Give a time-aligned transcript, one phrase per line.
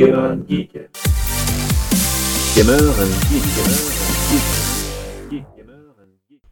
[0.00, 0.78] Gamer Geek.
[2.56, 2.80] Gamer
[3.28, 4.70] Geek.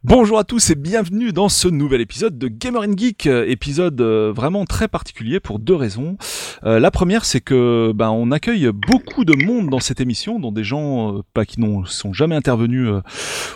[0.05, 3.99] Bonjour à tous et bienvenue dans ce nouvel épisode de Gamer and Geek, euh, épisode
[3.99, 6.17] euh, vraiment très particulier pour deux raisons.
[6.63, 10.53] Euh, la première, c'est que ben on accueille beaucoup de monde dans cette émission, dont
[10.53, 12.89] des gens qui n'ont sont jamais intervenus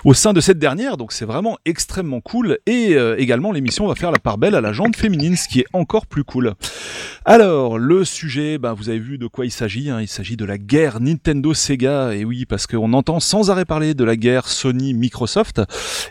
[0.03, 2.57] au sein de cette dernière, donc c'est vraiment extrêmement cool.
[2.65, 5.67] Et également, l'émission va faire la part belle à la jante féminine, ce qui est
[5.73, 6.53] encore plus cool.
[7.25, 9.89] Alors, le sujet, ben, vous avez vu de quoi il s'agit.
[9.89, 12.15] hein, il s'agit de la guerre Nintendo-Sega.
[12.15, 15.61] Et oui, parce qu'on entend sans arrêt parler de la guerre Sony-Microsoft.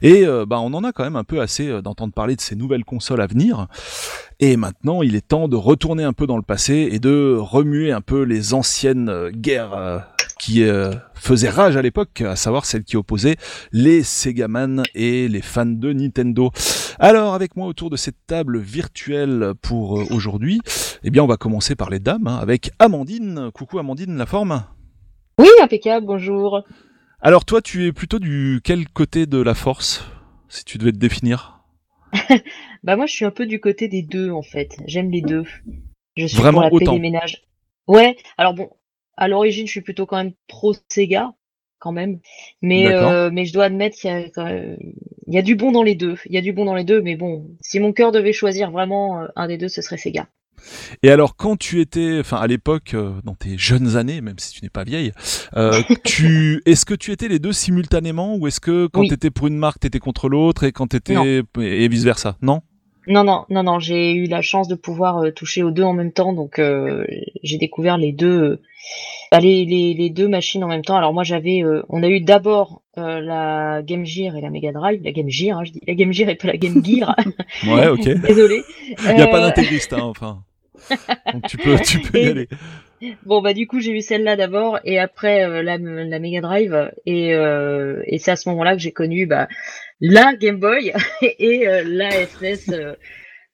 [0.01, 2.57] Et ben, on en a quand même un peu assez euh, d'entendre parler de ces
[2.57, 3.66] nouvelles consoles à venir.
[4.45, 7.92] Et maintenant, il est temps de retourner un peu dans le passé et de remuer
[7.92, 10.01] un peu les anciennes euh, guerres euh,
[10.37, 13.37] qui euh, faisaient rage à l'époque, à savoir celles qui opposaient
[13.70, 16.51] les Segaman et les fans de Nintendo.
[16.98, 20.60] Alors, avec moi autour de cette table virtuelle pour aujourd'hui,
[21.04, 23.52] eh bien, on va commencer par les dames, hein, avec Amandine.
[23.54, 24.65] Coucou Amandine, la forme?
[25.38, 26.65] Oui, impeccable, bonjour.
[27.20, 30.04] Alors, toi, tu es plutôt du quel côté de la force,
[30.49, 31.62] si tu devais te définir?
[32.82, 34.77] Bah moi je suis un peu du côté des deux en fait.
[34.87, 35.45] J'aime les deux.
[36.16, 36.93] Je suis Vraiment pour la paix autant.
[36.95, 37.43] des ménages.
[37.88, 38.71] Ouais, alors bon,
[39.16, 41.33] à l'origine je suis plutôt quand même pro Sega
[41.79, 42.21] quand même,
[42.60, 44.79] mais euh, mais je dois admettre qu'il y a quand même-
[45.27, 46.16] il y a du bon dans les deux.
[46.27, 48.71] Il y a du bon dans les deux, mais bon, si mon cœur devait choisir
[48.71, 50.29] vraiment euh, un des deux, ce serait Sega.
[51.02, 54.52] Et alors, quand tu étais, enfin, à l'époque, euh, dans tes jeunes années, même si
[54.52, 55.13] tu n'es pas vieille,
[55.57, 59.09] euh, tu, est-ce que tu étais les deux simultanément, ou est-ce que quand Oui.
[59.09, 61.24] tu étais pour une marque, tu étais contre l'autre, et quand tu étais, Non.
[61.24, 62.60] et vice versa, non?
[63.09, 65.93] Non, non, non, non, j'ai eu la chance de pouvoir euh, toucher aux deux en
[65.93, 67.05] même temps, donc euh,
[67.43, 68.60] j'ai découvert les deux,
[69.33, 70.94] bah, les, les, les deux machines en même temps.
[70.97, 75.00] Alors moi j'avais, euh, on a eu d'abord la Game Gear et la Mega Drive,
[75.03, 77.16] la Game Gear, hein, je dis la Game Gear et pas la Game Gear,
[77.66, 78.05] Ouais, ok.
[78.28, 78.62] désolé.
[79.09, 80.44] Il n'y a pas d'intégriste, hein, enfin.
[81.33, 82.49] Donc tu peux, tu peux y aller.
[83.25, 86.93] Bon bah du coup j'ai eu celle-là d'abord et après euh, la, la Mega Drive
[87.05, 89.49] et, euh, et c'est à ce moment-là que j'ai connu bah,
[90.00, 92.95] la Game Boy et euh, la SNES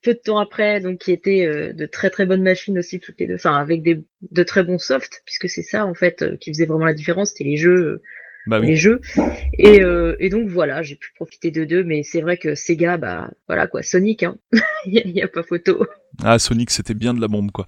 [0.03, 3.27] peu de temps après donc qui étaient de très très bonnes machines aussi toutes les
[3.27, 6.67] deux enfin avec des de très bons softs puisque c'est ça en fait qui faisait
[6.67, 8.03] vraiment la différence c'était les jeux
[8.49, 8.77] Bah les oui.
[8.77, 9.01] jeux
[9.59, 12.97] et, euh, et donc voilà j'ai pu profiter de deux mais c'est vrai que Sega
[12.97, 14.37] bah voilà quoi Sonic hein
[14.87, 15.87] il y, a- pas photo
[16.25, 17.67] Ah, Sonic, c'était bien de la bombe, quoi.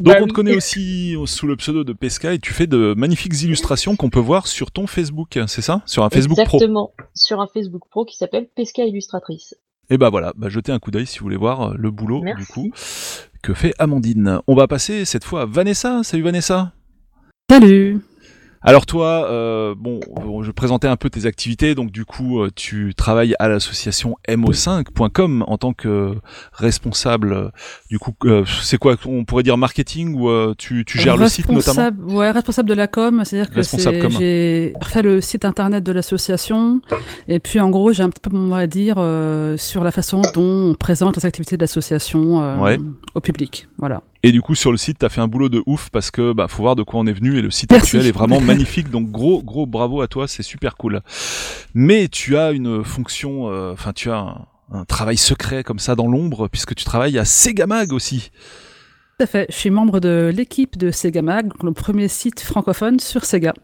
[0.00, 0.28] Donc Bah on oui.
[0.30, 4.10] te connaît aussi sous le pseudo de Pesca, et tu fais de magnifiques illustrations qu'on
[4.10, 5.82] peut voir sur ton Facebook, c'est ça?
[5.86, 6.56] Sur un Facebook Pro.
[6.58, 9.54] exactement sur un Facebook Pro qui s'appelle Pesca Illustratrice
[9.90, 12.22] Et bah voilà, bah jetez un coup d'œil si vous voulez voir euh, le boulot
[12.22, 12.40] Merci.
[12.42, 12.70] du coup
[13.42, 14.38] que fait Amandine.
[14.46, 16.00] On va passer cette fois à Vanessa.
[16.04, 16.72] Salut Vanessa.
[17.50, 17.98] Salut
[18.64, 19.98] Alors toi, euh, bon,
[20.42, 25.44] je présentais un peu tes activités, donc du coup, euh, tu travailles à l'association mo5.com
[25.48, 26.14] en tant que
[26.52, 27.50] responsable.
[27.90, 31.28] Du coup, euh, c'est quoi On pourrait dire marketing ou euh, tu, tu gères le
[31.28, 33.62] site notamment Responsable- Ouais, responsable de la com, c'est-à-dire que
[34.10, 36.80] j'ai fait le site internet de l'association,
[37.28, 39.90] et puis en gros, j'ai un petit peu mon mot à dire euh, sur la
[39.90, 42.78] façon dont on présente les activités de l'association euh, Ouais.
[43.14, 43.66] au public.
[43.78, 44.02] Voilà.
[44.24, 46.46] Et du coup, sur le site, t'as fait un boulot de ouf parce que bah
[46.48, 47.96] faut voir de quoi on est venu et le site Merci.
[47.96, 48.88] actuel est vraiment magnifique.
[48.90, 51.00] Donc gros gros bravo à toi, c'est super cool.
[51.74, 55.96] Mais tu as une fonction, euh, enfin tu as un, un travail secret comme ça
[55.96, 58.30] dans l'ombre puisque tu travailles à Segamag aussi.
[59.18, 59.46] Tout à fait.
[59.50, 63.54] Je suis membre de l'équipe de Sega Mag, donc le premier site francophone sur Sega.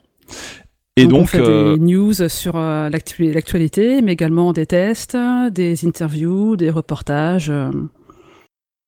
[0.97, 5.17] Et on donc, fait euh, des news sur euh, l'actu- l'actualité, mais également des tests,
[5.53, 7.53] des interviews, des reportages.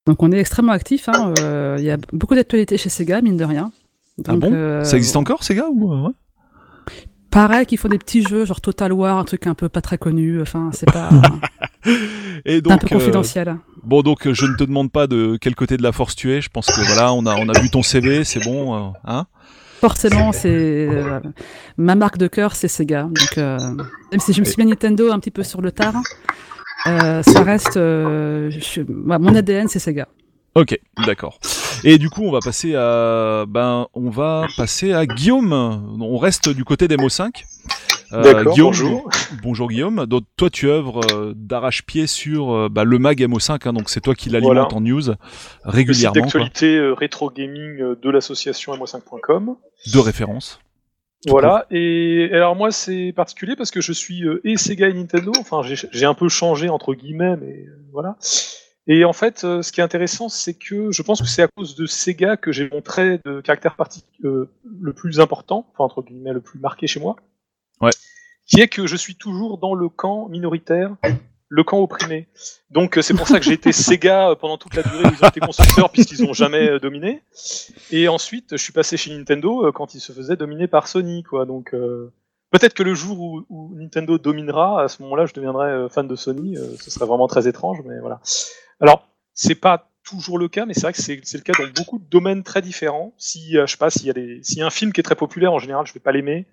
[0.07, 1.09] Donc on est extrêmement actif.
[1.09, 3.71] hein, euh, Il y a beaucoup d'actualités chez Sega, mine de rien.
[4.27, 4.53] ah Donc, bon?
[4.53, 6.13] euh, Ça existe encore Sega ou euh, ouais?
[7.31, 9.99] Pareil qu'ils font des petits jeux, genre Total War, un truc un peu pas très
[9.99, 10.41] connu.
[10.43, 11.11] Enfin, c'est pas
[11.87, 11.93] Et
[12.45, 13.57] c'est un donc peu confidentiel.
[13.85, 16.41] bon donc je ne te demande pas de quel côté de la force tu es.
[16.41, 19.27] Je pense que voilà, on a on a vu ton CV, c'est bon, hein?
[19.81, 20.49] Forcément, c'est
[20.91, 21.21] euh,
[21.79, 23.05] ma marque de cœur, c'est Sega.
[23.05, 23.57] Donc, euh,
[24.11, 25.95] même si je me suis mis Nintendo un petit peu sur le tard,
[26.85, 30.09] ça reste euh, je- bah, mon ADN, c'est Sega.
[30.55, 31.39] Ok, d'accord.
[31.85, 35.53] Et du coup, on va passer à, ben, on va passer à Guillaume.
[35.53, 37.45] On reste du côté des MO5.
[38.13, 39.11] Euh, D'accord, Guillaume, bonjour.
[39.45, 40.07] Bonjour Guillaume.
[40.07, 43.69] Donc toi, tu œuvres euh, d'arrache-pied sur euh, bah, le mag MO5.
[43.69, 44.75] hein, donc c'est toi qui l'alimente Voilà.
[44.75, 45.17] en news Le site
[45.65, 49.55] régulièrement, d'actualité euh, rétro gaming euh, de l'association mo5.com.
[49.95, 50.59] de référence.
[51.27, 51.67] Voilà.
[51.71, 55.33] Et alors moi c'est particulier parce que je suis euh, et Sega et Nintendo.
[55.39, 58.17] Enfin j'ai un peu changé entre guillemets, mais euh, voilà.
[58.87, 61.49] Et en fait, euh, ce qui est intéressant, c'est que je pense que c'est à
[61.49, 65.85] cause de Sega que j'ai mon trait de caractère parti euh, le plus important, enfin
[65.85, 67.17] entre guillemets le plus marqué chez moi.
[67.81, 67.91] Ouais.
[68.47, 70.97] Qui est que je suis toujours dans le camp minoritaire
[71.51, 72.29] le camp opprimé.
[72.71, 75.13] Donc euh, c'est pour ça que j'ai été Sega euh, pendant toute la durée où
[75.13, 77.23] ils ont été constructeurs puisqu'ils ont jamais euh, dominé.
[77.91, 81.47] Et ensuite je suis passé chez Nintendo quand ils se faisaient dominer par Sony quoi.
[81.47, 82.13] Donc euh,
[82.53, 86.17] peut-être que le jour où, où Nintendo dominera, à ce moment-là je deviendrai fan de
[86.17, 86.57] Sony.
[86.57, 88.21] euh, ce serait vraiment très étrange, mais voilà.
[88.79, 91.99] Alors c'est pas toujours le cas, mais c'est vrai que c'est le cas dans beaucoup
[91.99, 93.13] de domaines très différents.
[93.19, 95.05] Si je sais pas s'il y a des s'il y a un film qui est
[95.05, 96.47] très populaire en général, je vais pas l'aimer.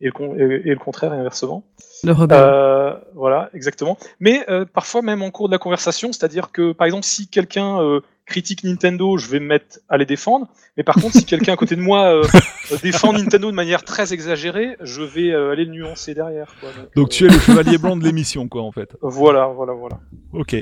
[0.00, 1.64] Et le, con- et- et le contraire et inversement.
[2.02, 2.38] Le rebelle.
[2.40, 3.96] Euh, voilà, exactement.
[4.20, 7.80] Mais euh, parfois même en cours de la conversation, c'est-à-dire que par exemple si quelqu'un
[7.80, 10.48] euh, critique Nintendo, je vais me mettre à les défendre.
[10.76, 12.24] Mais par contre, si quelqu'un à côté de moi euh,
[12.82, 16.54] défend Nintendo de manière très exagérée, je vais euh, aller le nuancer derrière.
[16.60, 16.70] Quoi.
[16.96, 18.96] Donc tu es le chevalier blanc de l'émission, quoi, en fait.
[19.02, 20.00] voilà, voilà, voilà.
[20.32, 20.56] Ok.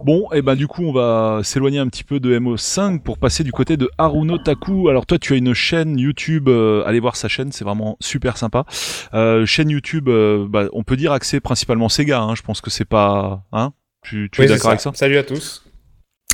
[0.00, 3.44] Bon, et ben du coup, on va s'éloigner un petit peu de MO5 pour passer
[3.44, 4.88] du côté de Haruno Taku.
[4.88, 6.48] Alors toi, tu as une chaîne YouTube.
[6.48, 8.64] euh, allez voir sa chaîne, c'est vraiment super sympa.
[9.14, 12.20] Euh, chaîne YouTube, euh, bah, on peut dire axée principalement Sega.
[12.20, 13.72] Hein, je pense que c'est pas, hein
[14.02, 14.92] Tu, tu es Oui, d'accord avec ça?
[14.94, 15.67] Salut à tous.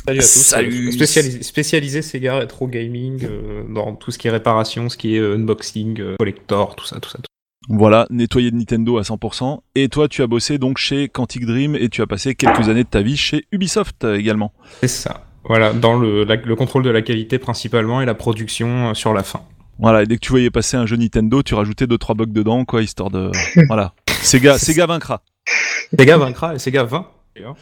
[0.07, 0.27] Salut à tous.
[0.27, 0.91] Salut.
[0.91, 5.19] Spécialisé, spécialisé Sega Retro Gaming euh, dans tout ce qui est réparation, ce qui est
[5.19, 7.17] euh, unboxing, euh, collector, tout ça, tout ça.
[7.17, 7.23] Tout.
[7.75, 9.59] Voilà, nettoyé de Nintendo à 100%.
[9.73, 12.83] Et toi, tu as bossé donc chez Quantic Dream et tu as passé quelques années
[12.83, 14.53] de ta vie chez Ubisoft également.
[14.81, 15.25] C'est ça.
[15.45, 19.23] Voilà, dans le, la- le contrôle de la qualité principalement et la production sur la
[19.23, 19.41] fin.
[19.79, 22.25] Voilà, et dès que tu voyais passer un jeu Nintendo, tu rajoutais deux trois bugs
[22.27, 23.31] dedans, quoi, histoire de,
[23.67, 23.93] voilà.
[24.21, 25.21] Sega, Sega vaincra.
[25.97, 27.07] Sega vaincra et Sega 20.
[27.35, 27.55] d'ailleurs.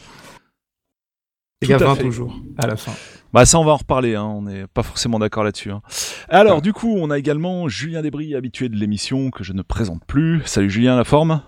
[1.72, 2.04] À 20 fait.
[2.04, 2.92] toujours, à la fin.
[3.34, 5.72] Bah ça on va en reparler, hein, on n'est pas forcément d'accord là-dessus.
[5.72, 5.82] hein.
[6.30, 10.04] Alors du coup on a également Julien Desbris, habitué de l'émission que je ne présente
[10.06, 10.42] plus.
[10.46, 11.42] Salut Julien, la forme?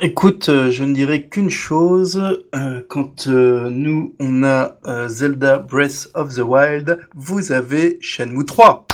[0.00, 2.20] Écoute, euh, je ne dirais qu'une chose.
[2.56, 8.44] euh, quand euh, nous, on a euh, Zelda Breath of the Wild, vous avez Shenmue
[8.44, 8.86] 3.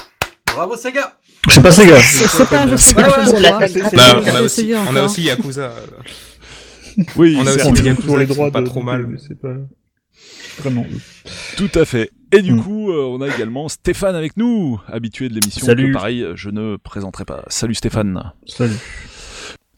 [0.54, 1.16] Bravo Sega
[1.48, 1.98] C'est pas Sega.
[2.02, 3.08] C'est pas un jeu Sega,
[3.96, 5.04] Bah, on, a aussi, on a encore.
[5.04, 5.72] aussi Yakuza.
[7.16, 9.06] Oui, On a aussi Yakuza les droits pas trop mal.
[9.06, 9.54] mais C'est pas
[10.58, 10.86] vraiment.
[11.56, 12.10] tout à fait.
[12.32, 12.62] Et du Mm.
[12.62, 15.88] coup euh, on a également Stéphane avec nous, habitué de l'émission Salut.
[15.88, 17.44] que pareil je ne présenterai pas.
[17.48, 18.32] Salut Stéphane.
[18.46, 18.74] Salut.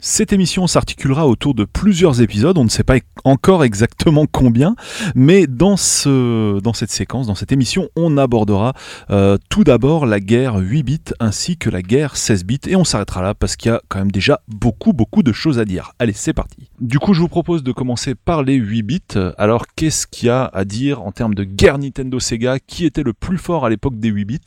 [0.03, 4.75] Cette émission s'articulera autour de plusieurs épisodes, on ne sait pas encore exactement combien,
[5.13, 8.73] mais dans, ce, cette séquence, dans cette émission, on abordera
[9.11, 12.83] euh, tout d'abord la guerre 8 bits ainsi que la guerre 16 bits, et on
[12.83, 15.91] s'arrêtera là parce qu'il y a quand même déjà beaucoup beaucoup de choses à dire.
[15.99, 16.71] Allez, c'est parti.
[16.79, 19.01] Du coup, je vous propose de commencer par les 8 bits.
[19.37, 22.57] Alors, qu'est-ce qu'il y a à dire en termes de guerre Nintendo Sega?
[22.57, 24.39] Qui était le plus fort à l'époque des 8 bits?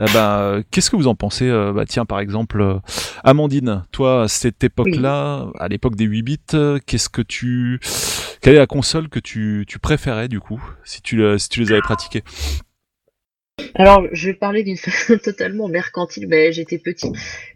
[0.00, 1.48] Euh, bah, Qu'est-ce que vous en pensez?
[1.48, 2.78] Euh, bah, Tiens, par exemple, euh,
[3.24, 4.28] Amandine, toi, à
[4.80, 7.80] à l'époque des 8 bits, euh, qu'est-ce que tu,
[8.40, 11.72] quelle est la console que tu, tu préférais du coup, si tu, si tu les
[11.72, 12.22] avais pratiquées?
[13.74, 17.10] Alors, je vais parler d'une façon totalement mercantile, mais j'étais petit.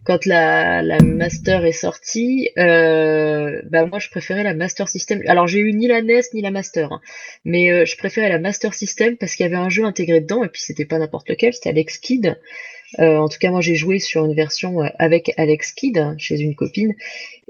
[0.04, 5.22] Quand la, la Master est sortie, euh, bah moi je préférais la Master System.
[5.26, 7.00] Alors j'ai eu ni la NES ni la Master, hein.
[7.44, 10.44] mais euh, je préférais la Master System parce qu'il y avait un jeu intégré dedans,
[10.44, 12.36] et puis c'était pas n'importe lequel, c'était Alex Kidd.
[13.00, 16.40] Euh, en tout cas, moi j'ai joué sur une version euh, avec Alex Kidd chez
[16.40, 16.94] une copine,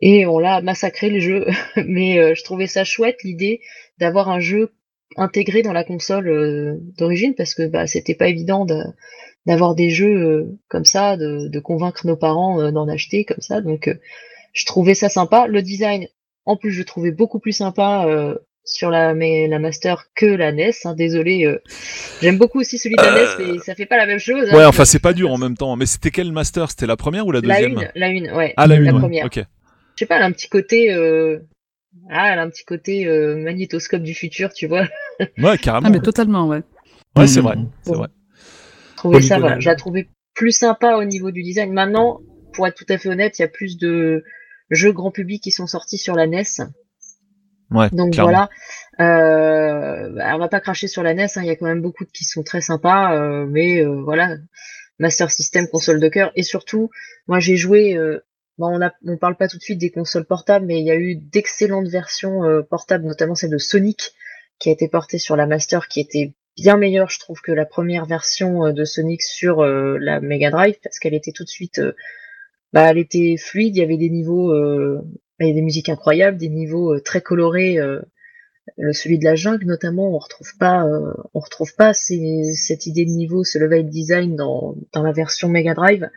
[0.00, 1.47] et on l'a massacré le jeu.
[1.87, 3.61] mais euh, je trouvais ça chouette l'idée
[3.99, 4.73] d'avoir un jeu
[5.17, 8.83] intégré dans la console d'origine parce que bah, c'était pas évident de-
[9.47, 13.61] d'avoir des jeux comme ça, de, convaincre nos parents d'en acheter comme ça.
[13.61, 13.91] Donc
[14.55, 15.47] je trouvais ça sympa.
[15.49, 16.09] Le design,
[16.47, 18.06] en plus, je trouvais beaucoup plus sympa
[18.64, 20.70] sur la, mais, la Master que la NES.
[20.85, 20.94] hein.
[20.94, 21.61] Désolé, euh,
[22.20, 24.49] j'aime beaucoup aussi celui de la NES, mais ça fait pas la même chose.
[24.50, 24.56] hein.
[24.56, 25.75] Ouais, enfin c'est pas dur en même temps.
[25.76, 26.70] Mais c'était quel master?
[26.70, 27.73] C'était la première ou la La deuxième?
[27.73, 28.55] une, la une, ouais.
[28.56, 28.98] Ah la une, ouais.
[28.98, 29.27] première.
[29.27, 29.36] Ok.
[29.39, 29.44] Je
[29.98, 30.93] sais pas, elle a un petit côté.
[30.93, 31.39] Euh...
[32.10, 34.86] Ah, elle a un petit côté euh, magnétoscope du futur, tu vois.
[35.39, 35.86] Ouais, carrément.
[35.89, 36.63] Ah, mais totalement, ouais.
[37.17, 37.56] Ouais, c'est vrai.
[37.82, 38.08] C'est vrai.
[38.93, 41.72] Je trouvais ça, voilà, je la trouvais plus sympa au niveau du design.
[41.72, 42.20] Maintenant,
[42.55, 44.25] pour être tout à fait honnête, il y a plus de
[44.70, 46.44] jeux grand public qui sont sortis sur la NES.
[47.72, 47.88] Ouais.
[47.93, 48.31] Donc clairement.
[48.31, 48.50] voilà,
[49.00, 51.82] euh, bah, on va pas cracher sur la NES, hein, il y a quand même
[51.82, 54.36] beaucoup de qui sont très sympas, euh, mais euh, voilà,
[54.98, 56.91] Master System, console de cœur, et surtout,
[57.26, 58.24] moi j'ai joué, euh,
[58.58, 60.91] bon, on a, on parle pas tout de suite des consoles portables, mais il y
[60.91, 64.12] a eu d'excellentes versions euh, portables, notamment celle de Sonic,
[64.58, 67.67] qui a été portée sur la Master, qui était bien meilleure, je trouve, que la
[67.67, 71.48] première version euh, de Sonic sur euh, la Mega Drive, parce qu'elle était tout de
[71.48, 71.94] suite, euh,
[72.72, 75.02] bah, elle était fluide, il y avait des niveaux, euh,
[75.41, 77.79] il y avait des musiques incroyables, des niveaux euh, très colorés.
[77.79, 78.01] euh,
[78.79, 82.86] le, celui de la jungle notamment, on retrouve pas, euh, on retrouve pas ces- cette
[82.86, 86.08] idée de niveau, ce level design dans, dans la version Mega Drive.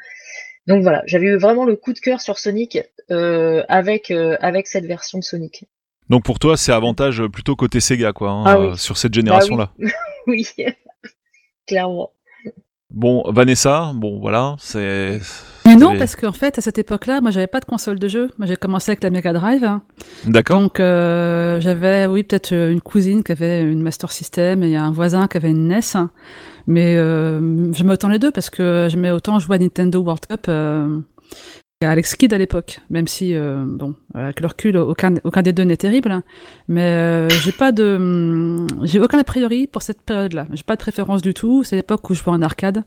[0.67, 2.79] Donc voilà, j'avais eu vraiment le coup de cœur sur Sonic
[3.11, 5.65] euh, avec euh, avec cette version de Sonic.
[6.09, 8.65] Donc pour toi, c'est avantage euh, plutôt côté Sega, quoi, hein, Ah oui.
[8.67, 9.71] euh, sur cette génération-là.
[10.27, 10.47] oui,
[11.67, 12.11] clairement.
[12.91, 15.19] Bon, Vanessa, bon voilà, c'est.
[15.75, 18.31] Mais non, parce qu'en fait, à cette époque-là, moi, j'avais pas de console de jeu.
[18.37, 19.63] Moi, j'ai commencé avec la Mega Drive.
[19.63, 19.81] hein.
[20.25, 20.61] D'accord.
[20.61, 24.91] Donc, euh, j'avais, oui, peut-être euh, une cousine qui avait une Master System et un
[24.91, 25.81] voisin qui avait une NES.
[26.67, 30.45] Mais euh, j'aimais autant les deux parce que j'aimais autant jouer à Nintendo World Cup
[30.49, 30.97] euh,
[31.79, 32.79] qu'à Alex Kidd à l'époque.
[32.89, 36.09] Même si, euh, bon, avec le recul, aucun, aucun des deux n'est terrible.
[36.11, 36.23] hein.
[36.67, 40.47] Mais euh, j'ai pas de, hum, j'ai aucun a priori pour cette période-là.
[40.53, 41.63] J'ai pas de préférence du tout.
[41.63, 42.83] C'est l'époque où je jouais en arcade.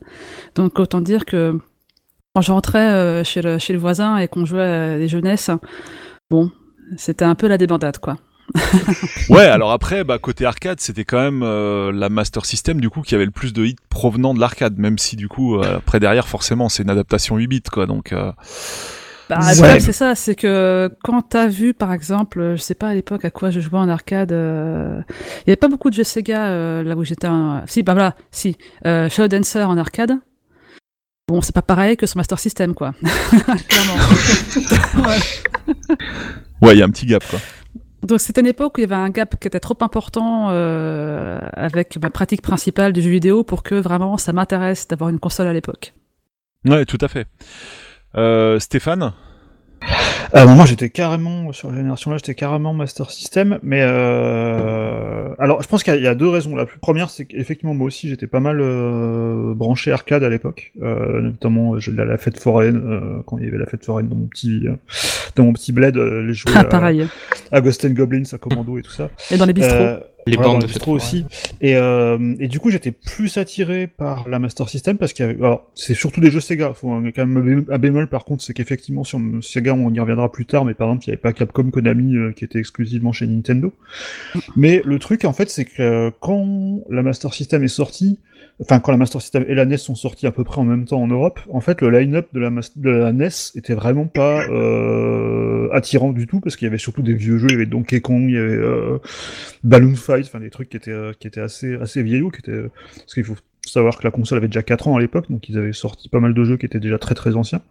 [0.55, 1.57] Donc, autant dire que
[2.35, 5.49] quand je rentrais euh, chez, le, chez le voisin et qu'on jouait à des jeunesses,
[6.29, 6.51] bon,
[6.97, 8.17] c'était un peu la débandade, quoi.
[9.29, 13.01] Ouais, alors après, bah, côté arcade, c'était quand même euh, la Master System du coup
[13.01, 15.99] qui avait le plus de hits provenant de l'arcade, même si du coup euh, après
[15.99, 18.31] derrière forcément c'est une adaptation 8 bits quoi, donc euh,
[19.29, 19.51] Bah, Ouais.
[19.51, 22.93] le problème, c'est ça, c'est que quand t'as vu, par exemple, je sais pas à
[22.95, 24.99] l'époque à quoi je jouais en arcade, euh,
[25.45, 27.27] il y avait pas beaucoup de jeux Sega euh, là où j'étais.
[27.27, 28.57] un- Si, bah voilà, si,
[28.87, 30.13] euh, Shadow Dancer en arcade.
[31.29, 32.95] Bon, c'est pas pareil que sur Master System, quoi.
[33.67, 33.99] Clairement.
[36.61, 36.73] Ouais.
[36.73, 37.39] il y a un petit gap quoi.
[38.01, 41.39] Donc c'était une époque où il y avait un gap qui était trop important euh,
[41.53, 45.47] avec ma pratique principale du jeu vidéo pour que vraiment ça m'intéresse d'avoir une console
[45.47, 45.93] à l'époque.
[46.65, 47.27] Ouais, tout à fait.
[48.15, 49.13] Euh, Stéphane?
[50.35, 55.29] Euh, moi, j'étais carrément, sur la génération là, j'étais carrément Master System, mais euh...
[55.39, 56.55] alors, je pense qu'il y, a- deux raisons.
[56.55, 60.71] La plus première, c'est qu'effectivement, moi aussi, j'étais pas mal euh, branché arcade à l'époque,
[60.81, 64.15] euh, notamment à la fête foraine, euh, quand il y avait la fête foraine dans
[64.15, 64.75] mon petit, euh,
[65.35, 67.07] dans mon petit bled, euh, les jouer Ah, pareil.
[67.51, 69.09] à Ghost and Goblins, à Commando et tout ça.
[69.31, 69.75] Et dans les bistrots.
[70.27, 71.25] Les voilà, bandes dans de aussi.
[71.61, 75.29] Et, euh, et du coup, j'étais plus attiré par la Master System parce qu'il y
[75.29, 76.73] avait, alors, c'est surtout des jeux Sega.
[76.73, 79.91] Faut un- quand même un bé- un bémol, par contre, c'est qu'effectivement, sur Sega, on
[79.93, 82.43] y reviendra plus tard, mais par exemple, il n'y avait pas Capcom Konami euh, qui
[82.45, 83.73] était exclusivement chez Nintendo.
[84.55, 88.19] Mais le truc, en fait, c'est que euh, quand la Master System est sortie,
[88.61, 90.85] enfin, quand la Master System et la NES sont sortis à peu près en même
[90.85, 94.43] temps en Europe, en fait, le line-up de la, de la NES était vraiment pas
[95.71, 98.01] attirant du tout parce qu'il y avait surtout des vieux jeux, il y avait Donkey
[98.01, 98.59] Kong, il y avait
[99.63, 102.63] Balloon Fight, enfin des trucs qui étaient, euh, qui étaient assez, assez vieillots, qui étaient,
[102.97, 103.35] parce qu'il faut
[103.65, 106.19] savoir que la console avait déjà 4 ans à l'époque, donc ils avaient sorti pas
[106.19, 107.61] mal de jeux qui étaient déjà très très anciens.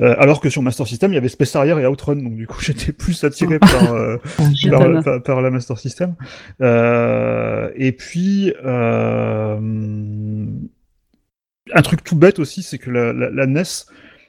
[0.00, 2.46] Euh, alors que sur Master System, il y avait Space Harrier et Outrun, donc du
[2.46, 4.16] coup j'étais plus attiré par, euh,
[4.54, 6.14] Je par, par- par la Master System.
[6.60, 9.56] Euh, et puis, euh,
[11.72, 13.62] un truc tout bête aussi, c'est que la, la, la NES,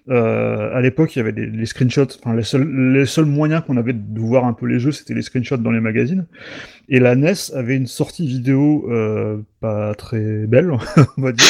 [0.10, 3.64] euh, à l'époque, il y avait des, les screenshots, enfin les seuls, les seuls moyens
[3.66, 6.26] qu'on avait de voir un peu les jeux, c'était les screenshots dans les magazines.
[6.90, 10.72] Et la NES avait une sortie vidéo euh, pas très belle,
[11.18, 11.46] on va dire,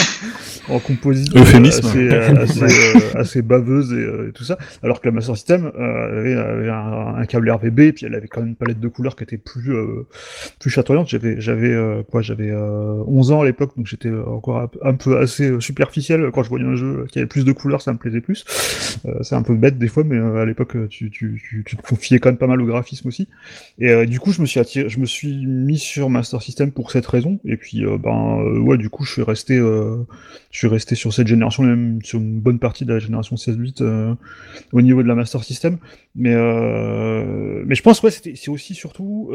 [0.69, 1.85] en composite Euphémisme.
[1.87, 4.57] assez, euh, assez, euh, assez baveuse et, euh, et tout ça.
[4.83, 8.13] Alors que la Master System euh, avait, avait un, un câble RVB, et puis elle
[8.15, 10.05] avait quand même une palette de couleurs qui était plus euh,
[10.59, 11.07] plus chatoyante.
[11.07, 15.17] J'avais j'avais euh, quoi, j'avais euh, 11 ans à l'époque, donc j'étais encore un, peu-
[15.17, 17.97] assez euh, superficiel quand je voyais un jeu qui avait plus de couleurs, ça me
[17.97, 18.43] plaisait plus.
[19.05, 21.63] Euh, c'est un peu bête des fois, mais euh, à l'époque euh, tu, tu, tu,
[21.65, 23.29] tu te confiais quand même pas mal au graphisme aussi.
[23.79, 26.71] Et euh, du coup, je me suis attiré, je me suis mis sur Master System
[26.71, 27.39] pour cette raison.
[27.45, 30.03] Et puis, euh, ben euh, ouais, du coup, je suis resté, euh,
[30.51, 33.81] je suis resté sur cette génération, même sur une bonne partie de la génération 16-8
[33.81, 34.15] euh,
[34.71, 35.77] au niveau de la Master System.
[36.15, 36.35] Mais
[37.65, 39.31] mais je pense ouais, c'est aussi surtout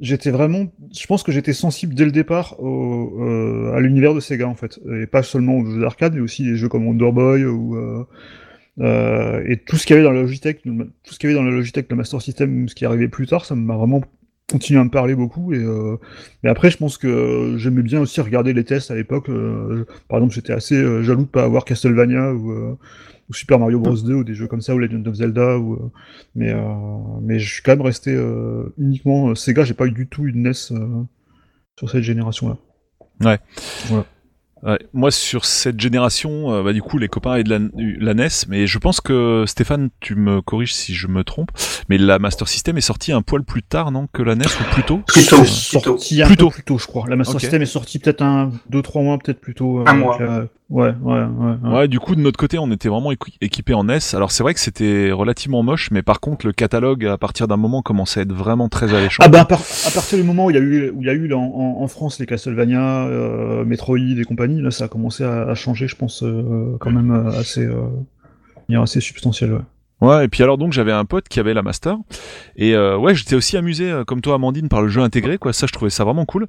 [0.00, 4.48] J'étais vraiment, je pense que j'étais sensible dès le départ au, à l'univers de Sega
[4.48, 7.44] en fait, et pas seulement aux jeux d'arcade, mais aussi des jeux comme Wonder Boy
[7.44, 7.76] ou
[8.78, 11.48] et tout ce qu'il y avait dans la Logitech, tout ce qu'il y avait dans
[11.48, 14.02] la Logitech, le Master System, ce qui arrivait plus tard, ça m'a vraiment
[14.50, 15.52] continué à me parler beaucoup.
[15.52, 15.96] Et, euh,
[16.42, 19.28] et après, je pense que j'aimais bien aussi regarder les tests à l'époque.
[19.28, 22.78] euh, par exemple, j'étais assez euh, jaloux de pas avoir Castlevania ou, euh,
[23.30, 25.58] ou Super Mario Bros 2 ou des jeux comme ça ou Legend of Zelda.
[25.58, 25.90] Ou, euh,
[26.34, 26.62] mais euh,
[27.22, 29.64] mais je suis quand même resté euh, uniquement Sega.
[29.64, 31.02] J'ai pas eu du tout une NES euh,
[31.78, 32.56] sur cette génération-là.
[33.24, 33.38] Ouais.
[33.86, 34.06] Voilà.
[34.66, 38.14] Ouais, moi sur cette génération, euh, bah, du coup les copains avaient de la, la
[38.14, 41.50] NES, mais je pense que Stéphane, tu me corriges si je me trompe,
[41.90, 44.72] mais la Master System est sortie un poil plus tard, non, que la NES ou
[44.72, 45.36] plus tôt Plus tôt.
[45.36, 45.80] Euh, Plutôt.
[45.98, 46.50] sorti un Plus peu tôt.
[46.50, 47.04] plus tôt, je crois.
[47.08, 47.38] La Master.
[47.40, 49.80] System est sortie peut-être un, deux, trois mois, peut-être plus tôt.
[49.80, 50.16] euh, Un mois.
[50.18, 51.54] la- Ouais, ouais, ouais.
[51.62, 51.70] ouais.
[51.72, 54.00] Ouais, du coup de notre côté, on était vraiment équi- équipé en NES.
[54.14, 57.56] Alors c'est vrai que c'était relativement moche, mais par contre le catalogue à partir d'un
[57.56, 59.22] moment commençait à être vraiment très alléchant.
[59.24, 61.06] Ah bah à, par- à partir du moment où il y a eu où il
[61.06, 64.72] y a eu là, en, en- en France les Castlevania, euh, Metroid et compagnie, là
[64.72, 68.60] ça a commencé à, à changer, je pense euh, quand même euh, assez, euh, de
[68.68, 69.52] manière assez substantielle.
[69.52, 69.60] Ouais.
[70.00, 71.96] Ouais, et puis alors donc j'avais un pote qui avait la Master,
[72.56, 75.52] et euh, ouais j'étais aussi amusé euh, comme toi Amandine par le jeu intégré, quoi.
[75.52, 76.46] Ça je trouvais ça vraiment cool.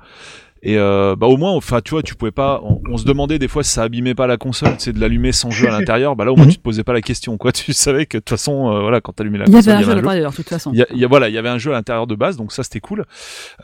[0.68, 2.60] Et euh, bah au moins, enfin tu vois, tu pouvais pas.
[2.64, 5.32] On, on se demandait des fois si ça abîmait pas la console, c'est de l'allumer
[5.32, 6.16] sans jeu à l'intérieur.
[6.16, 6.52] Bah là au moins Mhm.
[6.54, 7.52] tu te posais pas la question, quoi.
[7.66, 9.82] Tu savais que de toute façon, euh, voilà, quand t'allumais la Il y console, avait
[9.82, 10.72] un jeu à l'intérieur, de toute façon.
[10.74, 12.16] il y a, il y a- voilà, il y avait un jeu à l'intérieur de
[12.16, 13.06] base, donc ça c'était cool.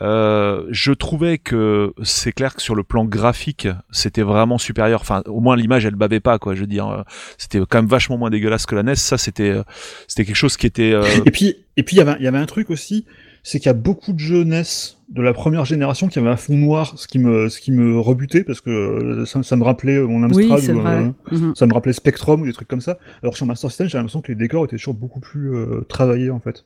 [0.00, 5.00] Euh, je trouvais que c'est clair que sur le plan graphique, c'était vraiment supérieur.
[5.00, 6.54] Enfin, au moins l'image, elle bavait pas, quoi.
[6.54, 7.02] Je veux dire, euh,
[7.38, 8.94] c'était quand même vachement moins dégueulasse que la NES.
[8.94, 9.62] Ça, c'était, euh,
[10.06, 10.92] c'était quelque chose qui était.
[10.92, 13.06] euh, Et puis, et puis il y avait, il y avait un truc aussi,
[13.42, 14.62] c'est qu'il y a beaucoup de jeux NES
[15.08, 17.98] de la première génération qui avaient un fond noir, ce qui me, ce qui me
[18.00, 21.54] rebutait parce que euh, ça, ça me rappelait mon Amstrad, Oui, ou, euh, Mhm.
[21.54, 22.98] ça me rappelait Spectrum ou des trucs comme ça.
[23.22, 26.30] Alors sur Master System, j'ai l'impression que les décors étaient toujours beaucoup plus euh, travaillés
[26.30, 26.64] en fait.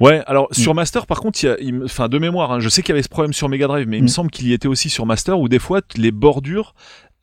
[0.00, 0.54] Ouais, alors Mm.
[0.54, 2.82] sur Master, par contre, il y a, il me- enfin de mémoire, hein, je sais
[2.82, 4.08] qu'il y avait ce problème sur Mega Drive, mais il me Mm.
[4.08, 6.74] semble qu'il y était aussi sur Master, où des fois les bordures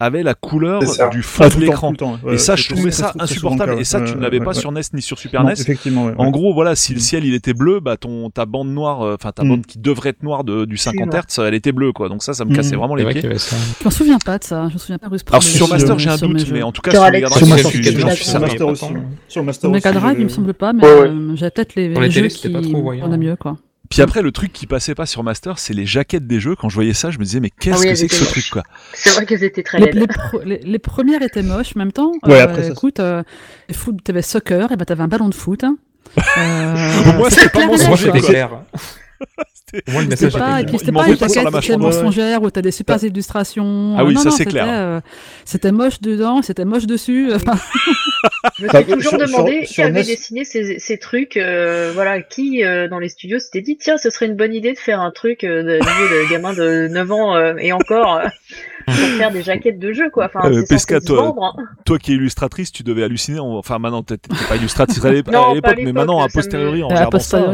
[0.03, 0.81] avaient la couleur
[1.11, 1.93] du fond Ah, de l'écran.
[2.23, 2.35] ouais.
[2.35, 3.73] Et ça, je trouvais ça insupportable.
[3.75, 5.53] cas, Et ça, tu ne l'avais pas sur NES ni sur Super Non, NES.
[5.59, 7.01] effectivement, En gros, voilà, si le Mm.
[7.01, 9.49] ciel il était bleu, bah ton ta bande noire, euh, enfin ta Mm.
[9.49, 11.23] bande qui devrait être noire de, du 50 noir.
[11.27, 12.09] Hz, elle était bleue quoi.
[12.09, 12.55] Donc ça, ça me Mm.
[12.55, 13.25] cassait vraiment les pieds.
[13.25, 13.37] avait.
[13.37, 14.67] Je m'en souviens pas de ça.
[14.69, 16.99] Je me souviens pas Alors sur Master, j'ai un doute, mais en tout cas Sur
[16.99, 17.55] sur Alex, Mega Sur Drive,
[18.41, 18.85] Master sur aussi.
[19.27, 21.75] Sur Master Sur Mega aussi, Drive, il me j'ai- semble pas, mais euh, j'avais peut-être
[21.75, 23.57] les, Pour les les jeux qui on a mieux quoi.
[23.93, 26.55] Puis après, le truc qui passait pas sur Master, c'est les jaquettes des jeux.
[26.55, 28.23] Quand je voyais ça, je me disais mais qu'est-ce Ah oui, que c'est que ce
[28.23, 28.31] moches.
[28.31, 31.73] truc quoi C'est vrai qu'elles étaient très Les, les, pro- les- les premières étaient moches,
[31.75, 32.11] en même temps.
[32.23, 33.21] Ouais, euh, après, ça, écoute, euh,
[33.71, 35.63] foot, t'avais soccer, et ben t'avais un ballon de foot.
[35.63, 35.77] hein.
[36.37, 38.11] Euh, Au moins, c'était pas clair et mensonger,
[39.87, 41.79] Moi, le message pas, et puis c'était pas une mâchoire.
[41.79, 43.95] mensongère où t'as des super illustrations.
[43.97, 44.65] Ah oui, Non, ça, c'est clair.
[44.69, 45.01] euh,
[45.45, 47.31] C'était moche dedans, c'était moche dessus.
[47.33, 47.57] Enfin,
[48.59, 51.37] Je me suis toujours sur- demandé sur- qui sur avait NES dessiné ces, ces trucs.
[51.37, 54.73] euh, voilà, qui euh, dans les studios s'était dit tiens, ce serait une bonne idée
[54.73, 55.81] de faire un truc euh, de, niveau
[56.25, 58.27] de gamin de 9 ans euh, et encore euh,
[58.85, 60.25] pour faire des jaquettes de jeu quoi.
[60.33, 61.43] Enfin, Euh, Pesca, toi- vendre.
[61.57, 61.63] hein.
[61.85, 63.39] Toi qui es illustratrice, tu devais halluciner.
[63.39, 66.87] en- Enfin maintenant, t'es pas illustratrice à l'époque, à mais maintenant, a me- posteriori, en
[66.89, 67.53] regardant ça.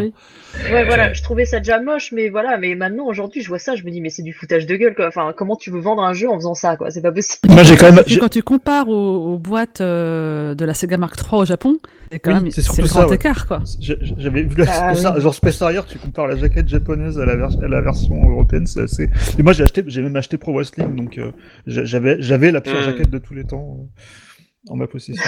[0.71, 3.75] Ouais, voilà, je trouvais ça déjà moche, mais voilà, mais maintenant aujourd'hui, je vois ça,
[3.75, 5.07] je me dis mais c'est du foutage de gueule quoi.
[5.07, 6.89] Enfin, comment tu veux vendre un jeu en faisant ça quoi?
[6.91, 7.53] C'est pas possible.
[7.53, 8.03] Moi, j'ai quand même.
[8.19, 11.77] Quand tu compares aux, aux boîtes euh, de la Sega Mark III au Japon,
[12.11, 13.15] c'est quand Oui, même c'est surtout le ça, grand ouais.
[13.15, 13.61] écart quoi.
[13.79, 15.21] J'avais vu la Ah, Space- oui.
[15.21, 18.65] genre Space Harrier, tu compares la jaquette japonaise à la, vers- à la version européenne,
[18.65, 19.09] c'est assez.
[19.37, 21.31] Et moi j'ai acheté, j'ai même acheté Pro Wrestling, donc euh,
[21.67, 22.83] j'a- j'avais j'avais la pire Mm.
[22.83, 23.85] jaquette de tous les temps euh,
[24.67, 25.23] en ma possession.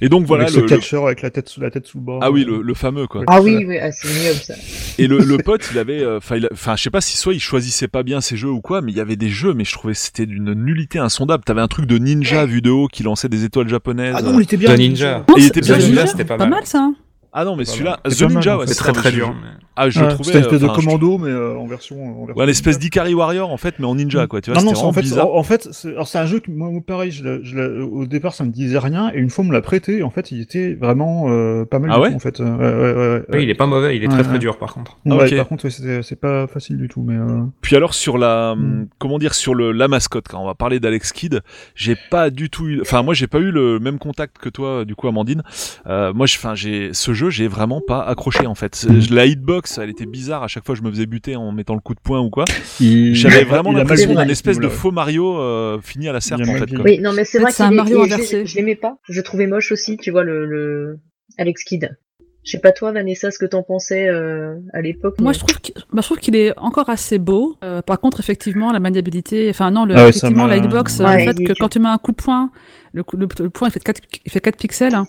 [0.00, 1.98] Et donc voilà avec le, ce le- catcheur avec la tête sous la tête sous
[1.98, 2.18] le bras.
[2.22, 3.22] ah oui le, le fameux quoi.
[3.26, 4.54] Ah oui, oui, ah, c'est ignoble ça.
[4.98, 6.18] Et le, le pote, il avait, euh,
[6.52, 8.92] enfin, je sais pas si soit il choisissait pas bien ses jeux ou quoi, mais
[8.92, 11.42] il y avait des jeux, mais je trouvais que c'était d'une nullité insondable.
[11.44, 14.14] T'avais un truc de ninja vu de haut qui lançait des étoiles japonaises.
[14.16, 14.74] Ah non, il était bien.
[14.74, 15.24] The Ninja.
[15.28, 16.64] Non, il était bien, Ninja, celui-là, c'était pas pas mal.
[16.66, 16.78] ça.
[16.82, 16.94] hein.
[17.32, 17.98] Ah non, mais Voilà.
[18.04, 18.66] celui-là, The Ninja, en ouais.
[18.68, 19.34] C'est très très dur.
[19.76, 20.24] Ah, je Ouais, trouvais.
[20.24, 21.96] C'était une espèce de je- commando, mais euh, en version.
[22.22, 24.40] En version Ouais, l'espèce d'Ikari Warrior en fait, mais en ninja quoi.
[24.40, 25.28] Tu vois, non, non, en vraiment fait, bizarre.
[25.34, 27.80] en, en fait, c'est, alors c'est un jeu que moi, pareil, je, l'ai- je l'ai-
[27.82, 30.10] au départ, ça me disait rien, et une fois on me l'a prêté, et en
[30.10, 32.40] fait, il était vraiment euh, pas mal Ah du ouais tout, en fait.
[32.40, 33.38] Euh, ouais, ouais, ouais, ouais.
[33.38, 34.28] Oui, il est pas mauvais, il est Ouais, très ouais.
[34.28, 34.98] très dur par contre.
[35.08, 35.36] Ah, Ouais, ok.
[35.36, 37.16] Par contre, ouais, c'est pas facile du tout, mais.
[37.16, 37.40] Euh...
[37.62, 38.88] Puis alors sur la, Mm.
[38.98, 41.40] comment dire, sur le la mascotte, quand on va parler d'Alex Kidd,
[41.74, 44.84] j'ai pas du tout eu, enfin moi j'ai pas eu le même contact que toi,
[44.84, 45.42] du coup Amandine.
[45.86, 48.86] Euh, moi, je- enfin j'ai ce jeu, j'ai vraiment pas accroché en fait.
[48.88, 49.14] Mm.
[49.14, 50.42] La hitbox, elle était bizarre.
[50.42, 52.44] À chaque fois, je me faisais buter en mettant le coup de poing ou quoi.
[52.80, 53.14] Il...
[53.14, 56.70] J'avais vraiment l'impression d'un espèce de faux Mario euh, fini à la serpe en fait.
[56.84, 58.46] Oui, non, mais c'est vrai c'est un qu'il est- Mario je- inversé.
[58.46, 58.96] Je, l'aimais pas.
[59.08, 60.98] Je trouvais moche aussi, tu vois, le, le...
[61.38, 61.96] Alex Kidd.
[62.44, 65.14] Je sais pas toi, Vanessa, ce que t'en pensais euh, à l'époque.
[65.20, 67.56] Moi, mais- je trouve qu'il bah, je trouve qu'il est encore assez beau.
[67.62, 71.24] Euh, par contre, effectivement, la maniabilité, enfin non, le, Ah ouais, effectivement, la hitbox, Ouais,
[71.24, 72.50] fait que quand tu mets un coup de poing,
[72.92, 75.06] le, coup- le, le point il fait 4, il fait 4 pixels, hein,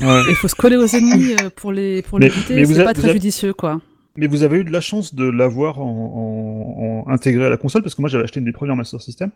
[0.00, 0.20] Ouais.
[0.26, 2.94] et il faut se coller aux ennemis euh, pour les pour Mais- les c'est pas
[2.94, 3.80] très judicieux, quoi.
[4.16, 7.56] Mais vous avez eu de la chance de l'avoir en, en, en intégré à la
[7.56, 9.30] console, parce que moi j'avais acheté une des premières Master System.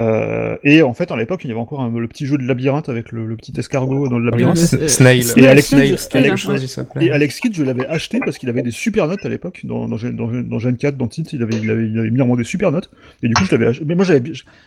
[0.00, 2.42] Euh, et en fait, à l'époque, il y avait encore un- le petit jeu de
[2.46, 4.56] labyrinthe avec le, le petit escargot dans le labyrinthe.
[4.58, 5.24] Snail.
[5.36, 6.78] Et Alex Snail, Alex-.
[7.00, 9.60] Et Alex Kidd, je l'avais acheté parce qu'il avait des super notes à l'époque.
[9.64, 11.98] Dans, dans, Gen- dans, Gen- dans Gen 4, dans Tint, il avait, il, avait, il
[11.98, 12.90] avait mis vraiment des super notes.
[13.22, 13.84] Et du coup, je l'avais acheté.
[13.86, 14.22] Mais moi, j'avais,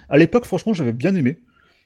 [0.10, 1.38] à l'époque, franchement, j'avais bien aimé.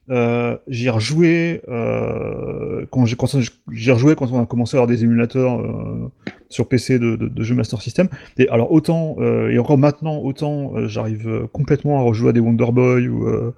[0.10, 5.04] Euh, j'y ai rejoué euh, quand j'ai rejoué quand on a commencé à avoir des
[5.04, 6.10] émulateurs euh,
[6.50, 8.08] sur PC de, de, de jeux Master System.
[8.38, 12.39] Et alors autant euh, et encore maintenant autant euh, j'arrive complètement à rejouer à des
[12.39, 13.54] Wonder Boy ou, euh,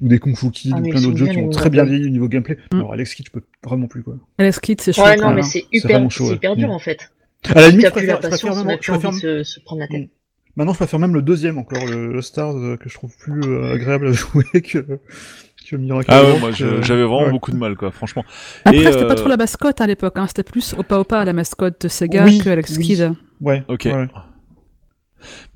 [0.00, 2.06] ou des Kung Fu Kid Ah, ou plein d'autres jeux qui ont très bien vieilli
[2.06, 2.56] au niveau gameplay.
[2.72, 2.76] Mm.
[2.76, 4.14] Alors Alex Kidd, je peux vraiment plus quoi.
[4.38, 5.20] Alex Kidd, c'est Ouais, chouette.
[5.20, 6.36] non, mais c'est hyper, vraiment chaud, c'est ouais.
[6.36, 6.72] hyper dur Mm.
[6.72, 7.10] en fait.
[7.54, 9.00] À la limite, je la préfère, je préfère patience, on même, a je plus envie
[9.08, 10.02] préfère- de se, se prendre la tête.
[10.02, 10.08] Mm.
[10.56, 13.74] Maintenant, je préfère même le deuxième encore, le, le Stars, que je trouve plus euh,
[13.74, 14.98] agréable à jouer que,
[15.68, 16.10] que Miracle.
[16.10, 17.30] Ah ouais, moi que- j'avais vraiment ouais.
[17.30, 18.24] beaucoup de mal quoi, franchement.
[18.64, 20.26] Après, c'était euh, pas trop la mascotte à l'époque, hein.
[20.26, 22.84] c'était plus Opa Opa la mascotte de Sega Oui, que Alex oui.
[22.84, 23.12] Kidd.
[23.40, 23.64] Ouais.
[23.68, 23.82] Ok.
[23.86, 24.08] ouais.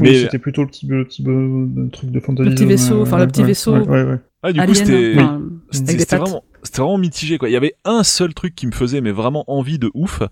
[0.00, 2.48] Oui, Mais c'était plutôt le petit, le petit euh, truc de fantasy.
[2.48, 3.72] Le petit vaisseau, ouais, enfin, le petit ouais, vaisseau.
[3.74, 4.18] Ouais, ouais, ouais.
[4.42, 7.48] ah, du coup Alien, c'était enfin, c'était vraiment c'était vraiment mitigé quoi.
[7.48, 10.22] Il y avait un seul truc qui me faisait mais vraiment envie de ouf,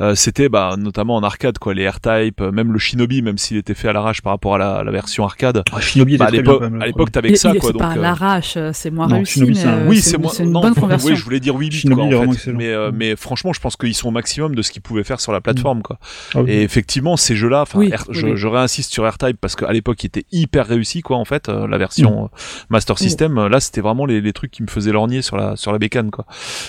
[0.00, 3.56] euh, c'était bah notamment en arcade quoi, les R-Type, euh, même le Shinobi, même s'il
[3.56, 5.62] était fait à l'arrache par rapport à la, la version arcade.
[5.72, 7.68] Ah, Shinobi était Bah, à l'époque, à l'époque t'avais que ça il- quoi.
[7.68, 9.88] c'est Donc, pas à l'arrache, euh, c'est moins Non, réussi, Shinobi, mais c'est un- euh,
[9.88, 10.32] oui, c'est moi.
[10.34, 11.10] c'est une non, bonne conversion.
[11.10, 12.38] Oui, je voulais dire 8 bits Shinobi, quoi, il est en vraiment fait.
[12.38, 12.58] excellent.
[12.58, 12.96] Mais, euh, Mm.
[12.96, 15.40] mais franchement, je pense qu'ils sont au maximum de ce qu'ils pouvaient faire sur la
[15.40, 15.98] plateforme quoi.
[16.34, 16.50] Ah oui.
[16.50, 18.32] Et effectivement, ces jeux-là, enfin, Oui, oui, je, oui.
[18.36, 21.66] je réinsiste sur R-Type parce qu'à l'époque, il était hyper réussi, quoi, en fait, euh,
[21.68, 22.36] la version euh,
[22.70, 23.38] Master System.
[23.38, 25.78] euh, Là, c'était vraiment les, les trucs qui me faisaient lorgner sur la sur la
[25.78, 26.24] bécane, quoi.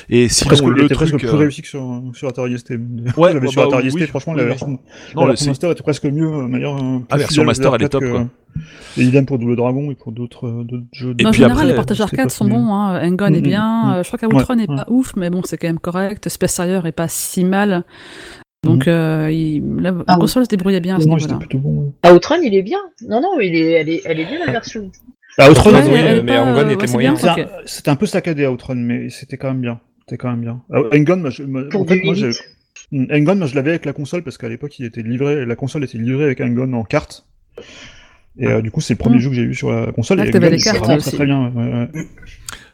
[0.09, 2.71] Et sinon, Presque, le était truc, presque euh, plus réussi que sur, sur Atari ST.
[2.71, 2.77] Ouais,
[3.39, 5.83] bah, sur Atari ST, oui, franchement, oui, la version, non, la version c'est- Master était
[5.83, 6.75] presque mieux, euh, meilleure.
[6.77, 8.27] euh, Ah, version Master, elle est à top, que- quoi.
[8.97, 11.11] Et idem pour Double Dragon et pour d'autres euh, jeux.
[11.11, 12.73] Et Mais en puis général, après, les portages c'était arcade sont bons.
[12.73, 12.99] Hein.
[13.07, 13.83] Engon est Mm, bien.
[13.85, 16.27] mm, euh, je crois qu'Outrun est Ouais, pas ouf, mais bon, c'est quand même correct.
[16.27, 17.83] Space Harrier est pas si mal.
[18.63, 19.63] Donc, euh, il...
[19.81, 21.35] la, Ah, console se débrouillait bien à ce niveau-là.
[21.37, 21.93] plutôt bon.
[22.01, 22.79] Ah, Outrun, il est bien.
[23.07, 24.91] Non, non, il est, elle est, elle est bien la version.
[25.39, 27.15] Ah, Outrun, Ouais, oui, mais pas, Engon euh, était moyen.
[27.65, 29.79] C'était un- peu saccadé à Outrun, mais c'était quand même bien.
[30.01, 30.61] C'était quand même bien.
[30.73, 32.29] Ah, Engon, moi, je, moi, Pour en fait, du moi, 8 j'ai-
[32.91, 33.07] bits.
[33.13, 35.83] Engon, moi, je l'avais avec la console parce qu'à l'époque, il était livré, la console
[35.83, 37.25] était livrée avec Engon en carte.
[38.39, 39.19] Et euh, du coup, c'est le premier Mm.
[39.19, 40.19] jeu que j'ai eu sur la console.
[40.21, 41.51] Ah, et Engon, les cartes très, très bien.
[41.51, 42.05] ouais, ouais.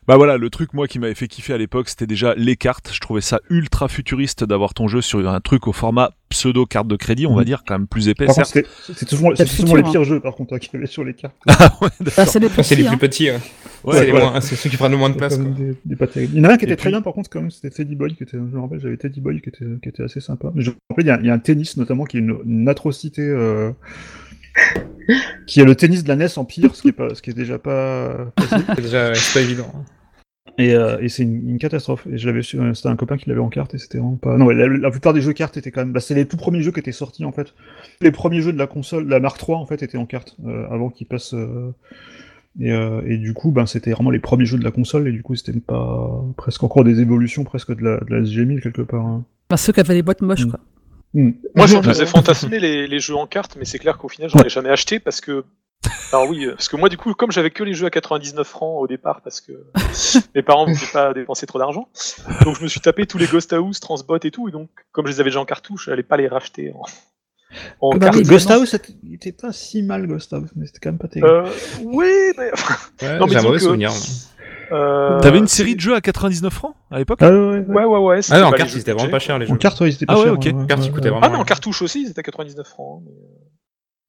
[0.08, 2.92] Bah voilà, le truc moi qui m'avait fait kiffer à l'époque, c'était déjà les cartes.
[2.94, 6.88] Je trouvais ça ultra futuriste d'avoir ton jeu sur un truc au format pseudo carte
[6.88, 7.46] de crédit, on va Mhm.
[7.46, 10.56] dire, quand même plus épais, souvent, Peut-être c'était souvent les futur, pires jeux, par contre,
[10.56, 11.36] hein, qu'il y avait sur les cartes.
[11.48, 12.76] Ah ouais, Bah, c'est les c'est petits.
[12.76, 12.98] les plus hein.
[12.98, 13.30] petits.
[13.30, 13.40] hein.
[13.84, 14.32] Ouais, c'est les voilà.
[14.32, 15.38] moins- c'est ceux qui prennent le moins de place.
[15.38, 15.64] Comme Quoi.
[15.66, 16.34] des- des pas terribles.
[16.36, 17.96] Il y en a un qui était très bien, par contre, quand même, c'était Teddy
[17.96, 20.52] Boy, qui était, je me rappelle, j'avais Teddy Boy qui était, qui était assez sympa.
[20.56, 22.22] Mais je me rappelle, il y a, il y a un tennis, notamment, qui est
[22.22, 23.72] une, une atrocité, euh,
[25.48, 27.30] qui est le tennis de la NES en pire, ce qui est pas, ce qui
[27.32, 28.66] est déjà pas facile.
[28.76, 29.72] C'est déjà ouais, c'est pas évident.
[30.60, 32.06] Et, euh, et c'est une, une catastrophe.
[32.12, 34.18] Et je l'avais su, euh, c'était un copain qui l'avait en carte et c'était vraiment
[34.18, 34.38] pas.
[34.38, 35.94] Non, la, la plupart des jeux cartes étaient quand même.
[35.94, 37.54] Bah, c'est les tout premiers jeux qui étaient sortis en fait.
[38.02, 40.66] Les premiers jeux de la console, la Mark III en fait, étaient en carte euh,
[40.70, 41.34] avant qu'ils passent.
[41.34, 41.72] euh,
[42.60, 45.12] Et, euh, et du coup, ben, c'était vraiment les premiers jeux de la console et
[45.12, 48.84] du coup, c'était pas presque encore des évolutions presque de la, de la SG1000 quelque
[48.84, 49.06] part.
[49.06, 49.26] hein.
[49.50, 50.52] Bah, ceux qui avaient les boîtes moches, Mm.
[50.52, 50.60] quoi.
[51.14, 51.32] Hmm.
[51.56, 54.30] Moi, je me faisais fantasmer les, les jeux en carte, mais c'est clair qu'au final,
[54.30, 55.44] j'en ai jamais acheté parce que.
[56.14, 58.48] Alors oui, euh, parce que moi, du coup, comme j'avais que les jeux à 99
[58.48, 59.52] francs au départ, parce que
[60.36, 61.90] mes parents ne voulaient pas dépenser trop d'argent,
[62.46, 65.06] donc je me suis tapé tous les Ghost House, Transbot et tout, et donc, comme
[65.08, 66.84] je les avais déjà en cartouche, j'allais pas les racheter en,
[67.82, 68.16] en Bah carte.
[68.18, 68.50] oui, Ghost.
[68.50, 71.28] House, c'était- il était pas si mal Ghost House, mais c'était quand même pas terrible.
[71.30, 71.50] Euh,
[71.84, 72.52] oui, mais.
[73.02, 73.92] Ouais, Non, mais j'ai un mauvais que- souvenir.
[74.72, 77.76] Euh, T'avais une série de jeux à 99 francs à l'époque Ah ouais, ouais, ouais.
[77.76, 78.22] Ouais, ouais, ouais.
[78.22, 79.54] c'était Ah non, en carte, c'était de vraiment pas cher les jeux.
[79.54, 80.46] En carte, ouais, ils étaient pas Ah ouais, chers, ok.
[80.46, 80.94] ouais, ouais, Carte, ils ouais.
[80.94, 83.02] coûtaient vraiment Ah non, en cartouche aussi, c'était à 99 francs.
[83.06, 83.26] mais, euh,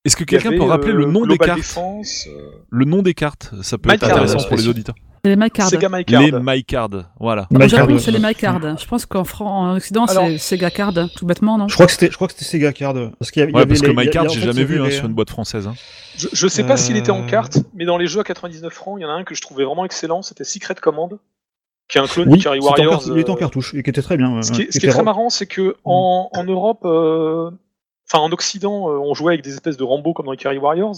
[0.05, 3.15] Est-ce que quelqu'un peut rappeler le euh, nom des cartes Défense, euh, Le nom des
[3.15, 4.95] cartes, ça peut être intéressant pour les auditeurs.
[5.25, 5.69] C'est les MyCard.
[5.71, 5.89] Sega.
[6.21, 7.47] Les My Cards, voilà.
[7.51, 8.61] My Au Japon, Card, c'est les MyCard.
[8.79, 11.93] Je pense qu'en Fran- en Occident, c'est Sega Card, tout bêtement, non Je crois que
[11.93, 12.95] c'était, je crois que c'était Sega Card.
[13.19, 14.11] Parce qu'il y avait, il y Ouais, avait parce que les- il y a- My
[14.11, 15.67] Card, il y a- en j'ai jamais vu hein, les- sur une boîte française.
[15.67, 15.75] hein.
[16.17, 17.27] Je, je sais pas s'il était en Euh.
[17.27, 19.41] carte, mais dans les jeux à 99 francs, il y en a un que je
[19.41, 21.19] trouvais vraiment excellent, c'était Secret Command,
[21.89, 23.03] qui est un clone Oui, de en Warriors.
[23.07, 24.43] il était en euh, cartouche, et qui était très bien.
[24.43, 26.45] Ce qui est, ouais, ce qui est était très ra- marrant, c'est que en, en
[26.45, 27.51] Europe, euh,
[28.13, 30.59] enfin en Occident, euh, on jouait avec des espèces de Rambo comme dans les Carry
[30.59, 30.97] Warriors.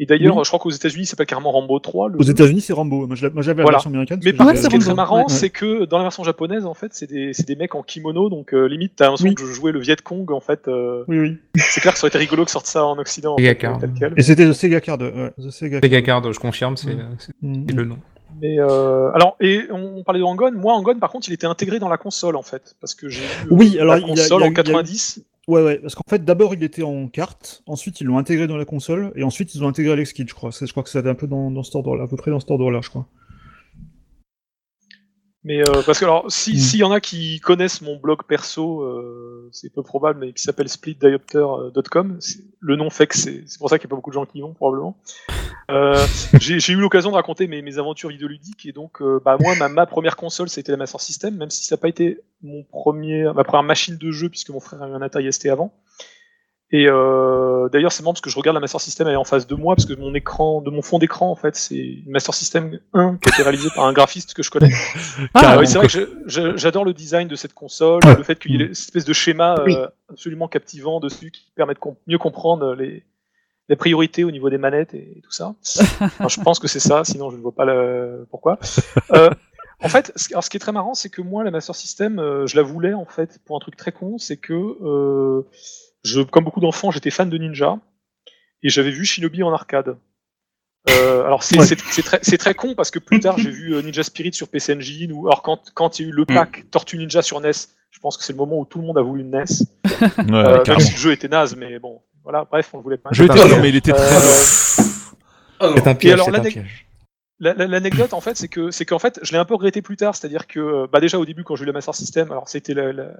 [0.00, 0.44] Et d'ailleurs, Oui.
[0.44, 2.08] je crois qu'aux États-Unis, c'est pas carrément Rambo 3.
[2.10, 2.22] le Aux.
[2.22, 3.06] États-Unis, c'est Rambo.
[3.08, 3.64] Moi, j'avais Voilà.
[3.64, 4.20] la version américaine.
[4.24, 5.28] Mais par contre, ce qui est très marrant, Ouais.
[5.28, 8.28] c'est que dans la version japonaise, en fait, c'est des, c'est des mecs en kimono,
[8.30, 9.34] donc euh, limite, t'as l'impression Oui.
[9.34, 10.68] que je jouais le Viet Cong, en fait.
[10.68, 11.36] euh, Oui, oui.
[11.56, 13.34] c'est clair que ça aurait été rigolo que sorte ça en Occident.
[13.34, 13.78] en Sega fait, Card.
[13.80, 14.14] tel quel.
[14.16, 14.98] Et c'était The Sega Card.
[15.00, 17.16] Ouais, The Sega Sega Card, je confirme, c'est Mm.
[17.18, 17.66] c'est- Mm.
[17.76, 17.98] le nom.
[18.40, 20.52] Mais euh, alors, et on parlait de Angon.
[20.52, 23.22] Moi, Angon, par contre, il était intégré dans la console, en fait, parce que j'ai
[23.22, 24.62] eu euh, Oui, alors, la il y a- console y a- en il y a-
[24.62, 25.24] 90.
[25.48, 28.58] Ouais, ouais, parce qu'en fait, d'abord, il était en carte, ensuite, ils l'ont intégré dans
[28.58, 30.50] la console, et ensuite, ils ont intégré Alex Kidd, je crois.
[30.50, 32.50] Je crois que c'était un peu dans, dans cet ordre-là, à peu près dans cet
[32.50, 33.08] ordre-là, je crois.
[35.48, 36.58] Mais euh, parce que alors, si Mm.
[36.58, 40.42] s'il y en a qui connaissent mon blog perso, euh, c'est peu probable, mais qui
[40.42, 42.18] s'appelle splitdiopter.com,
[42.60, 44.38] le nom fait que c'est pour ça qu'il n'y a pas beaucoup de gens qui
[44.38, 44.98] y vont probablement.
[45.70, 45.96] Euh,
[46.38, 49.70] j'ai eu l'occasion de raconter mes, mes aventures vidéoludiques et donc euh, bah moi ma,
[49.70, 53.24] ma première console c'était la Master System, même si ça n'a pas été mon premier
[53.34, 55.72] ma première machine de jeu puisque mon frère a eu un Atari ST avant.
[56.70, 59.24] Et euh, d'ailleurs, c'est marrant parce que je regarde la Master System, elle est en
[59.24, 62.10] face de moi, parce que mon écran, de mon fond d'écran, en fait, c'est une
[62.10, 64.70] Master System 1 qui a été réalisée par un graphiste que je connais.
[65.34, 68.16] Ah, oui, c'est vrai que j'adore le design de cette console, Ouais.
[68.16, 71.72] le fait qu'il y ait cette espèce de schéma euh, absolument captivant dessus qui permet
[71.74, 73.02] de mieux comprendre les,
[73.70, 75.54] les priorités au niveau des manettes et, et tout ça.
[76.00, 78.26] Enfin, je pense que c'est ça, sinon je ne vois pas le...
[78.30, 78.58] pourquoi.
[79.14, 79.30] Euh,
[79.82, 82.46] en fait, alors, ce qui est très marrant, c'est que moi, la Master System, euh,
[82.46, 85.46] je la voulais en fait pour un truc très con, c'est que euh,
[86.04, 87.78] je, comme beaucoup d'enfants, j'étais fan de Ninja
[88.62, 89.96] et j'avais vu Shinobi en arcade.
[90.90, 92.02] Euh, alors c'est Ouais.
[92.02, 95.12] très, très con parce que plus tard j'ai vu euh, Ninja Spirit sur PC Engine
[95.12, 97.50] ou alors quand quand il y a eu le pack Tortue Ninja sur NES,
[97.90, 99.44] je pense que c'est le moment où tout le monde a voulu une NES.
[99.84, 102.96] Ouais, Euh, même si le jeu était naze, mais bon, voilà, bref, on le voulait
[102.96, 103.10] pas.
[103.10, 103.60] Le jeu était ouais.
[103.60, 104.84] mais il était très Euh.
[105.60, 105.74] Ah non.
[105.76, 106.30] C'est un Et piège, alors,
[107.40, 110.16] L'anecdote, en fait, c'est que c'est qu'en fait, je l'ai un peu regretté plus tard.
[110.16, 112.74] C'est-à-dire que, euh, bah, déjà au début, quand j'ai eu le Master System, alors c'était
[112.74, 113.12] la- la-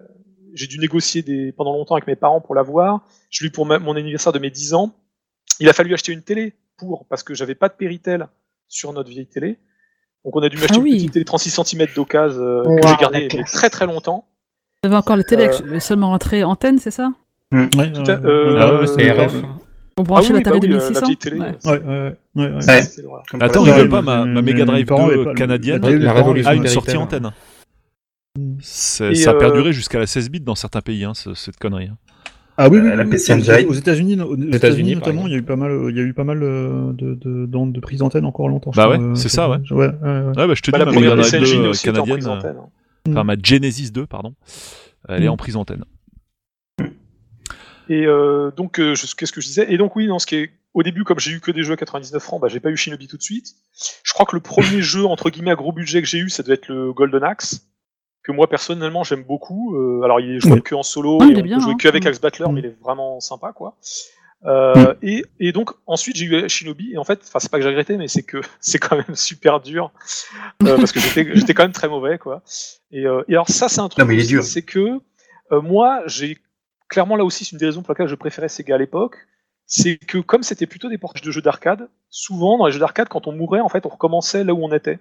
[0.55, 3.01] j'ai dû négocier des, pendant longtemps avec mes parents pour l'avoir.
[3.31, 4.93] Je l'ai eu pour ma- mon anniversaire de mes 10 ans.
[5.61, 8.27] Il a fallu acheter une télé pour parce que j'avais pas de Péritel
[8.67, 9.59] sur notre vieille télé.
[10.25, 10.97] Donc on a dû m'acheter Ah une oui.
[10.97, 14.27] petite télé 36 cm d'occasion euh, que j'ai la gardée très très longtemps.
[14.83, 17.13] Vous avez encore les télé Euh, seulement rentré antenne, c'est ça?
[17.53, 19.35] Ouais, euh, Ah euh, RF.
[19.99, 21.47] Pour brancher oui, la bah télé oui, euh, la 2600 télé, Ouais.
[21.47, 22.67] ouais, ouais, ouais, ouais, ouais.
[22.67, 23.21] Ouais.
[23.29, 26.55] Comme Attends, Ouais, veut pas ma, ma Mega Drive parents 2 avaient pas- canadienne a
[26.55, 27.31] une sortie antenne.
[28.61, 31.87] Ça a euh, perduré jusqu'à la 16 bits dans certains pays, hein, ce- cette connerie.
[31.89, 31.97] hein.
[32.57, 33.67] Ah oui, oui, Euh, la oui, PC aux- Engine.
[33.69, 36.01] Aux États-Unis, aux États-Unis, États-Unis par notamment, il y a eu pas mal, il y
[36.01, 38.71] a eu pas mal de, de, d'ondes de prise d'antenne encore longtemps.
[38.73, 39.59] je Bah ouais, c'est ça, ouais.
[39.71, 40.23] Ouais, ouais, ouais.
[40.37, 42.03] Ouais, bah, je te Bah, dis, la ma première Drive Engine 2 aussi était en
[42.05, 43.11] prise canadienne, hein.
[43.11, 44.35] enfin ma Genesis 2, pardon,
[45.09, 45.31] elle est Mm.
[45.33, 45.85] en prise antenne.
[47.89, 49.67] Et euh, donc, euh, qu'est-ce que je disais?
[49.73, 51.73] Et donc, oui, non, ce qui est au début, comme j'ai eu que des jeux
[51.73, 53.55] à 99 francs, bah, j'ai pas eu Shinobi tout de suite.
[54.05, 56.43] Je crois que le premier jeu entre guillemets à gros budget que j'ai eu, ça
[56.43, 57.67] devait être le Golden Axe,
[58.23, 59.75] que moi personnellement j'aime beaucoup.
[59.77, 60.63] Euh, alors, il est jouable Oui.
[60.63, 61.77] que en solo, Ah, et il est on bien, peut jouer hein.
[61.81, 62.09] que avec Mm.
[62.09, 62.53] Axe Battler, Mm.
[62.53, 63.77] mais il est vraiment sympa, quoi.
[64.45, 67.65] Euh, et, et donc ensuite j'ai eu Shinobi et en fait enfin c'est pas que
[67.65, 69.91] j'ai regretté mais c'est que c'est quand même super dur
[70.63, 72.45] euh, parce que j'étais j'étais quand même très mauvais quoi
[72.93, 74.09] et, euh, et alors ça c'est un truc
[74.45, 75.01] c'est que
[75.51, 76.39] euh, moi j'ai
[76.89, 79.17] clairement là aussi c'est une des raisons pour lesquelles je préférais Sega à l'époque
[79.67, 83.09] c'est que comme c'était plutôt des portages de jeux d'arcade souvent dans les jeux d'arcade
[83.09, 84.99] quand on mourait en fait on recommençait là où on était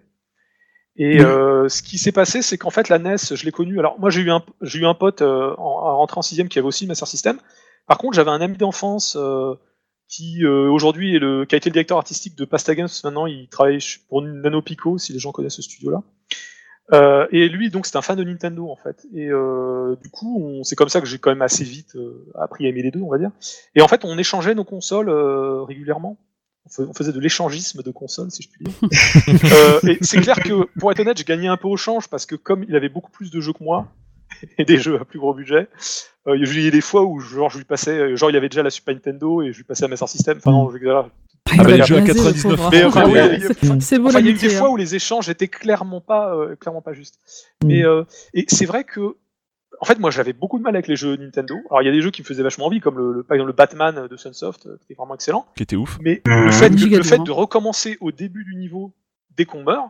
[0.97, 3.77] et euh, ce qui s'est passé, c'est qu'en fait la NES, je l'ai connue.
[3.77, 6.57] Alors moi j'ai eu un j'ai eu un pote euh, en, rentrer en sixième qui
[6.57, 7.39] avait aussi Master System.
[7.85, 9.53] Par contre, j'avais un ami d'enfance euh,
[10.09, 12.89] qui euh, aujourd'hui est le qui a été le directeur artistique de Pasta Games.
[13.03, 13.77] Maintenant, il travaille
[14.09, 16.01] pour Nano Pico, si les gens connaissent ce studio-là.
[16.93, 19.05] Euh, et lui, donc, c'est un fan de Nintendo en fait.
[19.13, 22.25] Et euh, du coup, on- c'est comme ça que j'ai quand même assez vite euh,
[22.35, 23.31] appris à aimer les deux, on va dire.
[23.75, 26.17] Et en fait, on échangeait nos consoles euh, régulièrement.
[26.65, 28.73] On fais- on faisait de l'échangisme de consoles, si je puis dire.
[29.53, 32.25] Euh, et c'est clair que, pour être honnête, je gagnais un peu au change parce
[32.25, 33.87] que comme il avait beaucoup plus de jeux que moi
[34.57, 35.67] et des jeux à plus gros budget,
[36.27, 38.63] euh, il y a des fois où genre je lui passais, genre il avait déjà
[38.63, 40.37] la Super Nintendo et je lui passais la Master System.
[40.37, 41.09] Enfin non, j'exagère.
[41.51, 42.69] Ah bah, les il a jeux à blasé, le 99 pauvre.
[42.71, 43.47] Mais enfin, oui, Ouais, il y a-
[43.79, 44.71] c'est- Enfin, il y a eu des fois hein.
[44.71, 47.19] où les échanges étaient clairement pas, euh, clairement pas justes.
[47.63, 47.67] Mm.
[47.67, 49.15] Mais euh, et c'est vrai que,
[49.81, 51.55] en fait, moi, j'avais beaucoup de mal avec les jeux Nintendo.
[51.69, 53.35] Alors, il y a des jeux qui me faisaient vachement envie, comme le, le, par
[53.35, 55.45] exemple, le Batman de Sunsoft, euh, qui est vraiment excellent.
[55.55, 55.97] qui était ouf.
[56.01, 56.45] Mais Mhm.
[56.45, 58.93] le fait, que- le fait de recommencer au début du niveau
[59.35, 59.89] dès qu'on meurt.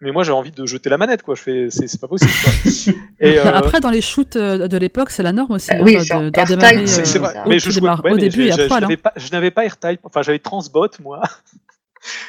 [0.00, 1.34] Mais moi, j'ai envie de jeter la manette, quoi.
[1.34, 2.30] Je fais, c'est c'est pas possible.
[2.44, 2.92] Quoi.
[3.20, 5.72] Et, euh, Après, dans les shoots euh, de l'époque, c'est la norme aussi.
[5.72, 7.32] Euh, hein, oui, de- de- redémarrer, c'est euh, c'est vrai.
[7.34, 7.44] ça.
[7.48, 8.96] Mais au- je jouais, ouais, au mais début et à je n'avais hein.
[9.02, 10.00] pas, je n'avais pas AirType.
[10.04, 11.22] Enfin, j'avais Transbot, moi.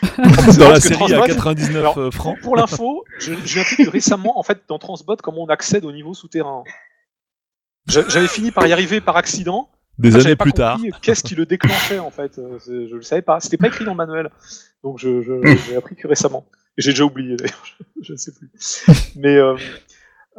[0.17, 2.39] Dans la série à Transbot- 99 Alors, euh, pour, francs.
[2.41, 6.15] pour l'info, je, je viens récemment, en fait, dans Transbot, comment on accède au niveau
[6.15, 6.63] souterrain.
[7.87, 9.69] J'a- J'avais fini par y arriver par accident.
[9.99, 10.79] Des Enfin, années plus tard.
[11.01, 13.39] Qu'est-ce qui le déclenchait en fait Je le savais pas.
[13.41, 14.29] C'était pas écrit dans le manuel,
[14.83, 16.45] donc je, je- j'ai appris que récemment.
[16.79, 17.63] J'ai déjà oublié d'ailleurs.
[18.01, 18.49] Je, ne sais plus.
[19.17, 19.57] Mais euh,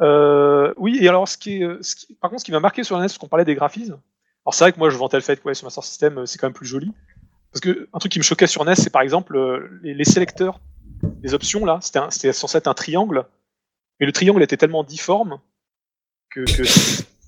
[0.01, 0.97] euh, oui.
[0.99, 1.79] Et alors, ce qui est, euh,
[2.19, 3.99] par contre, ce qui m'a marqué sur la NES, parce qu'on parlait des graphismes.
[4.43, 6.39] Alors c'est vrai que moi, je vantais le fait que ouais, sur Master System, c'est
[6.39, 6.91] quand même plus joli.
[7.51, 9.37] Parce que un truc qui me choquait sur NES, c'est par exemple
[9.83, 10.59] les, sélecteurs,
[11.21, 11.79] les options là.
[11.81, 13.25] C'était censé être un triangle,
[13.99, 15.39] mais le triangle était tellement difforme
[16.31, 16.43] que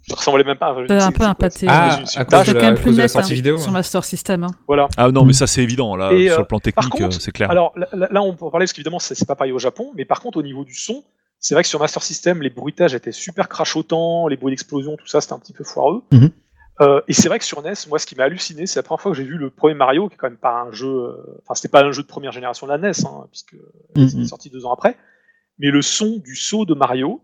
[0.08, 0.76] ça ressemblait même pas.
[0.88, 1.66] C'est un peu un pâté.
[1.70, 3.10] Ah, une- à une cause de C'est quand même à plus cause de la net
[3.12, 3.58] sortie hein, vidéo.
[3.58, 4.44] sur Master System.
[4.44, 4.52] hein.
[4.68, 4.88] Voilà.
[4.98, 7.12] Ah non, mais ça c'est évident là, Et, sur euh, le plan par technique, euh,
[7.12, 7.50] c'est clair.
[7.52, 10.06] Alors là, on peut en parler parce qu'évidemment c'est c'est pas pareil au Japon, mais
[10.06, 11.04] par contre au niveau du son,
[11.40, 15.08] c'est vrai que sur Master System les bruitages étaient super crachotants, les bruits d'explosion, tout
[15.08, 16.04] ça c'était un petit peu foireux.
[16.12, 16.30] Mhm.
[16.82, 19.00] Euh, et c'est vrai que sur NES, moi ce qui m'a halluciné, c'est la première
[19.00, 21.40] fois que j'ai vu le premier Mario, qui est quand même pas un jeu, euh,
[21.44, 23.56] enfin c'était pas un jeu de première génération de la NES, hein, puisque
[23.96, 24.98] c'est sorti deux ans après,
[25.60, 27.22] mais le son du saut de Mario,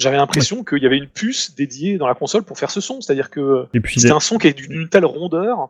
[0.00, 3.00] j'avais l'impression qu'il y avait une puce dédiée dans la console pour faire ce son,
[3.00, 5.68] c'est-à-dire que les- un son qui est d'une telle rondeur,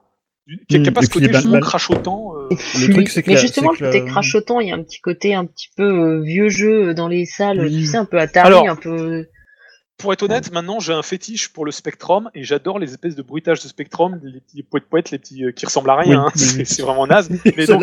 [0.69, 2.33] qui n'a pas Et ce puis côté justement crachotant.
[2.37, 2.93] euh, Et Le fluide.
[2.93, 5.35] truc, c'est que Mais justement, c'est le côté crachotant, il y a un petit côté
[5.35, 7.71] un petit peu euh, vieux jeu dans les salles, Oui.
[7.81, 9.27] tu sais, un peu Atari, Alors, un peu.
[10.01, 13.23] Pour être honnête, maintenant j'ai un fétiche pour le Spectrum et j'adore les espèces de
[13.23, 16.17] bruitages de Spectrum, les petits poètes poètes, les petits euh, qui ressemblent à rien, Oui,
[16.17, 16.67] hein, oui, c'est oui.
[16.67, 17.29] c'est vraiment naze.
[17.57, 17.83] Mais donc,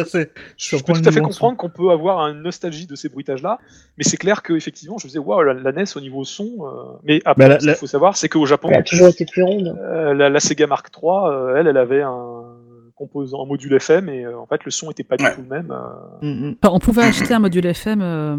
[0.57, 1.35] je peux tout à fait nuance.
[1.35, 3.59] comprendre qu'on peut avoir une nostalgie de ces bruitages-là,
[3.97, 6.49] mais c'est clair que effectivement, je me disais waouh, la, la NES au niveau son.
[6.61, 8.83] euh, Mais après, Bah, la- ce qu'il la- faut savoir, c'est qu'au Japon, Elle a
[8.83, 9.77] toujours été plus ronde.
[9.79, 12.43] euh, la, la Sega Mark III, euh, elle, elle avait un
[12.95, 15.35] composant, un module FM et euh, en fait le son était pas du Ouais.
[15.35, 15.71] tout le même.
[15.71, 16.25] euh.
[16.33, 16.55] Mm, mm.
[16.63, 18.01] On pouvait acheter un module FM.
[18.01, 18.35] euh,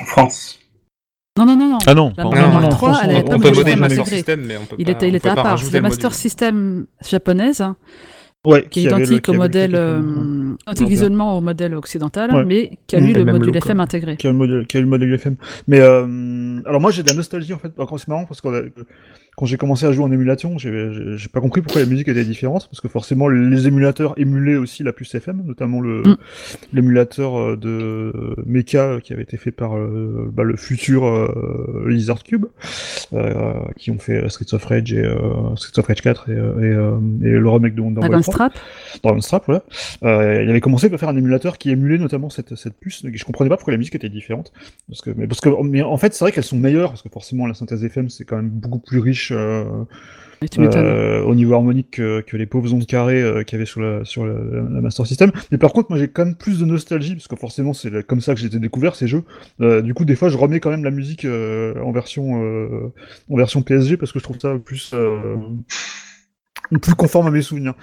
[0.00, 0.58] En France.
[1.38, 1.78] Non, non, non, non.
[1.86, 3.68] Ah non, non, non, non, III, franchement, elle avait on pas On peut module module
[3.68, 4.06] FM Master.
[4.06, 5.58] System, mais on peut Il pas, était, il on était peut à part.
[5.58, 6.16] C'est Master module.
[6.18, 7.76] System japonaise, hein,
[8.46, 12.44] Ouais, qui est identique au modèle euh, euh, anti-grisonnement au modèle occidental, Ouais.
[12.44, 13.84] mais qui a eu le module look, FM quoi.
[13.84, 14.16] intégré.
[14.16, 15.36] qui a le modèle, qui a le modèle FM.
[15.66, 17.72] Mais euh, alors moi j'ai de la nostalgie en fait.
[17.76, 18.72] C'est marrant parce que
[19.38, 22.68] quand j'ai commencé à jouer en émulation, j'ai pas compris pourquoi la musique était différente
[22.68, 26.16] parce que forcément les émulateurs émulaient aussi la puce FM, notamment le Mm.
[26.72, 32.22] l'émulateur euh, de Mecha qui avait été fait par euh, bah, le futur euh, Lizard
[32.22, 32.46] Cube,
[33.12, 35.04] euh, qui ont fait Streets of Rage et
[35.56, 38.22] Streets of Rage 4 et, et, et le remake de Wonder 3.
[38.22, 38.52] Strap.
[39.20, 39.62] Strap, voilà.
[40.42, 43.02] Il avait commencé par faire un émulateur qui émulait notamment cette, cette puce.
[43.02, 44.52] Donc, je comprenais pas pourquoi la musique était différente.
[44.88, 47.08] Parce que, mais parce que, mais en fait, c'est vrai qu'elles sont meilleures parce que
[47.08, 49.84] forcément la synthèse FM c'est quand même beaucoup plus riche euh,
[50.58, 53.80] euh, au niveau harmonique que, que les pauvres ondes carrées euh, qu'il y avait sur
[53.80, 55.32] la sur la, la Master System.
[55.50, 58.20] Mais par contre, moi j'ai quand même plus de nostalgie parce que forcément c'est comme
[58.20, 59.24] ça que j'ai été découvert ces jeux.
[59.58, 62.34] Du coup, des fois, je remets quand même la musique en version
[63.30, 64.94] en version PSG parce que je trouve ça plus
[66.82, 67.74] plus conforme à mes souvenirs.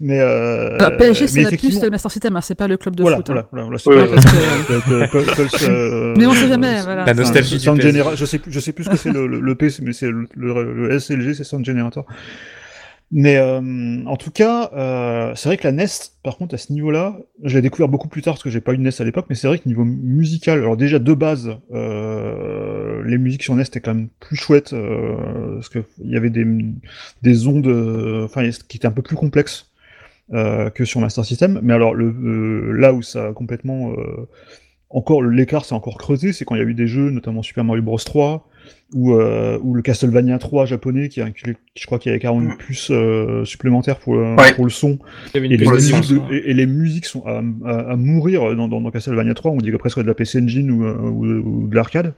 [0.00, 3.02] Mais euh, Ah, PSG, c'est la de Master System, hein, c'est pas le club de
[3.02, 3.30] voilà, foot.
[3.30, 3.44] hein.
[3.50, 5.08] voilà, voilà, voilà, Ouais, ouais.
[5.08, 7.04] Que- euh, euh, Mais on sait jamais, voilà.
[7.04, 7.64] La enfin, nostalgie du
[8.14, 10.10] je sais plus, je sais plus ce que c'est le, le, le P, mais c'est
[10.10, 12.06] le, le, le SLG, c'est Sound Generator.
[13.12, 15.86] Mais euh, en tout cas, euh, c'est vrai que la NES,
[16.22, 18.72] par contre, à ce niveau-là, je l'ai découvert beaucoup plus tard parce que j'ai pas
[18.72, 21.50] eu de NES à l'époque, mais c'est vrai que niveau musical, alors déjà de base,
[21.72, 26.30] euh, les musiques sur NES étaient quand même plus chouettes parce que il y avait
[26.30, 26.46] des,
[27.22, 27.66] des ondes,
[28.24, 29.66] enfin, qui étaient un peu plus complexes
[30.32, 31.58] que sur Master System.
[31.64, 33.92] Mais alors là où ça a complètement
[34.90, 37.62] encore l'écart s'est encore creusé, c'est quand il y a eu des jeux, notamment Super
[37.64, 38.46] Mario Bros 3
[38.94, 42.20] ou, euh, ou le Castlevania 3 japonais, qui, a, qui- je crois qu'il y avait
[42.20, 44.52] carrément une puce euh, supplémentaire pour, le- Ouais.
[44.54, 44.98] pour le son.
[45.34, 48.66] Et les, musiques science, de- et, et les musiques sont à, à- à mourir dans,
[48.66, 51.24] dans, dans Castlevania 3, on dit que presque de la PC Engine ou, euh, ou,
[51.24, 52.14] ou de l'arcade.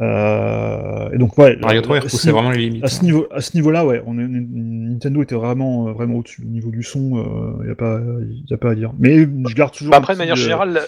[0.00, 2.84] Euh, et donc ouais, Mario 3, il à ce repoussait niveau- vraiment les limites.
[2.84, 6.42] à ce niveau, à ce niveau-là, ouais, on est, Nintendo était vraiment, euh, vraiment au-dessus.
[6.42, 8.00] Au niveau du son, il n'y a pas,
[8.48, 8.92] y a pas à dire.
[8.98, 9.90] Mais je garde toujours.
[9.90, 10.80] Bah, après, de manière euh, générale, euh,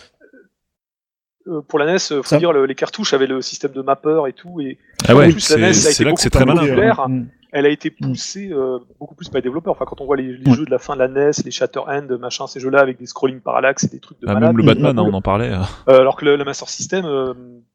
[1.68, 4.22] pour la NES, euh, faut Ça- dire le- les cartouches avaient le système de mapper
[4.28, 4.78] et tout, et
[5.08, 6.54] Ah ouais, plus, la NES a c'est été c'est là que beaucoup c'est très plus
[6.54, 7.08] malin.
[7.08, 7.26] Mm.
[7.54, 8.06] elle a été Mm.
[8.06, 9.72] poussée euh, beaucoup plus par les développeurs.
[9.74, 10.56] Enfin, quand on voit les, les Ouais.
[10.56, 13.40] jeux de la fin de la NES, les Shatterhand, machin, ces jeux-là avec des scrolling
[13.40, 14.50] parallax et des trucs de Ah, malade.
[14.50, 14.66] même le Mm.
[14.66, 15.50] Batman, hein, on en parlait.
[15.52, 15.58] euh.
[15.88, 17.34] Euh, alors que le, le Master System, euh,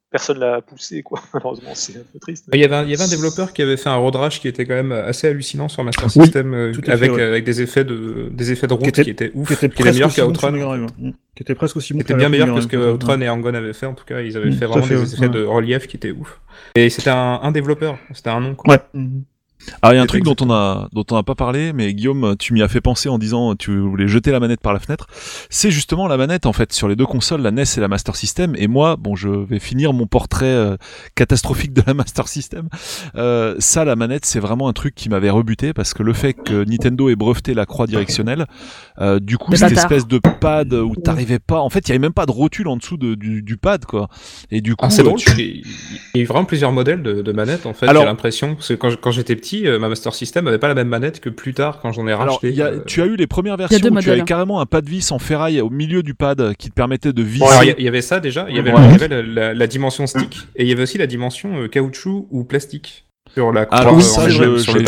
[0.10, 1.22] personne l'a poussé, quoi.
[1.34, 2.46] Malheureusement, c'est un peu triste.
[2.54, 4.48] Il y, avait un, il y avait un développeur qui avait fait un rodrage qui
[4.48, 7.22] était quand même assez hallucinant sur Master Oui, System, euh, fait, avec, ouais.
[7.22, 9.70] avec des effets de des effets de route Qui qui étaient ouf, Qui qui étaient
[9.76, 10.52] presque meilleurs qu'Outrun.
[10.52, 11.12] Mm.
[11.36, 13.54] Qui était presque aussi bon Qui était bien meilleur que ce que Outrun et Angon
[13.54, 13.86] avaient fait.
[13.86, 15.14] En tout cas, ils avaient Mm, fait vraiment fait, des ouais.
[15.14, 16.40] effets de relief qui étaient ouf.
[16.76, 18.56] Et c'était un, un développeur, c'était un nom.
[18.56, 18.76] Quoi.
[18.76, 18.80] Ouais.
[18.94, 19.24] Mhm.
[19.82, 21.94] Alors il y a un truc dont on a dont on n'a pas parlé, mais
[21.94, 24.80] Guillaume, tu m'y as fait penser en disant tu voulais jeter la manette par la
[24.80, 25.08] fenêtre.
[25.50, 28.16] C'est justement la manette en fait sur les deux consoles, la NES et la Master
[28.16, 28.54] System.
[28.58, 30.78] Et moi, bon, je vais finir mon portrait euh,
[31.16, 32.70] catastrophique de la Master System.
[33.16, 36.34] Euh, ça, la manette, c'est vraiment un truc qui m'avait rebuté parce que le fait
[36.34, 38.46] que Nintendo ait breveté la croix directionnelle,
[39.00, 42.00] euh, du coup, cette espèce de pad où t'arrivais pas, en fait, il y avait
[42.00, 44.10] même pas de rotule en dessous de, du, du pad quoi.
[44.52, 45.64] Et du coup, Ah, c'est euh, drôle, tu- il
[46.16, 47.88] y a eu vraiment plusieurs modèles de, de manettes en fait.
[48.02, 50.76] J'ai l'impression parce que quand, quand j'étais petit, euh, ma Master System avait pas la
[50.76, 52.50] même manette que plus tard quand j'en ai Alors, racheté.
[52.50, 54.10] il y a- euh, tu as eu les premières versions où tu modèles.
[54.12, 57.24] avais carrément un pad vis en ferraille au milieu du pad qui te permettait de
[57.24, 57.46] visser.
[57.46, 58.80] Bon, il y avait ça déjà, il y avait, Ouais.
[58.86, 61.62] il y avait la, la- la dimension stick, et il y avait aussi la dimension
[61.64, 63.66] euh, caoutchouc ou plastique sur la
[64.02, 64.80] ça, je, elle-même, sur le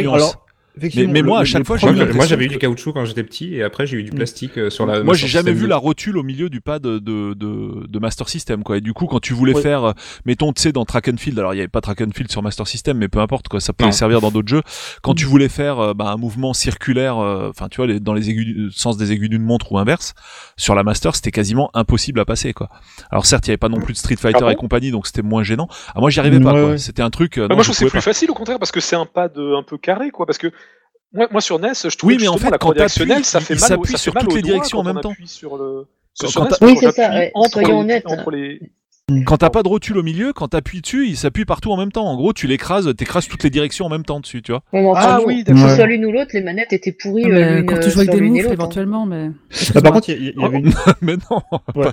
[0.00, 0.45] vu alors,
[0.80, 3.54] Mais- mais moi, à chaque fois, j'ai Moi, j'avais eu du caoutchouc quand j'étais petit,
[3.54, 4.16] et après j'ai eu du Mm.
[4.16, 5.02] plastique euh, sur la.
[5.02, 5.68] Moi, j'ai Master jamais System vu 2.
[5.68, 8.76] la rotule au milieu du pad de, de, de Master System, quoi.
[8.76, 9.62] Et du coup, quand tu voulais Ouais.
[9.62, 9.92] faire, euh,
[10.26, 12.30] mettons, tu sais, dans Track and Field, alors il y avait pas Track and Field
[12.30, 13.92] sur Master System, mais peu importe, quoi, ça pouvait Non.
[13.92, 14.62] servir dans d'autres jeux.
[15.02, 18.12] Quand tu voulais faire euh, bah, un mouvement circulaire, euh, enfin, tu vois, les- dans
[18.12, 20.14] les aigus, du- sens des aiguilles d'une montre ou inverse,
[20.58, 22.68] sur la Master, c'était quasiment impossible à passer, quoi.
[23.10, 24.90] Alors certes, il y avait pas non plus de Street Fighter Ah bon et compagnie,
[24.90, 25.68] donc c'était moins gênant.
[25.94, 26.78] Ah, moi, j'y arrivais pas, Ouais.
[26.78, 27.38] C'était un truc.
[27.38, 28.96] euh, Bah, non, moi, je trouve que c'est plus facile au contraire parce que c'est
[28.96, 30.26] un pad un peu carré, quoi.
[30.26, 30.48] Parce que
[31.16, 33.54] moi, moi sur NES, je trouve Oui, que mais en fait, la directionnelle, ça fait
[33.54, 35.14] il mal, ça sur fait mal toutes les directions en même temps.
[35.24, 35.86] Sur le...
[36.18, 37.32] Quand- sur quand NES, Oui, c'est ça, ouais.
[37.50, 38.06] Soyons les- honnêtes.
[38.06, 38.60] entre les-
[39.24, 41.92] Quand t'as pas de rotule au milieu, quand t'appuies dessus, il s'appuie partout en même
[41.92, 42.06] temps.
[42.06, 44.62] En gros, tu l'écrases, t'écrases toutes les directions en même temps dessus, tu vois.
[44.72, 45.68] Ouais, mais enfin, Ah oui, que d'accord.
[45.70, 47.98] ce soit l'une ou l'autre, les manettes étaient pourries Mais euh, quand tu euh, joues
[48.00, 48.50] avec sur des moufles l'autre.
[48.50, 48.54] hein.
[48.54, 49.30] éventuellement, mais.
[49.74, 50.72] Bah, par contre, il y, y avait une.
[51.02, 51.40] mais non.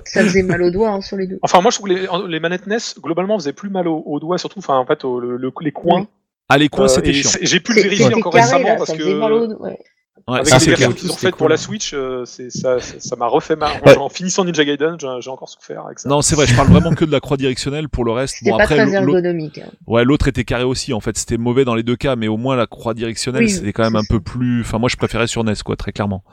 [0.06, 1.38] Ça faisait mal aux doigts hein, sur les deux.
[1.42, 4.18] Enfin, moi, je trouve que les, les manettes NES, globalement, faisaient plus mal aux, aux
[4.18, 6.06] doigts, surtout, enfin, en fait, au- le- le- les coins.
[6.08, 6.23] Ah,
[6.58, 7.30] les coins, Euh, c'était chiant.
[7.42, 9.62] J'ai pu le vérifier encore carré, récemment là, parce que.
[9.62, 9.78] Ouais.
[10.26, 12.94] Avec ça, les c'est versions qu'ils ont faites pour la Switch, euh, c'est- ça ça-
[12.98, 13.72] ça m'a refait mal.
[13.84, 13.98] Ouais.
[13.98, 16.08] En finissant Ninja Gaiden, j'ai j'ai encore souffert avec ça.
[16.08, 18.36] Non, c'est vrai, je parle vraiment que de la croix directionnelle pour le reste.
[18.38, 19.58] C'était Bon, pas après, très ergonomique.
[19.58, 19.68] hein.
[19.86, 20.94] ouais, l'autre était carré aussi.
[20.94, 23.50] En fait, c'était mauvais dans les deux cas, mais au moins la croix directionnelle, Oui,
[23.50, 24.62] c'était quand même un peu plus.
[24.62, 26.24] Enfin, moi, je préférais sur NES, quoi, très clairement.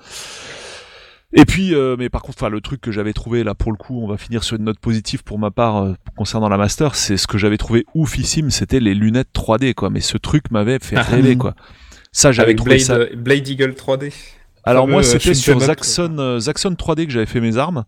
[1.34, 3.78] Et puis, euh, mais par contre, enfin, le truc que j'avais trouvé là pour le
[3.78, 6.96] coup, on va finir sur une note positive pour ma part euh, concernant la Master,
[6.96, 9.90] c'est ce que j'avais trouvé oufissime, c'était les lunettes 3D, quoi.
[9.90, 11.56] Mais ce truc m'avait fait rêver, quoi.
[12.12, 12.96] Ça, j'avais trouvé Blade, ça.
[12.96, 14.12] euh, Blade Eagle 3D.
[14.64, 15.60] Alors moi, fameux, c'était euh, sur.
[15.60, 17.84] Zaxxon, euh, Zaxxon 3D que j'avais fait mes armes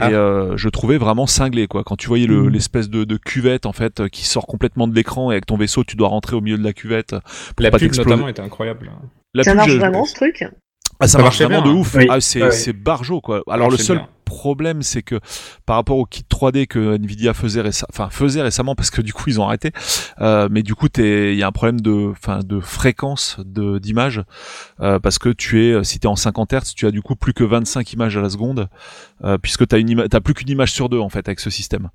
[0.00, 0.10] Ah.
[0.10, 1.84] et euh, je trouvais vraiment cinglé quoi.
[1.84, 2.48] Quand tu voyais le- Mhm.
[2.48, 5.56] l'espèce de, de cuvette en fait euh, qui sort complètement de l'écran et avec ton
[5.56, 7.12] vaisseau, tu dois rentrer au milieu de la cuvette.
[7.12, 7.20] euh,
[7.54, 8.90] Pour La pas pub notamment était incroyable.
[9.34, 10.44] La Ça pub, marche je- vraiment ce truc?
[11.00, 11.80] Ah, ça, Ça marche marchait vraiment bien, de hein.
[11.80, 11.94] ouf.
[11.94, 12.06] Oui.
[12.10, 13.42] Ah, c'est c'est barjo quoi.
[13.48, 14.08] Alors le seul bien.
[14.24, 15.20] problème, c'est que
[15.64, 19.12] par rapport au kit 3D que Nvidia faisait, réce- enfin faisait récemment, parce que du
[19.12, 19.70] coup ils ont arrêté.
[20.20, 23.78] euh, mais du coup, t'es- il y a un problème de, enfin de fréquence de
[23.78, 24.22] d'image
[24.80, 27.32] euh, parce que tu es, si t'es en 50 Hz, tu as du coup plus
[27.32, 28.68] que 25 images à la seconde,
[29.24, 31.90] euh, puisque t'as une t'as plus qu'une image sur deux en fait avec ce système.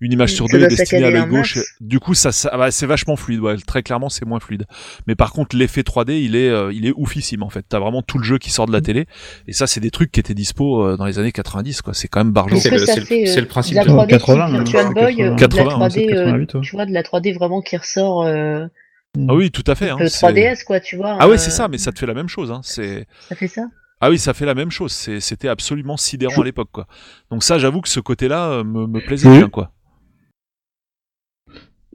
[0.00, 1.58] Une image sur deux est destinée à l'œil gauche.
[1.80, 3.40] Du coup, ça, ça bah, c'est vachement fluide.
[3.40, 4.64] Ouais, très clairement, c'est moins fluide.
[5.08, 7.64] Mais par contre, l'effet 3D, il est, euh, il est oufissime en fait.
[7.68, 9.06] T'as vraiment tout le jeu qui sort de la télé.
[9.48, 11.94] Et ça, c'est des trucs qui étaient dispo euh, dans les années 90, quoi.
[11.94, 12.56] C'est quand même barjo.
[12.56, 14.46] C'est le- ça c'est le- fait c'est euh, le principe de la de- 3D 80,
[14.46, 16.60] type hein, Virtual c'est Boy, euh, 80, de 80, la 3D, c'est euh, 88, ouais.
[16.62, 18.66] tu vois, de la 3D vraiment qui ressort euh,
[19.28, 19.90] Ah oui, tout à fait.
[19.90, 21.16] Hein, le c'est- 3DS quoi, tu vois.
[21.18, 22.52] Ah euh, oui, c'est ça, mais ça te fait la même chose.
[22.52, 22.60] Hein.
[22.62, 23.62] C'est Ça fait ça?
[24.00, 24.92] Ah oui, ça fait la même chose.
[24.92, 26.86] C'est- C'était absolument sidérant à l'époque, quoi.
[27.32, 29.38] Donc ça, j'avoue que ce côté-là euh, me, me plaisait Oui.
[29.38, 29.72] bien, quoi.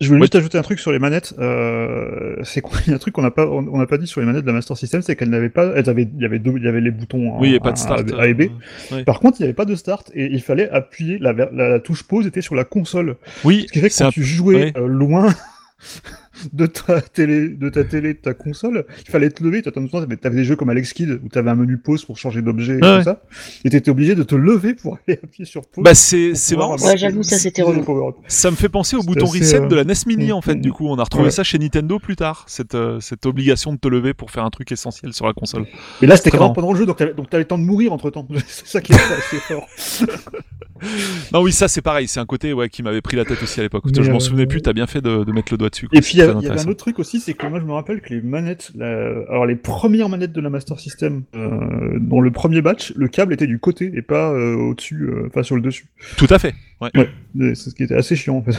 [0.02, 0.26] Je voulais Ouais.
[0.26, 1.34] juste ajouter un truc sur les manettes.
[1.38, 4.48] Euh, c'est un truc qu'on n'a pas, on n'a pas dit sur les manettes de
[4.48, 6.68] la Master System, c'est qu'elles n'avaient pas, elles avaient, il y avait deux, il y
[6.68, 7.40] avait les boutons.
[7.40, 8.12] Oui, il n'y pas de start.
[8.18, 8.42] A, et B.
[8.92, 9.04] euh, ouais.
[9.04, 11.80] Par contre, il n'y avait pas de start et il fallait appuyer la, la, la
[11.80, 13.18] touche pause était sur la console.
[13.44, 14.74] Oui, Ce qui fait que quand un- tu jouais ouais.
[14.78, 15.34] euh, loin
[16.52, 19.62] de ta télé, de ta télé, de ta console, il fallait te lever.
[19.62, 22.42] Tu avais, des jeux comme Alex Kidd où tu avais un menu pause pour changer
[22.42, 22.98] d'objet et Ouais.
[23.00, 23.22] tout ça.
[23.64, 25.84] Et tu étais obligé de te lever pour aller appuyer sur pause.
[25.84, 26.78] Bah c'est marrant.
[26.78, 27.84] Ouais, j'avoue, ça, c'était relou.
[28.28, 30.56] Ça me fait penser au bouton reset euh, de la NES Mini en fait.
[30.56, 31.32] Du coup, on a retrouvé ouais.
[31.32, 32.46] ça chez Nintendo plus tard.
[32.48, 35.66] Cette euh, cette obligation de te lever pour faire un truc essentiel sur la console.
[36.02, 38.10] Et là, c'était pendant le jeu, donc t'avais, donc t'avais le temps de mourir entre
[38.10, 38.28] temps.
[38.48, 39.68] C'est ça qui est assez fort.
[41.32, 42.08] Non oui, ça c'est pareil.
[42.08, 43.84] C'est un côté ouais qui m'avait pris la tête aussi à l'époque.
[43.94, 44.62] Je m'en euh, souvenais plus.
[44.62, 45.88] T'as bien fait de, de mettre le doigt dessus.
[45.88, 45.98] quoi.
[45.98, 47.74] Et puis, y, a- y avait un autre truc aussi, c'est que moi, je me
[47.74, 52.20] rappelle que les manettes, la- alors les premières manettes de la Master System, euh, dans
[52.22, 55.56] le premier batch, le câble était du côté et pas euh, au-dessus, euh, enfin sur
[55.56, 55.86] le dessus.
[56.18, 56.54] Tout à fait.
[56.82, 58.58] Ouais, Et C'est ce qui était assez chiant, en fait.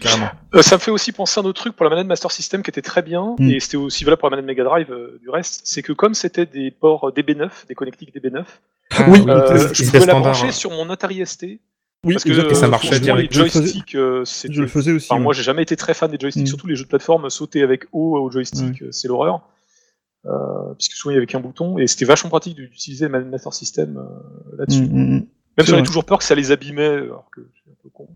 [0.00, 0.28] carrément.
[0.54, 2.62] Euh, ça me fait aussi penser à un autre truc pour la manette Master System
[2.62, 3.50] qui était très bien, Mm.
[3.50, 6.14] et c'était aussi valable pour la manette Mega Drive euh, du reste, c'est que comme
[6.14, 8.44] c'était des ports DB9, des connectiques DB9,
[8.90, 11.58] Ah, Oui, euh, c'était- je pouvais la brancher sur mon Atari ST,
[12.04, 13.32] Oui, parce que ça euh, marchait franchement, les direct.
[13.34, 14.24] Je le faisais- joysticks, euh.
[14.50, 15.06] Je le faisais aussi.
[15.10, 15.22] Enfin, ouais.
[15.24, 16.46] moi, j'ai jamais été très fan des joysticks, Mm.
[16.46, 19.40] surtout les jeux de plateforme, sauter avec O au joystick, c'est l'horreur.
[20.26, 23.52] Euh, puisque souvent il y avait qu'un bouton, et c'était vachement pratique d'utiliser le Master
[23.52, 24.82] System euh, là-dessus.
[24.86, 25.10] Mm, mm.
[25.10, 25.26] Même
[25.58, 25.82] c'est si ai vrai.
[25.82, 28.08] toujours peur que ça les abîmait, alors que suis un peu con.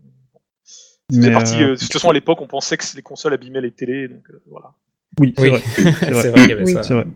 [1.11, 3.34] C'est Mais, parti, euh, euh, de toute façon, à l'époque, on pensait que les consoles
[3.34, 4.72] abîmaient les télés, donc euh, voilà.
[5.20, 5.49] Oui, c'est Oui.
[5.51, 5.62] vrai.
[5.76, 6.30] c'est vrai.
[6.30, 6.72] vrai qu'il y avait Oui.
[6.72, 6.82] ça.
[6.82, 7.07] C'est vrai.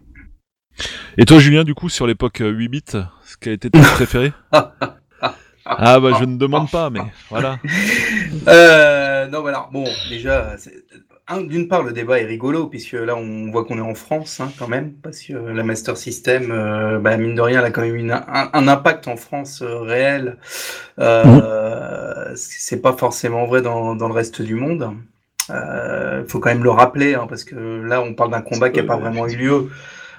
[1.18, 2.82] Et toi, Julien, du coup, sur l'époque euh, 8 bits,
[3.40, 4.32] quel était ton préféré?
[5.64, 7.00] Ah bah je ne demande pas, mais
[7.30, 7.58] voilà.
[8.48, 9.68] Euh, non, voilà.
[9.72, 10.56] Bon, déjà,
[11.48, 14.50] d'une part, le débat est rigolo, puisque là, on voit qu'on est en France, hein,
[14.58, 17.82] quand même, parce que la Master System, euh, bah, mine de rien, elle a quand
[17.82, 20.38] même une- un, un impact en France euh, réel.
[20.98, 24.90] Euh, C'est pas forcément vrai dans, dans le reste du monde.
[25.50, 28.80] Il faut quand même le rappeler, hein, parce que là, on parle d'un combat qui
[28.80, 29.70] n'a pas vraiment eu lieu.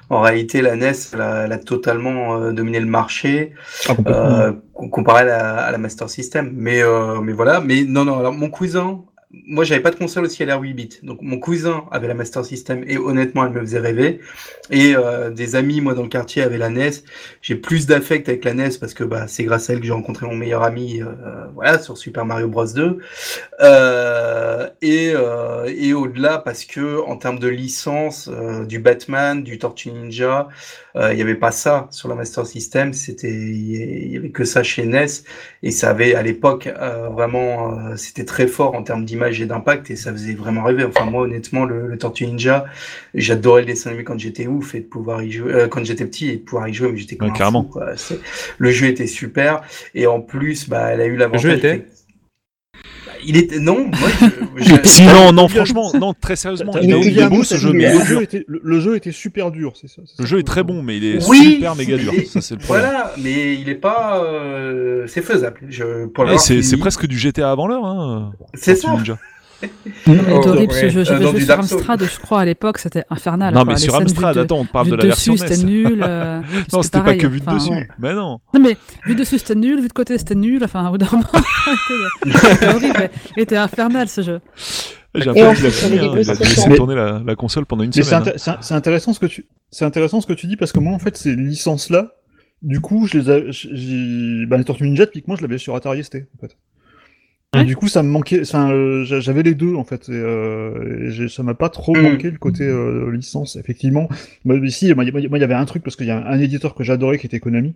[0.10, 3.54] En réalité, la NES, elle a, elle a totalement euh, dominé le marché
[3.88, 6.52] Ah, euh, com- comparé à la, à la Master System.
[6.54, 9.02] Mais, euh, mais voilà, mais non, non, alors mon cousin,
[9.34, 12.14] moi j'avais pas de console aussi à l'ère 8 bits, donc mon cousin avait la
[12.14, 14.20] Master System et honnêtement elle me faisait rêver.
[14.70, 16.92] Et euh, des amis, moi dans le quartier, avaient la NES.
[17.42, 19.92] J'ai plus d'affect avec la NES parce que bah, c'est grâce à elle que j'ai
[19.92, 21.08] rencontré mon meilleur ami euh,
[21.56, 23.00] voilà, sur Super Mario Bros 2.
[23.62, 29.58] Euh, et euh, et au-delà parce que en termes de licence, euh, du Batman, du
[29.58, 30.48] Tortue Ninja,
[30.96, 32.94] euh, il y avait pas ça sur la Master System.
[32.94, 35.06] C'était il y avait que ça chez NES
[35.64, 39.46] et ça avait à l'époque euh, vraiment euh, c'était très fort en termes d'image et
[39.46, 40.84] d'impact et ça faisait vraiment rêver.
[40.84, 42.66] Enfin moi honnêtement le, le Tortue Ninja,
[43.14, 46.06] j'adorais le dessin animé quand j'étais ouf et de pouvoir y jouer euh, quand j'étais
[46.06, 47.64] petit et de pouvoir y jouer mais j'étais Ouais, carrément.
[47.64, 47.94] fou, quoi.
[48.58, 49.62] Le jeu était super
[49.96, 51.42] et en plus bah elle a eu l'avantage.
[51.42, 51.86] jeu était
[53.26, 54.10] il était non moi
[54.58, 57.56] je, non, non, franchement, non, très sérieusement, il est, oublié il est un beau ce
[57.56, 60.02] jeu, mais le, jeu était, le, le jeu était super dur, c'est ça.
[60.06, 62.14] c'est le jeu est très bon, mais il est Oui, super méga dur.
[62.28, 62.86] Ça c'est le problème.
[62.86, 64.24] Voilà, mais il est pas.
[64.24, 65.60] euh, c'est faisable.
[65.70, 68.34] Je, pour Ouais, l'avoir c'est presque du GTA avant l'heure, hein.
[68.54, 68.92] C'est ça.
[68.94, 69.18] Ninja.
[70.08, 71.04] Oh, est horrible ce jeu.
[71.04, 71.54] J'avais joué sur.
[71.60, 73.54] Amstrad, je crois, à l'époque, c'était infernal.
[73.54, 73.74] Non, quoi.
[73.74, 76.04] mais Les sur Amstrad, attends, on parle de la version dessus, c'était nul.
[76.06, 76.42] euh,
[76.74, 77.90] Non, c'était pas que vu de enfin, dessus.
[78.00, 78.40] Mais non.
[78.54, 81.08] Non mais vu dessus c'était nul, vu de côté c'était nul, enfin au bout d'un
[81.12, 81.26] moment
[82.26, 84.42] c'était horrible, il était infernal ce jeu.
[85.16, 88.10] J'ai un avait hein, a laissé Mais- tourner la, la console pendant une Mais c'est
[88.10, 88.30] semaine.
[88.30, 88.32] hein.
[88.38, 90.92] c'est c'est intéressant ce que tu c'est intéressant ce que tu dis parce que moi
[90.94, 92.14] en fait ces licences là
[92.64, 96.04] du coup je les ai j'ai bah, les Tortues Ninja typiquement je l'avais sur Atari
[96.04, 96.58] ST en fait
[97.60, 97.66] Ouais.
[97.66, 98.42] du coup, ça me manquait.
[98.42, 100.10] Enfin, euh, j'a- j'avais les deux en fait.
[100.10, 102.02] Et, euh, et j'ai- ça m'a pas trop Mm.
[102.02, 103.56] manqué le côté euh, licence.
[103.58, 104.10] Effectivement,
[104.46, 106.18] moi, ici, moi, il y- moi, il y avait un truc parce qu'il y a
[106.18, 107.74] un, un éditeur que j'adorais qui était Konami.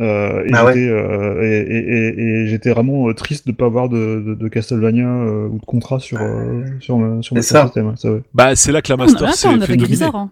[0.00, 0.72] Euh, et Ah ouais.
[0.74, 4.34] j'étais euh, et, et, et, et j'étais vraiment euh, triste de pas avoir de, de,
[4.34, 7.64] de Castlevania euh, ou de contrat sur euh, sur ma sur ma C'est ça.
[7.66, 7.96] système.
[7.96, 8.22] ça, ouais.
[8.34, 9.76] Bah, c'est là que la Ah, on, Master attends, s'est on fait.
[9.76, 10.16] Grisor.
[10.16, 10.30] Hein.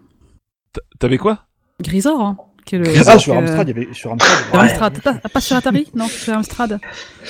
[0.99, 1.43] T'avais quoi?
[1.81, 2.85] Grisor, hein, qui est le.
[3.07, 4.31] Ah, sur est- Amstrad, il y avait sur Amstrad.
[4.39, 5.01] il y sur avait- Amstrad.
[5.21, 5.87] Pas, pas sur Atari?
[5.95, 6.79] Non, sur Amstrad.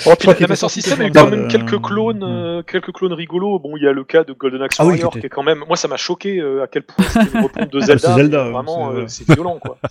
[0.04, 3.12] Bon, puis la, la System a eu quand même euh, quelques clones, euh, quelques clones
[3.12, 3.58] rigolos.
[3.58, 5.26] Bon, il y a le cas de Golden Axe Ah oui, Warrior qui était- qui
[5.26, 5.64] est quand même.
[5.66, 8.14] Moi, ça m'a choqué euh, à quel point c'était une repompe de c'est Zelda.
[8.14, 9.78] Zelda, Vraiment, c'est- euh, violent, quoi.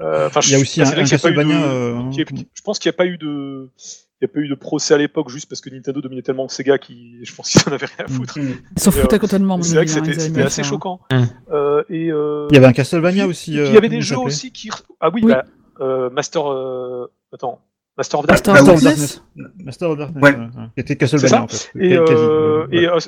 [0.00, 1.28] Euh, Enfin, Il y a aussi bah, un, c'est vrai un qu'il y a pas
[1.28, 1.66] eu de- Castlevania.
[1.66, 3.68] euh, est- Je pense qu'il n'y a pas eu de.
[4.22, 6.46] Il n'y a pas eu de procès à l'époque juste parce que Nintendo dominait tellement
[6.48, 8.38] Sega qui, je pense qu'ils en avaient rien à foutre.
[8.38, 8.52] Mm.
[8.76, 10.64] Ils s'en Et, euh, foutaient totalement, C'est vrai que hein, c'était ils c'était assez faire,
[10.64, 10.68] hein.
[10.70, 11.00] choquant.
[11.12, 11.26] Hum.
[11.50, 13.58] Euh, et euh, Il y avait un Castlevania puis- aussi.
[13.58, 14.70] euh, il y avait des jeux aussi qui.
[15.00, 15.32] Ah oui, Oui.
[15.32, 15.44] bah,
[15.80, 16.46] euh, Master.
[16.52, 17.60] euh, Attends.
[17.98, 18.46] Master of Darkness.
[18.46, 18.84] Master Ah of oui.
[18.84, 19.22] Darkness.
[19.64, 20.22] Master of Darkness.
[20.22, 20.30] Ouais.
[20.30, 20.50] ouais, ouais.
[20.74, 21.42] Qui était Castlevania ça.
[21.42, 21.70] en fait.
[21.80, 22.98] Et, euh, euh,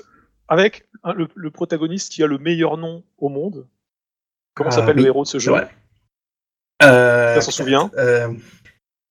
[0.48, 3.68] avec hein, le, le protagoniste qui a le meilleur nom au monde.
[4.54, 5.02] Comment Ah, s'appelle oui.
[5.02, 5.52] le héros de ce jeu?
[6.82, 7.90] Euh, Ça s'en souvient?
[7.96, 8.28] euh,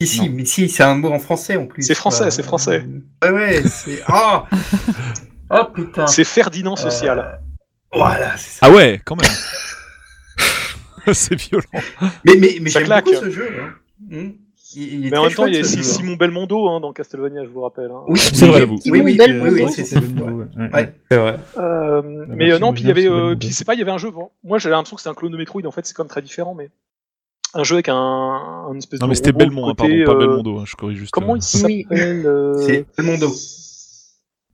[0.02, 1.84] Si, si, mais si, c'est un mot en français en plus.
[1.84, 2.86] C'est français, c'est français.
[3.24, 4.02] Ouais, ouais, c'est.
[4.08, 4.46] Ah
[5.50, 7.20] Oh putain C'est Ferdinand Social.
[7.20, 8.66] Euh, Voilà, c'est ça.
[8.68, 9.30] Ah ouais, quand même.
[11.14, 11.64] c'est violent.
[12.26, 13.50] Mais, mais, mais j'aime beaucoup ce jeu.
[13.62, 13.70] Hein.
[14.10, 14.30] Mm.
[14.76, 15.64] Il, il est Mais en même temps, il y a.
[15.64, 17.91] Simon Belmondo hein, dans Castlevania, je vous rappelle.
[17.91, 18.02] hein.
[18.08, 18.80] Oui, C'est oui, vrai, j'avoue.
[18.88, 20.46] Oui, oui, oui, oui, c'est c'est- Belmondo, ouais.
[20.58, 20.74] ouais.
[20.74, 20.94] Ouais.
[21.12, 21.39] C'est vrai.
[21.58, 23.91] Euh, mais euh, non, puis il y avait, euh, puis c'est pas, il y avait
[23.91, 24.10] un jeu.
[24.10, 25.62] bon, moi, j'avais l'impression que c'était un clone de Metroid.
[25.68, 26.72] En fait, c'est quand même très différent, mais
[27.54, 29.10] un jeu avec un, un espèce Non, de.
[29.12, 31.12] mais c'était Belmont, hein, pardon, pas euh, Belmondo, hein, je corrige juste.
[31.12, 31.38] Comment euh.
[31.38, 33.32] il s'appelle euh, C'est Belmondo.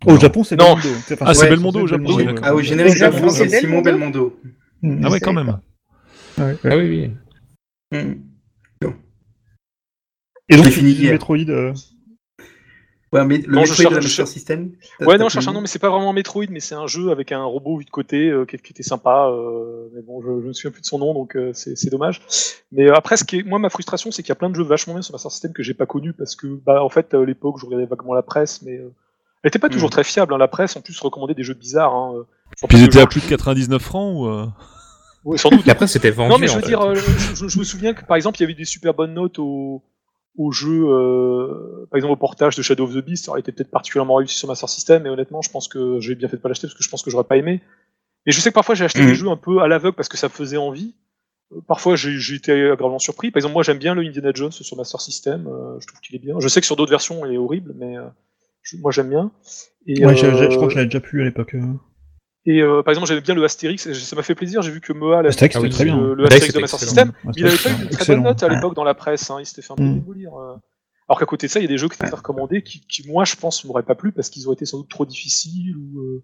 [0.05, 0.75] Au Japon, c'est Non.
[0.75, 0.89] Belmondo.
[1.11, 2.25] Enfin, Ah, c'est Ouais, Belmondo au Japon, oui.
[2.41, 4.39] Ah, au générique Japon, c'est Simon Belmondo
[4.81, 5.07] Belmondo.
[5.07, 5.59] Ah ouais, quand même.
[6.37, 6.55] Ouais.
[6.63, 7.11] Ah oui,
[7.91, 7.97] oui.
[7.99, 8.13] Mm.
[10.51, 10.81] Et donc, tu.
[10.83, 11.37] Metroid.
[11.49, 11.73] euh,
[13.11, 15.33] Ouais, mais le Non, je Metroid de cherche- la je cherche- System Ouais, non, je
[15.33, 17.43] cherche un connu nom, mais c'est pas vraiment Metroid, mais c'est un jeu avec un
[17.43, 19.29] robot vu de côté euh, qui, qui était sympa.
[19.29, 21.89] euh, mais bon, je, je me souviens plus de son nom, donc euh, c'est c'est
[21.89, 22.21] dommage.
[22.71, 24.55] Mais euh, après, ce qui est, moi, ma frustration, c'est qu'il y a plein de
[24.55, 27.13] jeux vachement bien sur Master System que j'ai pas connus parce que, bah, en fait,
[27.15, 28.91] à l'époque, je regardais vaguement la presse, mais euh,
[29.41, 29.91] elle était pas toujours Mm.
[29.91, 30.33] très fiable.
[30.35, 30.37] hein.
[30.37, 31.95] La presse, en plus, recommandait des jeux bizarres.
[31.95, 32.13] Hein.
[32.15, 32.23] euh,
[32.67, 34.45] Puis ils étaient à plus de 99 francs ou euh?
[35.25, 35.65] Ouais, sans doute.
[35.67, 36.29] Et après, c'était vendu.
[36.31, 36.67] Non, mais je en veux fait.
[36.67, 38.93] dire, euh, je, je- je me souviens que par exemple, il y avait des super
[38.93, 39.81] bonnes notes au,
[40.39, 43.51] au jeu, euh, par exemple au portage de Shadow of the Beast, ça aurait été
[43.51, 46.41] peut-être particulièrement réussi sur Master System, mais honnêtement, je pense que j'ai bien fait de
[46.41, 47.61] pas l'acheter parce que je pense que j'aurais pas aimé.
[48.25, 49.07] Et je sais que parfois j'ai acheté Mhm.
[49.07, 50.95] des jeux un peu à l'aveugle parce que ça me faisait envie.
[51.67, 53.31] Parfois j'ai été agréablement surpris.
[53.31, 56.15] Par exemple, moi j'aime bien le Indiana Jones sur Master System, euh, je trouve qu'il
[56.15, 56.39] est bien.
[56.39, 58.03] Je sais que sur d'autres versions il est horrible, mais euh,
[58.61, 59.31] je- moi j'aime bien.
[59.87, 61.55] Et, Ouais, je crois que je l'avais déjà pu à l'époque.
[61.55, 61.73] euh.
[62.45, 64.81] Et euh, par exemple, j'aimais bien le Astérix, et ça m'a fait plaisir, j'ai vu
[64.81, 65.99] que Moa l'a Astérix, très bien.
[65.99, 66.79] le, le Astérix, de Master.
[66.79, 67.11] System.
[67.35, 69.45] Il avait pas eu une très bonne note à l'époque dans la presse, hein, il
[69.45, 69.99] s'était fait un peu Mm.
[69.99, 70.33] démolir.
[70.35, 70.55] euh.
[71.07, 73.07] Alors qu'à côté de ça, il y a des jeux qui étaient recommandés qui, qui,
[73.09, 75.75] moi, je pense, m'auraient pas plu parce qu'ils auraient été sans doute trop difficiles.
[75.75, 76.23] Ou, euh,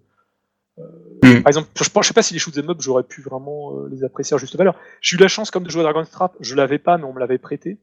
[0.80, 0.84] euh,
[1.24, 1.42] Mm.
[1.44, 3.90] Par exemple, je, pense, je sais pas si les shoot'em up, j'aurais pu vraiment euh,
[3.90, 4.76] les apprécier à juste valeur.
[5.02, 7.14] J'ai eu la chance, comme de jouer à Dragon's Trap, je l'avais pas, mais on
[7.14, 7.80] me l'avait prêté.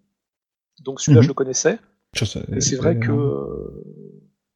[0.85, 1.24] Donc celui-là, Mhm.
[1.24, 1.78] je le connaissais.
[2.14, 3.83] Je sais, Et c'est vrai que, euh,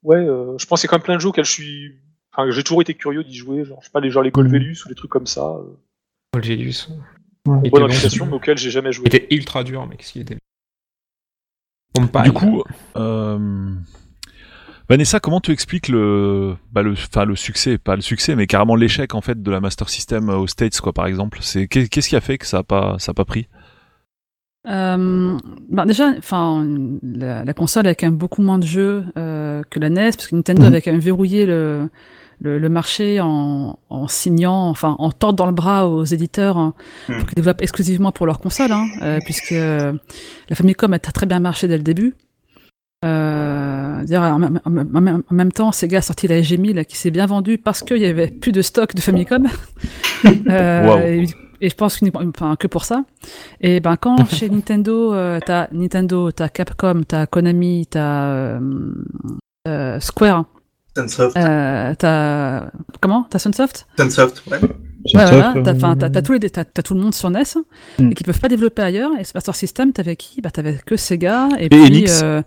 [0.03, 1.95] ouais, euh, je pense qu'il y a quand même plein de jeux auxquels je suis.
[2.37, 4.76] Enfin, j'ai toujours été curieux d'y jouer, genre, je sais pas, les, genre les Golvelus
[4.84, 5.43] ou des trucs comme ça.
[5.43, 5.62] Euh.
[6.37, 6.43] Ouais.
[7.62, 7.91] Il était bonne
[8.28, 9.05] mais auxquels j'ai jamais joué.
[9.07, 9.99] Il était ultra dur, mec.
[10.01, 10.37] Qu'il était.
[11.99, 12.62] On Du coup,
[12.97, 13.72] euh,
[14.89, 18.74] Vanessa, comment tu expliques le, bah le, enfin le succès, pas le succès, mais carrément
[18.76, 21.39] l'échec en fait de la Master System aux States, quoi, par exemple?
[21.41, 23.49] C'est qu'est- qu'est-ce qui a fait que ça a pas, ça a pas pris?
[24.68, 25.39] Euh,
[25.70, 26.66] bah déjà, enfin,
[27.03, 30.26] la, la console a quand même beaucoup moins de jeux euh, que la NES, parce
[30.26, 30.66] que Nintendo Mhm.
[30.68, 31.89] avait quand même verrouillé le,
[32.41, 36.74] le, le marché en, en signant, enfin, en tordant le bras aux éditeurs hein,
[37.09, 37.16] Mhm.
[37.18, 39.93] pour qu'ils développent exclusivement pour leur console, hein, euh, puisque euh,
[40.49, 42.14] la Famicom a très bien marché dès le début.
[43.05, 47.11] Euh, en, même- en même- en même temps, Sega a sorti la SG-1000 qui s'est
[47.11, 49.47] bien vendue parce qu'il y avait plus de stock de Famicom.
[50.49, 50.99] Euh, Waouh.
[51.01, 51.26] et,
[51.61, 53.05] et je pense que, enfin, que pour ça.
[53.61, 58.59] Et ben quand chez Nintendo, euh, t'as Nintendo, t'as Capcom, t'as Konami, t'as
[60.01, 60.47] Square,
[60.97, 61.36] Sunsoft.
[61.36, 62.70] euh, t'as
[63.01, 63.26] comment?
[63.30, 63.86] T'as Sunsoft?
[63.99, 64.59] Sunsoft, ouais.
[65.14, 67.42] Voilà, euh, t'as, enfin, t'as, t'as tous les, t'as, t'as tout le monde sur NES
[67.99, 68.11] Mm.
[68.11, 69.12] et qui peuvent pas développer ailleurs.
[69.20, 70.40] Et ce Master System, t'avais qui?
[70.40, 72.20] Bah t'avais que Sega et, Et puis Enix.
[72.24, 72.42] euh,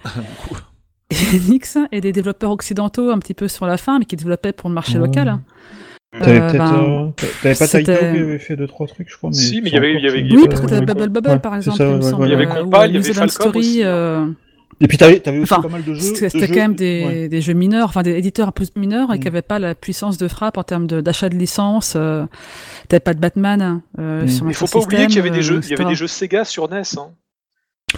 [1.11, 4.51] et Enix et des développeurs occidentaux un petit peu sur la fin, mais qui développaient
[4.53, 5.39] pour le marché local.
[6.19, 6.57] T'avais Euh, peut-être.
[6.57, 9.29] ben, euh, T'avais pas Taito qui avait fait deux, trois trucs, je crois.
[9.29, 11.55] Mais Si, mais il y avait- y Oui, parce que t'avais Bubble Bubble ouais, par
[11.55, 12.23] exemple, ça, il me ouais, semble.
[12.23, 12.27] ouais.
[12.29, 13.87] Il y avait Compa, il y avait Falcom Story, aussi, hein.
[13.87, 14.25] euh,
[14.81, 15.99] Et puis t'avais avais aussi Enfin, pas mal de jeux.
[16.01, 17.27] C'était de quand jeux- même des, ouais.
[17.29, 19.19] des jeux mineurs, enfin des éditeurs un peu mineurs et Mm.
[19.19, 21.93] qui n'avaient pas la puissance de frappe en termes de- d'achat de, licence.
[21.97, 22.25] Euh,
[22.87, 24.27] T'avais pas de Batman euh, Mm.
[24.29, 25.95] sur Il faut pas oublier qu'il y avait des jeux, euh, il y avait des
[25.95, 26.81] jeux Sega sur NES.
[26.97, 27.09] Hein.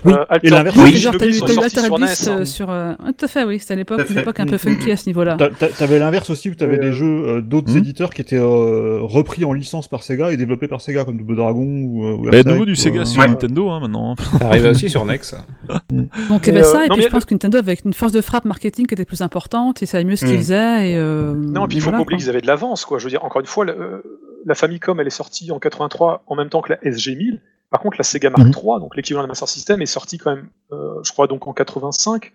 [0.06, 1.98] Oui, Euh, et l'inverse Oui, et genre, t'as eu, eu sur Altered NES.
[2.08, 2.38] Beast, hein.
[2.40, 2.70] euh, sur.
[2.70, 3.60] euh, ah, tout à fait, oui.
[3.60, 5.36] C'était à l'époque, une époque un peu Mm, funky à ce niveau-là.
[5.38, 7.78] T'a- t'a- T'avais l'inverse aussi où t'avais Et, des euh, jeux euh, d'autres Mhm.
[7.80, 11.36] éditeurs qui étaient euh, repris en licence par Sega et développés par Sega comme Double
[11.36, 13.22] Dragon ou, euh, ou Bah, il y a de Earthquake nouveau du Sega euh, sur
[13.22, 13.28] ouais.
[13.28, 14.16] Nintendo hein, maintenant.
[14.40, 15.36] Ça arrive aussi sur Nex.
[15.70, 17.78] Donc il y Mais, avait euh, ça, et non, puis je pense que Nintendo avait
[17.86, 20.40] une force de frappe marketing qui était plus importante, ils savaient mieux ce qu'ils Mm.
[20.40, 20.92] faisaient.
[20.92, 22.98] Et, euh, Non, et puis il et faut pas oublier qu'ils avaient de l'avance, quoi.
[22.98, 24.02] Je veux dire, encore une fois, euh,
[24.46, 27.40] la Famicom, elle est sortie en 83 en même temps que la SG1000.
[27.72, 28.54] Par contre, la Sega Mark Mhm.
[28.54, 31.48] III, donc l'équivalent de la Master System, est sortie quand même, euh, je crois, donc
[31.48, 32.34] en 85.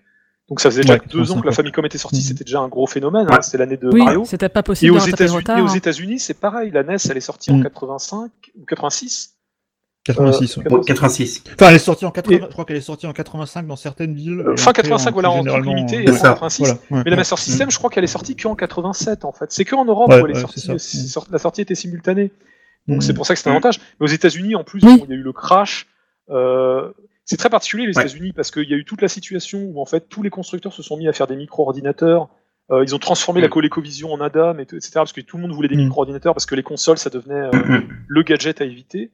[0.48, 2.22] Donc ça faisait déjà Ouais, deux ans que la 85, Famicom était sortie, Mhm.
[2.22, 3.26] c'était déjà un gros phénomène.
[3.28, 3.34] Ouais.
[3.34, 4.24] hein, C'était l'année de Oui, Mario.
[4.24, 5.74] c'était pas Et possible aux États-Unis, et aux hein.
[5.74, 6.70] États-Unis, c'est pareil.
[6.70, 7.64] La NES, elle est sortie en Mhm.
[7.64, 9.34] 85 ou 86.
[10.04, 10.56] 86.
[10.56, 10.68] Euh, ouais.
[10.70, 11.42] Bon, 86.
[11.52, 14.14] Enfin, elle est sortie en 80, je crois qu'elle est sortie en 85 dans certaines
[14.14, 14.38] villes.
[14.40, 16.28] Euh, fin après, 85, en- voilà, en limité, euh, et en C'est ça.
[16.28, 16.62] 86.
[16.62, 17.16] Voilà, ouais, Mais la ouais.
[17.16, 19.46] Master System, je crois qu'elle est sortie qu'en 87 en fait.
[19.50, 20.60] C'est qu'en Europe Ouais, où elle est sortie.
[21.08, 22.30] sort- La sortie était simultanée.
[22.88, 23.56] Donc c'est pour ça que c'est un Mhm.
[23.56, 23.80] avantage.
[24.00, 25.00] Mais aux États-Unis, en plus, Oui.
[25.04, 25.86] il y a eu le crash.
[26.28, 26.92] euh,
[27.24, 28.02] c'est très particulier les Ouais.
[28.02, 30.72] États-Unis parce qu'il y a eu toute la situation où en fait tous les constructeurs
[30.72, 32.28] se sont mis à faire des micro-ordinateurs.
[32.72, 33.52] Euh, ils ont transformé la Mhm.
[33.52, 34.90] ColecoVision en ADAM, et etc.
[34.94, 37.80] Parce que tout le monde voulait des micro-ordinateurs parce que les consoles, ça devenait euh,
[38.08, 39.12] le gadget à éviter.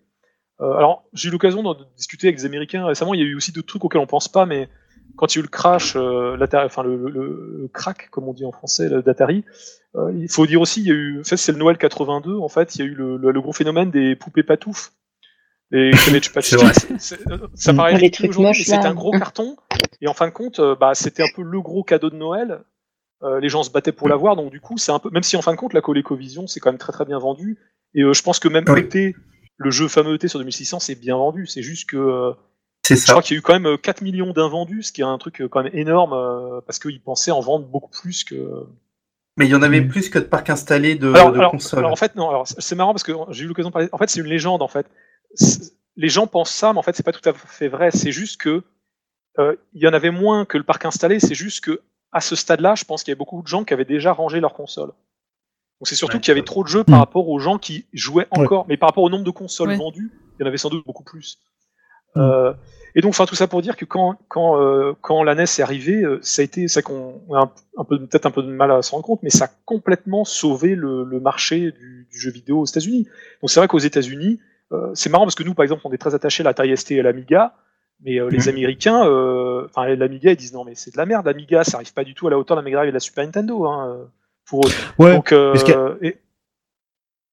[0.62, 3.12] Euh, alors, j'ai eu l'occasion d'en discuter avec des Américains récemment.
[3.14, 4.68] Il y a eu aussi d'autres trucs auxquels on pense pas, mais
[5.16, 8.28] quand il y a eu le crash, euh, l'Atari- enfin le, le, le crack, comme
[8.28, 9.44] on dit en français, d'Atari,
[9.96, 12.36] euh, il faut dire aussi, il y a eu, en fait, c'est le Noël 82.
[12.38, 14.92] En fait, il y a eu le, le- le gros phénomène des poupées patoufs.
[15.70, 16.72] Les Cabbage Patch C'est vrai.
[16.72, 16.94] Kids.
[16.98, 17.76] C'est- euh, Ça Mm.
[17.76, 19.56] paraît ridicule aujourd'hui, c'était un gros carton.
[20.00, 22.60] Et en fin de compte, euh, bah, c'était un peu le gros cadeau de Noël.
[23.22, 25.36] Euh, les gens se battaient pour l'avoir, donc du coup, c'est un peu, même si
[25.36, 27.56] en fin de compte, la ColecoVision, c'est quand même très très bien vendu.
[27.94, 28.80] Et euh, je pense que même Oui.
[28.80, 29.14] ET,
[29.58, 31.46] le jeu fameux ET sur 2600, c'est bien vendu.
[31.46, 32.32] C'est juste que
[32.90, 35.00] euh, je crois qu'il y a eu quand même euh, 4 millions d'invendus, ce qui
[35.00, 38.24] est un truc euh, quand même énorme euh, parce qu'ils pensaient en vendre beaucoup plus
[38.24, 38.66] que.
[39.36, 39.88] Mais il y en avait Mhm.
[39.88, 41.78] plus que de parcs installés de, alors, de alors- consoles.
[41.80, 42.28] alors, en fait, non.
[42.28, 43.88] Alors c'est marrant parce que j'ai eu l'occasion de parler.
[43.92, 44.62] En fait, c'est une légende.
[44.62, 44.86] En fait,
[45.96, 47.90] les gens pensent ça, mais en fait, c'est pas tout à fait vrai.
[47.90, 48.62] C'est juste que
[49.38, 51.18] euh, il y en avait moins que le parc installé.
[51.20, 51.80] C'est juste que
[52.12, 54.38] à ce stade-là, je pense qu'il y avait beaucoup de gens qui avaient déjà rangé
[54.40, 54.88] leur console.
[54.88, 56.20] Donc c'est surtout Ouais.
[56.20, 57.00] qu'il y avait trop de jeux par Mhm.
[57.00, 59.76] rapport aux gens qui jouaient encore, mais par rapport au nombre de consoles Ouais.
[59.76, 61.38] vendues, il y en avait sans doute beaucoup plus.
[62.16, 62.52] Euh,
[62.94, 65.60] et donc, enfin, tout ça pour dire que quand quand euh, quand la NES est
[65.62, 68.48] arrivée, euh, ça a été, c'est qu'on a un, un peu peut-être un peu de
[68.50, 72.18] mal à se rendre compte, mais ça a complètement sauvé le, le marché du, du
[72.20, 73.04] jeu vidéo aux États-Unis.
[73.40, 74.40] Donc c'est vrai qu'aux États-Unis,
[74.72, 76.76] euh, c'est marrant parce que nous, par exemple, on est très attachés à la taille
[76.76, 77.54] ST et à l'Amiga.
[78.04, 78.48] Mais euh, les Mhm.
[78.48, 81.92] Américains, euh, enfin l'Amiga, ils disent non mais c'est de la merde, l'Amiga, ça arrive
[81.94, 83.64] pas du tout à la hauteur de la Mega Drive et de la Super Nintendo,
[83.64, 84.08] hein,
[84.44, 84.70] pour eux.
[84.98, 86.16] Ouais, Donc, euh, a- et-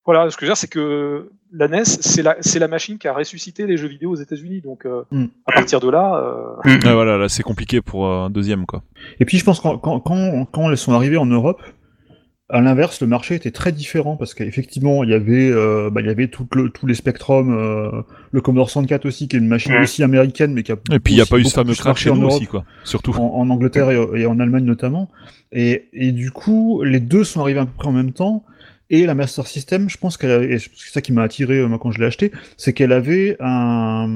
[0.10, 2.98] voilà, ce que je veux dire, c'est que la NES, c'est la, c'est la machine
[2.98, 4.62] qui a ressuscité les jeux vidéo aux États-Unis.
[4.62, 5.26] Donc, euh, Mm.
[5.46, 6.80] à partir de là, euh, Mhm.
[6.86, 8.82] Ouais, voilà, là c'est compliqué pour euh, un deuxième quoi.
[9.20, 11.62] Et puis je pense quand, quand, quand, quand elles sont arrivées en Europe,
[12.52, 16.08] à l'inverse, le marché était très différent parce qu'effectivement, il y avait, euh, bah, il
[16.08, 18.02] y avait tout le, tous les Spectrum, euh,
[18.32, 21.14] le Commodore 64 aussi, qui est une machine aussi américaine, mais qui a Et puis
[21.14, 23.12] il y a pas eu ce fameux marché chez en nous Europe, aussi quoi, surtout.
[23.12, 25.12] En, en Angleterre et, et en Allemagne notamment.
[25.52, 28.44] Et, et du coup, les deux sont arrivés à peu près en même temps.
[28.92, 31.92] Et la Master System, je pense qu'elle c'est ça qui m'a attiré euh, moi quand
[31.92, 34.08] je l'ai acheté, c'est qu'elle avait un,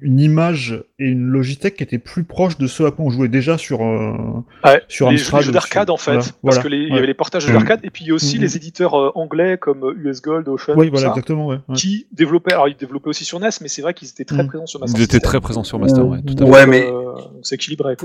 [0.00, 3.28] une image et une Logitech qui était plus proche de ce à quoi on jouait
[3.28, 4.16] déjà sur, euh,
[4.64, 6.94] ouais, sur les, Amstrad les jeux d'arcade en fait, voilà, parce voilà, que les- il
[6.94, 7.54] y avait les portages de Mm.
[7.54, 8.42] d'arcade, et puis il y a aussi Mhm.
[8.42, 11.58] les éditeurs euh, anglais comme euh, US Gold, Ocean, Oui, tout voilà, ça, exactement, ouais.
[11.68, 11.74] ouais.
[11.76, 14.48] qui développaient, alors ils développaient aussi sur NES, mais c'est vrai qu'ils étaient très Mm.
[14.48, 15.28] présents sur Master Ils étaient System.
[15.28, 16.50] très présents sur Master, ouais, tout à fait.
[16.52, 17.96] Ouais, mais euh, c'est équilibré.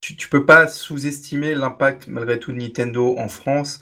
[0.00, 3.78] tu, tu peux pas sous-estimer l'impact malgré tout de Nintendo en France.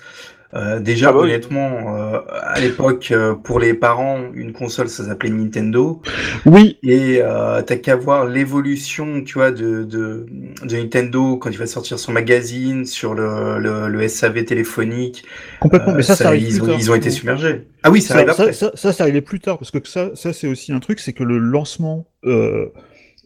[0.54, 1.24] Euh, déjà, Ah bah oui.
[1.24, 6.02] honnêtement, euh, à l'époque, euh, pour les parents, une console, ça s'appelait Nintendo.
[6.44, 7.20] Oui, Et
[7.66, 10.26] t'as qu'à voir l'évolution, tu vois, de, de,
[10.64, 15.24] de Nintendo quand il va sortir son magazine sur le, le, le SAV téléphonique.
[15.60, 16.76] complètement, mais ça, ça, arrive ils, plus ont, tard.
[16.78, 17.68] ils ont été submergés.
[17.82, 18.52] Ah oui, ça, arrive ça, après.
[18.52, 21.12] ça, ça, ça arrivait plus tard, parce que ça, ça c'est aussi un truc, c'est
[21.12, 22.06] que le lancement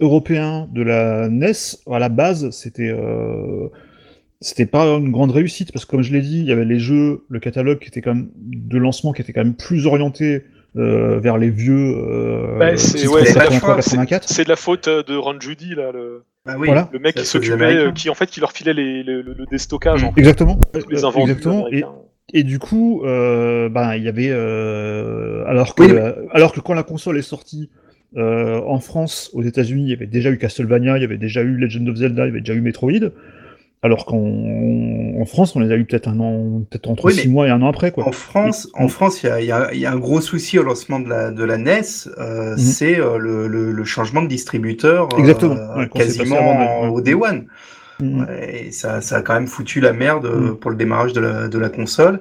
[0.01, 1.53] européen de la NES,
[1.91, 3.68] à la base, c'était euh,
[4.45, 6.78] c'était pas une grande réussite, parce que comme je l'ai dit, il y avait les
[6.78, 10.45] jeux, le catalogue qui était quand même de lancement qui était quand même plus orienté
[10.76, 14.28] euh, vers les vieux euh, Ouais, c'est- ouais, de la 83, fois, c'est- 84.
[14.28, 16.90] C'est de la faute euh, de Ron Judy, là, le, Ah oui, Voilà.
[16.92, 19.47] le mec qui s'occupait, euh, qui en fait, qui leur filait les, le, le, le
[19.51, 20.59] déstockage, en fait, Exactement,
[20.90, 21.66] les invendus exactement.
[22.32, 26.61] Et, du coup, euh, ben, il y avait, euh, alors que, Oui, mais- alors que
[26.61, 27.70] quand la console est sortie
[28.16, 31.42] euh, en France, aux États-Unis, il y avait déjà eu Castlevania, il y avait déjà
[31.42, 33.11] eu Legend of Zelda, il y avait déjà eu Metroid.
[33.85, 37.28] Alors qu'en en France, on les a eu peut-être un an, peut-être entre Oui, six
[37.28, 38.09] mois et un an après, quoi.
[38.09, 40.22] En France, en France, il y a, il y a- il y a un gros
[40.22, 42.59] souci au lancement de la, de la NES, euh, Mhm.
[42.59, 46.89] c'est euh, le, le, le changement de distributeur, euh, Exactement, ouais, quasiment ouais.
[46.89, 47.47] au Day One.
[48.01, 48.20] Mhm.
[48.22, 50.57] Ouais, et ça, ça a quand même foutu la merde Mhm.
[50.57, 52.20] pour le démarrage de la, de la console.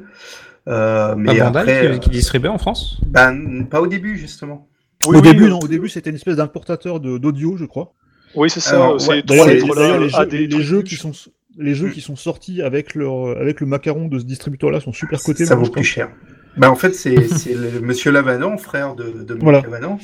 [0.68, 2.99] Euh, mais Pas Bandai après, qui, qui distribuait en France?
[3.07, 4.68] ben, pas au début justement.
[5.07, 7.93] Oui, au, oui, début, non, au début, c'était une espèce d'importateur de- d'audio, je crois.
[8.36, 8.95] Oui, c'est ça.
[9.26, 11.11] D'ailleurs, les, jeux, qui sont
[11.58, 15.22] les jeux qui sont sortis avec leur avec le macaron de ce distributeur-là sont super
[15.22, 15.45] cotés.
[15.45, 16.10] ça moi, vaut plus cher.
[16.58, 19.62] Bah, en fait, c'est c'est le monsieur Lavanant, frère de Dominique Voilà.
[19.62, 19.99] Lavanant,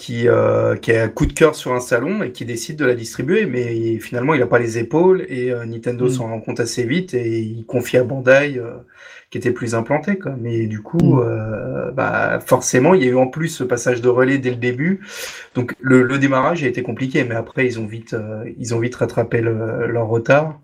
[0.00, 2.86] qui, euh, qui a un coup de cœur sur un salon et qui décide de
[2.86, 6.10] la distribuer, mais il- finalement, il n'a pas les épaules et euh, Nintendo Mm.
[6.10, 8.76] s'en rend compte assez vite et il confie à Bandai, euh,
[9.30, 10.16] qui était plus implanté.
[10.18, 10.34] Quoi.
[10.40, 11.20] Mais du coup, Mm.
[11.22, 14.56] euh, bah, forcément, il y a eu en plus ce passage de relais dès le
[14.56, 15.00] début.
[15.54, 18.16] Donc le, le démarrage a été compliqué, mais après, ils ont vite,
[18.58, 20.58] ils ont vite rattrapé le- leur retard.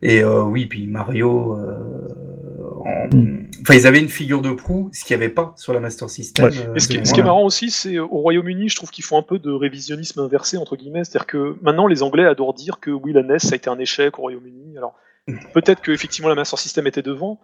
[0.00, 1.76] Et oui, puis Mario, euh,
[2.86, 3.46] en- Mm.
[3.62, 6.08] enfin, ils avaient une figure de proue, ce qu'il n'y avait pas sur la Master
[6.10, 6.46] System.
[6.46, 6.50] Ouais.
[6.68, 9.04] euh, ce qui, selon ce qui est marrant aussi, c'est au Royaume-Uni, je trouve qu'ils
[9.04, 12.80] font un peu de révisionnisme inversé entre guillemets, c'est-à-dire que maintenant les Anglais adorent dire
[12.80, 14.76] que oui, la NES ça a été un échec au Royaume-Uni.
[14.78, 14.94] Alors
[15.54, 17.40] peut-être que effectivement la Master System était devant,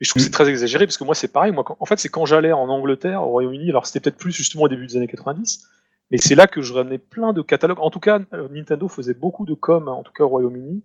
[0.00, 1.52] mais je trouve que c'est très exagéré parce que moi c'est pareil.
[1.52, 4.32] Moi, quand- en fait, c'est quand j'allais en Angleterre, au Royaume-Uni, alors c'était peut-être plus
[4.32, 5.66] justement au début des années 90,
[6.10, 7.78] mais c'est là que je ramenais plein de catalogues.
[7.80, 10.82] En tout cas, euh, Nintendo faisait beaucoup de com, hein, en tout cas au Royaume-Uni,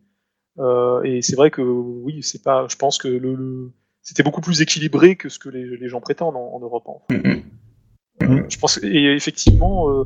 [0.57, 2.65] Euh, et c'est vrai que oui, c'est pas.
[2.69, 3.71] Je pense que le, le-
[4.05, 6.87] c'était beaucoup plus équilibré que ce que les, les gens prétendent en, en Europe.
[6.87, 7.17] en fait.
[7.17, 7.43] Mhm.
[8.23, 10.05] Euh, je pense et effectivement, euh,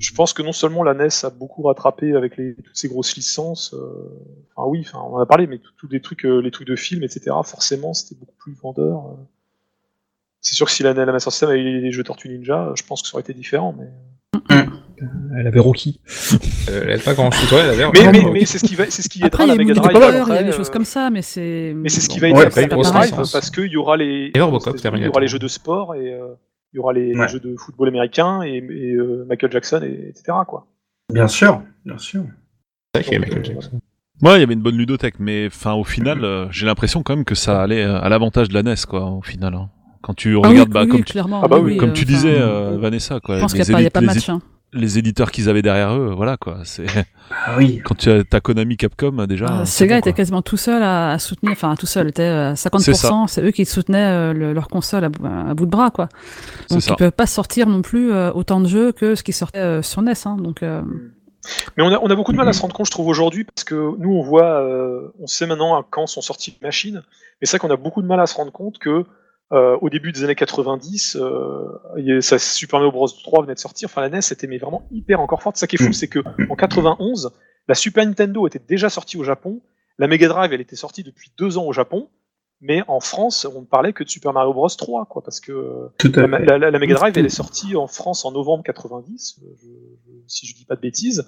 [0.00, 3.14] je pense que non seulement la NES a beaucoup rattrapé avec les, toutes ces grosses
[3.14, 3.74] licences.
[3.74, 4.10] euh,
[4.56, 7.04] enfin oui, enfin on en a parlé, mais tous les trucs, les trucs de films,
[7.04, 7.36] etc.
[7.44, 9.16] Forcément, c'était beaucoup plus vendeur.
[10.40, 12.82] C'est sûr que si la, la Master System avait eu les jeux Tortue Ninja, je
[12.82, 13.72] pense que ça aurait été différent.
[13.78, 13.86] Mais,
[15.36, 16.00] Elle avait Rocky.
[16.70, 17.52] Euh, elle avait pas grand chose.
[17.52, 19.42] Ouais, elle avait mais, vraiment- mais, mais c'est ce qui va, c'est ce qui Après,
[19.44, 19.92] aidera il y la a eu Mega Drive.
[19.92, 21.72] Multiplayer, il y a après, des euh, choses comme ça, mais c'est.
[21.76, 23.66] Mais c'est ce qui va Ouais, aider après eu la grosse Mega Drive parce qu'il
[23.72, 24.40] y aura les, il y
[25.08, 26.28] aura les jeux de sport et euh,
[26.72, 27.28] il y aura les, les Ouais.
[27.28, 30.38] jeux de football américain et, et, euh, Michael Jackson et, etc.
[30.46, 30.66] Quoi.
[31.12, 32.22] Bien sûr, bien sûr.
[32.94, 33.80] C'est vrai qu'il y a Donc, Michael euh, Jackson.
[34.22, 37.16] Ouais, il y avait une bonne ludothèque, mais enfin au final, euh, j'ai l'impression quand
[37.16, 39.54] même que ça allait à l'avantage de la NES, quoi, au final.
[39.54, 39.68] hein.
[40.04, 41.40] Quand tu Ah oui, regardes, bah, oui, comme, tu, clairement.
[41.42, 43.36] Ah bah oui, oui, comme euh, tu disais, euh, Vanessa, quoi.
[43.36, 44.28] Je pense qu'il les n'y a, pas- il y a pas éli- de les match.
[44.28, 44.40] hein.
[44.76, 46.58] les éditeurs qu'ils avaient derrière eux, voilà quoi.
[46.64, 46.84] C'est
[47.46, 47.80] Ah oui.
[47.84, 49.46] quand tu as ta Konami Capcom déjà.
[49.48, 50.16] Ah, c'est Sega bon, était quoi.
[50.18, 53.50] quasiment tout seul à, à soutenir, enfin tout seul, était à C'est 50%, c'est eux
[53.52, 56.08] qui soutenaient euh, le- leur console à, bout- à bout de bras, quoi.
[56.70, 59.58] Donc ils peuvent pas sortir non plus euh, autant de jeux que ce qui sortait
[59.58, 60.82] euh, sur NES, hein, donc euh,
[61.78, 63.44] Mais on a, on a beaucoup de mal à se rendre compte, je trouve, aujourd'hui,
[63.44, 67.02] parce que nous, on voit, euh, on sait maintenant à quand sont sorties les machines,
[67.40, 69.04] mais c'est vrai qu'on a beaucoup de mal à se rendre compte que
[69.54, 73.88] euh, au début des années 90, euh, ça, Super Mario Bros 3 venait de sortir,
[73.88, 75.56] enfin la NES était mais vraiment hyper encore forte.
[75.56, 75.92] Ça qui est fou, Mm.
[75.94, 76.18] c'est que
[76.50, 77.30] en 91,
[77.68, 79.60] la Super Nintendo était déjà sortie au Japon,
[79.98, 82.08] la Mega Drive, elle était sortie depuis deux ans au Japon,
[82.60, 85.88] mais en France, on ne parlait que de Super Mario Bros 3, quoi, parce que
[86.04, 86.44] la, fait.
[86.46, 89.66] la- la- la Mega Drive, elle est sortie en France en novembre 90, euh, je-
[89.66, 91.24] je- si je dis pas de bêtises.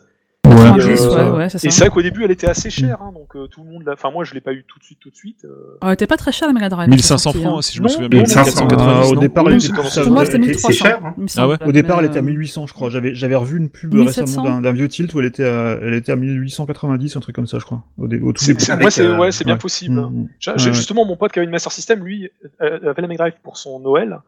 [0.49, 1.68] 90, euh, ouais, ouais, c'est ça.
[1.68, 3.82] Et c'est vrai qu'au début, elle était assez chère, hein, donc euh, tout le monde
[3.84, 3.92] l'a.
[3.92, 5.44] Enfin, moi, je l'ai pas eu tout de suite, tout de suite.
[5.44, 5.78] euh.
[5.82, 6.88] Elle était pas très chère la Mega Drive.
[6.88, 7.62] 1500 sortie, francs, hein.
[7.62, 8.20] si je me souviens bien.
[8.20, 10.72] 1500, 490, Ah, au départ, elle c'est était- comme ça- Pour moi, c'était c'est 1300.
[10.72, 11.14] cher, hein.
[11.26, 12.90] semble, ouais Au départ, elle était à euh, 1800, je crois.
[12.90, 14.42] J'avais, j'avais revu une pub 1700.
[14.42, 17.47] récemment d'un, vieux tilt où elle était, à, elle était à 1890, un truc comme
[17.47, 17.82] ça, je crois.
[17.99, 18.64] Au, dé- au tout C'est- début.
[18.90, 19.59] c'est euh, ouais, c'est bien ouais.
[19.59, 19.94] possible.
[20.01, 20.59] Mm, ouais.
[20.59, 22.30] Justement, mon pote qui avait une Master System, lui,
[22.62, 24.18] euh, avait la Mega Drive pour son Noël,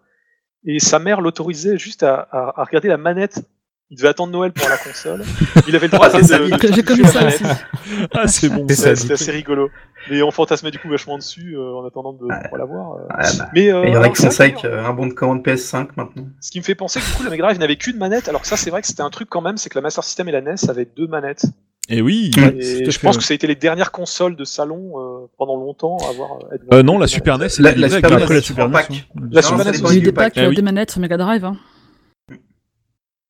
[0.64, 3.42] et sa mère l'autorisait juste à regarder la manette.
[3.91, 5.24] Il devait attendre Noël pour la console.
[5.66, 6.22] Il avait le droit Ah, de,
[6.68, 7.45] de J'ai connu la ça aussi.
[8.12, 8.66] Ah, c'est bon.
[8.68, 9.70] C'est Ouais, ça, C'était assez rigolo.
[10.11, 12.34] Mais on fantasmait du coup vachement dessus euh, en attendant de Ouais.
[12.43, 12.93] pouvoir l'avoir.
[12.97, 13.07] euh.
[13.11, 14.93] Ah, bah, Mais euh, Il y en a qui font c'est ça avec euh, un
[14.93, 16.26] bon de commande PS5 maintenant.
[16.41, 18.28] Ce qui me fait penser que du coup la Mega Drive n'avait qu'une manette.
[18.28, 20.05] Alors que ça, c'est vrai que c'était un truc quand même, c'est que la Master
[20.05, 21.47] System et la NES avaient deux manettes.
[21.89, 22.30] Et oui.
[22.36, 23.20] Ouais, Et à je fait, pense ouais.
[23.20, 26.32] que ça a été les dernières consoles de salon euh, pendant longtemps à avoir.
[26.53, 27.47] euh, Euh, non, la Super NES.
[27.59, 28.72] elle La- la Super NES, la Super NES.
[28.72, 28.91] pack.
[28.91, 29.20] hein.
[29.32, 29.99] La Super NES dépend Il y a aussi.
[29.99, 30.57] eu des packs, Ah euh, oui.
[30.57, 31.51] des manettes sur Mega Drive.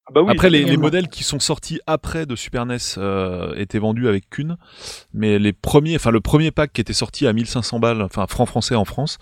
[0.09, 0.83] Ah bah oui, Après, les, les également.
[0.85, 4.57] modèles qui sont sortis après de Super NES euh, étaient vendus avec qu'une,
[5.13, 8.49] mais les premiers, enfin le premier pack qui était sorti à 1500 balles, enfin francs
[8.49, 9.19] français en France,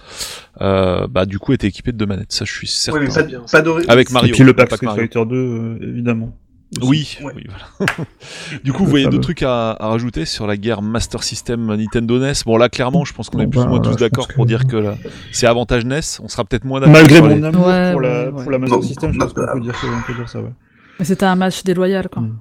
[0.61, 2.31] euh, bah du coup était équipé de deux manettes.
[2.33, 3.01] Ça, je suis certain.
[3.01, 4.35] Oui, mais pas, d'ori- Avec Et Mario.
[4.35, 5.03] puis le pack pack Street Mario.
[5.03, 6.37] Fighter 2, euh, évidemment.
[6.83, 7.33] Oui, Ouais.
[7.37, 7.45] oui,
[7.79, 7.87] voilà.
[8.65, 12.19] du coup, vous voyez deux trucs à, à rajouter sur la guerre Master System Nintendo
[12.19, 12.33] NES.
[12.45, 14.45] Bon, là, clairement, je pense qu'on est plus ou bah, moins voilà, tous d'accord pour
[14.45, 14.97] que- dire que là,
[15.33, 16.01] c'est avantage NES.
[16.23, 16.93] On sera peut-être moins d'accord.
[16.95, 18.53] Malgré mon les- amour Ouais, pour, la, ouais, pour ouais.
[18.53, 20.51] la Master System, je pense qu'on bah, peut dire, que- on peut dire ça, ouais.
[20.99, 22.23] Mais c'était un match déloyal, quoi.
[22.23, 22.39] Mm.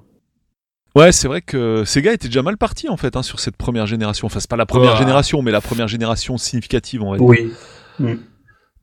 [0.94, 3.86] Ouais, c'est vrai que Sega était déjà mal parti en fait hein, sur cette première
[3.86, 4.26] génération.
[4.26, 7.26] Enfin, c'est pas la première génération, mais la première génération significative, on va dire.
[7.26, 8.18] Oui.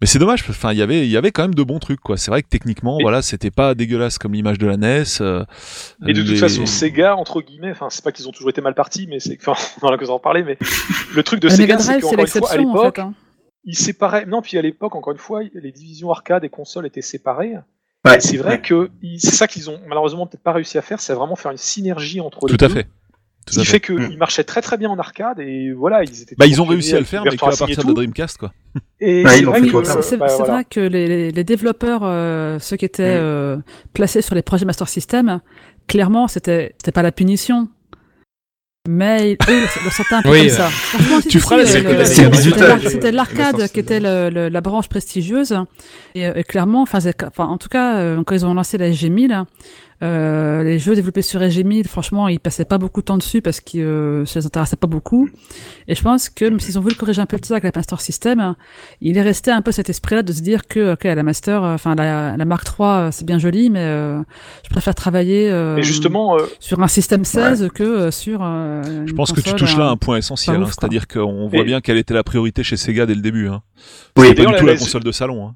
[0.01, 0.43] Mais c'est dommage.
[0.49, 2.17] Enfin, il y avait, il y avait quand même de bons trucs, quoi.
[2.17, 5.03] C'est vrai que techniquement, Et- voilà, c'était pas dégueulasse comme l'image de la NES.
[5.21, 5.45] euh,
[6.05, 8.59] Et de toute les- façon, Sega, entre guillemets, enfin, c'est pas qu'ils ont toujours été
[8.61, 10.57] mal partis, mais c'est, enfin, on en a que en parler, mais
[11.15, 13.01] le truc de La Sega, c'est qu'encore une fois, à l'exception, en l'époque, fait.
[13.01, 13.13] hein.
[13.63, 17.01] ils séparaient, non, puis à l'époque, encore une fois, les divisions arcade et console étaient
[17.01, 17.53] séparées.
[18.05, 18.19] Ouais.
[18.19, 21.35] C'est vrai que c'est ça qu'ils ont malheureusement peut-être pas réussi à faire, c'est vraiment
[21.35, 22.73] faire une synergie entre les Tout à deux.
[22.75, 22.87] fait.
[23.45, 23.71] Tout Ce qui fait.
[23.73, 26.35] fait qu'ils marchaient très très bien en arcade et voilà, ils étaient.
[26.37, 27.93] Bah, ils ont réussi à le faire, mais qu'à partir de tout.
[27.93, 28.53] Dreamcast, quoi.
[29.01, 29.81] Et Ouais, c'est vrai que, tout
[30.17, 30.63] bah, voilà.
[30.63, 33.21] vrai les, développeurs, euh, ceux qui étaient Mm.
[33.21, 33.57] euh,
[33.93, 35.41] placés sur les projets Master System,
[35.87, 37.67] clairement, c'était c'était pas la punition.
[38.89, 40.67] Mais eux, le sentaient un peu Oui, comme ça.
[40.67, 42.03] Franchement, Tu feras la euh,
[42.83, 45.57] c'était l'arcade qui était le- le- la branche prestigieuse.
[46.15, 46.99] Et, euh, et clairement, enfin,
[47.37, 49.45] en tout cas, euh, quand ils ont lancé la SG1000,
[50.01, 53.61] euh, les jeux développés sur SG1000, franchement, ils passaient pas beaucoup de temps dessus parce
[53.61, 55.29] que euh, ça les intéressait pas beaucoup.
[55.87, 57.71] Et je pense que même s'ils ont voulu corriger un peu le tir avec la
[57.75, 58.55] Master System,
[59.01, 61.73] il est resté un peu cet esprit-là de se dire que ok, la Master, euh,
[61.75, 64.19] enfin la, la Mark III, euh, c'est bien joli, mais euh,
[64.63, 68.39] je préfère travailler euh, justement, euh, sur un système 16 que euh, sur.
[68.43, 71.63] euh, Je pense que tu touches là un point essentiel, hein, c'est-à-dire qu'on voit Et-
[71.65, 73.47] bien quelle était la priorité chez Sega dès le début.
[73.47, 73.61] Hein.
[74.17, 75.47] Oui, C'était pas du tout la- la la- console de salon.
[75.47, 75.55] Hein.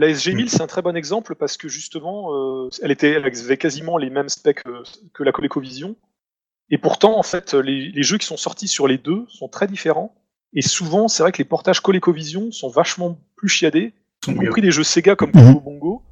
[0.00, 2.34] La SG1000, c'est un très bon exemple parce que justement,
[2.64, 4.82] euh, elle, était, elle avait quasiment les mêmes specs euh,
[5.12, 5.94] que la ColecoVision.
[6.70, 9.66] Et pourtant, en fait, les, les jeux qui sont sortis sur les deux sont très
[9.66, 10.14] différents.
[10.54, 13.92] Et souvent, c'est vrai que les portages ColecoVision sont vachement plus chiadés,
[14.24, 15.54] Sont y compris des jeux Sega comme Mhm.
[15.54, 16.02] Congo Bongo,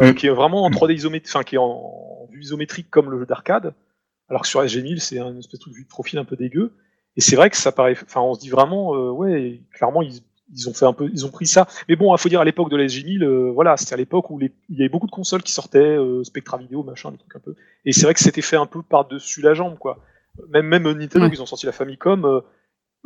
[0.00, 0.14] euh, Mhm.
[0.14, 3.18] qui est vraiment en 3D isométrique, enfin qui est en, en vue isométrique comme le
[3.18, 3.74] jeu d'arcade.
[4.28, 6.72] Alors que sur SG1000, c'est un espèce de vue de profil un peu dégueu.
[7.16, 10.20] Et c'est vrai que ça paraît, enfin, on se dit vraiment, euh, ouais, clairement, ils,
[10.52, 11.66] ils ont fait un peu, ils ont pris ça.
[11.88, 14.30] Mais bon, il faut dire à l'époque de la SG1000, euh, voilà, c'était à l'époque
[14.30, 17.18] où les- il y avait beaucoup de consoles qui sortaient, euh, Spectra Video, machin, des
[17.18, 17.54] trucs un peu.
[17.84, 19.98] Et c'est vrai que c'était fait un peu par-dessus la jambe, quoi.
[20.50, 21.32] Même, même Nintendo, Ouais.
[21.32, 22.40] ils ont sorti la Famicom, euh,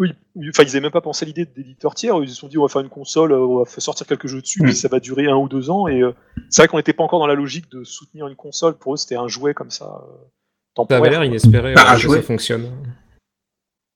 [0.01, 2.17] eux, ils, enfin, ils avaient même pas pensé à l'idée d'éditeur tiers.
[2.23, 4.41] Ils se sont dit, on va faire une console, on va faire sortir quelques jeux
[4.41, 4.67] dessus, Mm.
[4.67, 5.87] puis ça va durer un ou deux ans.
[5.89, 6.13] Et euh,
[6.49, 8.77] c'est vrai qu'on n'était pas encore dans la logique de soutenir une console.
[8.79, 10.27] Pour eux, c'était un jouet comme ça, euh, Ça
[10.75, 11.03] temporaire.
[11.03, 12.17] avait l'air inespéré Bah, que jouet.
[12.17, 12.71] ça fonctionne.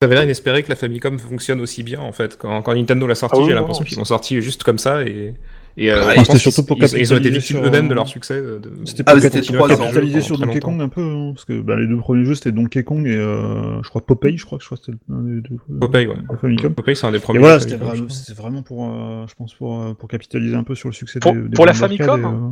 [0.04, 2.36] Ça avait l'air inespéré que la Famicom fonctionne aussi bien en fait.
[2.38, 5.02] Quand, quand Nintendo l'a sorti, Ah oui, j'ai l'impression qu'ils l'ont sorti juste comme ça
[5.02, 5.34] et.
[5.76, 7.96] Et euh, Ah, c'était surtout pour ils, ils ont été victimes sur, eux-mêmes de euh,
[7.96, 8.40] leur succès.
[8.40, 10.60] de- de- C'était Ah, pour c'était capitaliser- sur Donkey.
[10.60, 13.16] Kong un peu, hein, parce que bah, les deux premiers jeux c'était Donkey Kong et
[13.16, 15.56] euh, je crois Popeye, je crois que je crois que c'était un des deux.
[15.56, 16.14] euh, Popeye, ouais.
[16.30, 16.74] la Famicom.
[16.74, 17.38] Popeye, c'est un des premiers.
[17.38, 20.88] Et voilà, c'était vraiment, pour, euh, je pense pour euh, pour capitaliser un peu sur
[20.88, 22.50] le succès Pour- des, des pour la Famicom et, euh,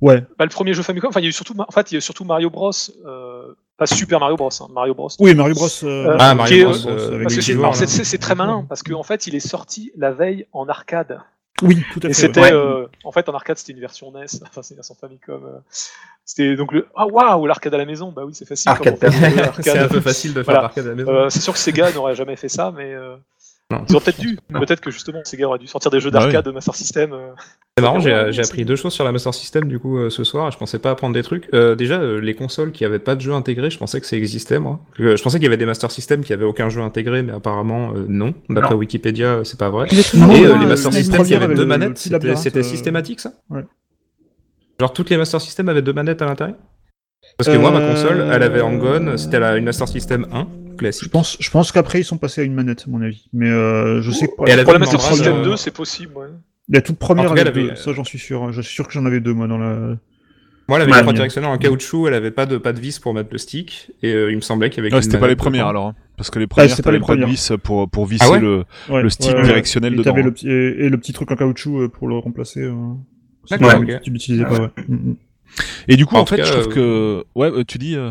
[0.00, 0.24] Ouais.
[0.36, 1.96] Bah, le premier jeu Famicom, enfin, il y a eu surtout, en fait, il y
[1.96, 2.70] a eu surtout Mario Bros.
[3.06, 4.50] Euh, pas Super Mario Bros.
[4.60, 5.08] Hein, Mario Bros.
[5.20, 5.68] Oui, Mario Bros.
[5.84, 6.86] euh, Ah, Mario Bros.
[6.88, 7.28] euh, euh,
[7.86, 11.20] c'est, très malin parce qu'en fait, il est sorti la veille en arcade.
[11.62, 12.14] Oui, tout à Et fait.
[12.14, 12.52] c'était, ouais.
[12.52, 15.42] euh, en fait, en arcade, c'était une version NES, enfin, c'est une version Famicom.
[15.44, 15.58] euh,
[16.24, 18.68] c'était donc le, ah waouh, l'arcade à la maison, bah oui, c'est facile.
[18.70, 18.98] Arcade
[19.62, 20.60] C'est un peu facile de faire Voilà.
[20.62, 21.10] l'arcade à la maison.
[21.10, 23.16] Euh, c'est sûr que Sega n'aurait jamais fait ça, mais euh,
[23.70, 23.84] Non.
[23.86, 24.38] ils ont peut-être dû.
[24.50, 27.12] Peut-être que justement, Sega aurait dû sortir des jeux Bah d'arcade de Master System.
[27.12, 27.32] euh.
[27.76, 30.48] C'est marrant, j'ai appris deux choses sur la Master System du coup euh, ce soir.
[30.48, 31.48] et Je pensais pas apprendre des trucs.
[31.52, 34.58] Euh, déjà, les consoles qui avaient pas de jeux intégrés, je pensais que ça existait
[34.58, 34.80] moi.
[34.98, 37.92] Je pensais qu'il y avait des Master System qui avaient aucun jeu intégré, mais apparemment
[37.94, 38.32] euh, non.
[38.48, 38.78] D'après Non.
[38.78, 39.86] Wikipédia, c'est pas vrai.
[40.14, 43.32] Non, Et euh, les Master System qui avaient deux manettes, c'était euh, systématique ça?
[43.50, 43.64] ouais.
[44.80, 46.56] Genre toutes les Master System avaient deux manettes à l'intérieur?
[47.36, 50.46] Parce que moi, ma console, elle avait en gone, c'était la- une Master System 1,
[50.80, 53.28] Je pense, je pense qu'après ils sont passés à une manette, à mon avis.
[53.32, 56.12] Mais euh, je sais que Et la membrane, System euh, 2, c'est possible.
[56.16, 56.26] Ouais.
[56.68, 58.52] la toute première cas, elle deux, ça j'en suis sûr.
[58.52, 59.96] Je suis sûr que j'en avais deux moi dans la.
[60.68, 62.98] Moi, elle avait Ouais, une directionnelle en caoutchouc, elle avait pas de, pas de vis
[62.98, 65.18] pour mettre le stick, et euh, il me semblait qu'il y avait Ouais, qu'une c'était
[65.18, 67.20] pas les premières alors, hein, parce que les premières c'était pas les t'avais pas de
[67.22, 67.28] premières.
[67.34, 70.14] vis pour pour visser Ah ouais le Ouais, le stick directionnel Et dedans.
[70.14, 70.22] hein.
[70.22, 72.60] le petit et, et le petit truc en caoutchouc euh, pour le remplacer.
[72.60, 72.74] Euh...
[73.50, 73.82] D'accord.
[74.02, 74.60] Tu l'utilisais pas.
[74.60, 74.68] Ouais.
[74.88, 75.16] Mm, mm.
[75.88, 78.10] Et du coup, En fait, cas, je trouve euh, que ouais, euh, tu dis euh.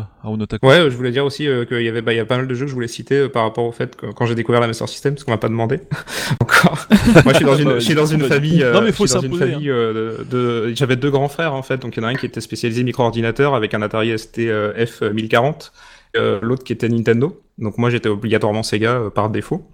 [0.66, 2.36] Ouais, euh, je voulais dire aussi euh, qu'il y avait bah, il y a pas
[2.36, 4.34] mal de jeux que je voulais citer euh, par rapport au fait que quand j'ai
[4.34, 5.80] découvert la Master System, parce qu'on m'a pas demandé
[6.40, 6.86] encore.
[7.24, 8.62] Moi, je suis dans une, je suis dans une famille.
[8.62, 10.24] euh, Non, mais faut je suis dans une famille euh, de,
[10.68, 12.40] de- J'avais deux grands frères en fait, donc il y en a un qui était
[12.40, 15.70] spécialisé micro-ordinateur avec un Atari ST euh, F1040,
[16.16, 17.40] euh, l'autre qui était Nintendo.
[17.58, 19.68] Donc moi, j'étais obligatoirement Sega euh, par défaut.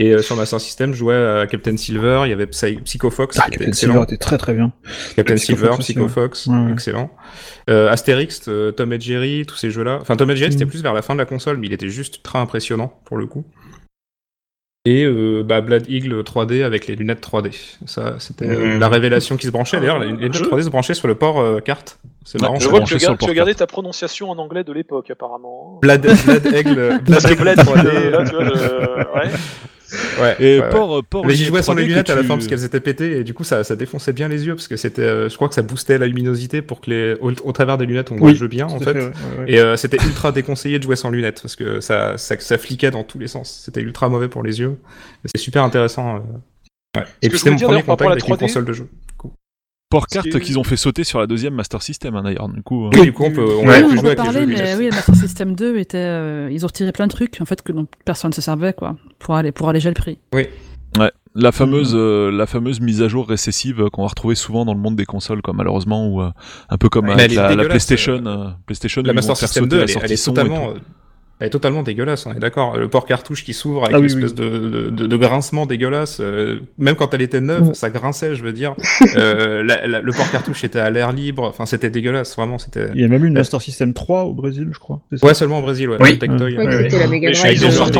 [0.00, 3.10] Et euh, sur Master System, je jouais à Captain Silver, il y avait Psy- Psycho
[3.10, 3.92] Fox, Ah, qui était Captain excellent.
[3.94, 4.72] Silver était très très bien.
[5.16, 6.08] Captain Psycho Silver, Fox Psycho.
[6.08, 6.72] Fox, Ouais, ouais.
[6.72, 7.10] excellent.
[7.68, 9.98] Euh, Astérix, euh, Tom et Jerry, tous ces jeux-là.
[10.00, 10.70] Enfin, Tom et Jerry, c'était Mhm.
[10.70, 13.26] plus vers la fin de la console, mais il était juste très impressionnant pour le
[13.26, 13.44] coup.
[14.84, 17.50] Et euh, bah, Blood Eagle 3D avec les lunettes 3D.
[17.86, 18.78] Ça, c'était euh, Mhm.
[18.78, 19.80] la révélation qui se branchait.
[19.80, 21.98] D'ailleurs, les lunettes Je- 3D se branchaient sur le port euh, carte.
[22.24, 22.60] C'est marrant.
[22.60, 22.94] Je vois que tu,
[23.30, 25.80] as gardé ta prononciation en anglais de l'époque, apparemment.
[25.82, 28.10] Blood, Blood Eagle, Parce que Blade, 3D.
[28.10, 29.34] là, tu vois, je- ouais.
[30.20, 30.70] Ouais, Et ouais, ouais.
[30.70, 31.24] port, port.
[31.26, 33.18] Mais j'y jouais sans les 3D que lunettes à la fin parce qu'elles étaient pétées
[33.18, 35.48] et du coup ça, ça défonçait bien les yeux parce que c'était, euh, je crois
[35.48, 38.26] que ça boostait la luminosité pour que les, au, au travers des lunettes on voit
[38.26, 38.92] Oui, le jeu bien en fait.
[38.92, 39.44] ouais, ouais, ouais.
[39.52, 42.90] Et euh, c'était ultra déconseillé de jouer sans lunettes parce que ça, ça, ça fliquait
[42.90, 43.62] dans tous les sens.
[43.64, 44.76] C'était ultra mauvais pour les yeux.
[45.24, 46.16] C'est super intéressant.
[46.16, 46.18] euh.
[47.00, 47.04] Ouais.
[47.22, 48.88] Et puis c'était mon premier contact rapport à la avec une 3D, console de jeu.
[50.36, 52.48] Est- qu'ils ont fait sauter sur la deuxième Master System hein, d'ailleurs.
[52.48, 52.86] Du coup.
[52.86, 52.90] euh.
[52.92, 53.82] Et du coup on peut, on Ouais.
[53.82, 56.92] Oui, on jouer peut parler, mais oui, Master System 2 était, euh, ils ont retiré
[56.92, 59.68] plein de trucs en fait que dont personne ne se servait quoi, pour aller pour
[59.68, 60.18] alléger le prix.
[61.34, 64.74] La fameuse, euh, la fameuse mise à jour récessive euh, qu'on va retrouver souvent dans
[64.74, 66.30] le monde des consoles, quoi, malheureusement, ou euh,
[66.68, 69.90] un peu comme avec la, PlayStation, euh, PlayStation, La Master System sauter 2, la elle
[69.90, 70.80] est, elle est totalement, tout.
[71.40, 72.76] Elle est totalement dégueulasse, on est d'accord.
[72.76, 76.18] Le port cartouche qui s'ouvre avec Ah oui, l'espèce de, de, de grincement dégueulasse.
[76.20, 78.74] euh, même quand elle était neuve, ça grinçait, je veux dire.
[79.16, 81.44] Euh, la- la- le port cartouche était à l'air libre.
[81.44, 82.58] Enfin, c'était dégueulasse, vraiment.
[82.58, 82.88] C'était.
[82.94, 85.00] Il y a même eu une Master System 3 au Brésil, je crois.
[85.22, 85.96] Ouais, seulement au Brésil, ouais.
[86.00, 86.18] Oui.
[86.18, 86.56] Tectoy.
[86.58, 87.02] Oui, Ouais, c'était ouais.
[87.02, 87.52] la Mega Drive.
[87.54, 87.98] ils ont sorti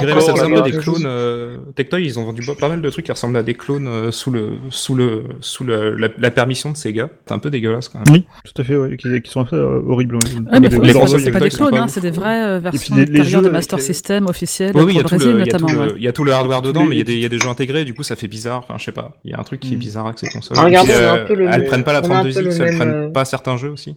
[0.73, 1.03] des clones.
[1.07, 1.57] Euh...
[1.75, 4.31] Tectoy, ils ont vendu pas mal de trucs qui ressemblent à des clones euh, sous
[4.31, 7.09] le sous le sous le, la, la permission de Sega.
[7.27, 8.15] C'est un peu dégueulasse quand même.
[8.15, 10.17] Oui, tout à fait, ouais, qui, qui sont assez euh, horribles.
[10.17, 10.21] ouais.
[10.53, 12.97] Ouais, mais Les- c'est consoles c'est pas des clones, hein, c'est des vraies euh, versions
[13.29, 14.33] jeux de Master System Oui,
[14.75, 15.73] oui, pour a le tout le, Brésil il, notamment.
[15.73, 15.95] le, ouais.
[15.99, 17.29] il y a tout le hardware dedans, mais il y, a des, il y a
[17.29, 18.59] des jeux intégrés, du coup ça fait bizarre.
[18.59, 19.81] Enfin, je sais pas, il y a un truc qui est Mm.
[19.81, 20.57] bizarre avec ces consoles.
[20.61, 22.43] Ah, puis, euh, un peu le- elles prennent pas la on a un peu 32X,
[22.43, 23.97] le elles même, prennent euh, pas certains jeux aussi.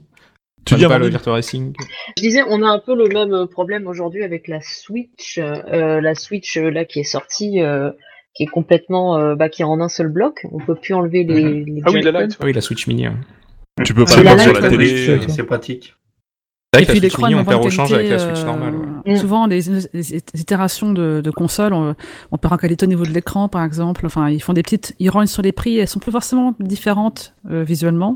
[0.63, 1.73] Tu dis pas le Virtua Racing.
[2.17, 5.99] Je disais, on a un peu le même euh, problème aujourd'hui avec la Switch, euh,
[6.01, 7.89] la Switch là qui est sortie, euh,
[8.35, 10.45] qui est complètement, euh, bah, qui est en un seul bloc.
[10.51, 11.63] On peut plus enlever les.
[11.65, 12.21] les Ah oui, la.
[12.25, 12.37] Lite.
[12.39, 13.07] Ah oui, la Switch Mini.
[13.07, 13.15] hein.
[13.83, 14.69] Tu peux pas C'est le la voir sur la ouais.
[14.69, 15.19] télé.
[15.29, 15.95] C'est pratique.
[16.79, 18.75] Et puis les Mini, on perd au change avec la Switch euh, normale.
[19.05, 19.13] ouais.
[19.13, 19.17] Mm.
[19.17, 19.59] Souvent, les,
[19.93, 21.95] les itérations de, de consoles, on,
[22.31, 24.05] on perd en qualité au niveau de l'écran, par exemple.
[24.05, 25.77] Enfin, ils font des petites, ils rognent sur les prix.
[25.79, 28.13] Elles sont plus forcément différentes euh, visuellement.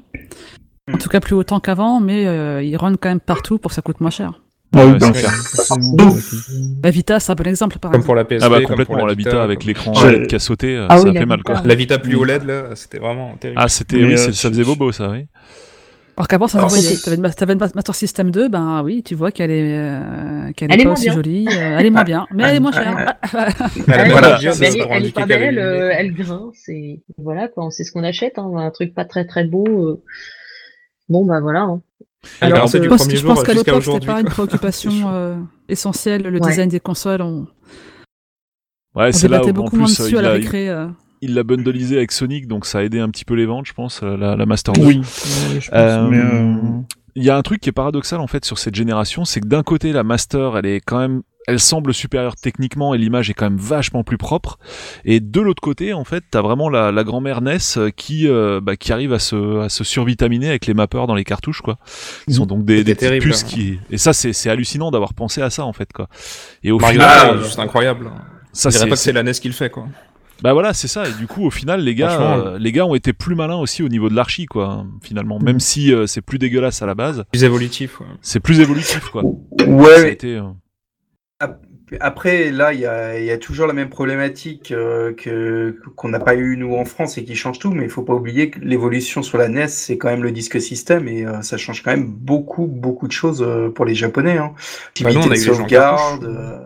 [0.90, 3.76] En tout cas, plus autant qu'avant, mais euh, ils rognent quand même partout pour que
[3.76, 4.40] ça coûte moins cher.
[4.74, 4.98] Ah oui,
[6.84, 8.06] La Vita, c'est un bon exemple, par Comme exemple.
[8.06, 8.44] pour la PSP.
[8.46, 9.92] Ah bah comme complètement pour la Vita avec l'écran.
[10.06, 11.62] LED qui a sauté, Ah ça oui, a la fait mal quoi.
[11.64, 13.60] La Vita plus OLED, là, c'était vraiment terrible.
[13.62, 15.28] Ah c'était oui, euh, ça faisait bobo ça oui.
[16.18, 16.84] Alors qu'avant, ça se Alors, voyait.
[16.96, 17.04] c'est-
[17.36, 20.82] T'avais une Master System 2, ben oui, tu vois qu'elle est, euh, qu'elle Elle est
[20.82, 21.14] est pas moins aussi bien.
[21.14, 21.48] jolie.
[21.50, 22.98] euh, elle est moins bien, mais elle est moins chère.
[22.98, 23.18] Elle a
[23.88, 27.68] Elle, est- elle, elle pas belle, euh, elle grince et voilà quoi.
[27.72, 29.66] C'est ce qu'on achète, hein, un truc pas très très beau.
[29.68, 30.04] euh.
[31.10, 31.62] Bon bah voilà.
[31.64, 31.82] hein.
[32.42, 35.36] Alors, euh, Je pense, premier je jour pense qu'à l'époque, c'était pas une préoccupation euh,
[35.70, 36.50] essentielle, le Ouais.
[36.50, 37.22] design des consoles.
[37.22, 37.46] On,
[38.96, 40.70] Ouais on c'est là débattait où en beaucoup moins dessus à la l'a récré.
[41.26, 43.74] Il l'a bundleisé avec Sonic donc ça a aidé un petit peu les ventes je
[43.74, 44.82] pense euh, la, la Master 2.
[44.82, 45.04] Oui, ouais,
[45.60, 46.54] je pense, Euh, mais, euh,
[47.16, 49.48] Il y a un truc qui est paradoxal en fait sur cette génération, c'est que
[49.48, 53.34] d'un côté la Master, elle est quand même, elle semble supérieure techniquement et l'image est
[53.34, 54.58] quand même vachement plus propre,
[55.06, 57.58] et de l'autre côté en fait t'as vraiment la, la grand-mère NES
[57.96, 61.24] qui euh, bah, qui arrive à se à se survitaminer avec les mappeurs dans les
[61.24, 61.78] cartouches quoi.
[62.28, 63.48] Ils sont donc des, des terrible, puces hein.
[63.48, 66.10] qui et ça c'est c'est hallucinant d'avoir pensé à ça en fait quoi.
[66.64, 68.10] Et au Mario, final, c'est juste incroyable.
[68.52, 69.88] ça Je dirais c'est pas que c'est la NES qui le fait, quoi.
[70.42, 71.08] Bah voilà, c'est ça.
[71.10, 73.84] Et du coup, au final, les gars, euh, les gars ont été plus malins aussi
[73.84, 74.86] au niveau de l'archi, quoi.
[75.02, 78.08] Finalement, même si euh, c'est plus dégueulasse à la base, Plus évolutif, ouais.
[78.22, 79.24] c'est plus évolutif, quoi.
[79.60, 80.44] Ça a Ouais, été, euh,
[82.00, 86.10] Après, là, il y a, il y a toujours la même problématique euh, que qu'on
[86.10, 87.72] n'a pas eu nous en France et qui change tout.
[87.72, 90.60] Mais il faut pas oublier que l'évolution sur la NES, c'est quand même le disque
[90.60, 94.38] système et euh, ça change quand même beaucoup, beaucoup de choses euh, pour les Japonais.
[94.38, 94.54] Hein.
[95.00, 96.22] Bah, nous, on a de les jeux en sauvegarde.
[96.22, 96.28] cartouche.
[96.28, 96.60] euh,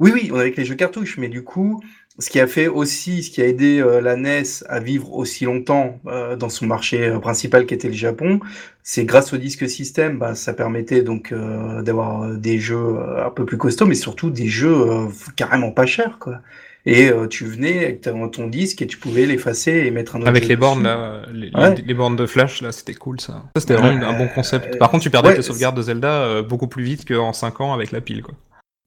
[0.00, 1.80] Oui, oui, on a avec les jeux cartouches, mais du coup,
[2.18, 5.44] ce qui a fait aussi, ce qui a aidé euh, la NES à vivre aussi
[5.46, 8.38] longtemps euh, dans son marché euh, principal qui était le Japon,
[8.82, 13.30] c'est grâce au disque système, bah, ça permettait donc euh, d'avoir euh, des jeux un
[13.30, 15.06] peu plus costauds, mais surtout des jeux euh,
[15.36, 16.38] carrément pas chers, quoi.
[16.86, 20.20] Et euh, tu venais avec ton, ton disque et tu pouvais l'effacer et mettre un
[20.20, 21.74] autre Avec jeu les bornes, là, les, les- Ouais.
[21.84, 23.42] les bornes de flash, là, c'était cool, ça.
[23.56, 24.78] Ça, c'était vraiment un bon concept.
[24.78, 27.60] Par contre, tu perdais ouais, tes sauvegardes de Zelda euh, beaucoup plus vite qu'en 5
[27.62, 28.34] ans avec la pile, quoi.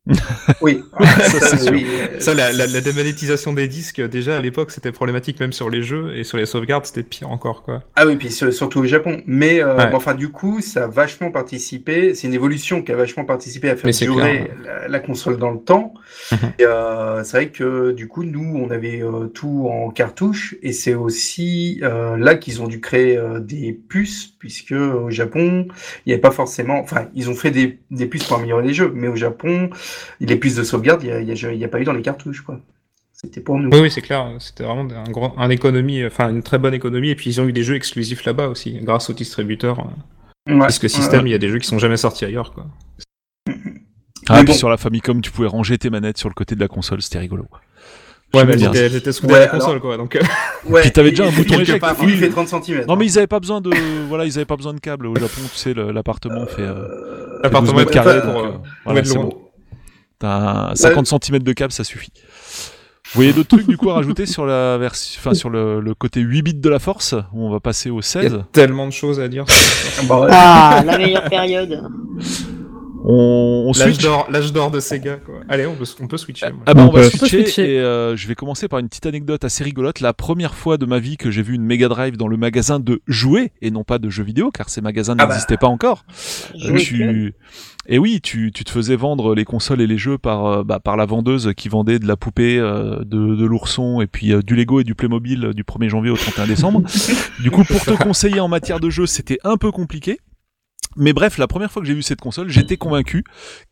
[0.61, 0.83] Oui,
[1.39, 1.71] Ça, sûr.
[1.71, 1.85] oui,
[2.19, 5.81] Ça, la, la, la démonétisation des disques, déjà, à l'époque, c'était problématique même sur les
[5.83, 7.83] jeux, et sur les sauvegardes, c'était pire encore, quoi.
[7.95, 9.21] Ah oui, puis sur- surtout au Japon.
[9.25, 9.89] Mais euh, Ouais.
[9.91, 12.15] bon, enfin, du coup, ça a vachement participé.
[12.15, 15.51] C'est une évolution qui a vachement participé à faire durer clair, la, la console dans
[15.51, 15.93] le temps.
[16.31, 16.37] Mhm.
[16.59, 20.71] Et, euh, c'est vrai que du coup, nous, on avait euh, tout en cartouche, et
[20.73, 25.67] c'est aussi euh, là qu'ils ont dû créer euh, des puces, puisque au Japon,
[26.05, 26.79] il n'y avait pas forcément.
[26.79, 29.69] Enfin, ils ont fait des, des puces pour améliorer les jeux, mais au Japon,
[30.21, 32.61] les puces de sauvegarde, il n'y a, pas eu dans les cartouches, quoi.
[33.11, 33.69] C'était pour nous.
[33.71, 34.25] Oui, oui, c'est clair.
[34.39, 37.45] C'était vraiment un grand, un économie, enfin, une très bonne économie, et puis ils ont
[37.45, 39.79] eu des jeux exclusifs là-bas aussi, grâce au distributeur.
[40.47, 40.57] Ouais.
[40.59, 42.67] Parce que système, il y a des jeux qui sont jamais sortis ailleurs, quoi.
[44.29, 44.53] Ah, puis bon.
[44.53, 47.19] sur la Famicom, tu pouvais ranger tes manettes sur le côté de la console, c'était
[47.19, 47.47] rigolo.
[48.33, 50.15] Ouais, mais j'étais soudé Ouais, à la alors- console, quoi, donc.
[50.15, 50.21] euh,
[50.69, 51.79] Ouais, Puis t'avais déjà un bouton éject.
[51.79, 52.07] part, Oui.
[52.13, 52.85] Il fait 30 cm.
[52.87, 53.71] Non mais ils avaient pas besoin de,
[54.09, 57.71] voilà, ils avaient pas besoin de câbles au Japon, tu sais, l'appartement fait, euh, L'appartement
[57.73, 59.29] 12 mètres est carrés, pour, donc, euh, euh, voilà, mettre c'est bon.
[60.19, 62.11] T'as un 50 cm de câble, ça suffit.
[62.15, 65.93] Vous voyez d'autres trucs du coup à rajouter sur la version, enfin sur le, le
[65.93, 68.33] côté 8 bits de la force, où on va passer au Il y 16.
[68.33, 69.45] a tellement de choses à dire.
[69.49, 70.27] sur Bah.
[70.29, 71.81] Ah, la meilleure période.
[73.09, 74.03] On, on L'âge switch.
[74.03, 75.35] d'or, l'âge d'or de Sega, quoi.
[75.47, 76.51] Allez, on peut, on peut switcher.
[76.51, 76.63] moi.
[76.65, 77.75] Ah bah on, On va switcher, switcher.
[77.75, 80.01] et euh, je vais commencer par une petite anecdote assez rigolote.
[80.01, 82.81] La première fois de ma vie que j'ai vu une Mega Drive dans le magasin
[82.81, 85.33] de jouets et non pas de jeux vidéo, car ces magasins Ah bah.
[85.33, 86.03] n'existaient pas encore.
[86.79, 87.33] Tu...
[87.89, 90.79] Et oui, tu, tu te faisais vendre les consoles et les jeux par, euh, bah,
[90.81, 94.41] par la vendeuse qui vendait de la poupée, euh, de, de l'ourson et puis euh,
[94.41, 96.81] du Lego et du Playmobil euh, du 1er janvier au 31 décembre.
[97.39, 100.19] du coup, pour te conseiller en matière de jeux, c'était un peu compliqué.
[100.97, 103.23] Mais bref, la première fois que j'ai vu cette console, j'étais convaincu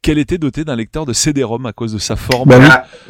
[0.02, 2.60] qu'elle était dotée d'un lecteur de CD-ROM à cause de sa forme, Bah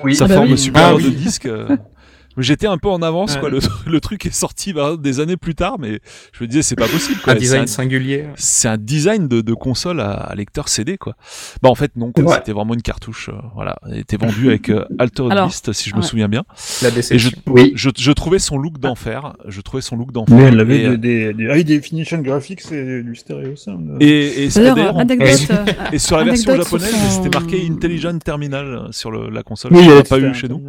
[0.03, 0.15] oui.
[0.15, 0.57] Sa Ah bah forme oui.
[0.57, 1.47] supérieure Ah de disque.
[2.37, 3.39] J'étais un peu en avance, Ouais.
[3.39, 3.49] quoi.
[3.49, 5.99] Le, le truc est sorti bah, des années plus tard, mais
[6.33, 7.19] je me disais c'est pas possible.
[7.21, 7.33] Quoi.
[7.33, 8.25] Un design C'est singulier.
[8.35, 11.15] c'est un design de, de console à, à lecteur CD quoi.
[11.61, 12.35] Bah en fait non, quoi, Ouais.
[12.35, 13.29] c'était vraiment une cartouche.
[13.29, 14.85] euh, voilà, elle était vendue avec euh,
[15.29, 16.43] Alors, Beast si je me souviens bien.
[16.81, 17.29] La Et je.
[17.47, 17.71] Oui.
[17.75, 19.33] je, je trouvais son look d'enfer.
[19.47, 20.35] Je trouvais son look d'enfer.
[20.35, 23.97] Mais elle avait et, euh, des, des, des, ah finitions graphiques et du stéréo sound.
[24.01, 27.65] et, et, D'ailleurs, d'ailleurs, on- anecdote, euh, et sur la version japonaise, son- c'était marqué
[27.69, 29.73] Intelligent Terminal sur le, la console.
[29.73, 30.61] oui, on pas eu chez nous.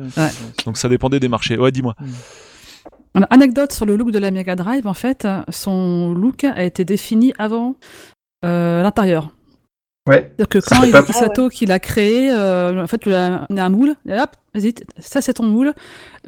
[0.65, 1.56] Donc ça dépendait des marchés.
[1.59, 1.95] Ouais, dis-moi.
[3.15, 6.85] Alors, Anecdote sur le look de la Mega Drive, en fait, son look a été
[6.85, 7.77] défini avant
[8.45, 9.31] euh, l'intérieur.
[10.09, 10.33] Ouais.
[10.37, 13.65] C'est-à-dire que quand il pas- Sato qui l'a créé, euh, en fait, il a a
[13.65, 15.73] un moule, et hop, vas-y, ça c'est ton moule,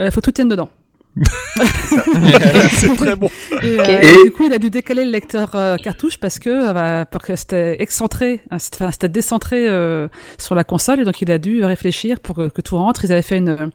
[0.00, 0.70] il faut que tout tienne dedans.
[2.70, 3.28] c'est très bon.
[3.62, 6.48] Et, euh, Et- du coup, il a dû décaler le lecteur euh, cartouche parce que,
[6.68, 11.00] euh, bah, parce que c'était excentré, hein, c'était enfin, c'était décentré euh, sur la console,
[11.00, 13.04] et donc il a dû réfléchir pour que, que tout rentre.
[13.04, 13.70] Ils avaient fait une,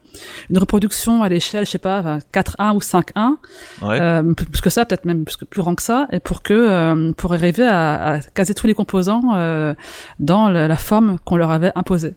[0.50, 3.36] une reproduction à l'échelle, je sais pas, enfin, 4.1 ou 5.1,
[3.82, 4.00] Ouais.
[4.00, 6.54] euh, plus que ça, peut-être même plus, que- plus grand que ça, et pour que
[6.54, 9.74] euh, pour arriver à, à caser tous les composants euh,
[10.20, 12.16] dans la, la forme qu'on leur avait imposée.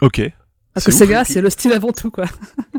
[0.00, 0.22] Ok.
[0.74, 1.08] Parce que C'est ouf.
[1.10, 2.24] Sega, c'est le style avant tout, quoi.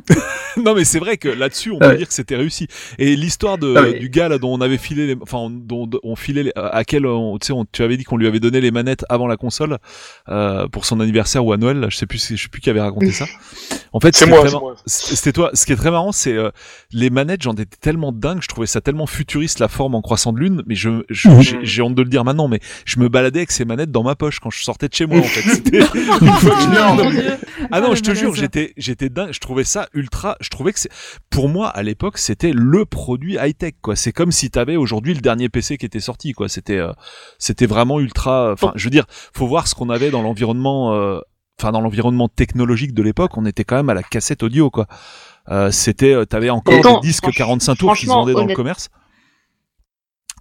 [0.57, 1.97] non mais c'est vrai que là-dessus on Ah peut ouais.
[1.97, 2.67] dire que c'était réussi
[2.99, 3.99] et l'histoire de Ah ouais.
[3.99, 7.05] du gars là dont on avait filé les, enfin dont on filait les- à quel
[7.07, 9.35] on, tu sais on- tu avais dit qu'on lui avait donné les manettes avant la
[9.37, 9.77] console
[10.29, 12.61] euh, pour son anniversaire ou à Noël là, je sais plus si- je sais plus
[12.61, 13.25] qui avait raconté ça
[13.93, 16.51] en fait C'est c'était moi, c'était toi ce qui est très marrant c'est euh,
[16.91, 20.31] les manettes j'en étais tellement dingue je trouvais ça tellement futuriste la forme en croissant
[20.33, 23.51] de lune mais je j'ai honte de le dire maintenant mais je me baladais avec
[23.51, 25.79] ces manettes dans ma poche quand je sortais de chez moi en fait c'était
[27.89, 29.31] non, je te jure, j'étais, j'étais dingue.
[29.31, 30.35] Je trouvais ça ultra.
[30.41, 30.89] Je trouvais que c'est,
[31.29, 33.95] pour moi, à l'époque, c'était le produit high tech, quoi.
[33.95, 36.49] C'est comme si t'avais aujourd'hui le dernier PC qui était sorti, quoi.
[36.49, 36.91] C'était, euh,
[37.39, 38.51] c'était vraiment ultra.
[38.53, 41.19] Enfin, je veux dire, faut voir ce qu'on avait dans l'environnement, euh,
[41.59, 43.37] enfin, dans l'environnement technologique de l'époque.
[43.37, 44.87] On était quand même à la cassette audio, quoi.
[45.49, 48.33] Euh, c'était, euh, t'avais encore Attends, des disques franch- 45 tours qui se franchement, vendaient
[48.33, 48.89] dans le commerce.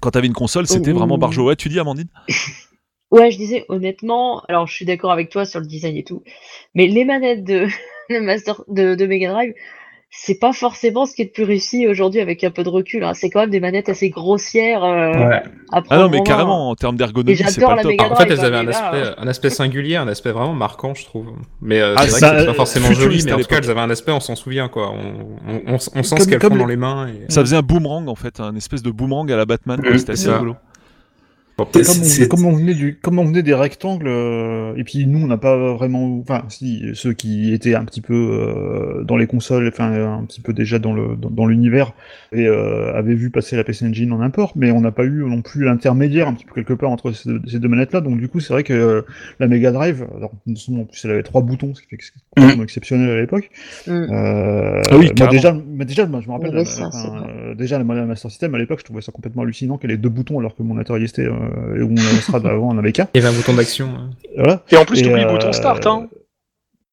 [0.01, 0.99] Quand t'avais une console, c'était Oh.
[0.99, 1.47] vraiment barjo.
[1.47, 2.09] Ouais, tu dis, Amandine?
[3.11, 6.23] Ouais, je disais honnêtement, alors je suis d'accord avec toi sur le design et tout,
[6.75, 7.67] mais les manettes de,
[8.11, 9.53] de Master de, de Mega Drive,
[10.17, 13.03] c'est pas forcément ce qui est le plus réussi aujourd'hui avec un peu de recul.
[13.03, 13.15] hein.
[13.15, 14.85] C'est quand même des manettes assez grossières.
[14.85, 15.35] euh, Ouais.
[15.35, 15.43] à
[15.73, 16.23] Ah prendre non, mais main.
[16.25, 17.91] carrément, en termes d'ergonomie, Et c'est j'adore pas la le top.
[17.91, 18.09] Mega hein.
[18.13, 20.53] En fait, Drive, elles avaient un mais là, aspect, un aspect singulier, un aspect vraiment
[20.55, 21.33] marquant, je trouve.
[21.61, 23.35] Mais euh, Ah, c'est vrai ça, que c'est pas euh, forcément joli, futuriste mais à
[23.35, 23.65] en tout cas, l'époque.
[23.65, 24.93] elles avaient un aspect, on s'en souvient, quoi.
[24.93, 27.09] On, on, on, on sent Comme- ce qu'elles comme font les- dans les mains.
[27.09, 27.31] Et...
[27.33, 29.81] Ça faisait un boomerang en fait, un espèce de boomerang à la Batman.
[29.83, 29.99] quoi.
[29.99, 30.35] C'était assez C'est ça.
[30.35, 30.55] rigolo.
[31.57, 34.83] Bon, Comme on, c'est- comme on venait du, comme on venait des rectangles, euh, et
[34.83, 39.05] puis nous on n'a pas vraiment, enfin si ceux qui étaient un petit peu euh,
[39.05, 41.93] dans les consoles, enfin un petit peu déjà dans le dans, dans l'univers,
[42.33, 45.23] et euh, avaient vu passer la PC Engine en import, mais on n'a pas eu
[45.25, 48.01] non plus l'intermédiaire un petit peu quelque part entre ces, deux- ces deux manettes-là.
[48.01, 49.03] Donc du coup c'est vrai que euh,
[49.39, 52.13] la Mega Drive, alors en plus elle avait trois boutons, ce qui fait que c'est
[52.37, 53.51] complètement exceptionnel à l'époque.
[53.87, 53.91] Mm.
[53.93, 56.91] Euh, Ah oui, moi, déjà, mais déjà, moi, je me rappelle, Ouais, la- ça,
[57.29, 60.09] euh, déjà la Master System à l'époque, je trouvais ça complètement hallucinant qu'elle ait deux
[60.09, 63.09] boutons alors que mon Atari ST euh, et où on Amstrad avant en qu'un.
[63.15, 63.89] Il y avait un bouton d'action.
[63.89, 64.11] hein.
[64.37, 64.63] Voilà.
[64.71, 66.09] Et en plus, tu oublies le euh, bouton start, hein.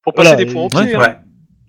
[0.04, 1.00] Pour passer voilà, des points hein.
[1.00, 1.16] Ouais.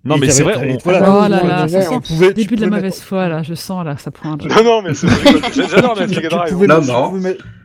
[0.05, 0.55] Non, mais c'est vrai.
[0.57, 3.53] on- voilà, Oh là là, ça sent pouvait- Début de la mauvaise foi, là, je
[3.53, 4.43] sens, là, ça pointe.
[4.49, 5.07] Non, non, mais c'est
[5.69, 6.53] J'adore la Mega Drive.
[6.67, 7.13] Non, non.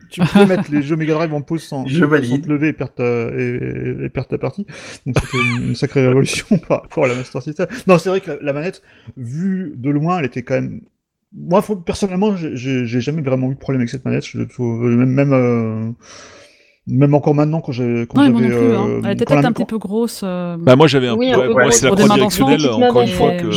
[0.09, 2.73] Tu pouvais mettre, les jeux Mega Drive en pause sans, Je sans te lever et
[2.73, 4.65] perdre ta, et, et perdre ta partie.
[5.05, 7.67] Donc c'était une, une sacrée révolution par rapport à la Master System.
[7.85, 8.81] Non, c'est vrai que la, la manette,
[9.17, 10.81] vue de loin, elle était quand même.
[11.35, 14.25] Moi, faut- personnellement, j'ai- jamais vraiment eu de problème avec cette manette.
[14.25, 15.91] Je trouve même même euh,
[16.87, 18.75] même encore maintenant quand j'ai quand Non, moi non j'avais plus.
[18.75, 18.87] hein.
[18.87, 20.21] euh, Elle était peut-être un petit peu grosse.
[20.23, 23.51] euh, Bah moi j'avais un Oui, peu c'est la directionnelle encore une fois que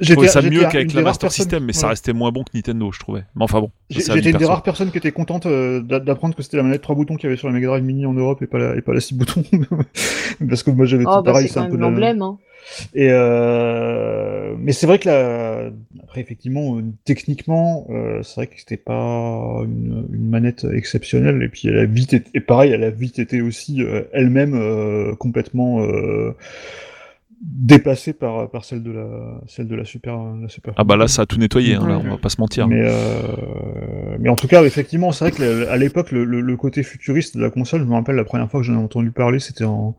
[0.00, 2.50] je trouvais ça mieux qu'avec la Master personnes- System mais ça restait moins bon que
[2.52, 5.80] Nintendo je trouvais mais enfin bon J'étais une des rares personnes qui étaient contentes euh,
[5.82, 7.84] d'a- d'apprendre que c'était la manette 3 boutons qu'il y avait sur la Mega Drive
[7.84, 9.44] Mini en Europe et pas la, et pas la 6 boutons.
[10.48, 12.22] Parce que moi j'avais Oh, tout bah, pareil, c'est un peu la- l'emblème.
[12.22, 12.38] Hein.
[12.94, 14.54] Et euh...
[14.58, 15.70] mais c'est vrai que la...
[16.02, 21.42] après effectivement euh, techniquement euh, c'est vrai que c'était pas une, une manette exceptionnelle.
[21.42, 22.30] Et puis elle a vite été...
[22.34, 26.32] et pareil elle a vite été aussi euh, elle-même euh, complètement euh,
[27.42, 29.06] dépassée par par celle de la
[29.46, 32.00] celle de la super la super ah bah là ça a tout nettoyé hein, là,
[32.02, 32.66] on va pas se mentir.
[32.66, 36.56] Mais, euh, mais en tout cas, effectivement, c'est vrai que à l'époque, le, le- le
[36.56, 39.10] côté futuriste de la console, je me rappelle la première fois que j'en ai entendu
[39.10, 39.94] parler, c'était en,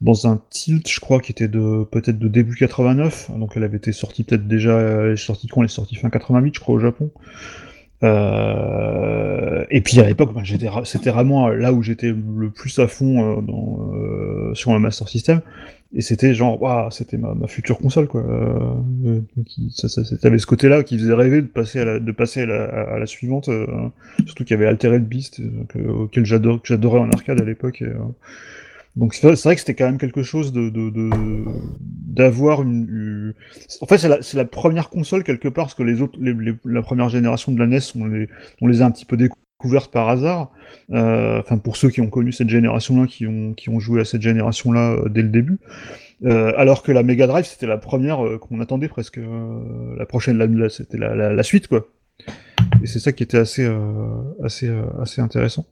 [0.00, 3.30] dans un tilt, je crois, qui était de peut-être de début 89.
[3.38, 5.62] Donc elle avait été sortie peut-être déjà, elle est sortie quand?
[5.62, 7.10] Elle est sortie fin 88, je crois, au Japon.
[8.04, 12.86] Euh, et puis à l'époque, ben, j'étais, c'était vraiment là où j'étais le plus à
[12.86, 15.40] fond euh, dans, euh, euh, sur un Master System.
[15.94, 18.22] Et c'était genre, waouh, c'était ma, ma future console, quoi.
[18.22, 21.98] Euh, qui- ça, ça, ça- t'avais ce côté-là qui faisait rêver de passer à la,
[21.98, 23.48] de passer à la, suivante.
[23.48, 23.66] euh,
[24.26, 27.44] surtout qu'il y avait Altered Beast, euh, que- auquel j'adore, que j'adorais en arcade à
[27.44, 27.82] l'époque.
[27.82, 27.94] euh,
[28.98, 30.70] donc c'est vrai que c'était quand même quelque chose de
[32.18, 33.34] d'avoir une,
[33.80, 36.82] En fait, c'est la, première console quelque part, parce que les autres, les, les- la
[36.82, 38.28] première génération de la NES, on les,
[38.60, 40.50] on les a un petit peu découvertes par hasard.
[40.90, 44.04] Euh, Enfin, pour ceux qui ont connu cette génération-là, qui ont qui ont joué à
[44.04, 45.58] cette génération-là euh, dès le début.
[46.24, 49.18] Euh, alors que la Mega Drive, c'était la première euh, qu'on attendait presque.
[49.18, 51.86] euh, la prochaine, c'était la, la, la suite, quoi.
[52.82, 53.68] Et c'est ça qui était assez
[54.44, 54.70] assez
[55.00, 55.66] assez intéressant.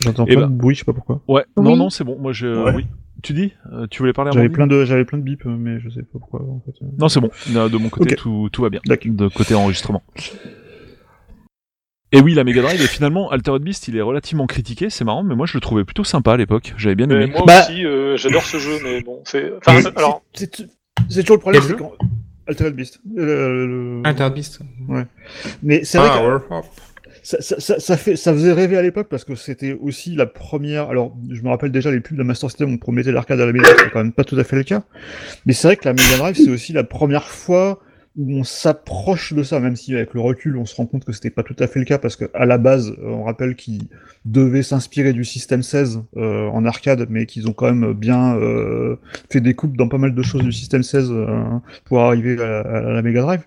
[0.00, 1.20] J'entends Eh pas ben, de bruit, je sais pas pourquoi.
[1.28, 1.78] Ouais, non, Oui.
[1.78, 2.18] non, c'est bon.
[2.18, 2.46] Moi, je.
[2.46, 2.72] Ouais.
[2.74, 2.86] Oui.
[3.22, 5.80] Tu dis Euh, Tu voulais parler à J'avais plein de j'avais plein de bips, mais
[5.80, 6.74] je sais pas pourquoi en fait.
[6.98, 7.30] Non, c'est bon.
[7.56, 8.80] Euh, De mon côté, tout, tout va bien.
[8.86, 9.12] D'accord.
[9.12, 10.02] De côté enregistrement.
[12.12, 15.24] Et oui, la Mega Drive, et finalement, Altered Beast, il est relativement critiqué, c'est marrant,
[15.24, 16.72] mais moi je le trouvais plutôt sympa à l'époque.
[16.76, 17.32] J'avais bien Mais aimé.
[17.34, 19.52] moi Bah- aussi, euh, j'adore ce jeu, mais bon, c'est.
[19.66, 20.64] Enfin, alors, c'est
[21.08, 21.92] c'est toujours le problème, c'est quand
[22.46, 23.00] Altered Beast.
[23.18, 24.60] Euh, le- Altered Beast.
[25.62, 26.64] Mais c'est vrai que Up.
[27.24, 30.90] Ça, ça, ça, fait, ça faisait rêver à l'époque parce que c'était aussi la première.
[30.90, 33.52] Alors, je me rappelle déjà les pubs de Master System, on promettait l'arcade à la
[33.52, 34.82] Mega Drive, c'est quand même pas tout à fait le cas.
[35.46, 37.80] Mais c'est vrai que la Mega Drive, c'est aussi la première fois
[38.16, 41.12] où on s'approche de ça, même si avec le recul, on se rend compte que
[41.12, 43.88] c'était pas tout à fait le cas parce que à la base, on rappelle qu'ils
[44.26, 48.96] devaient s'inspirer du système 16 euh, en arcade, mais qu'ils ont quand même bien euh,
[49.30, 51.26] fait des coupes dans pas mal de choses du système 16 euh,
[51.86, 53.44] pour arriver à, à la Mega Drive.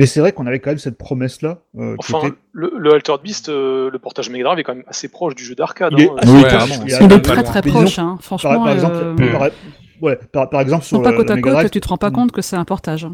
[0.00, 1.58] Mais c'est vrai qu'on avait quand même cette promesse-là.
[1.76, 4.84] euh, enfin, était- le, le Altered Beast, euh, le portage Mega Drive est quand même
[4.86, 5.92] assez proche du jeu d'arcade.
[5.92, 6.16] Il est hein.
[6.16, 8.16] proche, il est pas très très proche, hein.
[8.16, 8.64] par, franchement.
[8.64, 9.50] par exemple, euh, par,
[10.00, 11.98] ouais, par, par exemple sur prends pas la, côte à côte, Drive, tu te rends
[11.98, 13.06] pas compte que c'est un portage.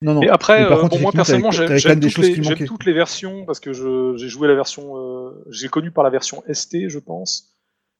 [0.00, 0.22] Non, non.
[0.22, 2.64] Et après, Mais par contre, bon, moi personnellement, j'aime t'avais quand j'aime même des toutes,
[2.64, 3.74] toutes les versions parce que
[4.16, 7.53] j'ai joué la version, euh, j'ai connu par la version ST, je pense,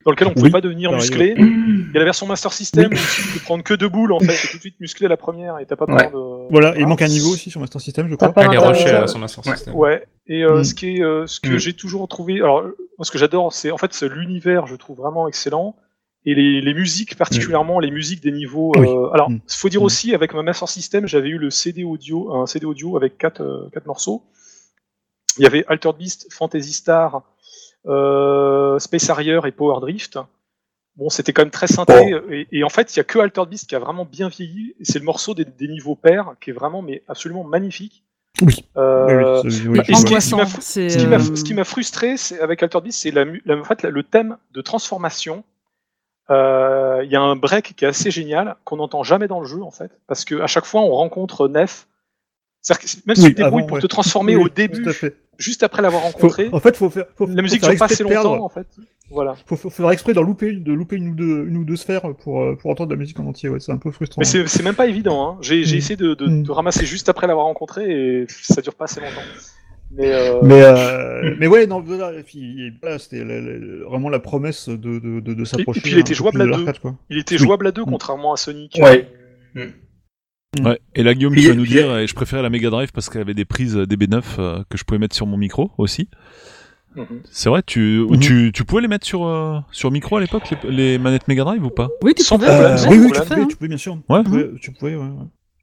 [0.04, 1.34] dans lequel on pouvait Oui, pas devenir musclé.
[1.38, 2.98] Il y a la version Master System Oui.
[2.98, 5.16] où tu peux prendre que deux boules en fait, et tout de suite musclé la
[5.16, 6.06] première et t'as pas Ouais.
[6.06, 6.48] besoin de.
[6.50, 8.32] Voilà, il manque un niveau aussi sur Master System, je crois.
[8.32, 9.56] pas les mal, rochers euh, à son Master Ouais.
[9.56, 9.74] System.
[9.74, 10.06] Ouais.
[10.26, 10.64] Et euh, Mm.
[10.64, 11.58] ce qui est, euh, ce que Mm.
[11.58, 14.96] j'ai toujours trouvé, alors moi ce que j'adore, c'est en fait c'est l'univers, je trouve
[14.98, 15.76] vraiment excellent.
[16.26, 18.72] Et les, les musiques, particulièrement les musiques des niveaux.
[18.78, 18.86] Oui.
[18.88, 19.40] euh, alors, Mm.
[19.48, 19.84] faut dire Mm.
[19.84, 23.42] aussi, avec ma Master System, j'avais eu le CD audio, un CD audio avec quatre,
[23.42, 24.22] euh, quatre morceaux.
[25.38, 27.20] Il y avait Altered Beast, Fantasy Star, euh,
[28.78, 30.18] Space Harrier et Power Drift.
[30.96, 32.14] Bon, c'était quand même très synthé.
[32.30, 34.74] Et, et en fait, il y a que Altered Beast qui a vraiment bien vieilli.
[34.82, 38.04] C'est le morceau des, des niveaux pairs qui est vraiment, mais absolument magnifique.
[38.42, 38.64] Oui.
[38.76, 40.34] Euh, Oui, oui, Mais oui, et ce qui- ce
[41.54, 44.02] m'a euh, frustré, c'est avec Altered Beast, c'est la, mu- la- en fait, la- le
[44.02, 45.44] thème de transformation.
[46.30, 49.46] Euh, Il y a un break qui est assez génial qu'on n'entend jamais dans le
[49.46, 51.86] jeu en fait, parce que à chaque fois on rencontre Nef.
[52.64, 53.80] C'est-à-dire que même si Oui, tu te débrouilles avant, pour ouais.
[53.82, 54.48] te transformer Oui, au
[54.92, 55.14] fait.
[55.38, 57.04] juste après l'avoir Faut- rencontré, en fait, faut faire.
[57.14, 58.44] Faut, la musique faut faire dure pas assez exprès de longtemps perdre.
[58.44, 58.66] en fait.
[59.10, 59.34] Voilà.
[59.46, 62.14] Faut, faut faire exprès d'en louper, de louper une ou deux, une ou deux sphères
[62.22, 63.50] pour, euh, pour entendre la musique en entier.
[63.50, 64.20] Ouais, c'est un peu frustrant.
[64.20, 65.28] Mais c'est même pas évident.
[65.28, 65.38] Hein.
[65.42, 65.74] J'ai Mm.
[65.76, 66.42] essayé de, de, Mm.
[66.42, 67.84] de ramasser juste après l'avoir rencontré
[68.22, 69.20] et ça dure pas assez longtemps.
[69.96, 72.24] Mais, euh, Mais, euh, mais ouais, non, voilà, et
[72.98, 73.22] c'était
[73.86, 75.82] vraiment la promesse de, de, de, de s'approcher.
[75.82, 76.72] puis il était jouable de à deux.
[76.80, 76.96] quoi.
[77.10, 77.90] il était jouable à deux Mm.
[77.90, 78.78] contrairement à Sonic.
[78.82, 79.06] Ouais.
[80.62, 80.78] Ouais.
[80.94, 82.92] Et là, Guillaume, Puis- tu vas nous puis- dire, et je préférais la Mega Drive
[82.92, 86.08] parce qu'elle avait des prises DB9 euh, que je pouvais mettre sur mon micro aussi.
[86.96, 87.06] Mhm.
[87.30, 88.20] C'est vrai, tu, Mhm.
[88.20, 91.42] tu, tu pouvais les mettre sur, euh, sur micro à l'époque, les, les manettes Mega
[91.44, 91.88] Drive ou pas?
[92.02, 92.50] Oui, tu Sans pouvais.
[92.50, 93.24] Euh, oui, oui, tu problème.
[93.26, 93.46] pouvais, hein.
[93.50, 93.98] tu pouvais, bien sûr.
[94.08, 94.18] Ouais.
[94.22, 95.08] Tu pouvais, tu pouvais, ouais, ouais.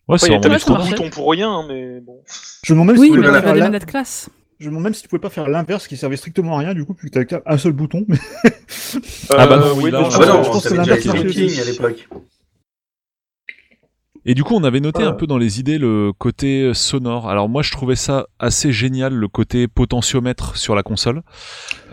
[0.10, 0.96] Ouais, c'est vraiment peut-être trop de marchait.
[0.96, 2.18] boutons pour rien, hein, mais bon.
[2.66, 4.30] Je me demande même si Oui, tu pouvais pas faire des manettes classe.
[4.60, 6.74] Je me demande même si tu pouvais pas faire l'inverse qui servait strictement à rien
[6.74, 8.04] du coup, puisque t'avais qu'un- un seul bouton.
[8.10, 8.18] Mais...
[9.30, 10.50] Ah bah non, Euh, oui, oui, là, non, on- je Ah bah pense- non, je
[10.50, 12.10] pense que t'avais l'inverse à l'époque.
[14.26, 15.06] Et du coup, on avait noté Ouais.
[15.08, 17.28] un peu dans les idées le côté sonore.
[17.30, 21.24] Alors moi, je trouvais ça assez génial, le côté potentiomètre sur la console.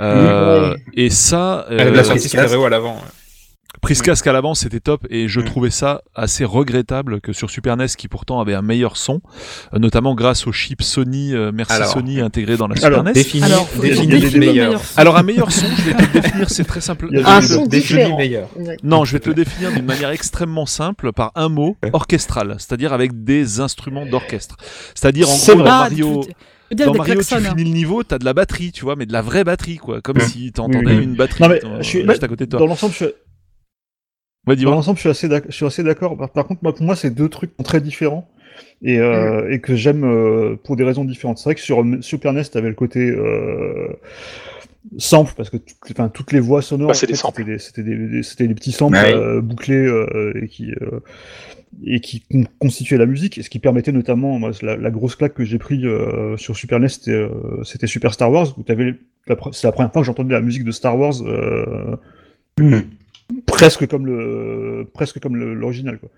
[0.01, 3.01] Euh, Et ça, de la euh, sortie stéréo à l'avant.
[3.81, 5.07] Prise casque à l'avant, c'était top.
[5.11, 5.45] Et je Mm.
[5.45, 9.21] trouvais ça assez regrettable que sur Super NES, qui pourtant avait un meilleur son,
[9.75, 11.89] euh, notamment grâce au chip Sony, euh, merci Alors.
[11.93, 13.13] Sony intégré dans la Alors, Super NES.
[13.13, 14.67] Défini, Alors, faut Défini défini des meilleur.
[14.69, 14.83] meilleur.
[14.97, 17.09] Alors un meilleur son, je vais te le définir, c'est très simple.
[17.25, 18.17] Un son différent.
[18.17, 18.49] meilleur.
[18.83, 22.93] Non, je vais te le définir d'une manière extrêmement simple par un mot orchestral, c'est-à-dire
[22.93, 24.57] avec des instruments d'orchestre.
[24.95, 25.61] C'est-à-dire en gros.
[25.61, 26.25] Ah, Mario,
[26.73, 29.13] dire dans Mario tu finis le niveau, t'as de la batterie, tu vois, mais de
[29.13, 30.21] la vraie batterie quoi, comme Mm.
[30.29, 31.05] si t'entendais Oui, oui.
[31.05, 32.61] une batterie Non, mais je suis- juste à côté de toi.
[32.61, 33.07] Dans l'ensemble, je suis,
[34.49, 36.17] Ouais, Dans l'ensemble, je suis assez d'ac- je suis assez d'accord.
[36.17, 38.29] Par, par contre, moi, pour moi, c'est deux trucs très différents
[38.83, 41.39] et, euh, et que j'aime euh, pour des raisons différentes.
[41.39, 43.89] C'est vrai que sur Super NES, t'avais le côté euh,
[44.97, 45.57] sample parce que
[45.91, 47.41] enfin, toutes les voix sonores, Bah, c'est en fait, des samples.
[47.43, 49.15] c'était des, c'était des, des- c'était des petits samples Ouais.
[49.15, 51.01] euh, bouclés euh, et qui euh,
[51.85, 55.15] et qui con- constituaient la musique et ce qui permettait notamment moi, la, la grosse
[55.17, 59.67] claque que j'ai pris euh, sur Super NES, c'était euh, Super Star Wars où c'est
[59.67, 61.15] la première fois que j'entendais la musique de Star Wars.
[61.27, 61.97] euh,
[62.59, 62.83] Mhm.
[63.47, 66.11] Presque comme le presque comme l'original quoi.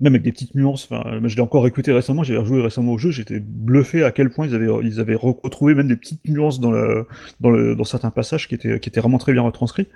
[0.00, 0.86] Même avec des petites nuances.
[0.90, 2.22] Enfin, je l'ai encore écouté récemment.
[2.22, 3.10] J'ai rejoué récemment au jeu.
[3.10, 6.70] J'étais bluffé à quel point ils avaient ils avaient retrouvé même des petites nuances dans
[6.70, 7.06] le
[7.40, 9.88] dans le dans certains passages qui étaient qui étaient vraiment très bien retranscrits.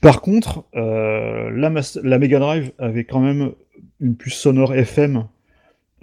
[0.00, 1.72] Par contre, euh, la,
[2.04, 3.52] la Mega Drive avait quand même
[4.00, 5.26] une puce sonore FM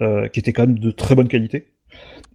[0.02, 1.69] euh, qui était quand même de très bonne qualité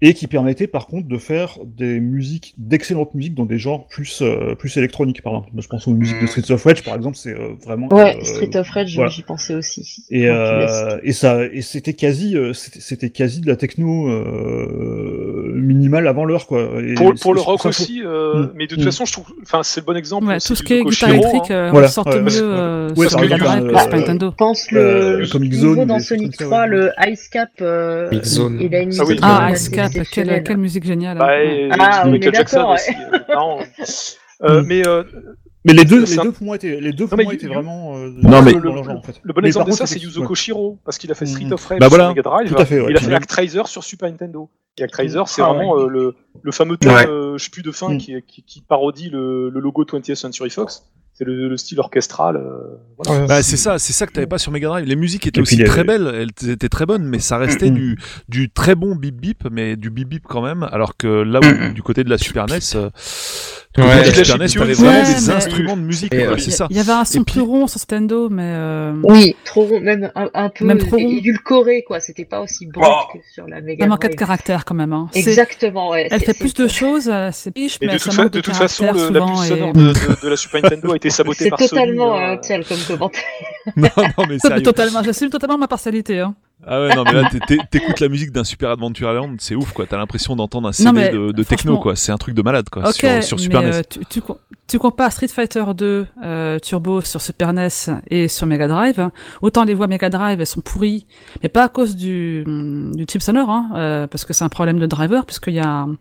[0.01, 4.21] et qui permettait par contre de faire des musiques, d'excellentes musiques dans des genres plus,
[4.21, 5.49] euh, plus électroniques, par exemple.
[5.57, 7.87] Je pense aux musiques de Streets of Rage, par exemple, c'est euh, vraiment.
[7.93, 9.09] Ouais, euh, Street of Rage, voilà.
[9.09, 10.03] j'y pensais aussi.
[10.09, 16.07] Et, euh, et ça, et c'était quasi, euh, c'était quasi de la techno euh, minimale
[16.07, 16.67] avant l'heure, quoi.
[16.85, 18.51] Et Pour, le rock aussi, euh, Mm.
[18.55, 18.85] mais de toute Mm.
[18.85, 20.27] façon, je trouve, enfin, c'est le bon exemple.
[20.27, 21.55] Ouais, tout ce qui est guitare électrique hein.
[21.55, 24.29] euh, Voilà, ressort ouais, mieux euh, ouais, sur bah, Nintendo.
[24.31, 26.67] Je pense Euh, le comme X-Zone, dans Sonic comme ça, 3, ouais.
[26.67, 28.91] le Ice Cap, il a une
[29.21, 31.17] Ah Ah, Ice Cap, quelle, quelle musique géniale.
[31.17, 31.63] Bah, Ouais.
[31.63, 32.91] et Ah, de on Michael Jackson aussi.
[32.91, 33.63] euh.
[34.43, 34.65] Euh, Mm.
[34.67, 35.03] Mais euh,
[35.63, 37.47] Mais les deux, les deux pour moi étaient, les deux pour mais moi you- étaient
[37.47, 37.95] you- vraiment.
[37.97, 39.19] euh, Non, mais- en fait.
[39.23, 41.53] le bon Mais exemple de ça, c'est Yuzo Koshiro, parce qu'il a fait Street Mm.
[41.53, 42.03] of Rage Bah voilà.
[42.03, 42.49] sur Mega Drive.
[42.53, 42.87] Tout à fait, ouais.
[42.89, 44.49] Il a fait même- Actraiser sur Super Nintendo.
[44.77, 45.83] Et Actraiser, c'est Ah, vraiment ouais.
[45.83, 47.07] euh, le, le fameux thème, Ouais.
[47.07, 47.97] euh, je sais plus de fin, Mm.
[47.97, 50.83] qui, qui, qui parodie le, le logo 20th Century Fox.
[51.17, 52.35] C'est le, le style orchestral.
[52.35, 53.21] euh, voilà.
[53.21, 53.27] Ouais.
[53.27, 54.85] Bah, c'est ça, c'est ça que t'avais pas sur Mega Drive.
[54.85, 56.11] Les musiques étaient Et aussi les- très belles,
[56.41, 57.97] elles étaient très bonnes, mais ça restait du,
[58.27, 60.63] du très bon bip bip, mais du bip bip quand même.
[60.73, 62.89] Alors que là où, du côté de la Super NES, euh,
[63.77, 64.09] Ouais.
[64.09, 66.67] de Super NES, t'avais ouais, vraiment des mais- instruments de musique, euh, c'est ça.
[66.69, 69.79] Il y avait un son puis- plus rond sur Nintendo, mais euh, Oui, trop rond,
[69.81, 71.99] même un, un peu Même trop édulcoré, quoi.
[71.99, 73.13] C'était pas aussi brut Oh.
[73.13, 74.19] que sur la Mega ça manquait de Drive.
[74.27, 74.93] caractère quand même.
[74.93, 75.09] Hein.
[75.11, 76.07] C'est- Exactement, ouais.
[76.11, 78.31] Elle c'est- fait c'est- plus de choses, euh, c'est riche, Et mais de ça manque
[78.31, 79.31] de toute façon, la souvent.
[79.35, 79.93] puce et- sonore de,
[80.23, 81.69] de- la Super Nintendo a été sabotée C'est par Sony.
[81.69, 82.33] totalement hein.
[82.35, 83.23] euh, tel comme commentaire.
[83.75, 84.61] Non, non, mais sérieux.
[84.63, 86.19] Totalement, j'assume totalement ma partialité.
[86.19, 86.35] Hein.
[86.67, 89.55] Ah ouais, non, mais là, t'é- t'é- t'écoutes la musique d'un Super Adventure Island, c'est
[89.55, 89.85] ouf, quoi.
[89.85, 91.95] T'as l'impression d'entendre un CD mais de, de techno, quoi.
[91.95, 92.91] C'est un truc de malade, quoi.
[92.91, 93.75] Sur, sur Super mais NES.
[93.75, 94.37] euh, tu, tu, com-
[94.67, 97.67] tu compares Street Fighter 2 euh, Turbo sur Super NES
[98.09, 99.09] et sur Mega Drive.
[99.41, 101.05] Autant les voix Mega Drive elles sont pourries,
[101.43, 102.43] mais pas à cause du,
[102.95, 105.67] du type sonore, hein, euh, parce que c'est un problème de driver, puisqu'il y a
[105.69, 105.95] un,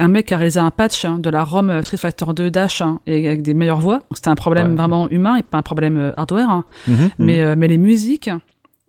[0.00, 2.80] un mec qui a réalisé un patch hein, de la ROM Street Fighter 2 Dash
[2.80, 4.00] hein, et avec des meilleures voix.
[4.14, 4.76] C'était un problème Ouais.
[4.76, 6.50] vraiment humain et pas un problème hardware.
[6.50, 6.64] hein.
[6.88, 7.10] Mhm, mhm.
[7.18, 8.30] Mais, euh, mais les musiques,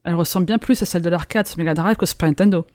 [0.04, 2.66] elles ressemblent bien plus à celles de l'arcade Mega Drive que Super Nintendo.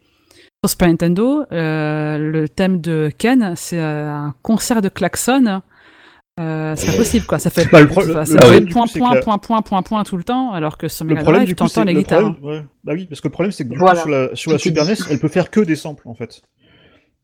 [0.64, 5.60] Sur Super Nintendo, euh, le thème de Ken, c'est euh, un concert de klaxon.
[6.38, 7.38] Euh, c'est pas possible, quoi.
[7.38, 9.62] Ça fait, Bah, le pro- ça le- fait point, point, coup, point, que point, point,
[9.62, 11.84] point, point tout le temps, alors que sur Le Mega problème, Drive, du tu entends
[11.84, 12.20] les le guitares.
[12.34, 12.64] problème- ouais.
[12.84, 14.02] Bah oui, parce que le problème, c'est que du Voilà.
[14.02, 14.84] coup, sur la, sur la Super.
[14.84, 16.42] NES, elle peut faire que des samples, en fait.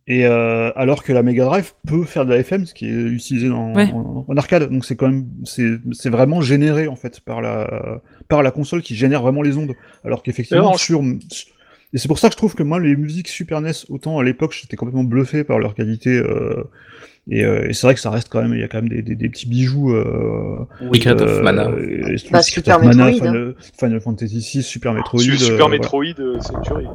[0.08, 2.90] Et euh, alors que la Mega Drive peut faire de la FM, ce qui est
[2.92, 3.88] utilisé dans, Ouais.
[3.92, 4.68] en, en arcade.
[4.70, 8.82] Donc c'est quand même, c'est c'est vraiment généré en fait par la par la console
[8.82, 9.74] qui génère vraiment les ondes.
[10.04, 11.00] Alors qu'effectivement sur
[11.94, 14.24] et c'est pour ça que je trouve que moi les musiques Super NES, autant à
[14.24, 16.10] l'époque j'étais complètement bluffé par leur qualité.
[16.18, 16.64] euh,
[17.30, 18.88] et, euh, et c'est vrai que ça reste quand même, il y a quand même
[18.88, 19.94] des, des, des petits bijoux.
[19.94, 21.68] Euh, of euh, Mana.
[21.80, 25.20] et- Bah, Secret Super of Mana, Metroid, Final, Final Fantasy VI, Super Metroid.
[25.20, 25.68] Su- euh, Super voilà.
[25.78, 26.86] Metroid, euh, c'est une tuerie.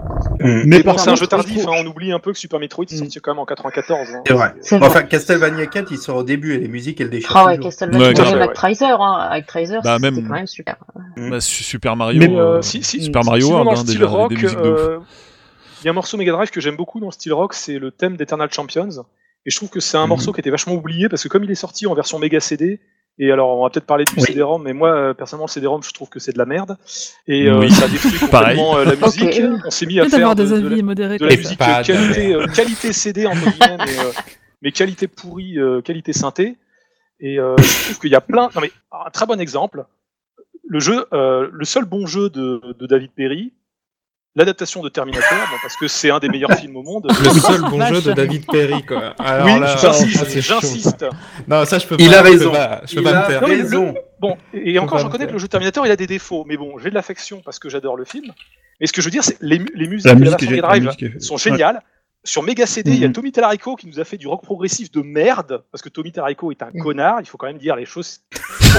[0.41, 0.63] Mm.
[0.65, 2.95] Mais bon, c'est un jeu tardif, hein, on oublie un peu que Super Metroid Mm.
[2.97, 4.07] sorti quand même en 94.
[4.15, 4.21] hein.
[4.27, 4.53] C'est vrai.
[4.61, 4.87] C'est vrai.
[4.87, 7.69] Enfin, Castlevania 4, il sort au début et les musiques, elles déchirent Ah ouais, toujours.
[7.71, 8.41] Castlevania, Ouais, même grave.
[8.41, 9.27] Actraiser, hein.
[9.31, 10.75] Actraiser, Bah, c'était même- quand même super.
[11.15, 13.79] Bah, Su- Super Mario, Mais, euh, Euh, si- si- Super Mario sinon, World, dans le
[13.79, 14.79] hein, style rock, des musiques de ouf.
[14.79, 14.97] euh,
[15.81, 17.79] il y a un morceau Mega Drive que j'aime beaucoup dans le style rock, c'est
[17.79, 18.89] le thème d'Eternal Champions.
[19.47, 20.09] Et je trouve que c'est un Mhm.
[20.09, 22.79] morceau qui était vachement oublié parce que comme il est sorti en version Mega CD,
[23.17, 24.21] et alors on va peut-être parler du Oui.
[24.23, 26.77] CD-ROM, mais moi euh, personnellement le CD-ROM je trouve que c'est de la merde
[27.27, 27.71] et euh, Oui.
[27.71, 28.57] ça détruit Pareil.
[28.59, 29.41] complètement euh, la musique.
[29.65, 31.17] On s'est mis à faire de, des de la, avis modérés.
[31.17, 34.11] de la musique euh, qualité, euh, qualité CD entre guillemets, mais, euh,
[34.61, 36.57] mais qualité pourrie, euh, qualité synthé.
[37.19, 38.49] Et euh, je trouve qu'il y a plein.
[38.53, 39.85] Non mais un très bon exemple.
[40.69, 43.53] Le jeu, euh, le seul bon jeu de, de David Perry,
[44.37, 47.07] l'adaptation de Terminator, bon, parce que c'est un des meilleurs films au monde.
[47.09, 49.13] Le seul bon jeu de David Perry, quoi.
[49.19, 50.59] Alors oui, j'insiste, chaud.
[50.61, 51.05] j'insiste.
[51.47, 52.19] Non, ça, je peux Il pas.
[52.19, 52.51] a je peux raison.
[52.51, 53.41] pas- Je peux Il pas a me taire.
[53.41, 53.95] Non, mais le- raison.
[54.19, 56.55] Bon, et, et encore, je reconnais que le jeu Terminator, il a des défauts, mais
[56.57, 58.31] bon, j'ai de l'affection parce que j'adore le film.
[58.79, 60.61] Mais ce que je veux dire, c'est les, mu- les musiques La de musique la
[60.61, 61.39] Drive est- sont ouais.
[61.39, 61.81] géniales.
[62.23, 63.13] Sur Mega CD, il y a Mhm.
[63.13, 66.51] Tommy Talarico qui nous a fait du rock progressif de merde, parce que Tommy Talarico
[66.51, 66.83] est un Mhm.
[66.83, 68.19] connard, il faut quand même dire les choses.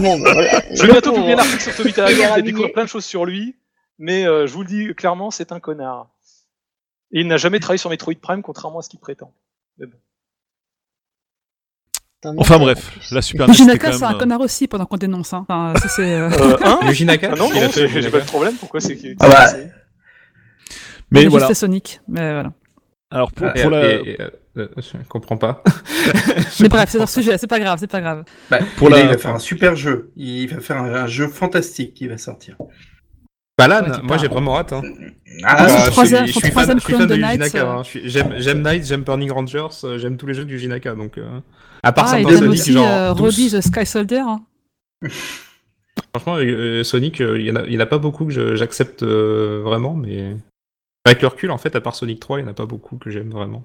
[0.00, 0.60] Bon, voilà.
[0.72, 2.84] Je vais bientôt publier un article sur Tommy Talarico, Il est vous allez découvrir plein
[2.84, 3.56] de choses sur lui,
[3.98, 6.08] mais euh, je vous le dis clairement, c'est un connard.
[7.12, 9.32] Et il n'a jamais travaillé sur Metroid Prime, contrairement à ce qu'il prétend.
[12.36, 14.86] Enfin bref, la Super NES, Yuji c'était Naka, quand c'est un euh, connard aussi pendant
[14.86, 15.32] qu'on dénonce.
[15.32, 15.46] Hein.
[15.48, 18.98] Enfin, ça, c'est, euh, Euh, hein Ah non, j'ai pas de problème, pourquoi c'est.
[19.20, 19.72] Ah bah, c'est-
[21.12, 21.46] Mais voilà.
[21.46, 22.00] fait Sonic.
[22.08, 22.52] Mais voilà.
[23.10, 23.94] Alors pour, pour la...
[23.94, 24.20] et- et,
[24.58, 25.62] euh, je comprends pas.
[26.60, 28.24] Mais bref, c'est un sujet, c'est pas grave, c'est pas grave.
[28.50, 30.10] bah, Pour il, la- il va faire un super jeu.
[30.16, 32.56] Il va faire un, un jeu fantastique qui va sortir.
[33.58, 34.72] Balan, Ouais, moi j'ai vraiment hâte.
[34.72, 34.82] Hein.
[35.44, 37.78] Ah, je son troisième je suis fan clone de euh.
[37.78, 37.82] hein.
[37.84, 40.94] Suis- J'aime j'aime Knights, j'aime Burning Rangers, euh, j'aime tous les jeux de Yuji Naka.
[40.94, 41.40] Donc, euh,
[41.82, 42.86] à part Ah, aime Sonic, aussi genre.
[42.88, 43.20] euh, 12.
[43.20, 44.20] Roddy the Sky Soldier.
[44.20, 44.40] hein.
[46.14, 49.60] Franchement, euh, Sonic, euh, il y en en a pas beaucoup que je- j'accepte euh,
[49.64, 50.36] vraiment, mais
[51.04, 52.96] avec le recul, en fait, à part Sonic 3, il y en a pas beaucoup
[52.96, 53.64] que j'aime vraiment.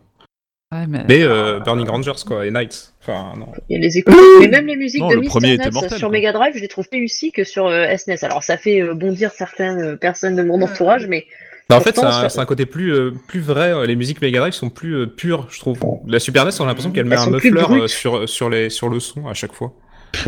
[0.74, 1.04] Ouais, mais...
[1.08, 2.94] Mais euh, Burning Rangers, quoi, et Knights.
[3.02, 3.48] Enfin, non.
[3.70, 4.12] Il y a les échos.
[4.40, 6.10] Mais même les musiques Non, de le mortel, sur.
[6.10, 8.24] Mega Drive, je les trouve plus réussis que sur euh, SNES.
[8.24, 11.26] Alors ça fait euh, bondir certaines euh, personnes de mon entourage, mais
[11.70, 13.74] Bah, en fait, c'est un, côté plus, euh, plus vrai.
[13.74, 15.78] euh, Les musiques Mega Drive sont plus euh, pures, je trouve.
[16.08, 18.90] La Super NES, on a l'impression qu'elle met un muffler euh, sur, sur, les, sur
[18.90, 19.74] le son à chaque fois.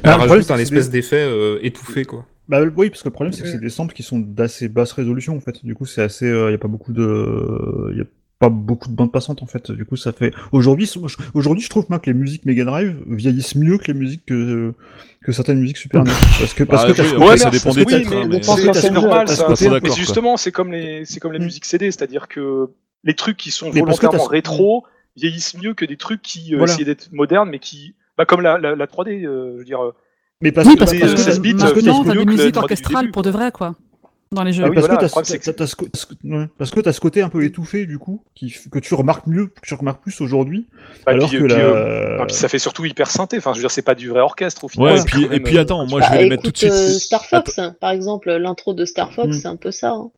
[0.04, 2.26] Bah, Elle rajoute c'est un espèce d'effet euh, étouffé, quoi.
[2.48, 4.92] Bah oui, parce que le problème c'est que c'est des samples qui sont d'assez basse
[4.92, 5.66] résolution en fait.
[5.66, 8.06] Du coup, c'est assez, il y a pas beaucoup de, il y a
[8.40, 9.72] pas beaucoup de bandes passantes en fait.
[9.72, 12.96] Du coup, ça fait aujourd'hui, je- aujourd'hui, je trouve moi que les musiques Mega Drive
[13.08, 14.74] vieillissent mieux que les musiques que
[15.24, 16.12] que certaines musiques Super NES.
[16.40, 18.74] Parce que parce Ah, que oui, ce ça dépend que des titres, hein, mais- que
[18.80, 19.48] C'est normal, ça.
[19.82, 21.44] Mais justement, c'est comme les, c'est comme la Mm.
[21.46, 22.68] musique CD, c'est-à-dire que
[23.04, 24.86] les trucs qui sont que volontairement rétro
[25.16, 26.74] vieillissent mieux que des trucs qui euh, Voilà.
[26.74, 29.82] essayaient d'être modernes, mais qui, bah, comme la, la, la 3D, euh, je veux dire.
[29.84, 29.92] euh,
[30.42, 32.06] Mais parce Oui, que parce parce que, que- 16 bits, parce que t'as- maintenant, mieux
[32.10, 33.76] t'as que des musiques 3D du orchestrales pour de vrai, quoi.
[34.32, 34.64] Dans les jeux.
[34.66, 35.38] Ah oui, parce voilà, que t'as problème, ce-
[36.06, 39.48] que ouais, parce que côté un peu étouffé du coup, qui, que tu remarques mieux,
[39.48, 40.68] que tu remarques plus aujourd'hui,
[41.06, 41.60] bah, alors puis, que puis, la.
[41.60, 43.38] euh, puis ça fait surtout hyper synthé.
[43.38, 44.94] Enfin, je veux dire, c'est pas du vrai orchestre au final.
[44.94, 46.72] Ouais, et puis, et euh, attends, moi bah, je vais les mettre tout de suite.
[46.72, 49.40] euh, Star Fox, hein, par exemple, l'intro de Star Fox, Mm.
[49.42, 49.92] c'est un peu ça.
[49.92, 50.10] hein.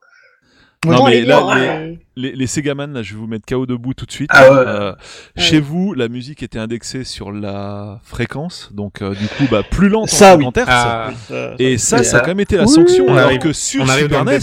[0.86, 3.66] Non, mais là, bien, hein, mais- les, les Segaman, là, je vais vous mettre KO
[3.66, 4.30] debout tout de suite.
[4.34, 4.58] Ah ouais.
[4.68, 4.94] Euh,
[5.38, 9.88] Chez vous, la musique était indexée sur la fréquence, donc euh, du coup, bah, plus
[9.90, 10.44] lente Ça, en oui.
[10.46, 10.64] 50 Hz.
[10.68, 12.70] Ah, Ça- Et ça, ça a quand même été la Oui.
[12.70, 14.40] sanction, On alors arrive- que sur on arrive Super NES,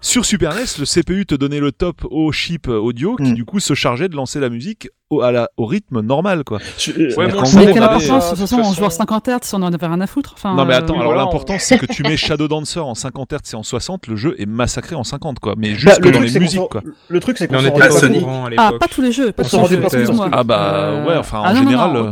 [0.00, 3.34] sur Super NES, le CPU te donnait le top au chip audio, qui Mm.
[3.34, 6.58] du coup se chargeait de lancer la musique au, à la, au rythme normal, quoi.
[6.78, 8.98] Je- Ouais, C'est-à-dire mais quelle importance, de toute façon, on joue en façon.
[8.98, 10.34] 50 Hz, on en avait rien à foutre.
[10.36, 13.32] Enfin, Non mais attends, euh, alors l'important c'est que tu mets Shadow Dancer en 50
[13.32, 16.10] Hz et en 60, le jeu est massacré en 50 quoi, mais Bah, juste le
[16.10, 16.90] dans les musiques quoi.
[17.08, 18.20] Le truc, c'est qu'on on s'en rendait pas Sonic.
[18.20, 20.28] courant à Ah, pas tous les jeux, pas On s'en rendait pas compte.
[20.32, 21.92] Ah bah Euh, ouais, enfin en ah, non, non, général.
[21.92, 22.10] non, euh.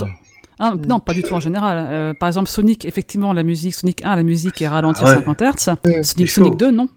[0.58, 1.86] Ah, non, pas du tout en général.
[1.90, 5.12] Euh, par exemple, Sonic, effectivement, la musique, Sonic 1, la musique est ralentie Ah ouais.
[5.12, 6.02] à 50 Hz.
[6.04, 6.30] Sonic.
[6.30, 6.88] Sonic 2, non.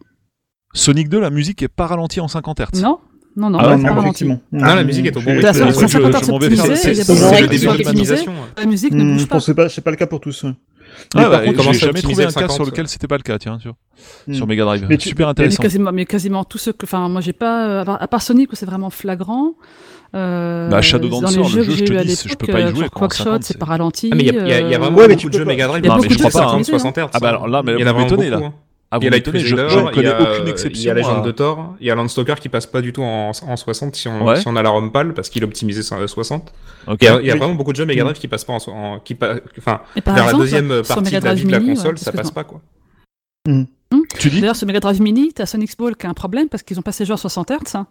[0.73, 2.81] Sonic 2, la musique est pas ralentie en 50 Hz.
[2.81, 2.99] Non,
[3.37, 4.05] non, non, Ah ouais, non, pas ralenti.
[4.07, 4.39] effectivement.
[4.51, 5.41] Non, la musique est au bon rythme.
[5.41, 7.41] T'as je- 150 je- Hz je m'en vais optimisé, faire- et il y a c'est-
[7.41, 8.33] le début qui de l'optimisation.
[8.57, 9.35] La musique ne Hmm, bouge je pas.
[9.35, 10.45] pense que c'est pas, c'est pas le cas pour tous.
[11.15, 13.17] Mais Ah par bah, contre, j'ai jamais trouvé un cas sur 50, lequel c'était pas
[13.17, 13.77] le cas, tiens, tu vois,
[14.27, 14.33] Hmm.
[14.33, 14.85] sur Mega Drive.
[14.89, 15.61] Mais tu- Super Mais intéressant.
[15.63, 16.85] quasiment, mais quasiment tout ce que.
[16.85, 17.67] Enfin, moi, j'ai pas.
[17.67, 19.53] euh, À part, Sonic où c'est vraiment flagrant.
[20.15, 22.47] Euh, Bah, Shadow dans Dancer, les le jeux jeu, que je te dis, je peux
[22.47, 24.09] pas y euh, jouer, Quackshot, 50, c'est pas ralenti.
[24.11, 25.83] Ah, mais il y, a- vraiment Ouais, mais beaucoup de peux jeux pas- Mega Drive
[25.83, 27.07] de sont jeux 50 optimisés, 60 Hz.
[27.13, 28.39] Ah bah alors là, mais vous vraiment m'étonnez là.
[28.91, 30.47] Ah, Il y a Light je, Crusader, je il y connais a, aucune euh, Il
[30.47, 30.91] y exception.
[30.91, 33.31] a Legend à- de Thor, il y a Landstalker qui passe pas du tout en,
[33.31, 34.35] en 60 si on, Ouais.
[34.39, 35.43] si on a la ROM PAL parce qu'il
[35.83, 36.53] sur 60.
[36.87, 36.97] Ok.
[37.01, 38.53] Il y a, il y a vraiment beaucoup de jeux Mega Drive qui passent pas
[38.53, 41.25] en, en- qui pa- enfin Et par vers exemple, la deuxième sur partie Mega de
[41.25, 42.61] la vie de la console, ouais, ça passe pas quoi.
[44.19, 46.63] Tu dis D'ailleurs, sur Mega Drive Mini, t'as Sonic's Ball qui a un problème parce
[46.63, 47.75] qu'ils ont passé le jeu en 60 Hz.
[47.75, 47.87] hein.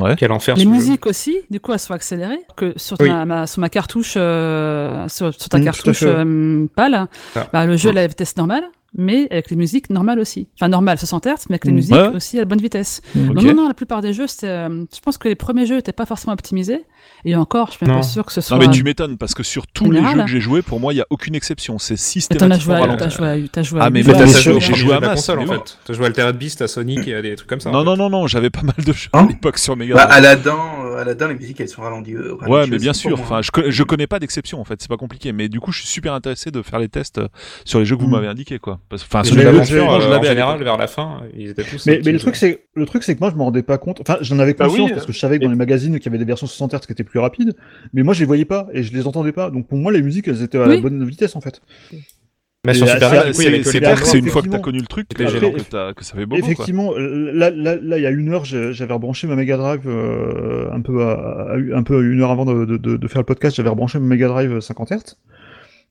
[0.00, 0.14] Ouais.
[0.16, 0.72] Quel enfer Les ce jeu.
[0.74, 2.40] musiques aussi, du coup, elles sont accélérées.
[2.56, 3.08] Que sur, Oui.
[3.08, 7.46] ma, ma- sur ma cartouche, euh, sur, sur ta Mm, cartouche euh, PAL, Ah.
[7.52, 8.64] bah, le jeu à la vitesse normale,
[8.96, 10.48] mais avec les musiques normales aussi.
[10.56, 11.74] Enfin, normales, 60 Hz, mais avec les Mm.
[11.76, 12.08] musiques Ouais.
[12.08, 13.02] aussi à la bonne vitesse.
[13.14, 13.32] Mm.
[13.32, 15.92] Non, non, non, la plupart des jeux, euh, je pense que les premiers jeux n'étaient
[15.92, 16.84] pas forcément optimisés.
[17.24, 18.00] Et encore, je suis même Non.
[18.02, 18.56] pas sûr que ce soit.
[18.58, 20.92] Non mais tu m'étonnes parce que sur tous les jeux que j'ai joués, pour moi,
[20.92, 21.78] il y a aucune exception.
[21.78, 22.98] C'est Mais T'en as systématiquement joué, à, ralenti.
[23.04, 25.46] t'as joué, à- t'as joué à Ah, mais j'ai J'ai joué à la console en
[25.46, 25.78] fait.
[25.84, 27.70] T'as joué à Altered Beast, à Sonic et à des trucs comme ça.
[27.70, 30.02] Non, non, non, non, j'avais pas mal de jeux Hein à l'époque sur Mega Bah.
[30.10, 32.14] Aladdin, euh, Aladdin, les musiques elles sont ralenties.
[32.14, 33.20] euh, Ouais, ralenties mais bien sûr.
[33.20, 34.80] Enfin, je, je connais pas d'exception en fait.
[34.80, 35.32] C'est pas compliqué.
[35.32, 37.28] Mais du coup, je suis super intéressé de faire les tests euh,
[37.64, 38.12] sur les jeux que vous Mm.
[38.12, 38.80] m'avez indiqués, quoi.
[38.92, 39.46] Enfin, Les celui je
[39.76, 41.86] euh, en l'avais à général, vers la fin, ils étaient tous.
[41.86, 44.00] Mais, mais le truc c'est le truc c'est que moi je me rendais pas compte.
[44.00, 44.94] Enfin, j'en avais Bah conscience oui.
[44.94, 46.86] parce que je savais que dans les magazines qu'il y avait des versions 60 Hz
[46.86, 47.54] qui étaient plus rapides,
[47.92, 49.50] mais moi je les voyais pas et je les entendais pas.
[49.50, 51.60] Donc pour moi les musiques elles étaient à la bonne vitesse en fait.
[52.66, 53.16] Mais sur Super c'est-
[53.50, 55.50] NES, que C'est que après, une fois que t'as connu le truc euh, gênant.
[55.52, 56.38] que, que ça fait quoi.
[56.38, 60.70] Effectivement, là, là, là, il y a une heure, j'avais rebranché ma Mega Drive euh,
[60.70, 61.12] un peu à,
[61.52, 63.98] à- un peu une heure avant de, de- de- de faire le podcast, j'avais rebranché
[63.98, 65.16] ma Mega Drive 50 Hz.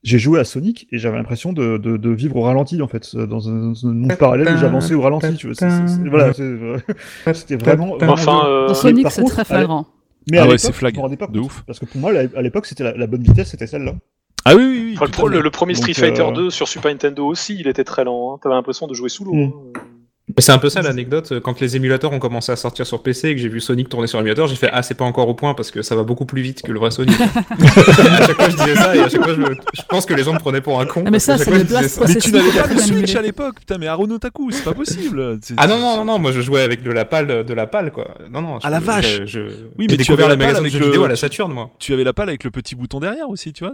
[0.03, 3.15] J'ai joué à Sonic et j'avais l'impression de, de, de vivre au ralenti en fait,
[3.17, 5.35] dans un, dans un monde parallèle où j'avançais au ralenti.
[5.37, 5.67] Tu vois,
[6.09, 7.97] voilà, c'est- c'était vraiment.
[8.01, 9.87] Enfin, euh, Dans Sonic, c'est très flagrant.
[10.31, 11.17] Mais Ah à ouais, l'époque, c'est flag.
[11.17, 11.63] pas De ouf.
[11.65, 13.95] Parce que pour moi, à l'époque, c'était la, la bonne vitesse, c'était celle-là.
[14.49, 14.93] Ah oui, oui, oui.
[14.95, 17.83] enfin, le, pro- premier Street Donc, Fighter euh, 2 sur Super Nintendo aussi, il était
[17.83, 18.33] très lent.
[18.33, 18.39] Hein.
[18.41, 19.33] T'avais l'impression de jouer sous l'eau.
[19.33, 19.53] Mm.
[19.75, 19.79] hein.
[20.35, 21.39] Mais c'est un peu ça l'anecdote.
[21.41, 24.07] Quand les émulateurs ont commencé à sortir sur PC et que j'ai vu Sonic tourner
[24.07, 26.25] sur l'émulateur, j'ai fait Ah, c'est pas encore au point parce que ça va beaucoup
[26.25, 27.19] plus vite que le vrai Sonic.
[27.19, 30.13] à chaque fois, je disais ça et à chaque fois, je, me- je pense que
[30.13, 31.03] les gens me prenaient pour un con.
[31.05, 31.49] Ah, mais ça, c'est.
[31.51, 35.39] Mais tu n'avais pas l'a Switch à l'époque, putain, mais Haruno Taku, c'est pas possible.
[35.57, 37.91] Ah non, non, non, non, moi je jouais avec de la pale, de la pale
[37.91, 38.15] quoi.
[38.31, 38.55] Non, non.
[38.57, 39.21] Ah, je- la vache.
[39.25, 39.47] je- Oui,
[39.79, 41.71] mais tu découvert la pale magasins de avec jeux le- vidéo à la Saturne, moi.
[41.79, 43.73] Tu avais la pale avec le petit bouton derrière aussi, tu vois.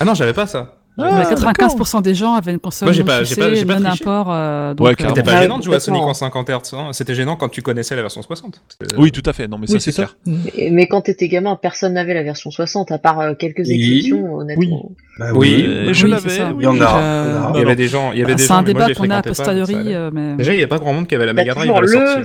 [0.00, 0.78] Ah non, j'avais pas ça.
[0.96, 3.80] Mais Ah, 95% des gens avaient une console Moi, j'ai pas- j'ai pas- j'ai pas
[3.80, 4.04] non triché.
[4.04, 4.26] import.
[4.30, 5.16] euh, Ouais, euh, carrément.
[5.16, 6.74] C'était pas gênant de jouer à Sonic en 50 Hz.
[6.74, 6.90] hein.
[6.92, 8.62] C'était gênant quand tu connaissais la version 60.
[8.68, 9.48] C'était- Oui, tout à fait.
[9.48, 10.10] Non, mais ça Oui, c'est c'est ça.
[10.24, 10.70] clair.
[10.70, 13.96] Mais quand t'étais gamin, personne n'avait la version 60, à part euh, quelques Oui.
[13.98, 14.92] exceptions, honnêtement.
[15.18, 15.64] Bah Oui.
[15.66, 16.28] Euh, oui, je c'est l'avais.
[16.30, 16.48] ça.
[16.50, 16.54] oui.
[16.60, 16.74] Il y en a.
[16.74, 17.52] Il y en a.
[17.54, 18.88] Il y avait des gens, il y avait des C'est gens, un mais moi, débat
[18.88, 19.94] les qu'on a a fréquentais pas, donc ça posteriori, allait.
[19.96, 20.36] euh, mais.
[20.36, 22.24] Déjà, il n'y avait pas grand monde qui avait la T'as Mega Drive toujours le,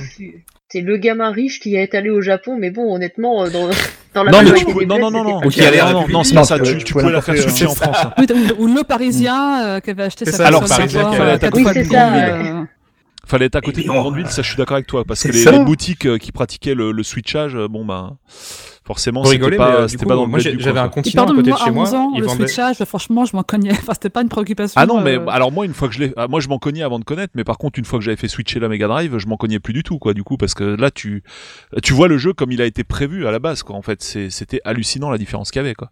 [0.71, 3.69] c'est le gamin riche qui est allé au Japon, mais bon, honnêtement, euh, dans,
[4.13, 4.85] dans la Non, mais tu pouvais...
[4.85, 6.59] non, non, non, non, non, non, c'est pas ça.
[6.59, 7.97] tu Tu, pouvais- la faire switcher euh, en France.
[8.05, 8.13] hein.
[8.59, 11.65] Ou, ou le Parisien euh, qui avait acheté sa ça, console Parisien qui avait Oui,
[11.73, 12.63] c'est ça, euh,
[13.25, 15.31] Fallait être à côté d'une grande ville, ça je suis d'accord avec toi, parce que
[15.31, 18.17] les, boutiques qui pratiquaient le, le switchage, bon bah
[18.85, 20.79] forcément Pour c'était rigoler, pas, mais euh, du c'était coup, pas dans le moi j'avais
[20.79, 21.99] un continent à pardon, côté de moi, à chez 11 moi.
[21.99, 23.71] ans, le switchage, franchement, je m'en cognais.
[23.71, 24.79] Enfin, c'était pas une préoccupation.
[24.81, 26.59] Ah non, mais euh, alors moi une fois que je l'ai, ah, moi je m'en
[26.59, 28.87] cognais avant de connaître, mais par contre une fois que j'avais fait switcher la Mega
[28.87, 31.23] Drive, je m'en cognais plus du tout quoi, du coup parce que là tu,
[31.83, 33.75] tu vois le jeu comme il a été prévu à la base quoi.
[33.75, 35.89] En fait, c'était hallucinant la différence qu'il y avait quoi.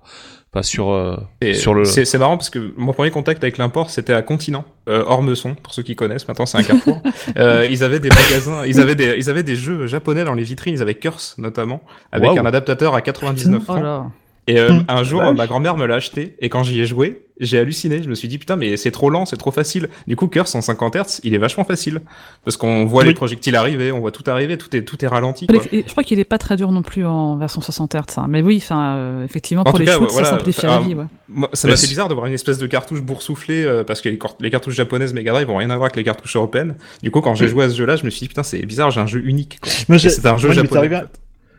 [0.51, 1.83] Pas sur, euh, Et sur le.
[1.83, 5.73] C'est marrant parce que mon premier contact avec l'import c'était à Continent, euh, Ormesson, pour
[5.73, 6.25] ceux qui connaissent.
[6.27, 7.01] Maintenant c'est un carrefour.
[7.37, 10.43] euh, ils avaient des magasins, ils avaient des, ils avaient des jeux japonais dans les
[10.43, 10.73] vitrines.
[10.73, 11.81] Ils avaient Curse notamment,
[12.13, 13.81] avec un adaptateur à 99 Oh francs.
[13.83, 14.05] là.
[14.49, 14.85] Et euh, Mmh.
[14.87, 15.35] un jour, Vache.
[15.35, 18.01] ma grand-mère me l'a acheté, et quand j'y ai joué, j'ai halluciné.
[18.01, 19.89] Je me suis dit, putain, mais c'est trop lent, c'est trop facile.
[20.07, 21.99] Du coup, Curse en 50 Hz, il est vachement facile.
[22.45, 23.09] Parce qu'on voit Oui.
[23.09, 25.47] les projectiles arriver, on voit tout arriver, tout est, tout est ralenti.
[25.49, 25.59] Je Quoi.
[25.59, 28.03] crois qu'il- je crois qu'il est pas très dur non plus en version 60 Hz.
[28.19, 28.27] hein.
[28.29, 30.95] Mais oui, enfin, euh, effectivement, En pour les cas, shoots, voilà, ça simplifie la vie.
[30.95, 31.03] Ouais.
[31.27, 33.83] Moi, ça Mais m'a fait c'est- bizarre de voir une espèce de cartouche boursouflée, euh,
[33.83, 36.75] parce que les, cartouches japonaises Mega Drive ont rien à voir avec les cartouches européennes.
[37.03, 38.91] Du coup, quand j'ai joué à ce jeu-là, je me suis dit, putain, c'est bizarre,
[38.91, 39.59] j'ai un jeu unique.
[39.65, 41.01] c'est un jeu japonais.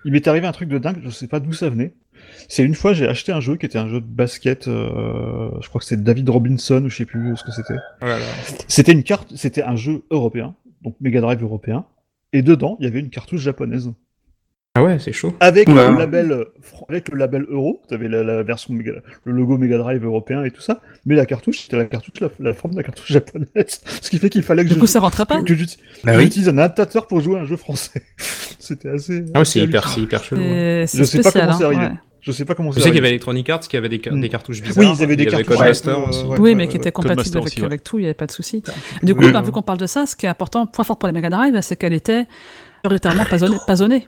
[0.08, 1.92] Il m'est arrivé un truc de dingue, je sais pas d'où ça venait.
[2.48, 5.68] C'est une fois, j'ai acheté un jeu qui était un jeu de basket, euh, je
[5.68, 7.74] crois que c'était David Robinson ou je sais plus ce que c'était.
[8.00, 8.24] Voilà.
[8.68, 11.84] C'était une carte, c'était un jeu européen, donc Mega Drive européen,
[12.32, 13.92] et dedans, il y avait une cartouche japonaise.
[14.74, 15.34] Ah ouais, c'est chaud.
[15.40, 15.74] Avec Ouais.
[15.90, 16.44] le label, euh,
[16.88, 20.44] avec le label euro, tu avais la, la version Mega- le logo Mega Drive européen
[20.44, 23.08] et tout ça, mais la cartouche, c'était la cartouche, la, la forme de la cartouche
[23.12, 23.80] japonaise.
[24.00, 25.42] Ce qui fait qu'il fallait que Du je, coup, ça rentrait pas.
[25.42, 25.52] que
[26.04, 26.24] Bah oui.
[26.24, 28.02] j'utilise un adaptateur pour jouer à un jeu français.
[28.60, 29.24] c'était assez.
[29.34, 30.42] Ah ouais, c'est hyper, c'est hyper chelou.
[30.42, 30.84] Ouais.
[30.92, 31.82] Je sais pas comment c'est arrivé.
[31.82, 31.92] ouais.
[32.20, 32.82] Je sais pas comment Je c'est.
[32.82, 34.20] sais qu'il y avait Electronic Arts qui avait des, ca- Mm.
[34.20, 34.84] des cartouches bizarres.
[34.84, 35.80] Oui, ils avaient des il y avait cartouches.
[35.86, 36.92] Euh, ouais, Oui, mais qui était ouais.
[36.92, 37.66] compatible Codemaster avec, aussi, ouais.
[37.66, 38.62] avec tout, il n'y avait pas de souci.
[39.02, 39.32] Du coup, Oui.
[39.32, 41.30] bah, vu qu'on parle de ça, ce qui est important, point fort pour la Mega
[41.30, 42.26] Drive, c'est qu'elle était
[42.82, 43.24] prioritairement
[43.66, 44.06] pas zonée.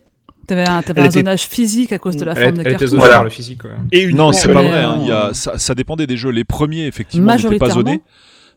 [0.51, 2.61] T'avais un, t'avais Elle un était- zonage physique à cause de la Elle, forme des
[2.63, 2.89] elle cartouches.
[2.91, 3.23] zonée Voilà.
[3.23, 3.63] le physique.
[3.65, 3.71] ouais.
[3.93, 4.83] Et une Non, c'est pas vrai.
[4.83, 6.31] hein, euh, il y a, ça, ça dépendait des jeux.
[6.31, 8.01] Les premiers, effectivement, n'étaient pas zonés.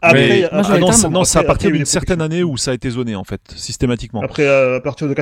[0.01, 2.73] Après, Mais- Ah non, non, c'est à partir d'une certaine des année où ça a
[2.73, 4.21] été zoné, en fait, systématiquement.
[4.23, 5.13] Après, euh, à partir de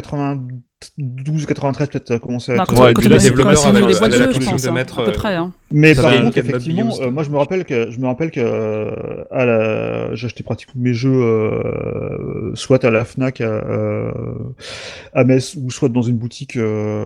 [0.97, 2.73] 92, 93, peut-être, commencé à être.
[2.73, 5.35] Ouais, quand quand les boîtes de je pense, hein, mettre, à peu euh, près.
[5.35, 5.53] hein.
[5.71, 9.23] Mais par contre, effectivement, euh, moi je me rappelle que je me rappelle que euh,
[9.31, 14.11] à la, acheté pratiquement mes jeux euh, soit à la Fnac à, euh,
[15.13, 17.05] à Metz ou soit dans une boutique euh,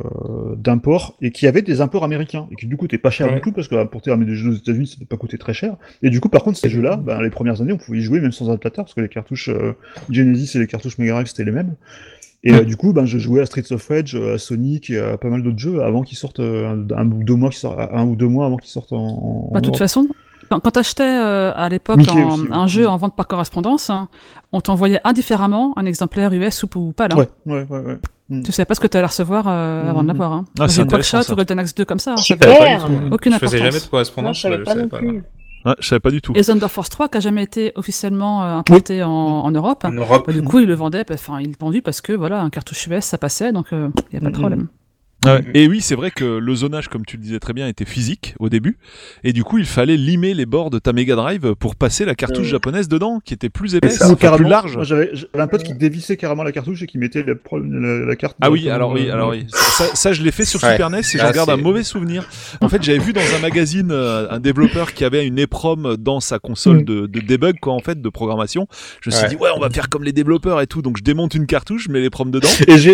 [0.57, 3.35] d'import et qui avait des imports américains et qui du coup étaient pas chers Ouais.
[3.35, 5.75] du tout parce que importer des jeux aux États-Unis ça ne pas coûter très cher.
[6.01, 8.19] Et du coup par contre ces jeux-là, ben, les premières années on pouvait y jouer
[8.19, 9.73] même sans adaptateur parce que les cartouches euh,
[10.09, 11.75] Genesis et les cartouches Mega Drive c'était les mêmes.
[12.47, 14.99] Et euh, du coup, ben, je jouais à Streets of Rage, euh, à Sonic et
[14.99, 17.59] à pas mal d'autres jeux avant qu'ils sortent euh, un, un ou deux mois, qu'ils
[17.59, 18.97] sortent, un ou deux mois avant qu'ils sortent en.
[18.97, 20.07] en Bah, de toute façon,
[20.49, 21.99] quand, tu achetais à l'époque
[22.51, 24.09] un jeu en vente par correspondance, hein,
[24.51, 27.15] on t'envoyait indifféremment un exemplaire US ou, ou pas là.
[27.17, 28.41] Ouais, ouais, ouais, ouais.
[28.43, 30.07] Tu savais pas ce que tu allais recevoir euh, avant de Mhm.
[30.07, 30.33] l'avoir.
[30.33, 30.45] Hein.
[30.59, 32.13] Ah, c'est ou Golden Axe 2 comme ça.
[32.13, 32.87] hein, Super.
[33.11, 34.37] aucune Je faisais jamais de Non, correspondance.
[34.37, 35.07] je savais je pas non savais pas, plus.
[35.07, 35.21] non.
[35.65, 36.33] Ouais, je savais pas du tout.
[36.35, 39.83] Et Thunder Force 3 qui a jamais été officiellement euh, importé en, en Europe.
[39.83, 40.25] En Europe.
[40.27, 42.49] Bah, du coup, ils le vendaient, bah, enfin, ils le vendaient parce que voilà, un
[42.49, 44.31] cartouche US ça passait, donc il n'y a pas de Mhm.
[44.33, 44.67] problème.
[45.53, 48.35] Et oui, c'est vrai que le zonage, comme tu le disais très bien, était physique
[48.39, 48.77] au début.
[49.23, 52.15] Et du coup, il fallait limer les bords de ta Mega Drive pour passer la
[52.15, 52.51] cartouche Euh.
[52.51, 54.09] japonaise dedans, qui était plus épaisse, ça.
[54.09, 54.77] Ou enfin, plus large.
[54.83, 58.35] J'avais un pote qui dévissait carrément la cartouche et qui mettait la, la, la carte.
[58.41, 59.45] Ah oui, alors oui, alors oui.
[59.49, 60.71] Ça, ça, je l'ai fait sur Ouais.
[60.71, 62.27] Super NES et j'en Là, garde un mauvais souvenir.
[62.61, 66.19] En fait, j'avais vu dans un magazine euh, un développeur qui avait une EPROM dans
[66.19, 66.83] sa console Mm.
[66.85, 68.67] de, de debug, quoi, en fait, de programmation.
[69.01, 69.29] Je me suis Ouais.
[69.29, 70.81] dit, ouais, on va faire comme les développeurs et tout.
[70.81, 72.47] Donc, je démonte une cartouche, je mets l'EPROM dedans.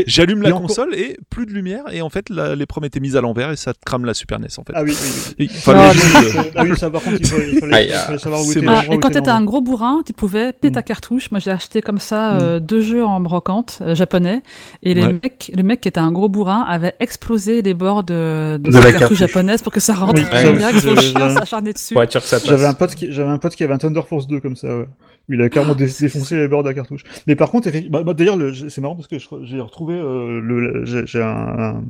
[0.07, 1.83] J'allume Et la encore- console et plus de lumière.
[1.91, 4.39] Et en fait, la- l'EPROM était mise à l'envers et ça te crame la Super
[4.39, 4.73] NES, en fait.
[4.76, 5.35] Ah oui, oui, oui.
[5.39, 7.88] Et il fallait Ah, juste, euh, ah oui, ça par contre, il fallait, il fallait-
[7.89, 8.60] fallait savoir où était.
[8.61, 10.73] Ah, l'endroit et quand t'étais un gros bourrin, tu pouvais péter Mm.
[10.73, 11.31] ta cartouche.
[11.31, 14.41] Moi, j'ai acheté comme ça euh, deux jeux en brocante euh, japonais.
[14.84, 15.14] Et les Ouais.
[15.14, 18.72] mecs, le mec qui était un gros bourrin avait explosé les bords de, de, De
[18.72, 19.18] sa la cartouche cartouche.
[19.19, 21.93] japonaise pour que ça rentre Oui, en direct sur le je- chien, je- s'acharner dessus.
[21.93, 22.48] Pour être sûr que ça passe.
[22.48, 24.68] J'avais un pote qui, j'avais un pote qui avait un Thunder Force 2 comme ça,
[24.77, 24.88] ouais.
[25.31, 27.03] Il a carrément dé- défoncé les bords de la cartouche.
[27.27, 30.85] Mais par contre, bah, bah, d'ailleurs, le- c'est marrant parce que j'ai retrouvé euh, le,
[31.05, 31.27] j'ai un,
[31.75, 31.83] un,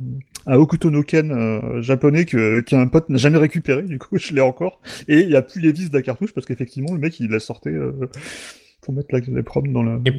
[0.46, 3.82] un Hokuto no Ken euh, japonais que qu'un pote n'a jamais récupéré.
[3.82, 4.80] Du coup, je l'ai encore.
[5.08, 7.28] Et il n'y a plus les vis de la cartouche parce qu'effectivement, le mec, il
[7.30, 7.92] l'a sorti euh,
[8.84, 9.98] pour mettre la, les proms dans la.
[10.04, 10.10] Et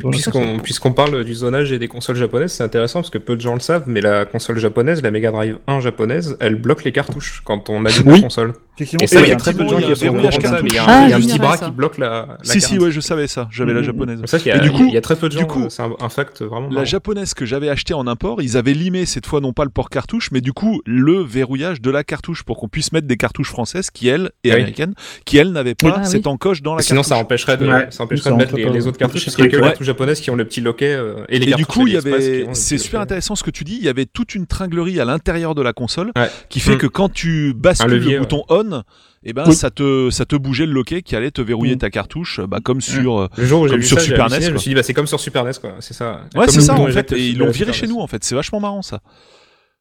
[0.63, 3.53] puisqu'on parle du zonage et des consoles japonaises, c'est intéressant parce que peu de gens
[3.55, 7.41] le savent, mais la console japonaise, la Mega Drive 1 japonaise, elle bloque les cartouches
[7.43, 8.15] quand on allume Oui.
[8.15, 8.53] la console.
[8.75, 10.39] Effectivement, Et ça, il y a un très peu de gens qui sont au verrouillage
[10.39, 11.47] courant de ça, mais il y a Ah, un, il y a un petit j'ignorais
[11.47, 11.65] bras ça.
[11.65, 13.47] qui bloque la, la Si, si, ouais, je savais ça.
[13.51, 13.85] J'avais la Mhm.
[13.85, 14.21] japonaise.
[14.25, 15.47] Ça, il y, a, Et du coup- il y a très peu de du gens,
[15.47, 16.85] coup, euh, c'est un, un fact vraiment La marrant.
[16.85, 19.89] japonaise que j'avais acheté en import, ils avaient limé cette fois non pas le port
[19.91, 23.49] cartouche, mais du coup le verrouillage de la cartouche pour qu'on puisse mettre des cartouches
[23.49, 24.55] françaises qui elles et Oui.
[24.55, 24.95] américaines,
[25.25, 27.09] qui elles n'avaient pas Ah, cette encoche dans la Sinon, cartouche.
[27.09, 27.87] ça empêcherait de, Ouais.
[27.91, 29.55] ça empêcherait de mettre les, pas- les autres cartouches, ce parce qu'il y a que
[29.57, 31.93] les cartouches japonaises qui ont le petit loquet, euh, et les Et du coup, il
[31.93, 33.03] y avait, c'est super loquet.
[33.11, 33.77] intéressant ce que tu dis.
[33.77, 36.29] Il y avait toute une tringlerie à l'intérieur de la console Ouais.
[36.49, 36.77] qui fait Mm.
[36.79, 38.83] que quand tu bascules levier, le bouton on,
[39.25, 39.55] et ben Oui.
[39.55, 41.79] ça te ça te bougeait le loquet qui allait te verrouiller Mm.
[41.79, 43.19] ta cartouche, bah comme sur.
[43.21, 44.75] euh, Le jour où j'ai Comme vu sur ça, Super NES, je me suis dit,
[44.75, 45.75] bah, c'est comme sur Super NES, quoi.
[45.79, 46.21] C'est ça.
[46.35, 47.11] Ouais, c'est ça en fait.
[47.13, 48.23] Et ils l'ont viré chez nous en fait.
[48.23, 49.01] C'est vachement marrant ça.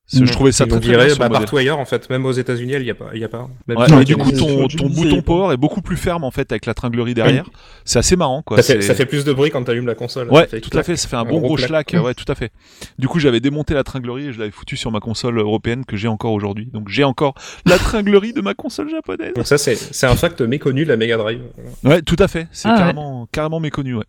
[0.05, 0.27] C'est- Mm.
[0.27, 2.11] Je trouvais ça très très bien bah, partout ailleurs, en fait.
[2.11, 3.11] Même aux États-Unis, il n'y a pas.
[3.15, 3.49] Il y a pas.
[3.69, 6.51] Même Ouais, et du coup, ton, ton bouton power est beaucoup plus ferme en fait
[6.53, 7.45] avec la tringlerie derrière.
[7.85, 8.57] C'est assez marrant quoi.
[8.59, 10.29] ça fait, C'est- ça fait plus de bruit quand tu allumes la console.
[10.31, 10.97] Ouais, tout à fait.
[10.97, 11.95] Ça fait un Un bon gros schlack.
[12.03, 12.51] Ouais, tout à fait.
[12.99, 15.97] Du coup, j'avais démonté la tringlerie et je l'avais foutu sur ma console européenne que
[15.97, 16.69] j'ai encore aujourd'hui.
[16.73, 17.35] Donc, j'ai encore
[17.65, 19.33] la tringlerie de ma console japonaise.
[19.35, 21.41] Donc ça, c'est c'est un fact méconnu de la Mega Drive.
[21.83, 21.97] Voilà.
[21.97, 22.49] Ouais, tout à fait.
[22.51, 22.79] C'est Ah ouais.
[22.79, 23.95] carrément, carrément méconnu.
[23.95, 24.05] Ouais.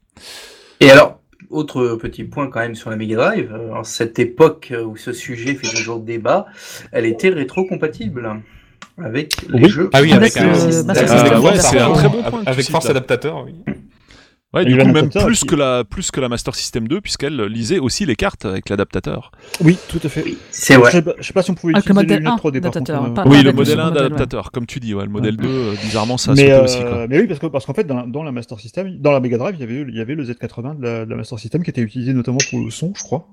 [0.80, 4.74] Et alors, autre petit point quand même sur la Mega Drive, euh, en cette époque
[4.86, 6.46] où ce sujet fait toujours débat,
[6.92, 8.30] elle était rétro-compatible
[9.04, 9.70] avec les Oui.
[9.70, 9.90] jeux.
[9.94, 10.52] Ah oui, avec Avec un.
[10.52, 11.44] Ah, System.
[11.44, 13.73] ouais, c'est un très bon point Avec force adaptateur, oui.
[14.54, 17.02] Ouais, du coup, a même plus qui- que la, plus que la Master System 2
[17.02, 19.32] puisqu'elle lisait aussi les cartes avec l'adaptateur.
[19.62, 20.24] Oui, tout à fait.
[20.52, 20.92] C'est Je vrai.
[20.92, 22.62] sais pas, je sais pas si on pouvait Avec le utiliser les modèle lunettes 3D
[22.62, 22.78] par contre.
[22.92, 24.10] adaptateur, euh, pas- oui, le le modèle second 1 modèle, ouais.
[24.10, 24.94] d'adaptateur, comme tu dis.
[24.94, 26.80] Ouais, le modèle 2, euh, bizarrement, ça a mais, sauté euh, aussi.
[26.82, 27.08] Quoi.
[27.08, 29.20] mais oui, parce que parce qu'en fait, dans la, dans la Master System, dans la
[29.20, 31.16] Mega Drive, il y avait, eu- il y avait le Z80 de la, de la
[31.16, 33.28] Master System qui était utilisé notamment pour le son, je crois.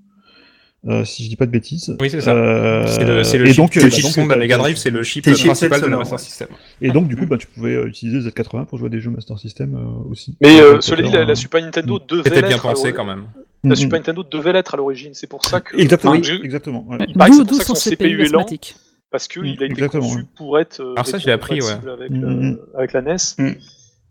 [0.89, 1.95] Euh, si je dis pas de bêtises.
[2.01, 2.35] Oui, c'est ça.
[2.35, 4.37] Euh, C'est le, le et chip, donc, euh, le bah, chip donc, de la t'as-
[4.41, 6.25] Mega Drive, c'est le chip C'est le principal de la Master ouais.
[6.25, 6.49] System.
[6.81, 8.99] Et donc, du coup, bah, tu pouvais euh, utiliser le Z80 pour jouer à des
[9.01, 10.37] jeux Master System euh, aussi.
[10.41, 12.63] Mais euh, cela dit, euh, la, la Super Nintendo devait C'était bien l'être.
[12.63, 13.25] pensé quand même.
[13.63, 14.01] La mm, Super mm.
[14.01, 15.11] Nintendo devait l'être à l'origine.
[15.13, 15.77] C'est pour ça que.
[15.77, 16.87] Exactement, Enfin, oui, je- exactement.
[16.89, 16.97] ouais.
[17.09, 18.47] Il paraît que c'est pour ça que son CPU est lent.
[19.11, 20.25] parce qu'il Mm, a été exactement, conçu ouais.
[20.35, 22.09] pour être euh, Alors ça, je l'ai appris, ouais.
[22.09, 22.57] mm.
[22.75, 23.17] avec la NES.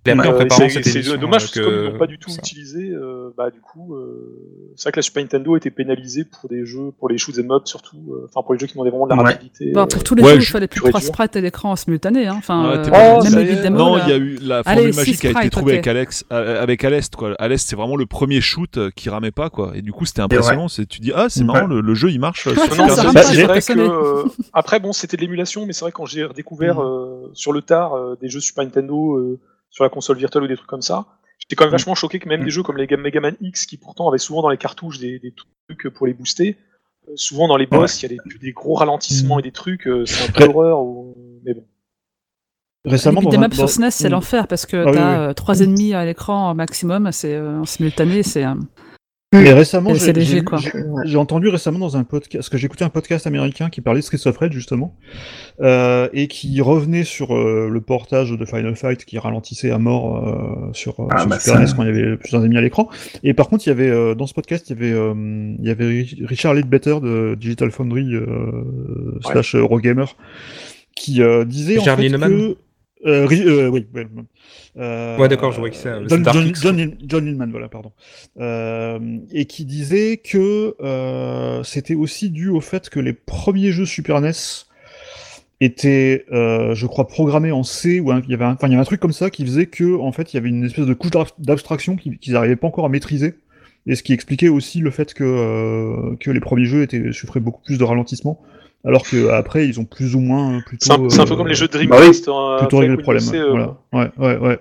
[0.07, 2.29] En Euh, préparant c'est- dommage euh, parce que comme ils que- n'ont pas du tout
[2.29, 2.37] ça.
[2.39, 6.49] utilisé, euh, bah du coup, euh, c'est vrai que la Super Nintendo était pénalisée pour
[6.49, 8.91] des jeux, pour les shoot 'em up surtout, euh, enfin pour les jeux qui demandaient
[8.91, 9.31] vraiment de la Ouais.
[9.33, 9.73] rapidité.
[9.75, 12.27] Euh, pour tous les Ouais, jeux, il fallait plus trois sprites à l'écran en simultané.
[12.27, 12.35] Hein.
[12.37, 15.49] Enfin, euh, Oh, même Non, il y a euh, eu la formule magique a été
[15.49, 17.35] trouvée avec Alex, euh, avec à l'est quoi.
[17.37, 19.73] À l'est, c'est vraiment le premier shoot euh, qui ramait pas quoi.
[19.75, 20.69] Et du coup, c'était impressionnant.
[20.69, 21.45] C'est tu dis ah c'est Ouais.
[21.47, 22.47] marrant le, le jeu il marche.
[22.47, 22.53] euh,
[23.13, 23.21] Bah,
[23.77, 24.23] euh,
[24.53, 26.83] après bon, c'était de l'émulation, mais c'est vrai que quand j'ai redécouvert Mm.
[26.83, 29.39] euh, sur le tard euh, des jeux Super Nintendo euh,
[29.69, 31.05] sur la console virtuelle ou des trucs comme ça,
[31.37, 31.79] j'étais quand même Mm.
[31.79, 32.45] vachement choqué que même Mm.
[32.45, 35.19] des jeux comme les Mega Man X, qui pourtant avaient souvent dans les cartouches des,
[35.19, 35.33] des
[35.67, 36.57] trucs pour les booster,
[37.07, 39.39] euh, souvent dans les boss, il y a des, des gros ralentissements Mm.
[39.39, 40.49] et des trucs, euh, c'est un peu Ouais.
[40.49, 40.81] horreur.
[40.81, 41.15] Ou...
[41.43, 41.65] Mais bon.
[42.85, 44.11] Récemment, les up sur SNES, c'est Mm.
[44.13, 45.29] l'enfer parce que Ah oui, t'as oui.
[45.29, 48.53] euh, trois ennemis à l'écran maximum, c'est euh, en simultané, c'est euh,
[49.31, 50.19] Mais récemment, C'est
[51.05, 53.99] j'ai- entendu récemment dans un podcast, parce que j'ai écouté un podcast américain qui parlait
[53.99, 54.95] de Streets of Rage justement,
[55.61, 60.27] euh, et qui revenait sur euh, le portage de Final Fight qui ralentissait à mort
[60.27, 62.61] euh, sur, euh, Ah, sur bah, Super NES quand il y avait plusieurs ennemis à
[62.61, 62.89] l'écran.
[63.21, 65.13] Et par contre, il y avait euh, dans ce podcast, il y avait, euh,
[65.59, 68.25] il y avait Ri- Richard Leadbetter de Digital Foundry euh,
[69.21, 70.05] slash Eurogamer
[70.95, 72.57] qui euh, disait Richard en fait que
[73.05, 74.07] euh, euh, oui, ouais,
[74.77, 77.91] euh, Ouais, d'accord, je vois qui c'est, John, John, voilà, pardon.
[78.39, 80.75] Euh, et qui disait que
[81.63, 84.31] c'était aussi dû au fait que les premiers jeux Super NES
[85.61, 88.81] étaient, je crois, programmés en C, ou il y avait un, enfin, il y avait
[88.81, 90.93] un truc comme ça qui faisait que, en fait, il y avait une espèce de
[90.93, 93.35] couche d'ab- d'abstraction qu'ils n'arrivaient pas encore à maîtriser.
[93.87, 97.61] Et ce qui expliquait aussi le fait que, que les premiers jeux étaient, souffraient beaucoup
[97.63, 98.41] plus de ralentissement,
[98.85, 101.09] alors que après ils ont plus ou moins plutôt.
[101.09, 102.27] C'est un, un peu euh, comme les jeux bah oui, Dreamcast.
[102.29, 103.23] hein, plutôt réglé le problème.
[103.23, 103.77] Windows CE, Voilà.
[103.93, 104.59] Ouais, ouais, ouais.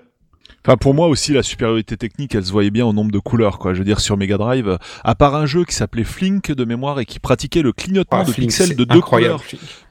[0.69, 3.59] Enfin, pour moi aussi, la supériorité technique, elle se voyait bien au nombre de couleurs,
[3.59, 3.73] quoi.
[3.73, 7.01] Je veux dire, sur Mega Drive, à part un jeu qui s'appelait Flink de mémoire
[7.01, 9.43] et qui pratiquait le clignotement Ah, de Flink, pixels de deux couleurs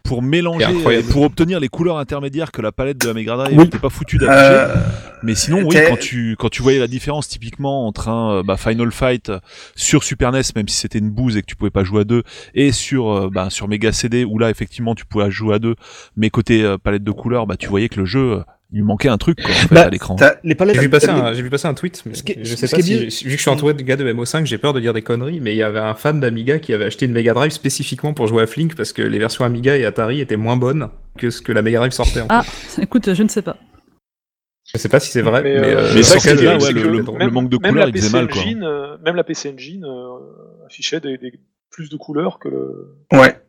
[0.04, 3.58] pour mélanger, euh, pour obtenir les couleurs intermédiaires que la palette de la Mega Drive
[3.58, 3.64] Oui.
[3.66, 4.70] n'était pas foutue d'afficher.
[4.70, 4.76] Euh,
[5.24, 8.56] Mais sinon, oui, quand tu, quand tu voyais la différence typiquement entre un euh, bah,
[8.56, 9.32] Final Fight
[9.76, 12.04] sur Super NES, même si c'était une bouse et que tu pouvais pas jouer à
[12.04, 12.22] deux,
[12.54, 15.76] et sur, bah, sur Mega CD, où là, effectivement, tu pouvais jouer à deux,
[16.16, 19.08] mais côté euh, palette de couleurs, bah, tu voyais que le jeu, il lui manquait
[19.10, 20.16] un truc, quoi, en fait, Bah, à l'écran.
[20.18, 20.76] t'as- Les palettes.
[20.76, 22.68] J'ai vu, passer un, j'ai vu passer un tweet, mais Ce qui est- je sais
[22.68, 24.94] pas si, vu que je suis entouré de gars de MO5, j'ai peur de dire
[24.94, 27.52] des conneries, mais il y avait un fan d'Amiga qui avait acheté une Mega Drive
[27.52, 30.90] spécifiquement pour jouer à Flink parce que les versions Amiga et Atari étaient moins bonnes
[31.18, 32.22] que ce que la Mega Drive sortait.
[32.22, 32.82] En Ah, fait.
[32.84, 33.58] écoute, je ne sais pas.
[34.74, 36.42] Je sais pas si c'est vrai, Mais, mais, euh, euh, mais ça, ouais, le-
[36.74, 38.42] que le- manque de couleurs, il faisait mal, quoi.
[38.42, 41.40] Engine, euh, même la PC Engine euh, affichait des, des-
[41.72, 43.40] plus de couleurs que, le, Ouais.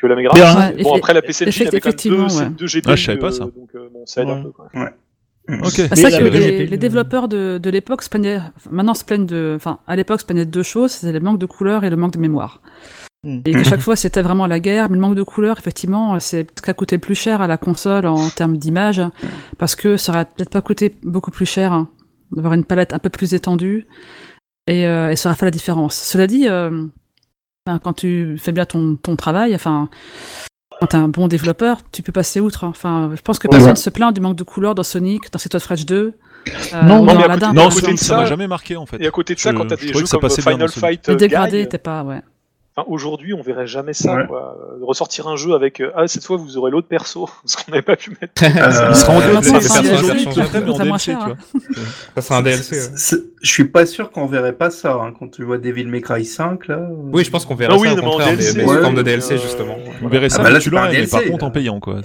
[0.00, 0.76] Que la Mega Drive.
[0.76, 2.50] Ouais, bon, après, la PC Engine avait quand même effectivement, deux, ouais.
[2.50, 2.82] deux GPU.
[2.86, 3.44] Ah, je savais pas ça.
[3.44, 4.42] euh, donc, euh, bon, ça aide un Ouais.
[4.44, 4.50] peu.
[4.50, 4.66] Quoi.
[4.66, 4.72] Ok.
[4.78, 8.40] Bah, Mais C'est la- que le les, les développeurs de, de l'époque se plaignaient,
[8.70, 11.38] maintenant se plaignent de, enfin, à l'époque se plaignaient de deux choses, c'était le manque
[11.38, 12.60] de couleurs et le manque de mémoire.
[13.22, 13.40] Mm.
[13.46, 14.88] Et à chaque fois, c'était vraiment la guerre.
[14.90, 17.46] Mais le manque de couleurs, effectivement, c'est ce qui a coûté le plus cher à
[17.46, 19.00] la console en termes d'image,
[19.56, 21.88] parce que ça aurait peut-être pas coûté beaucoup plus cher hein,
[22.32, 23.86] d'avoir une palette un peu plus étendue,
[24.66, 25.94] et, euh, et ça aurait fait la différence.
[25.94, 26.86] Cela dit, euh,
[27.82, 29.88] quand tu fais bien ton, ton travail, enfin,
[30.80, 32.64] quand t'es un bon développeur, tu peux passer outre.
[32.64, 32.68] hein.
[32.70, 33.56] Enfin, je pense que Ouais.
[33.56, 36.14] personne se plaint du manque de couleurs dans Sonic, dans Street of Rage 2.
[36.74, 38.86] euh, Non, mais à côté- par Non, à côté de ça m'a jamais marqué en
[38.86, 38.98] fait.
[39.02, 40.68] Et à côté de ça, Je- quand t'as des jeux comme Final.
[40.68, 42.20] Fight euh, Le dégradé Guy, était pas, ouais.
[42.76, 44.14] Enfin, aujourd'hui, on verrait jamais ça.
[44.16, 44.26] Ouais.
[44.26, 44.56] Quoi.
[44.80, 47.70] Euh, Ressortir un jeu avec euh, ah cette fois vous aurez l'autre perso, ce qu'on
[47.72, 48.42] n'avait pas pu mettre.
[48.42, 49.82] Euh, Il sera en Euh, DLC, ça, ça.
[52.14, 52.76] Ça sera un DLC.
[52.96, 56.00] c'est- Je suis pas sûr qu'on verrait pas ça hein, quand tu vois Devil May
[56.00, 56.80] Cry 5 là.
[57.12, 58.70] Oui, je pense qu'on verra Ah ça oui, au mais contraire, mais, DLC, mais sous
[58.70, 59.76] ouais, forme de euh, DLC justement.
[60.00, 62.00] Vous verrez ça, bah là, mais c'est tu l'aurais, mais par contre en payant quoi.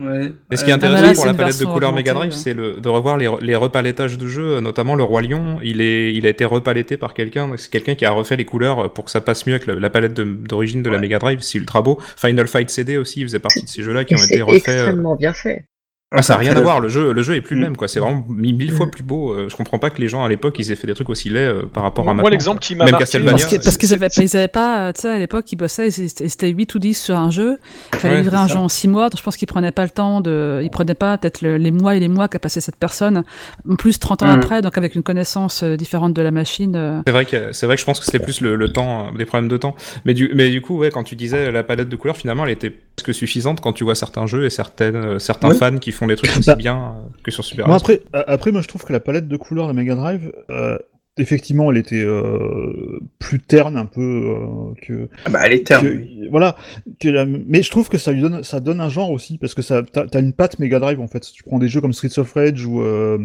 [0.00, 0.32] Ouais.
[0.50, 2.36] Et ce qui est intéressant Ah là, pour la palette de couleurs Mega Drive, ouais.
[2.36, 5.58] c'est le- de revoir les, les repalettage de jeux, notamment le Roi Lion.
[5.62, 7.48] Il, est, il a été repaletté par quelqu'un.
[7.48, 9.74] donc C'est quelqu'un qui a refait les couleurs pour que ça passe mieux avec la,
[9.74, 11.02] la palette d'origine de, la Ouais.
[11.02, 11.40] Mega Drive.
[11.42, 11.98] C'est ultra beau.
[12.16, 14.68] Final Fight CD aussi, il faisait partie de ces jeux-là qui ont été refaits.
[14.68, 15.64] euh, extrêmement bien fait.
[16.12, 17.64] Ah, ça n'a rien à Après, voir, le jeu, le jeu est plus le Mm.
[17.66, 17.86] même, quoi.
[17.86, 19.32] C'est vraiment mille, mille fois plus beau.
[19.32, 21.28] Euh, Je comprends pas que les gens à l'époque ils aient fait des trucs aussi
[21.30, 22.22] laids euh, par rapport à maintenant.
[22.22, 24.88] Moi, l'exemple qui m'a Même marqué, Parce qu'ils parce qu'ils avaient, c'est- ils avaient pas,
[24.88, 27.16] euh, tu sais, à l'époque, ils bossaient, ils étaient ils étaient 8 ou 10 sur
[27.16, 27.58] un jeu.
[27.92, 28.54] Il fallait Ouais, livrer un ça.
[28.54, 30.94] jeu en 6 mois, donc je pense qu'ils prenaient pas le temps de, ils prenaient
[30.94, 33.22] pas peut-être le- les mois et les mois qu'a passé cette personne.
[33.70, 34.34] En plus, 30 ans Mhm.
[34.40, 36.74] après, donc avec une connaissance euh, différente de la machine.
[36.74, 39.06] euh, C'est vrai que c'est vrai que je pense que c'était plus le, le temps,
[39.14, 39.76] euh, des problèmes de temps.
[40.04, 42.50] Mais du mais du coup ouais, quand tu disais la palette de couleurs, finalement, elle
[42.50, 45.99] était presque suffisante quand tu vois certains jeux et certaines euh, certains fans qui font
[46.06, 47.80] des trucs aussi Bah, bien euh, que sur Super Moi, NES.
[47.80, 50.78] après, après, moi, je trouve que la palette de couleurs de Mega Drive, euh,
[51.18, 55.82] effectivement, elle était euh, plus terne un peu euh, que, Ah bah, elle est terne.
[55.86, 56.28] que- oui.
[56.30, 56.56] voilà.
[56.98, 59.54] Que la- mais je trouve que ça lui donne, ça donne un genre aussi parce
[59.54, 61.20] que ça, t'as, une patte Mega Drive en fait.
[61.20, 63.18] Tu prends des jeux comme Streets of Rage ou, euh,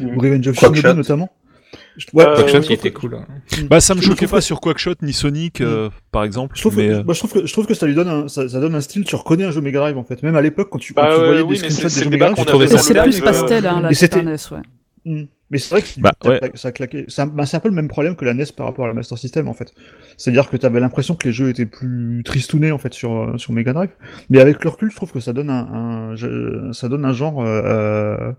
[0.00, 0.58] ou Revenge of.
[0.58, 1.30] Shinobi notamment.
[2.14, 3.14] Ouais, Euh, Quackshot, il était cool.
[3.16, 3.26] hein.
[3.68, 6.54] Bah ça me choquait pas que- sur Quackshot ni Sonic euh, par exemple.
[6.56, 8.08] Je trouve, mais, que, euh, moi, je, trouve que, je trouve que ça lui donne
[8.08, 10.22] un, ça, ça donne un style, tu reconnais un jeu Mega Drive en fait.
[10.22, 12.26] Même à l'époque, quand tu, quand Bah, tu voyais oui, des screenshots des jeux Mega
[12.30, 14.58] Drive, tu trouvais ça C'est plus pastel, hein, euh, la Super NES, ouais.
[15.04, 15.24] Mm.
[15.52, 16.40] Mais c'est vrai que Bah, ça, ouais.
[16.54, 17.06] ça claquait.
[17.08, 18.88] C'est un, bah, c'est un peu le même problème que la NES par rapport à
[18.88, 19.72] la Master System en fait.
[20.16, 23.36] C'est-à-dire que tu avais l'impression que les jeux étaient plus tristounés en fait sur, euh,
[23.36, 23.90] sur Mega Drive.
[24.30, 27.42] Mais avec le recul, je trouve que ça donne un, un- ça donne un genre,
[27.44, 28.30] euh,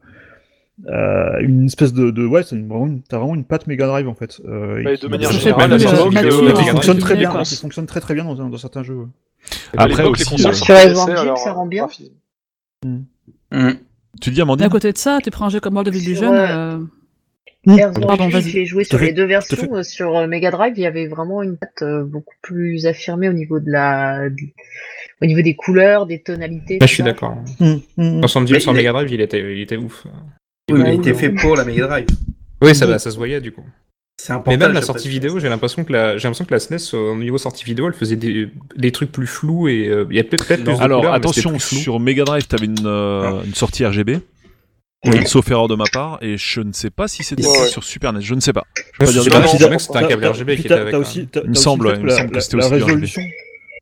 [0.88, 4.42] euh, une espèce de, de ouais, vraiment t'as vraiment une patte Mega Drive en fait.
[4.46, 8.14] Euh, et Bah, qui- de manière générale, qui fonctionne très bien, qui fonctionne très très
[8.14, 8.96] bien dans, dans certains jeux.
[8.96, 9.08] ouais.
[9.78, 11.84] Après l'époque, les aussi, consoles euh, Sur ça rend bien.
[11.84, 12.14] graphisme.
[12.84, 13.72] Mm.
[14.22, 16.02] tu dis Et Amandine à côté de ça, tu prends un jeu comme World of
[16.02, 16.80] Illusion, euh,
[17.68, 19.84] j'ai joué sur les deux versions.
[19.84, 23.70] Sur Mega Drive, il y avait vraiment une patte beaucoup plus affirmée au niveau de
[23.70, 24.30] la,
[25.22, 26.80] au niveau des couleurs, des tonalités.
[26.82, 27.36] Je suis d'accord.
[27.60, 28.22] Mm, mm, mm.
[28.22, 30.08] 70 Mais sur Mega Drive, il était, il était ouf.
[30.74, 31.18] Oui, mais Ouais, il était oui.
[31.18, 32.08] fait pour la Mega Drive.
[32.62, 33.64] Oui, ça, ça se voyait du coup.
[34.46, 37.16] Mais même la sortie vidéo, j'ai l'impression que la, j'ai l'impression que la SNES au
[37.16, 40.24] niveau sortie vidéo, elle faisait des, des trucs plus flous et euh, il y a
[40.24, 43.56] peut-être plus de Alors couleurs, mais c'était attention, sur Mega Drive, t'avais une, euh, une
[43.56, 44.20] sortie RGB.
[45.06, 45.26] Oui.
[45.26, 48.14] Sauf erreur de ma part, et je ne sais pas si c'était Ouais, sur Super
[48.14, 48.64] NES, je ne sais pas.
[48.78, 50.94] Je peux pas dire de c'était un câble RGB qui était avec.
[50.94, 50.98] hein.
[51.00, 53.24] aussi, Il me semble, il que me la- semble que la- c'était la aussi résolution.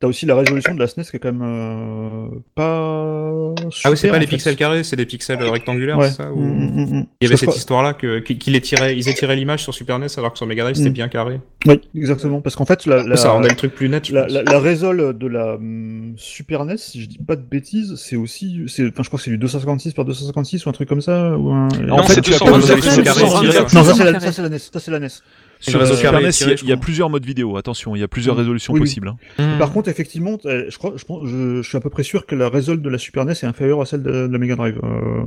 [0.00, 3.52] T'as aussi la résolution de la SNES qui est quand même euh, pas.
[3.84, 4.30] Ah oui, c'est pas les fait.
[4.36, 6.08] pixels carrés, c'est des pixels rectangulaires, Ouais.
[6.08, 7.06] c'est ça Mm, mm, mm.
[7.20, 10.32] Il y avait cette histoire-là que, qu'ils étiraient, ils étiraient l'image sur Super NES alors
[10.32, 11.40] que sur Mega Drive c'était bien carré.
[11.66, 12.40] Oui, exactement.
[12.40, 14.06] Parce qu'en fait, la, la, Ça rendait le truc plus net.
[14.06, 14.32] je la, pense.
[14.32, 18.16] la, la résol de la hum, Super NES, si je dis pas de bêtises, c'est
[18.16, 18.62] aussi.
[18.68, 21.36] c'est- Enfin, je crois que c'est du 256 par 256 ou un truc comme ça.
[21.36, 21.68] Ou un...
[21.90, 23.78] En fait, c'est tu as 226 pas- pixels carrés, Non, c'est ça, ça.
[23.78, 24.24] Non, ça c'est la, carré.
[24.26, 24.58] ça, c'est la NES.
[24.58, 25.08] Ça c'est la NES.
[25.60, 26.30] Sur réseau Super carré NES,
[26.62, 27.56] il y a- plusieurs modes vidéo.
[27.56, 28.38] Attention, il y a plusieurs Mm.
[28.38, 28.86] résolutions Oui, oui.
[28.86, 29.08] possibles.
[29.08, 29.16] hein.
[29.38, 29.58] Mm.
[29.58, 32.26] Par contre, effectivement, euh, je crois, je, pense, je, je suis à peu près sûr
[32.26, 34.56] que la résol de la Super NES est inférieure à celle de, de la Mega
[34.56, 34.80] Drive.
[34.82, 35.22] euh,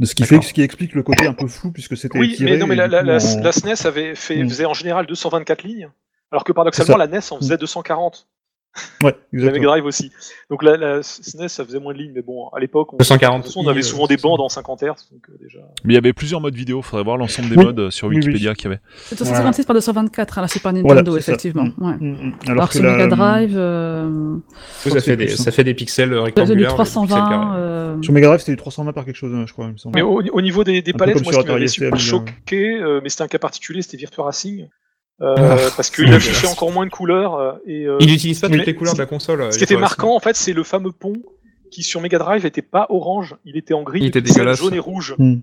[0.00, 2.36] de ce qui fait, ce qui explique le côté un peu flou puisque c'était Oui,
[2.40, 4.48] mais non, mais la, la, la, SNES avait fait, Mm.
[4.48, 5.88] faisait en général 224 lignes,
[6.30, 8.26] alors que paradoxalement la NES en faisait 240.
[9.02, 9.66] Ouais, La Mega.
[9.66, 10.12] Drive aussi.
[10.50, 13.38] Donc la, la SNES ça faisait moins de lignes, mais bon, à l'époque, on, 240
[13.38, 15.58] de toute façon, on avait souvent des bandes en 50 Hz, donc euh, déjà.
[15.84, 16.80] Mais il y avait plusieurs modes vidéo.
[16.82, 17.64] Faudrait voir l'ensemble des Oui.
[17.64, 18.20] modes euh, sur Oui, oui.
[18.20, 18.80] Wikipédia qu'il y avait.
[19.06, 21.64] C'est 256 par 224 à la Super Nintendo, effectivement.
[21.76, 21.84] Mm.
[21.84, 21.94] Ouais.
[21.94, 22.32] Mm, mm.
[22.46, 24.36] Alors, Alors que sur la Mega Drive, euh,
[24.80, 25.50] crois ça, fait des, ça.
[25.50, 26.56] fait des pixels rectangulaires.
[26.56, 27.16] des pixels 320.
[27.28, 27.58] carrés.
[27.58, 29.96] euh, Sur Mega Drive, c'était du 320 par quelque chose, je crois, il me semble.
[29.96, 32.98] Mais au, au niveau des, des palettes, comme moi, sur ce qui m'avait super choqué,
[33.02, 34.68] mais c'était un cas particulier, c'était Virtua Racing.
[35.20, 37.34] Euh, Ah, parce c'est qu'il affichait encore moins de couleurs.
[37.34, 39.40] euh, et, euh, Il n'utilise pas toutes les couleurs de la console.
[39.42, 41.14] euh, ce qui était marquant, en fait, c'est le fameux pont
[41.72, 44.58] qui, sur Mega Drive, était pas orange, il était en gris, Il était dégueulasse.
[44.58, 45.14] jaune et rouge.
[45.18, 45.38] Mm.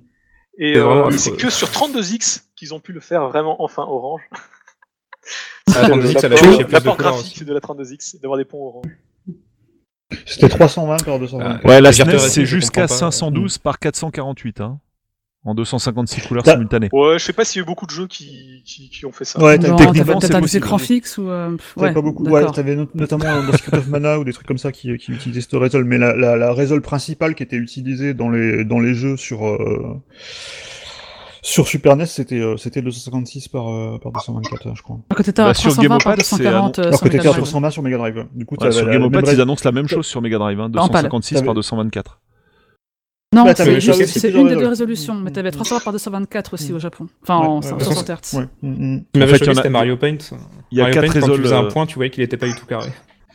[0.57, 4.21] Et euh, c'est que sur 32X qu'ils ont pu le faire vraiment enfin orange.
[5.75, 8.85] Ah, 32X, L'apport- graphique de la 32X, d'avoir des ponts orange.
[10.25, 11.59] C'était 320 par 220.
[11.63, 13.11] Ah, Ouais, la c'est jusqu'à comprends pas.
[13.11, 14.61] 512 par 448.
[14.61, 14.79] Hein.
[15.45, 16.89] En 256 couleurs T'as- simultanées.
[16.91, 19.11] Ouais, je sais pas s'il y a eu beaucoup de jeux qui, qui, qui ont
[19.11, 19.39] fait ça.
[19.39, 21.29] Ouais, t'as- Non, techniquement, c'est possible, écran mais- fixe ou.
[21.29, 22.23] euh, ouais, pas beaucoup.
[22.25, 25.11] Ouais, t'avais not- notamment dans Secret of Mana ou des trucs comme ça qui, qui
[25.11, 28.79] utilisaient ce Resol, mais la, la, la Resol principale qui était utilisée dans les, dans
[28.79, 30.01] les jeux sur, euh,
[31.41, 34.97] sur Super NES, c'était euh, c'était 256 par, euh, par 224, je crois.
[35.11, 37.05] Alors que t'étais Bah, à sur 320 par Gamepad, c'est 240 euh, Alors sur que
[37.05, 37.43] t'étais Mega à Drive.
[37.43, 38.25] 320 sur Mega Drive.
[38.33, 40.71] Du coup, Ouais, t'avais sur Game ils annoncent la même chose sur Mega Drive, hein,
[40.75, 41.03] En pâle.
[41.03, 42.19] 256 par 224.
[43.33, 45.33] Non, Bah, c'est une des deux résol- résolutions, mais Mm.
[45.33, 47.07] t'avais 320 par 224 aussi au Japon.
[47.23, 48.37] Enfin, Ouais, en ouais, 60 Hz.
[48.37, 48.43] Ouais.
[48.61, 48.75] mm, mm.
[48.97, 50.17] Ce qui m'avait En fait, il y choqué, en a- c'était Mario Paint.
[50.71, 52.37] Il y a Mario quatre Paint, quand tu faisais un point, tu voyais qu'il était
[52.37, 52.89] pas du tout carré.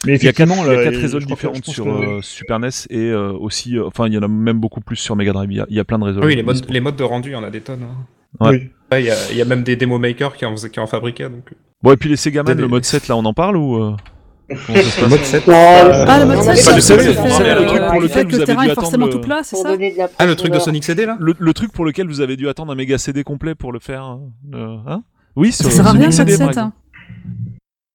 [0.07, 3.77] Mais Il y a quatre, je différentes sur que- euh, Super NES et euh, aussi,
[3.77, 5.51] euh, enfin, il y en a même beaucoup plus sur Mega Drive.
[5.53, 6.23] Il y a, il y a plein de résols.
[6.23, 7.83] Ah oui, les modes, les modes de rendu, il y en a des tonnes.
[7.83, 8.47] hein.
[8.47, 8.51] Ouais.
[8.53, 8.71] Oui.
[8.93, 10.81] Ouais, Il y, a, il y a même des démo makers qui en, faisaient- qui
[10.81, 11.29] en fabriquaient.
[11.29, 11.53] Donc...
[11.83, 13.77] Bon, et puis les Sega Man, Des- le mode 7, là, on en parle ou
[14.51, 14.57] euh,
[15.03, 15.43] Le mode 7.
[15.49, 17.05] Ah, le mode Non, 7, mais Bah, ça, le c'est seul, le
[17.61, 19.19] le truc euh, pour le lequel vous le avez terrain dû est forcément attendre
[19.79, 20.59] le- Ah, le truc de.
[20.59, 23.23] Sonic CD là Le, le truc pour lequel vous avez dû attendre un méga CD
[23.25, 24.19] complet pour le faire,
[24.55, 25.03] euh, hein?
[25.37, 26.59] Oui, sur Ça sert à Sonic rien, CD, ça, par 7.
[26.59, 26.77] exemple.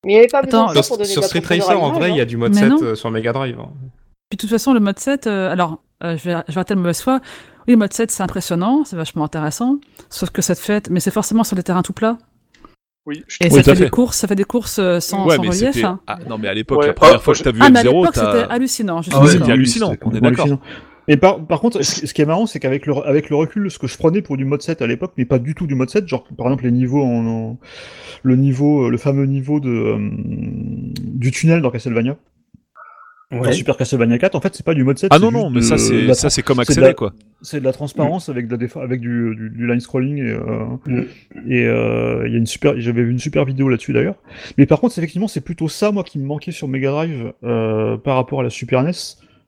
[0.05, 2.17] Mais il n'y avait pas besoin de pour donner sur Street Racer, en vrai, il
[2.17, 2.77] y a l'image, du mode Mais 7 non.
[2.83, 3.59] euh, sur Mega Drive.
[3.59, 3.69] hein.
[4.29, 6.75] Puis de toute façon, le mode 7, euh, alors, euh, je vais, je vais arrêter
[6.75, 7.19] de mauvaise foi.
[7.67, 9.77] Oui, le mode 7, c'est impressionnant, c'est vachement intéressant.
[10.09, 12.17] Sauf que cette fête, mais c'est forcément sur des terrains tout plats.
[13.07, 13.83] Oui, je Et Oui, ça fait, fait.
[13.85, 15.83] des courses, ça fait des courses euh, sans, Ouais, sans mais relief.
[15.83, 15.99] hein.
[16.07, 16.87] Ah, non, mais à l'époque, Ouais.
[16.87, 18.31] la première Ah, fois que t'as vu Ah, mais à F0, l'époque, t'as.
[18.41, 19.01] c'était hallucinant.
[19.03, 20.45] Je Ah ouais, c'était hallucinant, c'était on est d'accord.
[20.45, 20.59] hallucinant.
[21.07, 23.69] Et par, par contre, ce, ce qui est marrant, c'est qu'avec le, avec le recul,
[23.69, 25.75] ce que je prenais pour du mode 7 à l'époque, mais pas du tout du
[25.75, 27.57] mode 7, genre par exemple les niveaux en, en-
[28.23, 32.17] le niveau, le fameux niveau de, euh, du tunnel dans Castlevania,
[33.31, 33.53] dans Ouais.
[33.53, 35.09] Super Castlevania 4, en fait c'est pas du mode 7.
[35.11, 37.13] Ah non, non, mais de- ça, c'est ça, c'est comme accéléré, quoi.
[37.41, 40.29] C'est de la transparence avec, de la défa- avec du, du, du line scrolling et,
[40.31, 41.01] euh, Mm.
[41.49, 44.15] et euh, il y a une super, j'avais vu une super vidéo là-dessus d'ailleurs.
[44.57, 47.97] Mais par contre, effectivement, c'est plutôt ça moi qui me manquait sur Mega Drive euh,
[47.97, 48.91] par rapport à la Super NES.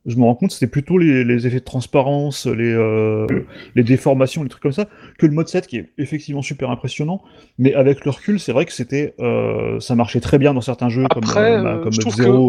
[0.07, 3.27] Je me rends compte, c'était plutôt les, les effets de transparence, les, euh,
[3.75, 4.87] les déformations, les trucs comme ça,
[5.19, 7.21] que le mode 7 qui est effectivement super impressionnant.
[7.57, 10.87] Mais avec le recul, c'est vrai que c'était, euh, ça marchait très bien dans certains
[10.87, 11.91] jeux comme, Après, euh, comme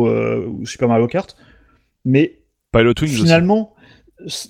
[0.07, 1.37] euh, ou Super Mario Kart.
[2.05, 2.39] Mais
[2.73, 3.23] Pilot Wings aussi.
[3.23, 3.75] finalement,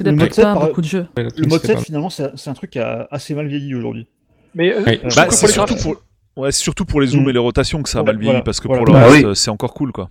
[0.00, 1.06] le mode 7, pas par- beaucoup de jeux.
[1.16, 4.06] le mode 7, finalement, c'est un truc qui a assez mal vieilli aujourd'hui.
[4.54, 5.00] Mais euh, Oui.
[5.16, 5.96] Bah, c'est surtout pour.
[6.36, 7.30] Ouais, c'est surtout pour les zooms Mm.
[7.30, 8.84] et les rotations que ça a mal vieilli, voilà, parce que voilà.
[8.84, 9.34] pour le Bah reste, oui.
[9.34, 10.10] c'est encore cool, quoi.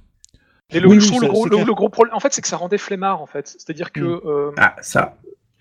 [0.74, 1.66] Et le, Oui, je oui, trouve ça, le, gros, c'est le, clair.
[1.68, 3.48] le gros problème, en fait, c'est que ça rendait flemmard, en fait.
[3.48, 4.22] C'est-à-dire que Mm.
[4.26, 5.18] euh, Ah, ça.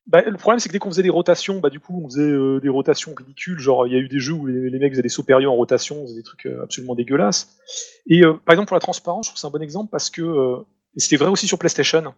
[0.09, 2.23] bah, le problème, c'est que dès qu'on faisait des rotations, bah, du coup, on faisait
[2.23, 3.59] euh, des rotations ridicules.
[3.59, 5.49] Genre, il y a eu des jeux où les, les mecs faisaient des sauts périlleux
[5.49, 7.57] en rotation, on faisait des trucs euh, absolument dégueulasses.
[8.09, 10.11] Et euh, par exemple, pour la transparence, je trouve que c'est un bon exemple parce
[10.11, 10.57] que euh,
[10.97, 12.12] et c'était vrai aussi sur PlayStation.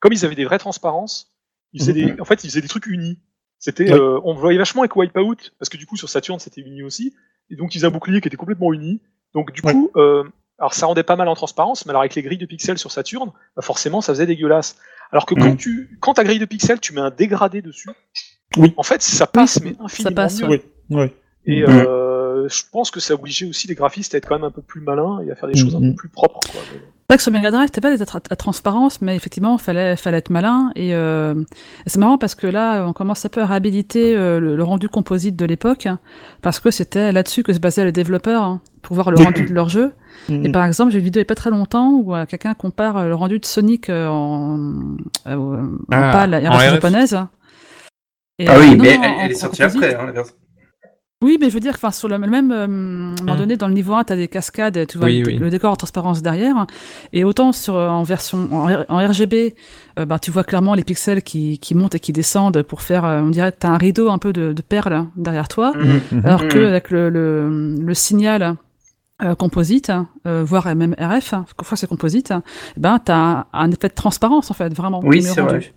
[0.00, 1.32] Comme ils avaient des vraies transparences,
[1.72, 3.20] ils faisaient des, en fait, ils faisaient des trucs unis.
[3.60, 6.60] C'était, euh, on le voyait vachement avec Wipeout parce que du coup, sur Saturn, c'était
[6.62, 7.14] uni aussi.
[7.50, 9.00] Et donc, ils faisaient un bouclier qui était complètement uni.
[9.34, 10.24] Donc, du coup, euh,
[10.62, 12.92] alors ça rendait pas mal en transparence, mais alors avec les grilles de pixels sur
[12.92, 14.76] Saturn, bah forcément, ça faisait dégueulasse.
[15.10, 15.56] Alors que quand Mhm.
[15.56, 17.90] tu, quand ta grille de pixels, tu mets un dégradé dessus.
[18.56, 18.72] Oui.
[18.76, 20.48] En fait, ça passe, mais ça infiniment passe, mieux.
[20.48, 20.62] ouais.
[20.90, 21.14] Oui, ouais.
[21.46, 21.68] Et Mhm.
[21.68, 24.62] euh, je pense que ça obligeait aussi les graphistes à être quand même un peu
[24.62, 26.38] plus malins et à faire des choses un peu plus propres.
[26.52, 26.60] Quoi.
[27.08, 29.96] C'est vrai que sur Mega Drive, c'était pas la, tra- la transparence, mais effectivement, fallait,
[29.96, 30.70] fallait être malin.
[30.76, 31.34] Et, euh,
[31.84, 34.64] et c'est marrant parce que là, on commence un peu à réhabiliter euh, le, le
[34.64, 35.98] rendu composite de l'époque, hein,
[36.40, 39.52] parce que c'était là-dessus que se basaient les développeurs hein, pour voir le rendu de
[39.52, 39.92] leur jeu.
[40.30, 42.24] Mm, Et par exemple, j'ai une vidéo il n'y a pas très longtemps où euh,
[42.24, 44.58] quelqu'un compare le rendu de Sonic en,
[45.26, 47.18] euh, en Ah, PAL et en japonaise.
[48.38, 50.34] Et, Ah euh, oui, non, mais elle, elle est en sortie après, hein, la version.
[51.22, 53.38] Oui, mais je veux dire, enfin, sur le même, euh, à un moment Hmm.
[53.38, 55.36] donné, dans le niveau 1, tu as des cascades, et tu vois Oui, le, oui.
[55.38, 56.66] le décor en transparence derrière.
[57.12, 59.54] Et autant sur, euh, en version, en, RGB,
[59.98, 63.04] euh, ben, tu vois clairement les pixels qui, qui montent et qui descendent pour faire,
[63.04, 65.72] euh, on dirait tu as un rideau un peu de, de perles derrière toi.
[65.76, 66.22] Mhm.
[66.24, 68.56] Alors que avec le, le, le signal
[69.22, 69.92] euh, composite,
[70.26, 72.32] euh, voire même RF, parfois c'est composite,
[72.76, 75.00] ben, tu as un effet de transparence, en fait, vraiment.
[75.04, 75.54] Oui, c'est rendu.
[75.58, 75.72] vrai.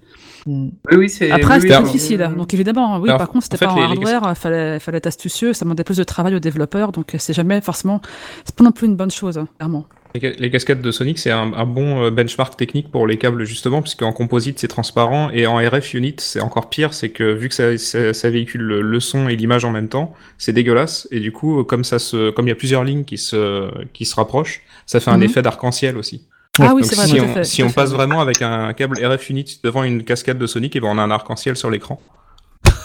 [0.47, 1.31] Oui, oui, c'est.
[1.31, 2.29] Après, oui, c'était oui, difficile.
[2.37, 4.79] Donc, évidemment, oui, Alors, par contre, c'était en fait, pas en les- hardware, il fallait,
[4.79, 8.01] fallait être astucieux, ça demandait plus de travail aux développeurs, donc c'est jamais forcément,
[8.43, 9.87] c'est pas non plus une bonne chose, hein, clairement.
[10.13, 13.17] Les, ca- les cascades de Sonic, c'est un, un bon euh, benchmark technique pour les
[13.17, 17.23] câbles, justement, puisqu'en composite, c'est transparent, et en RF unit, c'est encore pire, c'est que
[17.33, 20.53] vu que ça, ça- ça véhicule le, le son et l'image en même temps, c'est
[20.53, 23.69] dégueulasse, et du coup, comme ça se, comme il y a plusieurs lignes qui se,
[23.93, 25.23] qui se rapprochent, ça fait un Mhm.
[25.23, 26.27] effet d'arc-en-ciel aussi.
[26.59, 27.43] Ah oui, Donc c'est vrai, si tout on, fait.
[27.43, 27.75] si tout à on fait.
[27.75, 30.97] passe vraiment avec un câble RF unit devant une cascade de Sonic, et ben on
[30.97, 32.01] a un arc-en-ciel sur l'écran.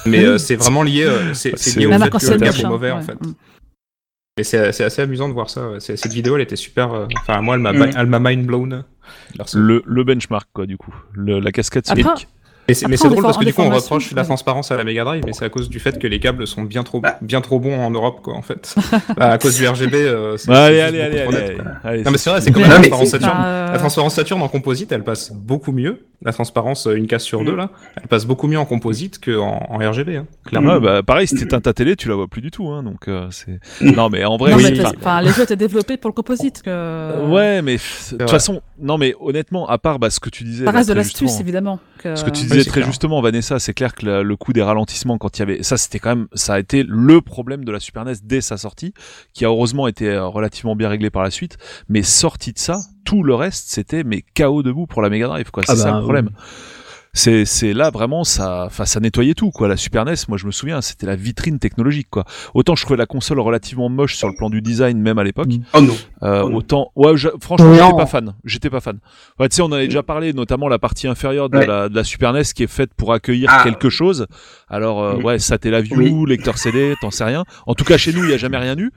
[0.07, 2.91] Mais euh, c'est vraiment lié, euh, c'est lié au fait que le câble est mauvais
[2.91, 3.15] en fait.
[3.15, 3.35] Mm.
[4.39, 5.69] Et c'est c'est assez amusant de voir ça.
[5.71, 5.81] ouais.
[5.81, 6.93] Cette vidéo, elle était super.
[6.93, 7.91] euh, Enfin, moi, elle m'a Mm.
[7.97, 8.85] elle m'a mind blown.
[9.55, 10.95] Le, le benchmark, quoi, du coup.
[11.13, 12.07] Le- la cascade Sonic.
[12.07, 12.13] Mais
[12.71, 15.05] mais Après, c'est drôle parce que du coup, on reproche la transparence à la Mega
[15.05, 17.19] Drive, mais c'est à cause du fait que les câbles sont bien trop, Bah.
[17.23, 18.75] bien trop bons en Europe, quoi, en fait.
[19.17, 19.95] Bah, à cause du RGB.
[19.95, 21.21] euh, c'est- allez, c'est allez,
[21.85, 22.03] allez.
[22.03, 23.33] Non, mais c'est vrai, c'est comme la transparence Saturn.
[23.39, 26.07] Bah, La transparence Saturn en composite, elle passe beaucoup mieux.
[26.23, 29.67] la transparence, euh, une case sur deux, là, elle passe beaucoup mieux en composite qu'en
[29.71, 30.75] en RGB, hein, clairement.
[30.75, 33.09] Ouais, bah, pareil, si t'éteins ta télé, tu la vois plus du tout, hein, donc
[33.09, 33.59] euh, c'est.
[33.81, 36.63] Non, mais en vrai, enfin, les jeux étaient développés pour le composite.
[36.67, 40.65] Euh, ouais, mais de toute façon, non, mais honnêtement, à part ce que tu disais.
[40.67, 42.87] Ça reste de l'astuce, justement, que- Ce que tu disais très clair.
[42.87, 45.77] justement, Vanessa, c'est clair que la- le coup des ralentissements quand il y avait, ça
[45.77, 48.93] c'était quand même, ça a été le problème de la Super NES dès sa sortie,
[49.35, 51.59] qui a heureusement été euh, relativement bien réglé par la suite.
[51.89, 55.51] Mais sorti de ça, tout le reste c'était mais chaos debout pour la Mega Drive,
[55.51, 55.63] quoi.
[55.67, 56.31] C'est Ah ça bah, le problème.
[57.13, 59.67] C'est, c'est là vraiment ça, enfin ça nettoyait tout quoi.
[59.67, 62.25] La Super NES, moi je me souviens, c'était la vitrine technologique quoi.
[62.55, 65.49] Autant je trouvais la console relativement moche sur le plan du design même à l'époque.
[65.49, 65.63] Mm.
[65.75, 65.97] Oh non.
[66.23, 66.57] Euh, Oh non.
[66.59, 68.35] autant, ouais, je- franchement, j'étais pas fan.
[68.45, 68.99] J'étais pas fan.
[69.41, 71.67] Ouais, tu sais, on en avait déjà parlé, notamment la partie inférieure de, Ouais.
[71.67, 73.65] la, de la Super NES qui est faite pour accueillir Ah.
[73.65, 74.27] quelque chose.
[74.69, 75.25] Alors, euh, Mm.
[75.25, 76.31] ouais, Satellaview, Oui.
[76.31, 77.45] lecteur CD, t'en sais rien.
[77.67, 78.93] En tout cas, chez nous, il y a jamais rien eu.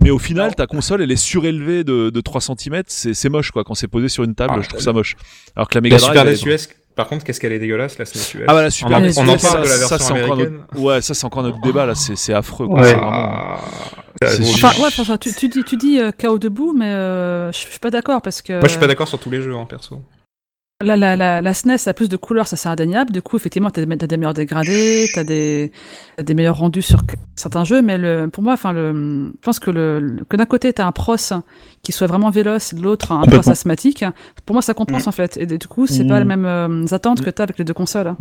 [0.00, 2.84] Mais au final, ta console, elle est surélevée de, de 3 cm.
[2.86, 3.64] C'est c'est moche, quoi.
[3.64, 5.16] Quand c'est posé sur une table, Ah, je trouve ça moche.
[5.56, 6.00] Alors que la Mega La.
[6.00, 6.68] Super NES US,
[6.98, 8.44] par contre, qu'est-ce qu'elle est dégueulasse, la SNES US.
[8.48, 9.98] Ah bah la Super on en, NES, on en ça, parle de la ça, version
[9.98, 10.58] c'est encore américaine.
[10.72, 11.94] notre- Ouais, ça c'est encore notre débat là.
[11.94, 12.66] C'est affreux.
[12.66, 12.80] Quoi.
[12.80, 12.96] Ouais.
[13.00, 13.60] Ah.
[14.20, 17.66] Enfin, ouais, enfin, tu, tu dis, tu dis euh, KO debout, mais euh, je je
[17.68, 18.54] suis pas d'accord parce que.
[18.54, 20.02] Moi, je suis pas d'accord sur tous les jeux, hein, perso.
[20.84, 23.10] La, la, la, la SNES a plus de couleurs, ça c'est indéniable.
[23.10, 25.72] Du coup, effectivement, t'as des, t'as des meilleurs dégradés, t'as des,
[26.16, 27.00] t'as des meilleurs rendus sur
[27.34, 28.92] certains jeux, mais le, pour moi, enfin, le,
[29.34, 31.16] je pense que le, que d'un côté t'as un pros
[31.82, 34.04] qui soit vraiment véloce, de l'autre un pros asthmatique.
[34.46, 35.36] Pour moi, ça compense en fait.
[35.36, 36.18] Et du coup, c'est pas Mm.
[36.20, 38.14] les mêmes euh, attentes que t'as avec les deux consoles.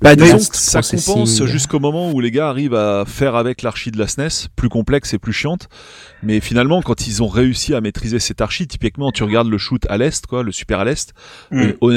[0.00, 3.90] Bah, disons que ça compense jusqu'au moment où les gars arrivent à faire avec l'archi
[3.90, 5.68] de la SNES, plus complexe et plus chiante.
[6.22, 9.82] Mais finalement, quand ils ont réussi à maîtriser cette archi, typiquement, tu regardes le shoot
[9.90, 11.12] à l'est, quoi, le super à l'est,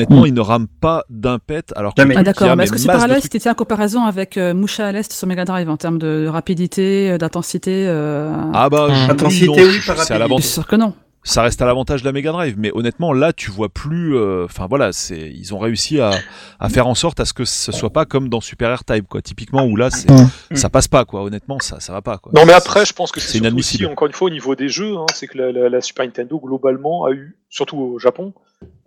[0.09, 2.77] Honnêtement, ils ne rament pas d'un pet, alors que Ah il d'accord, mais est-ce que
[2.77, 3.31] c'est masse par de là trucs.
[3.31, 6.27] si tu en comparaison avec euh, Musha à l'Est sur Mega Drive en termes de
[6.27, 8.33] rapidité, euh, d'intensité euh...
[8.53, 8.93] Ah bah, Hum.
[8.95, 10.19] je- Intensité, non, oui, je- par c'est à rapidité.
[10.19, 10.93] l'avant- Je suis sûr que non.
[11.23, 14.45] Ça reste à l'avantage de la Mega Drive, mais honnêtement, là, tu vois plus, euh,
[14.45, 16.11] enfin voilà, c'est, ils ont réussi à,
[16.59, 19.21] à faire en sorte à ce que ce soit pas comme dans Super Air-Type, quoi,
[19.21, 20.55] typiquement, où là, c'est, Mm.
[20.55, 22.31] ça passe pas, quoi, honnêtement, ça, ça va pas, quoi.
[22.35, 23.85] Non, mais après, je pense que c'est c'est surtout aussi, inadmissible.
[23.91, 26.39] encore une fois, au niveau des jeux, hein, c'est que la, la- la Super Nintendo,
[26.39, 28.33] globalement, a eu, surtout au Japon,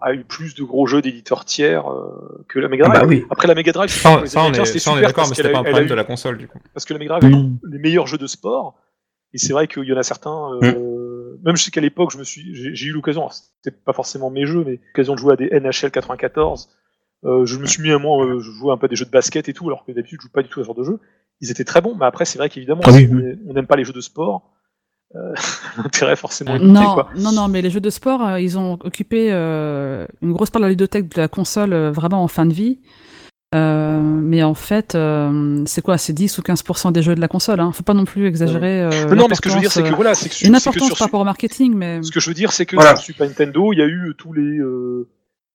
[0.00, 3.00] a eu plus de gros jeux d'éditeurs tiers euh, que la Mega Ah Drive.
[3.02, 3.24] bah oui.
[3.30, 5.36] Après, la Mega Drive, c'est Ça, ça, on est, ça, on est d'accord, parce mais
[5.36, 6.58] qu'elle c'était pas a- un problème eu- de la console, du coup.
[6.72, 7.58] parce que la Mega Drive a eu Mm.
[7.70, 8.74] les meilleurs jeux de sport.
[9.32, 10.72] Et c'est vrai qu'il y en a certains, euh,
[11.42, 14.46] même je sais qu'à l'époque, je me suis, j'ai eu l'occasion, c'était pas forcément mes
[14.46, 16.68] jeux, mais l'occasion de jouer à des NHL 94.
[17.24, 19.06] Euh, je me suis mis à moi, euh, je jouais un peu à des jeux
[19.06, 20.74] de basket et tout, alors que d'habitude je joue pas du tout à ce genre
[20.76, 21.00] de jeu.
[21.40, 23.08] Ils étaient très bons, mais après c'est vrai qu'évidemment, Ah oui,
[23.48, 24.50] on- n'aime pas les jeux de sport,
[25.16, 25.32] euh,
[25.78, 27.08] l'intérêt forcément est limité, Non, quoi.
[27.16, 30.60] non, non, mais les jeux de sport, euh, ils ont occupé euh, une grosse part
[30.60, 32.80] de la ludothèque de la console euh, vraiment en fin de vie.
[33.54, 37.28] Euh, mais en fait, euh, c'est quoi C'est 10 ou 15% des jeux de la
[37.28, 37.60] console.
[37.60, 37.70] Hein.
[37.72, 38.82] Faut pas non plus exagérer.
[38.82, 40.52] euh, Non, non, mais ce que je veux dire, c'est que voilà, c'est que, une
[40.52, 42.74] que importance sur, par rapport au marketing, mais Ce que je veux dire, c'est que
[42.76, 42.96] Voilà.
[42.96, 44.58] sur Super Nintendo, il y a eu tous les.
[44.58, 45.08] euh,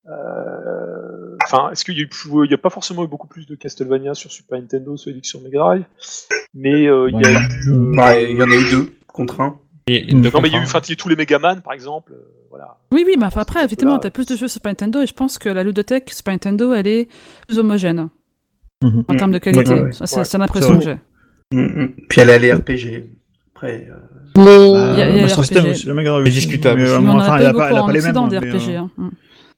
[0.07, 2.05] euh, Enfin, est-ce qu'il y a
[2.53, 5.59] y pas forcément eu beaucoup plus de Castlevania sur Super Nintendo, celui que sur Mega
[5.59, 5.83] Drive,
[6.53, 7.97] mais euh, il y a eu.
[7.97, 9.57] Ouais, il y en a eu deux contre un.
[9.87, 10.63] Et- et Non, non, mais il y a eu, comprendre.
[10.67, 12.13] enfin, il y a eu tous les Megaman, par exemple.
[12.49, 12.77] Voilà.
[12.91, 13.99] oui, oui, mais enfin, après, C'est effectivement, là.
[14.01, 16.87] t'as plus de jeux Super Nintendo et je pense que la ludothèque Super Nintendo, elle
[16.87, 17.07] est
[17.47, 18.09] plus homogène
[18.83, 19.03] Mhm.
[19.07, 19.73] en termes de qualité.
[19.73, 19.91] Ouais, ouais.
[19.91, 20.23] Ça, C'est Ouais.
[20.25, 20.99] c'est l'impression C'est que
[21.51, 21.57] j'ai.
[21.57, 21.89] Mm, mm.
[22.09, 23.09] Puis elle a les RPG.
[23.55, 23.95] Après, euh,
[24.35, 24.43] Les...
[24.45, 25.69] Bah, Il y a- il y a Master les System RPG.
[25.71, 26.81] aussi, la Mega Drive Mais discutable.
[26.81, 28.29] Mais, euh, Mais enfin, elle pas a pas, elle a pas les mêmes.
[28.29, 28.69] Des mais, RPG.
[28.75, 28.91] euh, hein.
[28.97, 29.09] Mm.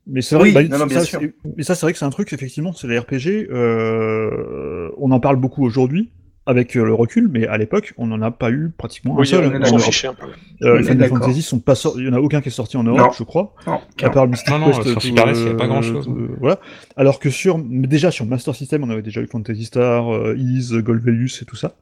[0.07, 1.19] Mais c'est vrai, Oui, bah, non, non, bien ça, sûr.
[1.21, 3.47] c'est- mais ça, c'est vrai que c'est un truc, effectivement, c'est les RPG.
[3.51, 6.09] euh, on en parle beaucoup aujourd'hui,
[6.51, 9.27] avec euh, le recul, mais à l'époque, on n'en a pas eu pratiquement un Oui,
[9.27, 9.45] seul.
[9.45, 9.81] on s'en Europe.
[9.81, 10.27] fichait un peu.
[10.63, 11.09] Euh, les Final.
[11.09, 13.11] Fantasy sont pas sortis, il y en a aucun qui est sorti en Europe, Non.
[13.11, 13.55] je crois.
[13.65, 15.53] non, À part le Mystic Non, non, Quest, sur tout, Super NES, il y a
[15.55, 16.07] pas euh, grand-chose.
[16.09, 16.59] euh, voilà.
[16.97, 20.73] Alors que sur, déjà sur Master System, on avait déjà eu Fantasy Star, euh, Ease,
[20.75, 21.73] Golvelus et tout ça.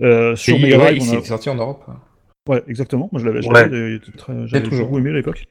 [0.00, 1.24] Euh, sur Mega Drive, il on a...
[1.24, 1.84] sorti en Europe.
[2.48, 3.08] Ouais, exactement.
[3.12, 3.98] Moi, je l'avais, Ouais.
[4.16, 4.86] très- j'avais toujours.
[4.86, 5.46] beaucoup aimé à l'époque.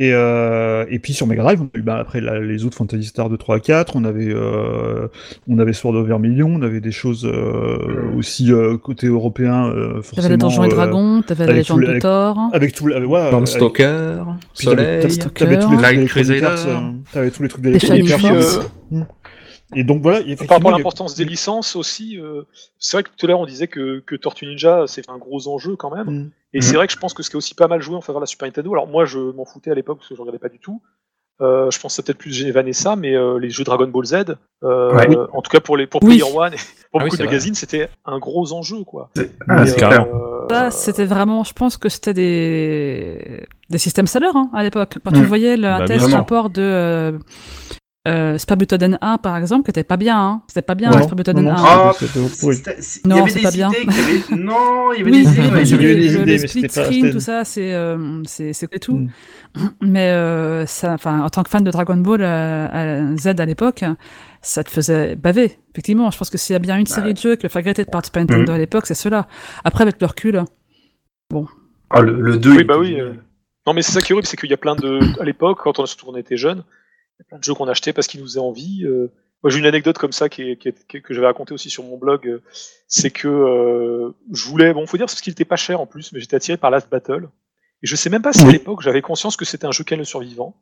[0.00, 2.76] Et, euh, et puis sur Mega Drive, on a eu bah, après la- les autres
[2.76, 5.06] Fantasy Star de 3 à 4, on avait, euh,
[5.48, 10.02] on avait Sword of Vermilion, on avait des choses euh, aussi euh, côté européen, euh,
[10.02, 10.16] forcément.
[10.22, 12.38] T'avais les Donjons et euh, Dragons, t'avais la légende de avec- Thor.
[12.52, 14.16] Avec tout, le- ouais, avec- Landstalker,
[14.56, 15.00] puis t'avais- Soleil.
[15.00, 16.40] t'avais- T'avais tous les trucs Light Crusader.
[17.12, 17.64] T'avais tous les trucs.
[18.18, 18.60] Force.
[18.92, 18.98] euh,
[19.74, 22.42] Et donc voilà, Par rapport à l'importance des licences aussi, euh,
[22.78, 25.48] c'est vrai que tout à l'heure on disait que, que Tortue Ninja c'est un gros
[25.48, 26.06] enjeu quand même.
[26.10, 26.30] Mm.
[26.54, 28.00] Et c'est vrai que je pense que ce qui a aussi pas mal joué en
[28.00, 30.20] faveur de la Super Nintendo, alors moi je m'en foutais à l'époque parce que je
[30.20, 30.80] regardais pas du tout.
[31.40, 34.36] Euh, je pense que c'est peut-être plus Vanessa, mais euh, les jeux Dragon Ball Z,
[34.62, 35.08] euh, Ouais.
[35.32, 36.18] en tout cas pour les pour Oui.
[36.20, 36.56] Player One, et
[36.92, 39.10] pour Ah beaucoup de magazines, c'était un gros enjeu quoi.
[39.48, 40.46] Ah, euh.
[40.48, 44.98] Ça, c'était vraiment, je pense que c'était des, des systèmes sellers hein, à l'époque.
[45.04, 45.24] Quand tu Mm.
[45.24, 47.18] voyais le, un Bah, test rapport de, euh,
[48.06, 50.18] euh, Super Butoden 1 par exemple, qui était pas bien.
[50.18, 50.42] Hein.
[50.48, 51.62] C'était pas bien Non, Super Butoden non, non, 1.
[51.66, 52.54] Ah, c'était- c'était- oui.
[52.56, 53.70] C'était- c'est- Il Non, y avait c'est des pas bien.
[53.70, 53.88] idées qui
[54.32, 55.40] avaient- Non, il y avait des idées.
[55.40, 58.52] ouais, il y avait des idées, le, mais split screen, tout ça, c'est euh, c'est
[58.52, 58.98] c'est tout.
[58.98, 59.08] Mm.
[59.82, 63.44] Mais euh, ça, enfin, en tant que fan de Dragon Ball euh, à Z à
[63.46, 63.84] l'époque,
[64.42, 65.58] ça te faisait baver.
[65.72, 67.60] Effectivement, je pense que s'il y a bien une série de jeux que le fait
[67.60, 68.54] regretter de participer à Nintendo Mm.
[68.54, 69.26] à l'époque, c'est ceux-là.
[69.64, 70.44] Après, avec le recul,
[71.90, 72.50] Ah, le, le 2.
[72.56, 73.00] Oui, bah oui.
[73.00, 73.12] euh.
[73.66, 75.00] Non, mais c'est ça qui est horrible, c'est qu'il y a plein de.
[75.20, 76.64] À l'époque, quand on, surtout on était jeunes,
[77.18, 78.84] il y a plein de jeux qu'on achetait parce qu'ils nous faisaient envie.
[78.84, 79.08] euh.
[79.42, 81.52] Moi, j'ai une anecdote comme ça qui est, qui est- qui est- que j'avais racontée
[81.52, 82.26] aussi sur mon blog.
[82.26, 82.42] euh,
[82.88, 84.72] C'est que euh, je voulais.
[84.72, 86.88] Bon, faut dire parce qu'il était pas cher en plus, mais j'étais attiré par Last
[86.90, 87.28] Battle.
[87.82, 89.98] Et je sais même pas si à l'époque j'avais conscience que c'était un jeu Ken
[89.98, 90.56] le survivant.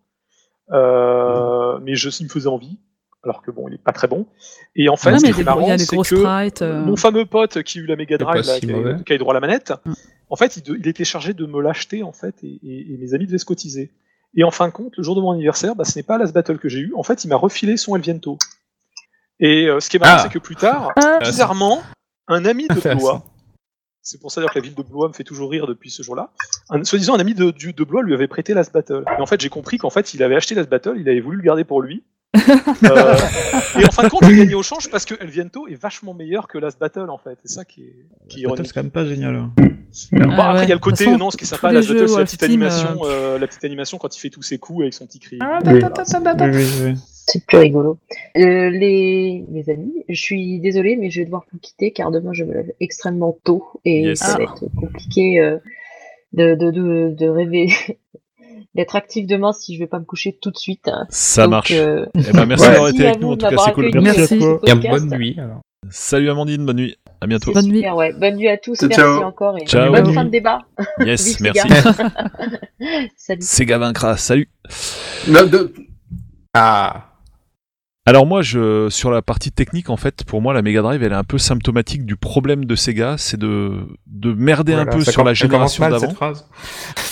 [0.73, 2.79] Euh, mais je, il me faisait envie.
[3.25, 4.27] Alors que bon, il est pas très bon.
[4.75, 6.63] Et en fait, Ouais, ce qui il y est marrant, c'est gros que sprites.
[6.63, 8.77] euh, mon fameux pote qui a eu la Mega Drive, pas là, si qui, a,
[8.77, 8.97] mauvais.
[9.07, 9.93] qui a eu droit à la manette, Mm.
[10.31, 12.97] en fait, il, de- il était chargé de me l'acheter, en fait, et, et- et
[12.99, 13.93] mes amis devaient se cotiser.
[14.37, 16.33] Et en fin de compte, le jour de mon anniversaire, bah, ce n'est pas Last
[16.33, 16.93] Battle que j'ai eu.
[16.97, 18.39] En fait, il m'a refilé son Elviento.
[19.41, 20.23] Et euh, ce qui est marrant, Ah.
[20.23, 21.83] c'est que plus tard, Ah, bizarrement,
[22.29, 22.75] un ami de.
[22.99, 23.23] Blois,
[24.01, 26.31] c'est pour ça que la ville de Blois me fait toujours rire depuis ce jour-là,
[26.71, 29.05] un, soi-disant un ami de, du- de Blois lui avait prêté Last Battle.
[29.19, 31.37] Et en fait, j'ai compris qu'en fait, il avait acheté Last Battle, il avait voulu
[31.37, 32.03] le garder pour lui.
[32.35, 32.39] Euh,
[33.81, 36.49] et en fin de compte, j'ai gagné au change parce que Elviento est vachement meilleur
[36.49, 37.39] que Last Battle, en fait.
[37.45, 37.97] C'est ça qui est,
[38.29, 38.67] qui est ironique.
[38.67, 39.37] c'est quand même pas génial.
[39.37, 39.53] hein.
[40.13, 41.89] Bon, Ah après, il y a le côté, façon, non, ce qui est sympa, Last
[41.89, 44.81] Battle, c'est la petite animation, euh, la petite animation quand il fait tous ses coups
[44.83, 45.39] avec son petit cri.
[46.51, 46.95] Oui, oui, oui.
[47.27, 47.99] C'est plus rigolo.
[48.37, 52.33] Euh, les, les amis, je suis désolée, mais je vais devoir vous quitter car demain
[52.33, 54.19] je me lève extrêmement tôt et Yes.
[54.19, 54.43] ça va Ah.
[54.43, 55.59] être compliqué euh,
[56.33, 57.69] de, de, de, de rêver,
[58.75, 60.91] d'être actif demain si je vais pas me coucher tout de suite.
[61.11, 61.73] Ça Donc, marche.
[61.73, 62.71] euh, Eh ben, merci Ouais.
[62.73, 63.87] d'avoir été avec nous, en tout cas, c'est cool.
[63.87, 64.89] accueilli Merci podcast.
[64.91, 65.37] bonne nuit.
[65.39, 65.61] Alors.
[65.91, 66.97] Salut Amandine, bonne nuit.
[67.21, 67.53] À bientôt.
[67.53, 67.79] Bonne nuit.
[67.79, 68.13] Super, ouais.
[68.13, 69.23] Bonne nuit à tous, Ciao, merci ciao.
[69.25, 69.93] encore et Ciao.
[69.93, 70.61] bonne Bonne fin de débat.
[71.01, 71.69] Yes, merci.
[73.17, 73.43] Salut.
[73.43, 74.49] Sega vaincra, salut.
[75.29, 75.73] Non, de-
[76.55, 77.12] Ah
[78.05, 81.13] Alors moi, je sur la partie technique, en fait, pour moi, la Mega Drive, elle
[81.13, 85.23] est un peu symptomatique du problème de Sega, c'est de de merder un peu sur
[85.23, 86.13] la com- génération mal, d'avant.
[86.13, 86.45] phrase.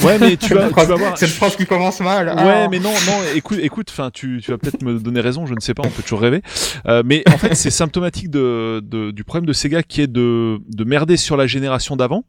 [0.02, 1.16] Ouais, mais tu vas, tu phrase- vas voir.
[1.16, 2.26] Cette phrase qui commence mal.
[2.30, 2.34] Ouais,
[2.64, 2.68] Ah.
[2.68, 3.12] mais non, non.
[3.36, 3.86] Écoute, écoute.
[3.92, 5.46] Enfin, tu, tu vas peut-être me donner raison.
[5.46, 5.84] Je ne sais pas.
[5.86, 6.42] On peut toujours rêver.
[6.86, 10.58] Euh, mais en fait, c'est symptomatique de, de- du problème de Sega qui est de
[10.68, 12.24] de merder sur la génération d'avant.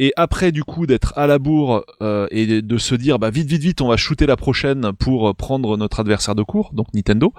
[0.00, 3.48] Et après, du coup, d'être à la bourre euh, et de se dire, bah vite,
[3.48, 7.32] vite, vite, on va shooter la prochaine pour prendre notre adversaire de cours, donc Nintendo.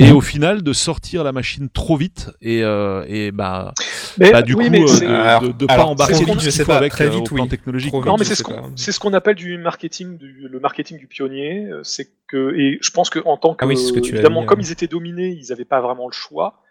[0.00, 3.72] Et au final, de sortir la machine trop vite et euh, et bah,
[4.18, 6.62] Mais, bah du oui, coup, mais euh, de, Alors- de, de pas embarquer tout ce
[6.62, 7.48] qu'il avec très euh, vite, au plan oui.
[7.48, 7.90] technologique.
[7.92, 8.04] Trop.
[8.04, 11.66] Non, mais c'est ce qu'on ce qu'on appelle du marketing, du, le marketing du pionnier.
[11.66, 14.00] euh, C'est que et je pense que en tant que Ah oui, c'est ce que
[14.00, 14.62] tu as évidemment dit, comme euh.
[14.64, 16.62] ils étaient dominés, ils n'avaient pas vraiment le choix.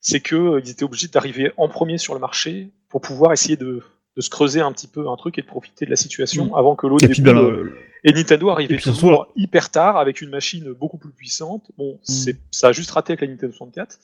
[0.00, 3.56] C'est que euh, ils étaient obligés d'arriver en premier sur le marché pour pouvoir essayer
[3.56, 3.82] de,
[4.16, 6.76] de se creuser un petit peu un truc et de profiter de la situation avant
[6.76, 7.74] que l'autre déboule, ben, euh,
[8.04, 11.70] Et Nintendo arrivait Et puis, toujours hyper tard avec une machine beaucoup plus puissante.
[11.78, 13.98] Bon, c'est ça a juste raté avec la Nintendo 64.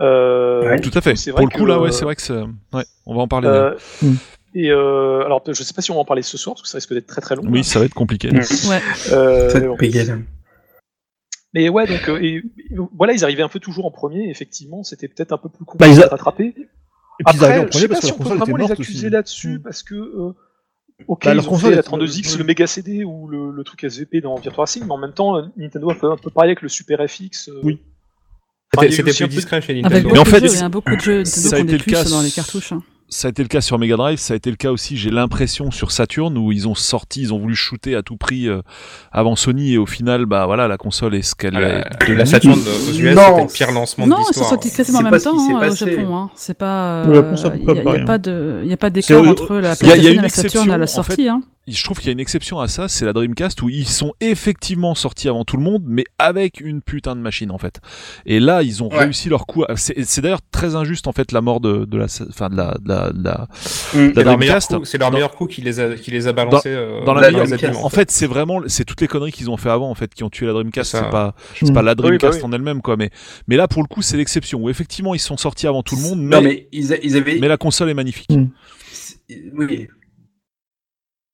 [0.00, 0.78] Euh, Ouais.
[0.80, 1.16] Tout à fait.
[1.16, 2.34] c'est Pour vrai le coup, que, là, ouais, euh, c'est vrai que c'est.
[2.34, 3.48] Ouais, on va en parler.
[3.48, 4.14] euh, Mm.
[4.54, 6.68] Et euh, alors, je sais pas si on va en parler ce soir parce que
[6.68, 7.42] ça risque d'être très très long.
[7.48, 8.30] Oui, ça va être compliqué.
[8.30, 8.40] Mm.
[8.68, 8.80] Ouais.
[11.54, 12.42] Mais ouais, donc euh, et,
[12.94, 14.28] voilà, ils arrivaient un peu toujours en premier.
[14.30, 16.54] Effectivement, c'était peut-être un peu plus Bah, ils compliqué a- de rattraper.
[17.20, 18.56] Et puis ils Après, en je premier sais pas parce que si on peut vraiment
[18.56, 19.10] les accuser aussi.
[19.10, 19.62] là-dessus Mm.
[19.62, 20.32] parce que euh,
[21.08, 23.64] ok, Bah, ils ont fait la est- 32X, euh, le Mega CD ou le, le
[23.64, 26.30] truc SVP dans Virtua Racing, mais en même temps, euh, Nintendo a fait un peu
[26.30, 27.48] pareil avec le Super FX.
[27.48, 27.80] euh, Oui.
[28.76, 30.10] enfin, il y a eu C'était aussi plus un peu discret chez Avec Nintendo.
[30.12, 32.10] Mais en fait, jeux, il y a beaucoup de jeux Nintendo qui ont des puces
[32.10, 32.72] dans les cartouches.
[32.72, 32.82] hein.
[33.10, 35.08] Ça a été le cas sur Mega Drive, ça a été le cas aussi, j'ai
[35.08, 38.60] l'impression, sur Saturn, où ils ont sorti, ils ont voulu shooter à tout prix euh,
[39.12, 42.14] avant Sony, et au final, bah voilà, la console est ce qu'elle Ah, est.
[42.14, 44.48] la, Saturn aux US, Non, c'était le pire lancement de Non, ils sont l'histoire.
[44.50, 45.74] sortis quasiment en C'est même temps hein, au.
[45.74, 46.16] Japon.
[46.16, 46.30] Hein.
[46.34, 47.04] C'est pas.
[47.06, 49.90] Il peut n'y a, pas de, y a pas d'écart C'est- entre la il y
[49.90, 51.10] a- il y a PlayStation et la Saturn à la exception, en fait.
[51.14, 51.28] sortie.
[51.30, 51.42] Hein.
[51.70, 54.12] Je trouve qu'il y a une exception à ça, c'est la Dreamcast où ils sont
[54.20, 57.80] effectivement sortis avant tout le monde, mais avec une putain de machine en fait.
[58.26, 58.98] Et là, ils ont Ouais.
[59.04, 59.64] réussi leur coup.
[59.68, 62.76] à- C'est d'ailleurs très injuste en fait la mort de, de la, enfin de la,
[62.80, 63.48] de la, de la-
[63.94, 63.98] Mm.
[63.98, 64.76] la C'est leur meilleur Dreamcast.
[64.78, 67.14] coup, c'est leur Dans- meilleur coup qui les a, qui les a balancés euh, dans
[67.14, 67.84] la La meilleure- Dreamcast.
[67.84, 70.24] En fait, c'est vraiment, c'est toutes les conneries qu'ils ont fait avant en fait qui
[70.24, 70.92] ont tué la Dreamcast.
[70.92, 71.74] C'est pas, c'est Mm.
[71.74, 72.50] pas la Dreamcast Oui, bah oui.
[72.50, 73.10] en elle-même quoi, mais
[73.46, 76.02] mais là pour le coup c'est l'exception où effectivement ils sont sortis avant tout le
[76.02, 77.38] monde, mais Non, mais ils, a- ils avaient.
[77.40, 78.30] mais la console est magnifique.
[78.30, 78.46] Mm.
[79.54, 79.88] Oui.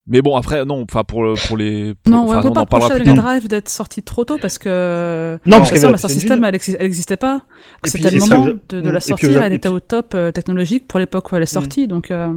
[0.07, 2.53] Mais bon après non, enfin pour le- pour les, pour- Non, enfin, on peut on
[2.53, 3.05] pas reprocher à la.
[3.05, 6.15] Mega Drive d'être sortie trop tôt parce que Non, la parce qu'il y Master la
[6.15, 7.43] System, elle exi- elle existait pas.
[7.85, 11.33] C'était le moment de, de la sortir, elle était au top euh, technologique pour l'époque
[11.33, 12.29] où elle est sortie, donc euh,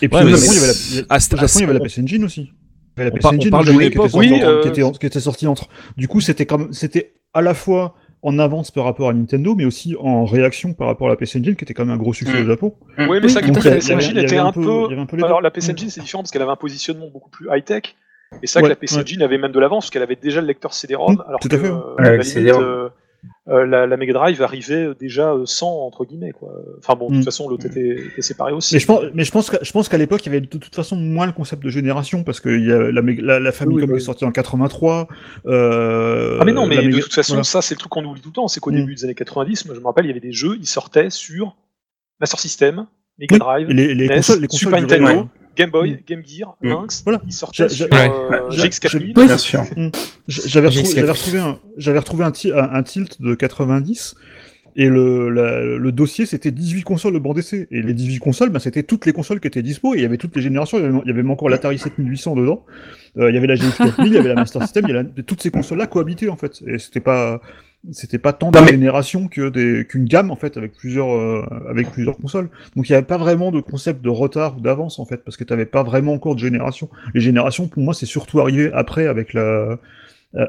[0.00, 0.66] Et puis Ouais, au Japon, il y avait
[1.10, 2.52] la, la PS Engine aussi.
[2.96, 5.20] Il y avait la PS Engine parle qui était sortie euh, qui était, qui était
[5.20, 5.68] sortie entre.
[5.98, 9.64] Du coup, c'était comme, c'était à la fois en avance par rapport à Nintendo, mais
[9.66, 12.12] aussi en réaction par rapport à la PS Engine, qui était quand même un gros
[12.14, 12.44] succès Mm.
[12.44, 12.74] au Japon.
[12.98, 13.48] Oui, mais Oui, ça, la.
[13.52, 15.22] PS Engine était un peu- un.
[15.22, 15.72] Alors la PS Mm.
[15.72, 17.94] Engine c'est différent parce qu'elle avait un positionnement beaucoup plus high tech.
[18.42, 20.16] Et c'est vrai Ouais, que la PC Engine avait même de l'avance, parce qu'elle avait
[20.16, 21.66] déjà le lecteur CD-ROM, Mm, alors tout que à fait.
[21.66, 22.88] euh, Ouais, la limite, euh,
[23.48, 26.32] euh, la, la Mega Drive arrivait déjà euh, sans, entre guillemets.
[26.32, 26.50] Quoi.
[26.78, 27.16] Enfin bon, de Mm.
[27.18, 28.74] toute façon, l'autre était, était séparé aussi.
[28.74, 30.46] Mais je pense, mais je pense, que- je pense qu'à l'époque, il y avait de
[30.46, 33.52] toute façon moins le concept de génération parce que il y a la, la, la
[33.52, 33.96] Famicom Oui, qui oui.
[33.98, 35.08] est sortie en 83.
[35.46, 37.44] Euh, Ah mais non, mais de toute façon, voilà.
[37.44, 38.76] ça c'est le truc qu'on oublie tout le temps, c'est qu'au Mm.
[38.76, 41.10] début des années 90, moi je me rappelle, il y avait des jeux, ils sortaient
[41.10, 41.56] sur
[42.20, 42.86] Master System,
[43.18, 45.28] Mega Drive, les, les NES, consoles, les consoles Super Nintendo.
[45.56, 45.98] Game Boy, Mm.
[46.06, 46.68] Game Gear, Mm.
[46.68, 47.20] Lynx, Voilà.
[47.26, 48.56] ils sortaient sur j'a- euh, ouais.
[48.56, 49.12] GX4000.
[49.16, 49.26] Oui.
[49.26, 49.64] Bien sûr.
[50.28, 54.14] J'avais retrouvé, j'avais retrouvé un, j'avais retrouvé un, ti- un, un tilt de 90
[54.76, 58.48] et le, la- le dossier c'était 18 consoles de bande essai et les 18 consoles
[58.50, 60.78] ben, c'était toutes les consoles qui étaient dispo et il y avait toutes les générations
[60.78, 62.64] il y avait, il y avait même encore l'Atari 7800 dedans
[63.16, 64.98] Euh, il y avait la GX 4000 il y avait la Master System il y
[64.98, 67.40] avait toutes ces consoles là cohabitaient en fait et c'était pas
[67.92, 71.12] c'était pas tant de Non, mais- générations que des qu'une gamme en fait avec plusieurs
[71.12, 72.48] euh, avec plusieurs consoles.
[72.76, 75.36] Donc il y avait pas vraiment de concept de retard ou d'avance en fait parce
[75.36, 76.88] que tu avais pas vraiment encore de génération.
[77.14, 79.78] Les générations pour moi c'est surtout arrivé après avec la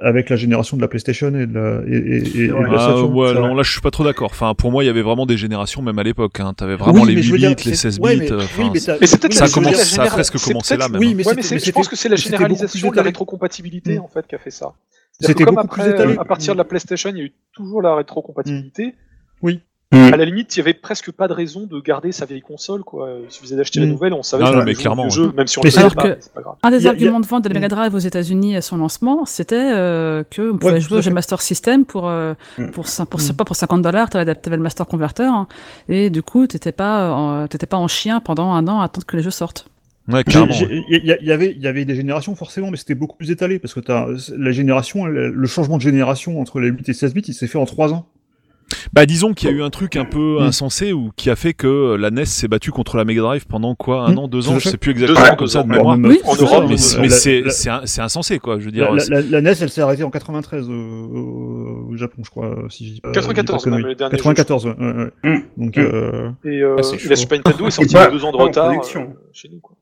[0.01, 3.03] avec la génération de la PlayStation et de la, et, et- et- de la Ah,
[3.03, 4.29] ouais, c'est non, là je suis pas trop d'accord.
[4.31, 6.39] Enfin, pour moi, il y avait vraiment des générations, même à l'époque.
[6.39, 6.53] Hein.
[6.55, 8.19] T'avais vraiment Oui, les mais je 8 veux dire, bits, les c'est- 16 ouais, bits.
[8.21, 8.97] mais- euh, oui, mais Mais Ça la-
[9.45, 10.99] a commencé- la ça a presque commencé là, même.
[10.99, 12.95] Oui, mais Ouais, c'était- mais c'est- mais je pense que c'est la mais généralisation de
[12.95, 14.01] la rétrocompatibilité Mm.
[14.01, 14.73] en fait qui a fait ça.
[15.19, 16.13] C'était comme après, étalé.
[16.15, 18.95] euh, à partir de la PlayStation, il y a eu toujours la rétrocompatibilité.
[19.41, 19.61] Oui.
[19.91, 20.13] Mm.
[20.13, 22.83] À la limite, il y avait presque pas de raison de garder sa vieille console,
[22.83, 23.07] quoi.
[23.23, 23.89] Il suffisait d'acheter la Mm.
[23.89, 25.73] nouvelle, on savait Ah que non, on mais clairement, jeu, même si on Mais le
[25.75, 26.55] savait pas, c'est pas grave.
[26.63, 28.77] Un des a- arguments a- de vente de la Mega Drive aux États-Unis à son
[28.77, 31.13] lancement, c'était euh, que on pouvait Ouais, jouer à au.
[31.13, 32.71] Master System pour euh, Mm.
[32.71, 33.33] pour, pour, Mm.
[33.37, 35.47] pas pour 50 dollars, t'avais le Master Converter hein,
[35.87, 39.05] et du coup t'étais pas en- t'étais pas en chien pendant un an à attendre
[39.05, 39.67] que les jeux sortent.
[40.07, 43.31] Ouais, Il y, y avait, il y avait des générations forcément, mais c'était beaucoup plus
[43.31, 44.07] étalé parce que t'as
[44.37, 47.47] la génération, le le changement de génération entre les 8 et 16 bits, il s'est
[47.47, 48.05] fait en 3 ans.
[48.93, 50.43] Bah disons qu'il y a eu un truc un peu Mm.
[50.43, 53.75] insensé ou qui a fait que la NES s'est battue contre la Mega Drive pendant
[53.75, 54.17] quoi un Mm.
[54.19, 55.97] an, deux ans, je sais plus exactement ans, comme ça de mémoire.
[56.01, 56.65] Oui, en Europe.
[56.69, 58.59] Mais, c'est insensé quoi.
[58.59, 58.93] Je veux La, dire.
[59.09, 62.55] la, la- la NES, elle s'est arrêtée en 93 euh, au, au Japon, je crois,
[62.69, 63.11] si je dis pas.
[63.11, 65.11] 94 je dis pas même, le dernier jeu, 94, ouais, ouais, ouais.
[65.23, 65.41] Mm.
[65.57, 65.81] Donc, Mm.
[65.81, 69.01] euh, Et, euh, Ah, la Super Nintendo est sortie deux ans de retard production.
[69.01, 69.59] euh, chez nous.
[69.59, 69.74] Quoi.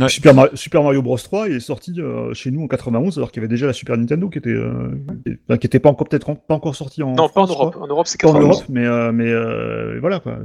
[0.00, 0.08] Ouais.
[0.08, 3.30] Super, Mar- Super Mario Bros 3 il est sorti euh, chez nous en 91 alors
[3.30, 4.90] qu'il y avait déjà la Super Nintendo qui était euh,
[5.26, 7.46] qui, enfin, qui était pas encore peut-être en- pas encore sorti en Non, pas en
[7.46, 7.76] Europe.
[7.78, 8.56] En Europe, c'est Pas en 91.
[8.56, 10.38] Europe mais euh, mais euh, voilà quoi.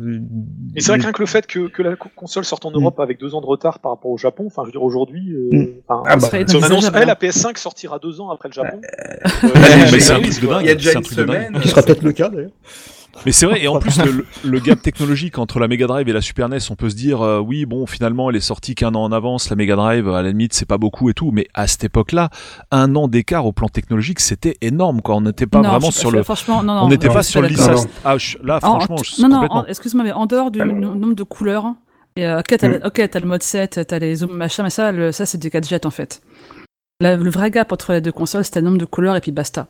[0.76, 2.72] Et c'est vrai que rien que le fait que, que la co- console sorte en
[2.72, 5.32] Europe avec deux ans de retard par rapport au Japon, enfin, je veux dire, aujourd'hui,
[5.32, 5.68] euh, Mm.
[5.88, 7.06] enfin, Ah bah, on annonce, eh, hein.
[7.06, 8.82] la PS5 sortira deux ans après le Japon.
[8.84, 9.16] Euh,
[9.46, 9.50] euh,
[9.94, 10.62] mais.
[10.62, 11.58] Il y a déjà une semaine.
[11.62, 12.52] qui sera peut-être le cas d'ailleurs.
[13.26, 16.14] Mais c'est vrai, et en plus, le, le gap technologique entre la Mega Drive et
[16.14, 18.94] la Super NES, on peut se dire, euh, oui, bon, finalement, elle est sortie qu'un
[18.96, 21.48] an en avance, la Mega Drive, à la limite, c'est pas beaucoup et tout, mais
[21.54, 22.30] à cette époque-là,
[22.72, 25.16] un an d'écart au plan technologique, c'était énorme, quoi.
[25.16, 26.82] On n'était pas Non, vraiment sur le, Franchement, non, non.
[26.84, 27.88] on n'était pas sur licence.
[28.06, 31.16] Ah, je- là, En- franchement, en- je- non, non, excuse-moi, mais en dehors du nombre
[31.16, 31.66] de couleurs,
[32.16, 32.80] et, euh, ok, t'as, Mm.
[32.86, 35.50] ok, t'as le mode 7, t'as les zooms machin, mais ça, le- ça c'est des
[35.50, 36.22] gadgets en fait.
[37.00, 39.32] La- le vrai gap entre les deux consoles, c'était le nombre de couleurs et puis
[39.32, 39.68] basta.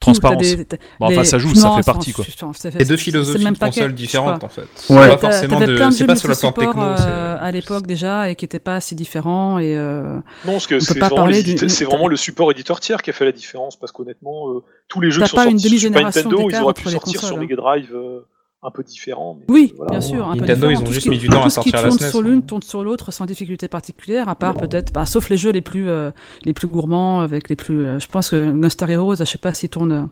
[0.00, 0.40] Transparence.
[0.42, 0.64] Des-
[1.00, 2.24] Bon, enfin, ça joue, ça fait partie, quoi.
[2.54, 4.60] c'est- deux philosophies même de consoles différentes en fait.
[4.62, 4.66] Ouais.
[4.88, 5.76] C'est pas forcément de.
[5.90, 6.82] C'est pas sur le plan techno.
[6.82, 10.14] euh, à l'époque déjà et qui n'étaient pas assez différents et euh,
[10.44, 13.90] Non, parce que c'est vraiment, le support éditeur tiers qui a fait la différence, parce
[13.92, 16.82] qu'honnêtement, euh, tous les jeux qui sont pas une sortis sur Nintendo, ils auraient pu
[16.90, 18.20] sortir sur Mega Drive euh,
[18.62, 19.36] un peu différent.
[19.38, 19.90] mais Oui, voilà.
[19.92, 20.26] bien sûr.
[20.28, 20.70] Un peu Nintendo, différent.
[20.70, 21.98] ils ont Tout juste qui- mis du temps à tout ce sortir qui la tourne
[21.98, 22.22] SNES, sur hein.
[22.22, 25.60] l'une tourne sur l'autre sans difficulté particulière, à part peut-être, bah, sauf les jeux les
[25.60, 26.10] plus euh,
[26.44, 27.86] les plus gourmands, avec les plus.
[27.86, 30.08] euh, je pense que Gunstar Heroes, je sais pas s'il tourne.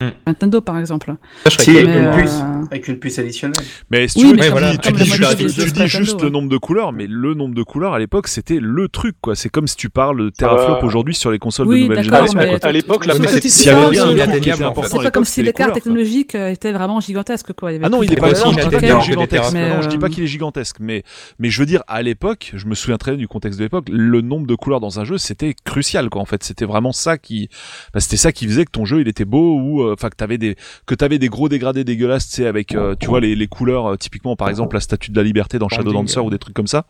[0.00, 0.12] Euh, Hmm.
[0.28, 1.12] Nintendo par exemple.
[1.48, 2.16] Si, avec une voir.
[2.22, 2.30] puce.
[2.40, 3.56] euh, Avec une puce additionnelle.
[3.90, 5.64] Mais si tu Oui, veux, mais tu comme- dis, tu juste, des jeux tu de
[5.64, 8.58] dis Nintendo, juste le nombre de couleurs, mais le nombre de couleurs à l'époque, c'était
[8.60, 9.34] le truc, quoi.
[9.34, 10.84] C'est comme si tu parles de teraflop va.
[10.84, 12.38] aujourd'hui sur les consoles Oui, de nouvelle génération.
[12.38, 17.52] mais à l'époque, la euh, C'est pas comme si l'écart technologique euh, était vraiment gigantesque
[17.54, 17.70] quoi.
[17.82, 21.02] Ah non, il est pas gigantesque, je dis pas euh, qu'il est gigantesque, mais
[21.40, 23.86] mais je veux dire à l'époque, je me souviens très bien du contexte de l'époque,
[23.90, 26.22] le nombre de couleurs dans un jeu, c'était crucial quoi.
[26.22, 27.48] En fait, c'était vraiment ça qui,
[27.94, 30.38] bah, c'était ça qui faisait que ton jeu il était beau ou enfin que t'avais
[30.38, 30.56] des
[30.86, 33.96] que t'avais des gros dégradés dégueulasses, tu avec euh, tu vois les, les couleurs euh,
[33.96, 36.22] typiquement par exemple la statue de la liberté dans Shadowlancer euh.
[36.22, 36.84] ou des trucs comme ça,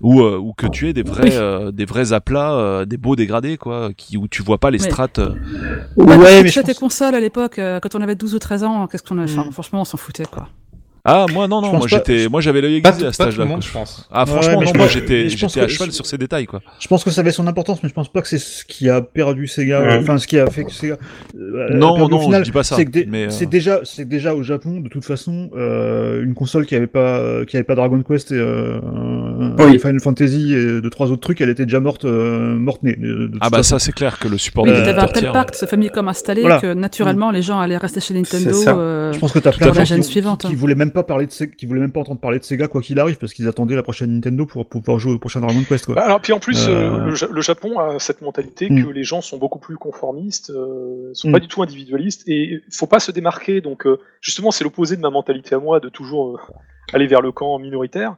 [0.00, 3.16] ou euh, ou que tu aies des vrais euh, des vrais aplats, euh, des beaux
[3.16, 5.18] dégradés quoi, qui où tu vois pas les strates.
[5.18, 5.34] euh.
[5.96, 8.86] Ouais, mais je pense- consoles à l'époque, euh, quand on avait 12 ou 13 ans,
[8.86, 9.52] qu'est-ce qu'on a enfin, Mm.
[9.52, 10.48] Franchement, on s'en foutait quoi.
[11.04, 13.44] Ah moi non Je non, moi j'étais moi j'avais l'œil aiguisé à tout âge-là.
[13.60, 13.68] je.
[14.12, 16.06] Ah Ouais, franchement mais non, je moi j'étais je pense j'étais à que- cheval sur
[16.06, 16.60] ces détails quoi.
[16.78, 18.88] Je pense que ça avait son importance, mais je pense pas que c'est ce qui
[18.88, 19.80] a perdu Sega.
[19.82, 19.98] Ouais.
[19.98, 20.98] Enfin, ce qui a fait que Sega.
[21.36, 24.44] euh, Non, non, final, je dis pas ça, C'est euh, c'est déjà, c'est déjà au
[24.44, 28.30] Japon, de toute façon, euh, une console qui avait pas, qui avait pas Dragon Quest
[28.30, 28.78] et, euh,
[29.58, 29.74] Oui.
[29.74, 32.94] et Final Fantasy et deux trois autres trucs, elle était déjà morte, euh, morte née.
[32.94, 33.70] de- de Ah bah façon.
[33.70, 36.60] ça c'est clair que le support mais t'avais un tel pacte, ce Famicom installé, Voilà.
[36.60, 38.52] que naturellement les gens allaient rester chez Nintendo.
[39.12, 39.84] Je pense que t'as plein de fait.
[39.86, 40.56] gens la qui, suivante, qui, qui hein.
[40.56, 42.80] voulaient même pas parler de Sega, qui voulaient même pas entendre parler de Sega quoi
[42.82, 45.62] qu'il arrive, parce qu'ils attendaient la prochaine Nintendo pour, pour pouvoir jouer au prochain Dragon
[45.68, 45.86] Quest.
[45.86, 45.94] Quoi.
[45.96, 48.84] Bah, alors puis en plus, Euh, euh, le, Ja- le Japon a cette mentalité Mm.
[48.84, 51.32] que les gens sont beaucoup plus conformistes, euh, sont Mm.
[51.32, 53.60] pas du tout individualistes et faut pas se démarquer.
[53.60, 56.40] Donc euh, justement, c'est l'opposé de ma mentalité à moi de toujours
[56.92, 58.16] aller vers le camp minoritaire.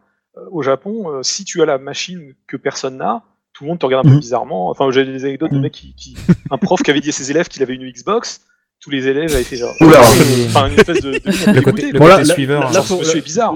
[0.50, 3.22] Au Japon, si tu as la machine que personne n'a,
[3.52, 4.20] tout le monde te regarde un peu Mm.
[4.20, 4.68] bizarrement.
[4.70, 6.16] Enfin, j'ai des anecdotes de mecs qui, qui,
[6.50, 8.40] un prof qui avait dit à ses élèves qu'il avait une Xbox.
[8.84, 9.74] Tous les élèves avaient fait genre.
[9.80, 9.98] Oula.
[10.00, 11.12] Enfin, une espèce de.
[11.12, 12.60] de Le côté, le Bon, là, côté là, suiveur.
[12.70, 12.96] là, hein.
[12.98, 13.54] monsieur est bizarre.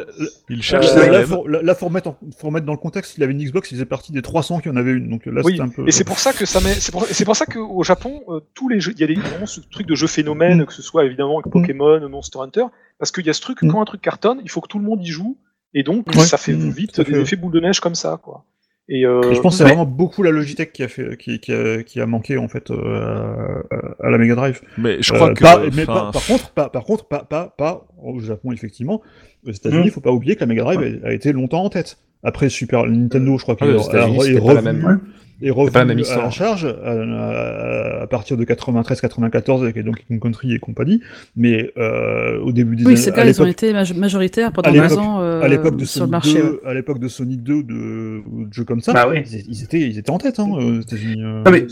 [0.49, 3.23] Il cherche Euh, là, faut, là, faut remettre, en- faut remettre dans le contexte, il
[3.23, 5.11] avait une Xbox, il faisait partie des 300 qui en avaient une.
[5.11, 5.87] Donc là, Oui, un peu.
[5.87, 8.41] et c'est pour ça que ça met, c'est pour, c'est pour ça qu'au Japon, euh,
[8.55, 10.67] tous les jeux, il y a des, vraiment ce truc de jeu phénomène, Mm.
[10.67, 12.65] que ce soit évidemment avec Pokémon, Monster Hunter,
[12.99, 13.69] parce qu'il y a ce truc, Mm.
[13.71, 15.37] quand un truc cartonne, il faut que tout le monde y joue,
[15.75, 17.21] et donc Ouais, ça fait mm, vite des fait.
[17.21, 18.45] effets boule de neige comme ça, quoi.
[18.91, 21.17] Et, euh, Et je pense que c'est mais- vraiment beaucoup la Logitech qui a fait,
[21.19, 24.63] qui, qui a, qui a manqué en fait euh, à, à la Mega Drive.
[24.79, 25.43] Mais je crois Euh, que.
[25.43, 29.03] pas- mais enfin, pas- par contre, pas, par contre, pas, pas, pas au Japon effectivement.
[29.47, 29.93] Aux États-Unis, il Mm.
[29.93, 31.99] faut pas oublier que la Mega Drive a, a été longtemps en tête.
[32.23, 35.01] Après Super Nintendo, je crois Ah, qu'il aux est, est revenu, même.
[35.43, 40.03] Est revenu pas la même à la charge à, à partir de 93-94 avec Donkey
[40.09, 41.01] Kong Country et compagnie.
[41.37, 44.53] Mais euh, au début des Oui, années, ces à gars, ils ont été maj- majoritaires
[44.53, 46.39] pendant à 15 l'époque- ans euh, à l'époque de sur le Sonic marché.
[46.43, 46.59] 2, ouais.
[46.71, 49.23] à l'époque de Sonic 2, de, de jeux comme ça, Bah oui.
[49.31, 51.23] ils, ils étaient, ils étaient en tête hein, aux États-Unis.
[51.23, 51.67] euh, Ah, mais-.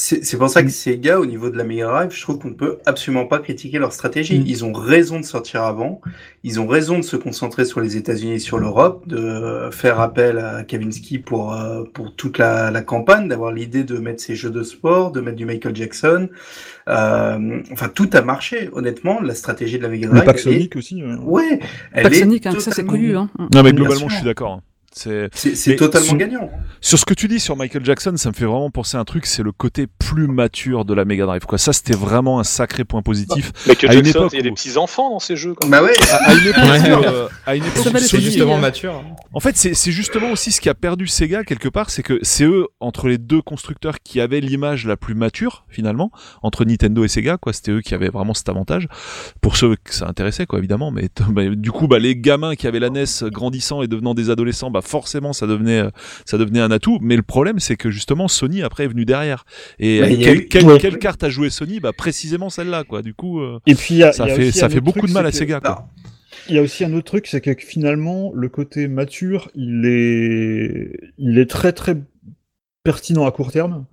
[0.00, 2.48] C'est pour ça que ces gars, au niveau de la Mega Drive, je trouve qu'on
[2.50, 4.38] ne peut absolument pas critiquer leur stratégie.
[4.38, 4.44] Mm.
[4.46, 6.00] Ils ont raison de sortir avant.
[6.44, 10.38] Ils ont raison de se concentrer sur les États-Unis et sur l'Europe, de faire appel
[10.38, 14.50] à Kavinsky pour, euh, pour toute la, la campagne, d'avoir l'idée de mettre ces jeux
[14.50, 16.28] de sport, de mettre du Michael Jackson.
[16.88, 19.20] Euh, enfin, tout a marché, honnêtement.
[19.20, 20.24] La stratégie de la Mega Le Drive.
[20.26, 21.02] pack elle est- Sonic aussi.
[21.02, 21.16] euh.
[21.16, 21.58] Ouais.
[21.92, 23.16] elle Pack est Sonic, hein, ça c'est totalement- connu.
[23.16, 23.28] Hein.
[23.52, 24.62] Non, mais globalement, je suis d'accord.
[24.98, 26.50] C'est totalement sur- gagnant.
[26.80, 29.04] sur ce que tu dis sur Michael Jackson, ça me fait vraiment penser à un
[29.04, 31.44] truc, c'est le côté plus mature de la Mega Drive.
[31.46, 33.52] Quoi, ça c'était vraiment un sacré point positif.
[33.66, 35.54] Michael à une Jackson, époque il y a des petits enfants dans ces jeux.
[35.54, 35.68] Quoi.
[35.68, 35.94] Bah ouais.
[36.10, 36.64] À, à une époque,
[37.06, 38.60] euh, à une époque C'est justement hein.
[38.60, 39.02] mature.
[39.32, 42.44] En fait, c'est justement aussi ce qui a perdu Sega quelque part, c'est que c'est
[42.44, 46.10] eux entre les deux constructeurs qui avaient l'image la plus mature finalement
[46.42, 47.36] entre Nintendo et Sega.
[47.36, 48.88] Quoi, c'était eux qui avaient vraiment cet avantage
[49.40, 50.90] pour ceux que ça intéressait, quoi, évidemment.
[50.90, 54.30] Mais, mais du coup, bah, les gamins qui avaient la NES grandissant et devenant des
[54.30, 55.90] adolescents, bah forcément, ça devenait euh,
[56.24, 56.98] ça devenait un atout.
[57.00, 59.44] Mais le problème, c'est que justement, Sony après est venu derrière.
[59.78, 60.78] Et Bah, euh, quelle, eu- quelle- Ouais.
[60.78, 61.80] quelle carte a joué Sony?
[61.80, 63.02] Bah précisément celle-là, quoi.
[63.02, 65.26] Du coup, euh, Et puis a, ça a fait ça fait beaucoup truc, de mal
[65.26, 65.60] à que- Sega.
[65.60, 65.88] Quoi.
[66.48, 70.98] Il y a aussi un autre truc, c'est que finalement, le côté mature, il est,
[71.18, 71.96] il est très très
[72.84, 73.84] pertinent à court terme.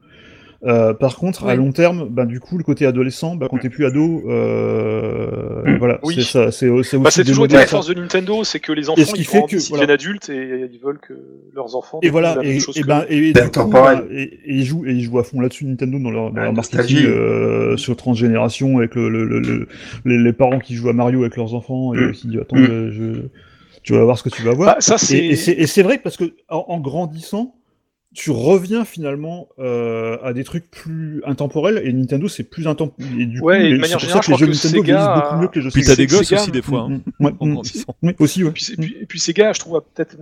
[0.65, 1.57] Euh, par contre, à Oui.
[1.57, 5.99] long terme, ben, du coup, le côté adolescent, ben, quand t'es plus ado, euh, voilà,
[6.03, 6.15] Oui.
[6.15, 6.67] c'est ça, c'est
[6.97, 9.43] Bah, toujours été la force de Nintendo, c'est que les enfants ce qui ils fait
[9.47, 9.85] que, ils voilà.
[9.85, 11.13] deviennent adultes et ils veulent que
[11.53, 13.77] leurs enfants Et voilà, la même et, chose et que ben, et, coup,
[14.11, 16.53] et, et ils jouent, et ils jouent à fond là-dessus Nintendo dans leur, dans leur
[16.53, 19.67] marketing euh, sur transgénération avec le, le, le, le-
[20.05, 22.11] les, les parents qui jouent à Mario avec leurs enfants et Mm.
[22.11, 22.65] qui disent attends, Mm.
[22.65, 23.21] je, je-
[23.83, 24.73] tu vas voir ce que tu vas voir.
[24.75, 25.17] Bah, ça, c'est.
[25.17, 27.53] Et, et c'est et c'est vrai parce que en, en grandissant,
[28.15, 33.21] tu reviens finalement euh, à des trucs plus intemporels et Nintendo c'est plus intemporel.
[33.21, 34.45] Et du Ouais, coup, et de manière c'est pour ça générale, que les je jeux
[34.47, 36.51] que Nintendo Sega vieillissent beaucoup mieux que les jeux Puis t'as des gosses Sega, aussi
[36.51, 36.79] des fois.
[36.89, 37.95] hein, Mm, ouais, en mm, grandissant.
[38.01, 38.49] oui, aussi, ouais.
[38.49, 40.15] Et puis, et puis, et puis Sega, je trouve, peut-être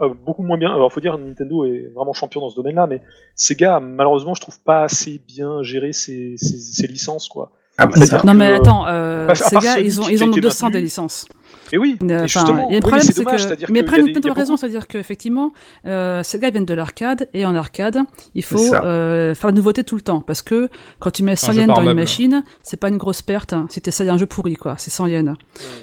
[0.00, 0.72] euh, beaucoup moins bien.
[0.72, 3.02] Alors, faut dire, Nintendo est vraiment champion dans ce domaine-là, mais
[3.34, 7.50] Sega, malheureusement, je trouve pas assez bien géré ses, ses, ses licences, quoi.
[7.78, 8.18] Ah, bah, C'est ça.
[8.18, 8.26] ça.
[8.26, 10.84] Non mais attends, euh, part Sega, ils ont, ils ont été 200 des maintenu.
[10.84, 11.26] licences.
[11.72, 13.72] Et oui, Euh, et enfin, justement, et le oui, problème, c'est dommage, que.
[13.72, 15.52] Mais après, il a raison, beaucoup- c'est-à-dire qu'effectivement,
[15.86, 17.98] euh, Sega viennent de l'arcade, et en arcade,
[18.34, 20.20] il faut euh, faire de nouveautés tout le temps.
[20.20, 20.68] Parce que
[20.98, 22.00] quand tu mets 100 jeu yens dans une meuble.
[22.00, 24.74] machine, c'est pas une grosse perte hein, si t'essayes un jeu pourri, quoi.
[24.78, 25.36] C'est 100 yens.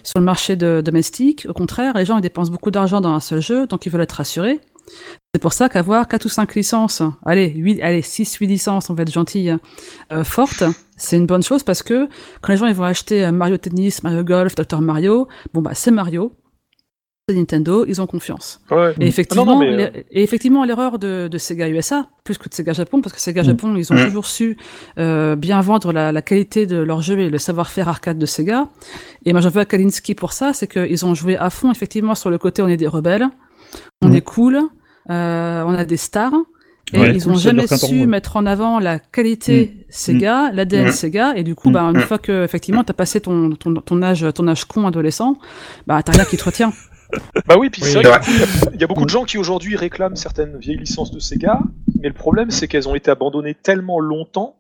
[0.03, 3.19] Sur le marché de, domestique, au contraire, les gens ils dépensent beaucoup d'argent dans un
[3.19, 4.59] seul jeu, donc ils veulent être rassurés.
[5.33, 8.93] C'est pour ça qu'avoir 4 ou 5 licences, allez, 8, allez 6, 8 licences, on
[8.93, 9.49] va être gentil,
[10.11, 10.63] euh, fortes,
[10.95, 12.07] c'est une bonne chose parce que
[12.41, 15.71] quand les gens ils vont acheter euh, Mario Tennis, Mario Golf, Dr Mario, bon bah
[15.73, 16.33] c'est Mario,
[17.29, 18.61] c'est Nintendo, ils ont confiance.
[18.71, 18.93] Ouais.
[19.01, 22.53] Et effectivement, non, mais, l'er- et effectivement, l'erreur de, de Sega USA, plus que de
[22.53, 23.45] Sega Japon, parce que Sega Mm.
[23.45, 24.05] Japon, ils ont Mm.
[24.05, 24.57] toujours su
[24.97, 28.69] euh, bien vendre la, la qualité de leur jeu et le savoir-faire arcade de Sega.
[29.25, 32.15] Et moi, j'en veux à Kalinski pour ça, c'est qu'ils ont joué à fond, effectivement,
[32.15, 33.27] sur le côté on est des rebelles,
[34.01, 34.15] on Mm.
[34.15, 34.59] est cool,
[35.09, 36.33] euh, on a des stars.
[36.93, 40.91] Et Ouais, ils ont jamais su mettre en avant la qualité Sega, l'ADN Mm.
[40.91, 41.73] Sega, et du coup, Mm.
[41.73, 42.01] bah, une Mm.
[42.01, 45.37] fois que effectivement t'as passé ton, ton, ton âge ton âge con adolescent,
[45.85, 46.71] bah t'as rien qui te retient.
[47.47, 49.23] Bah oui, puis Oui, c'est vrai qu'il y a- il y a beaucoup de gens
[49.23, 51.59] qui aujourd'hui réclament certaines vieilles licences de Sega,
[52.01, 54.57] mais le problème c'est qu'elles ont été abandonnées tellement longtemps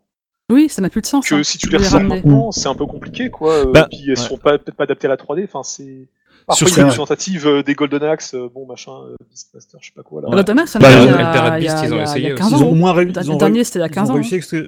[0.49, 1.27] Oui, ça n'a plus de sens.
[1.27, 3.65] que hein, si tu les ressors maintenant, c'est un peu compliqué, quoi.
[3.65, 4.15] Bah, puis elles ouais.
[4.15, 5.43] sont pas peut-être pas adaptées à la 3D.
[5.43, 6.07] Enfin, c'est.
[6.47, 8.91] Parfois, Sur il y a ce- des tentatives euh, des Golden Axe, euh, bon machin,
[8.93, 10.21] euh, Beastmaster, je sais pas quoi.
[10.21, 10.29] Là.
[10.31, 10.97] Golden Axe, ça Bah, ils
[11.93, 12.41] ont essayé il y a aussi.
[12.41, 13.13] 15 Ils ont au moins réussi.
[13.29, 14.21] Le dernier, c'était il y a ils 15 ont ans.
[14.21, 14.67] extraire-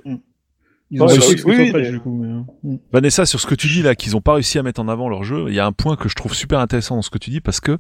[0.92, 2.20] Ils ont Ouais, réussi oui, Street oui, Rage, mais- du coup.
[2.22, 2.28] mais,
[2.72, 2.78] euh, mm.
[2.92, 5.08] Vanessa, sur ce que tu dis là, qu'ils ont pas réussi à mettre en avant
[5.08, 7.20] leur jeu, il y a un point que je trouve super intéressant dans ce que
[7.20, 7.74] tu dis parce que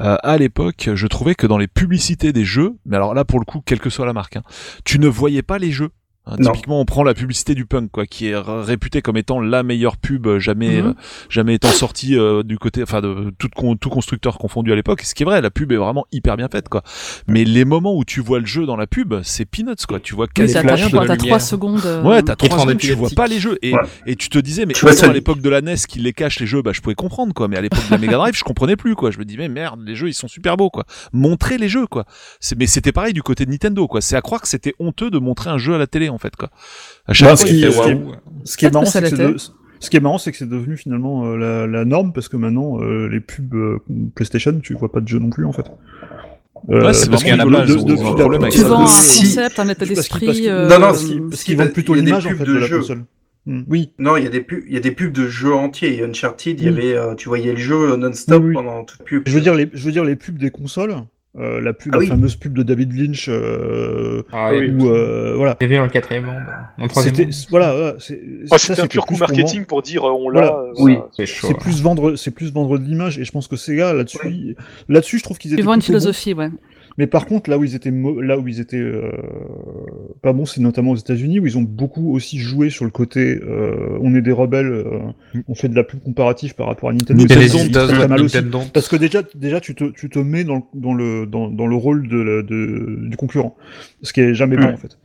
[0.00, 3.40] euh, à l'époque, je trouvais que dans les publicités des jeux, mais alors là pour
[3.40, 4.42] le coup, quelle que soit la marque, hein,
[4.84, 5.90] tu ne voyais pas les jeux.
[6.24, 9.64] Hein, typiquement, on prend la publicité du punk, quoi, qui est réputée comme étant la
[9.64, 10.86] meilleure pub jamais, Mhm.
[10.90, 10.92] euh,
[11.28, 15.02] jamais étant sortie euh, du côté, enfin, de tout, con- tout constructeur confondu à l'époque.
[15.02, 16.82] Ce qui est vrai, la pub est vraiment hyper bien faite, quoi.
[17.26, 19.98] Mais les moments où tu vois le jeu dans la pub, c'est peanuts, quoi.
[19.98, 21.16] Tu vois quasi rien de t'as- t'as lumière.
[21.18, 21.80] trois secondes.
[21.84, 23.58] euh, Ouais, t'as Écran trois secondes, tu vois pas les jeux.
[23.62, 23.80] Et, Ouais.
[24.06, 25.98] et tu te disais, mais Tu vois autant ça- à l'époque de la NES qui
[25.98, 27.48] les cache les jeux, bah je pouvais comprendre quoi.
[27.48, 29.10] Mais à l'époque de la Mega Drive, je comprenais plus quoi.
[29.10, 30.84] Je me dis mais merde, les jeux ils sont super beaux quoi.
[31.12, 32.04] Montrer les jeux quoi.
[32.56, 34.00] Mais c'était pareil du côté de Nintendo quoi.
[34.00, 36.36] C'est à croire que c'était honteux de montrer un jeu à la télé en fait
[36.36, 36.50] quoi.
[37.06, 38.12] À chaque Bah, fois, ce qui- fait ce qui est- waouh.
[38.44, 39.36] Ce qui est Peut-être marrant, c'est que c'est de-
[39.80, 42.36] ce qui est marrant, c'est que c'est devenu finalement euh, la, la norme parce que
[42.36, 43.78] maintenant euh, les pubs euh,
[44.14, 45.66] PlayStation, tu vois pas de jeu non plus en fait.
[46.70, 49.22] Euh, Ouais, c'est parce qu'il y en a pas, de- Tu vends un Si.
[49.24, 50.48] concept, un état parce qu'ils- parce d'esprit.
[50.48, 52.58] euh, Non, non, parce qu'ils- parce qu'ils vendent plutôt l'image en pubs fait de de
[52.58, 52.78] la jeux.
[52.78, 53.04] console.
[53.46, 55.52] Mm, Oui, Non, il y a des pubs, il y a des pubs de jeux
[55.52, 55.88] entiers.
[55.92, 58.54] Il y a Uncharted, il y avait, euh, tu voyais le jeu non-stop Oui, oui.
[58.54, 59.24] pendant toute pub.
[59.26, 60.94] je veux dire les, je veux dire les pubs des consoles,
[61.38, 62.06] euh, la pub, Ah la oui.
[62.08, 64.70] fameuse pub de David Lynch, euh, Ah, oui.
[64.70, 65.56] où euh, voilà.
[65.60, 66.42] Il y avait dans le quatrième monde.
[66.78, 67.34] En troisième C'était monde.
[67.50, 68.20] voilà, voilà, c'est
[68.58, 70.40] C'était un pur coup marketing pour dire euh, on l'a.
[70.42, 70.64] Voilà.
[70.78, 70.92] Oui.
[70.94, 71.08] voilà.
[71.16, 71.46] C'est chaud.
[71.48, 71.58] C'est ouais.
[71.60, 74.56] plus vendre, c'est plus vendre de l'image, et je pense que Sega là-dessus,
[74.88, 75.80] là-dessus, je trouve qu'ils étaient une bons.
[75.80, 76.50] philosophie, ouais.
[76.98, 79.10] Mais par contre, là où ils étaient, mo- là où ils étaient euh,
[80.22, 83.40] pas bons, c'est notamment aux États-Unis où ils ont beaucoup aussi joué sur le côté,
[83.42, 84.98] euh, on est des rebelles, euh,
[85.48, 87.22] on fait de la pub comparative par rapport à Nintendo.
[87.22, 88.36] Nintendo Ça, Nintendo c'est does très, très mal aussi.
[88.36, 88.60] Nintendo.
[88.72, 91.66] Parce que déjà, déjà, tu te, tu te mets dans, le- dans le, dans, dans
[91.66, 93.56] le rôle de, de- du concurrent,
[94.02, 94.74] ce qui est jamais bon Mm.
[94.74, 94.98] en fait.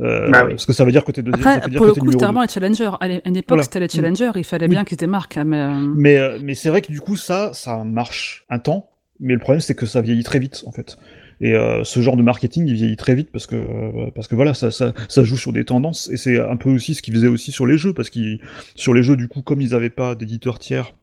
[0.00, 0.52] Euh, Bah oui.
[0.52, 2.00] Parce que ça veut dire que t'es deuxième, ça Après, veut dire pour le que
[2.00, 2.46] coup, c'était vraiment deux.
[2.46, 2.90] les challengers.
[3.00, 3.62] À une époque, Voilà.
[3.64, 3.88] c'était les Mm.
[3.90, 4.30] challengers.
[4.36, 4.70] Il fallait Oui.
[4.70, 5.36] bien qu'ils démarquent.
[5.36, 8.58] hein, mais, euh, Mais, euh, mais c'est vrai que du coup, ça, ça marche un
[8.58, 8.88] temps,
[9.20, 10.96] mais le problème, c'est que ça vieillit très vite, en fait.
[11.42, 14.36] Et euh, ce genre de marketing, il vieillit très vite parce que, euh, parce que
[14.36, 14.92] voilà, ça, ça,
[15.24, 17.76] joue sur des tendances, et c'est un peu aussi ce qu'ils faisaient aussi sur les
[17.76, 18.40] jeux, parce qu'ils,
[18.76, 20.94] sur les jeux, du coup, comme ils n'avaient pas d'éditeur tiers,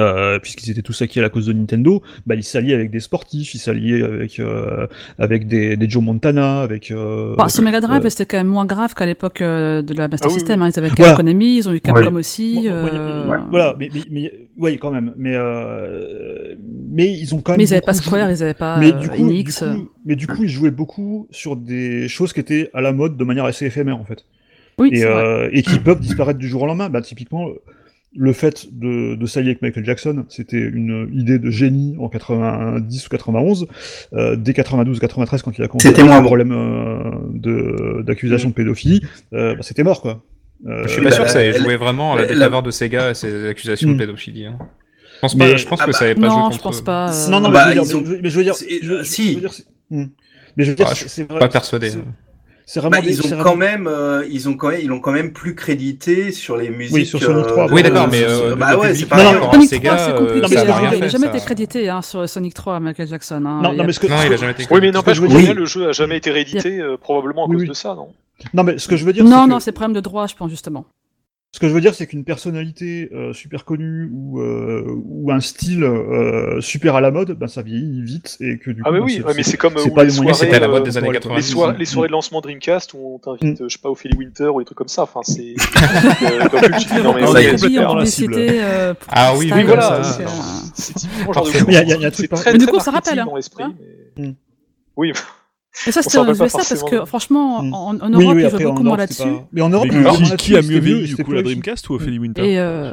[0.00, 3.00] euh, puisqu'ils étaient tous acquis à la cause de Nintendo, bah, ils s'alliaient avec des
[3.00, 4.86] sportifs, ils s'alliaient avec, euh,
[5.18, 6.90] avec des, des Joe Montana, avec...
[6.90, 9.94] Euh, Enfin, sur Mega Drive, euh, c'était quand même moins grave qu'à l'époque euh, de
[9.94, 10.62] la Master Ah oui, System.
[10.62, 10.70] hein.
[10.74, 11.12] Ils avaient Voilà.
[11.12, 12.54] Capcom Konami, ils ont eu Capcom aussi.
[12.56, 15.12] Bon, bon, euh, ouais, Voilà, mais, mais, mais oui, quand même.
[15.16, 16.54] Mais, euh,
[16.90, 17.58] mais ils ont quand même.
[17.58, 19.62] Mais ils n'avaient pas Square, joué- ils n'avaient pas mais euh, du coup, Enix.
[19.62, 22.92] du coup- mais du coup, ils jouaient beaucoup sur des choses qui étaient à la
[22.92, 24.24] mode de manière assez éphémère, en fait.
[24.78, 26.88] Oui, Et, euh, et qui peuvent disparaître du jour au lendemain.
[26.88, 27.46] Bah, typiquement,
[28.16, 33.06] le fait de, de s'allier avec Michael Jackson, c'était une idée de génie en 90
[33.06, 33.66] ou 91.
[34.12, 36.26] Euh, dès 92 93, quand il a commencé un bon.
[36.26, 40.22] problème euh, de- d'accusation de pédophilie, euh, bah, c'était mort, quoi.
[40.66, 42.62] Euh, Je suis pas bah, sûr que ça ait joué vraiment à la la- défaveur
[42.62, 43.98] de Sega et ses accusations de Hmm.
[43.98, 44.46] pédophilie.
[44.46, 44.58] hein.
[45.16, 46.56] Je pense, pas, Mais- je pense ah que bah, ça avait pas joué Non, contre
[46.56, 47.10] je pense pas.
[47.12, 48.54] euh, Non, non, Bah, mais, je veux dire, ont- mais je- mais je veux dire,
[48.54, 48.80] si.
[48.82, 50.06] je veux dire, c'est- Hmm.
[50.56, 51.90] mais je veux dire, Ah, je vrai- Pas persuadé.
[52.66, 55.00] C'est- vraiment Bah, des- ils ont quand même, euh, ils ont quand même, ils l'ont
[55.00, 57.06] quand même plus crédité sur les musiques.
[57.06, 59.48] sur Sonic 3, Oui, euh, d'accord, mais c'est- euh, bah ouais, c'est pas Non, rapport
[59.50, 60.34] à Sonic Sega, 3, c'est euh, compliqué.
[60.40, 63.34] non, mais que il n'a jamais été crédité hein, sur Sonic 3, Michael Jackson.
[63.46, 63.60] hein.
[63.62, 64.92] Non, non, a- mais ce que, Non, il a jamais été Oui, mais crédité.
[64.92, 67.48] n'empêche je qu'au veux dire- final, le jeu a jamais été réédité, euh, probablement à
[67.48, 67.68] Oui, cause oui.
[67.68, 68.08] de ça, non?
[68.52, 70.26] Non, mais ce que je veux dire, Non, c'est non, que- c'est problème de droit,
[70.26, 70.84] je pense, justement.
[71.54, 75.38] Ce que je veux dire, c'est qu'une personnalité euh, super connue ou, euh, ou un
[75.38, 78.88] style euh, super à la mode, ben ça vieillit vite et que du coup.
[78.88, 80.56] Ah, mais ben, oui, ouais, mais c'est comme c'est euh, pas les les soirées, C'était
[80.56, 81.36] à la mode euh, des années pour- 90.
[81.36, 81.78] les, soirées, Mm.
[81.78, 83.62] les soirées de lancement Dreamcast où on t'invite, Mm.
[83.62, 85.02] euh, je sais pas, Ophélie Winter ou des trucs comme ça.
[85.04, 85.54] Enfin, c'est.
[85.54, 89.80] euh, comme tu dis, non, mais Ah, ça oui, y est, euh, Ah oui, voilà,
[90.02, 90.02] ça,
[90.74, 93.24] c'est typiquement genre de Mais du très coup, ça rappelle,
[94.16, 94.32] mais- Mm.
[94.96, 95.12] Oui,
[95.86, 97.74] Et ça, c'était pas USA parce que, franchement, Mm.
[97.74, 99.22] en, en Oui, Europe, oui, ils jouent après, en beaucoup moins là-dessus.
[99.24, 101.42] pas- Mais en Europe, Mais ils qui, qui a mieux vieilli du coup, la.
[101.42, 102.92] Dreamcast ou Ophélie Winter Et euh,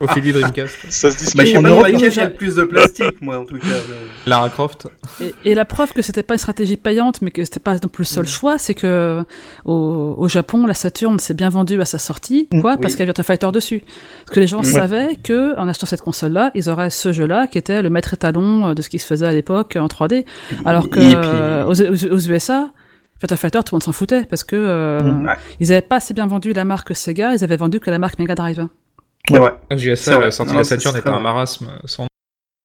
[0.00, 0.76] Ophélie Dreamcast.
[0.90, 1.36] ça se discute.
[1.36, 3.66] Bah, je sais pas dans laquelle a le plus de plastique, moi, en tout cas.
[3.66, 4.88] mais- Lara Croft.
[5.20, 7.88] Et, et la preuve que c'était pas une stratégie payante, mais que c'était pas non
[7.90, 9.22] plus le seul choix, c'est que
[9.64, 12.60] au, au Japon, la Saturn s'est bien vendue à sa sortie, Mm.
[12.60, 12.78] quoi, Oui.
[12.80, 13.82] parce qu'il y avait Virtua Fighter dessus.
[14.26, 14.64] Parce que les gens Ouais.
[14.64, 18.74] savaient que en achetant cette console-là, ils auraient ce jeu-là qui était le maître étalon
[18.74, 20.24] de ce qui se faisait à l'époque en 3D.
[20.64, 22.70] Alors que Et puis- euh, aux, aux- aux USA,
[23.20, 25.26] Virtua Fighter, tout le monde s'en foutait parce que euh, Mm.
[25.26, 25.34] Ouais.
[25.60, 28.18] ils avaient pas assez bien vendu la marque Sega, ils avaient vendu que la marque
[28.18, 28.66] Mega Drive.
[29.32, 30.24] Ah, C'est GSA, vrai.
[30.26, 31.68] la sortie de la Saturn était un marasme.
[31.84, 32.06] sans-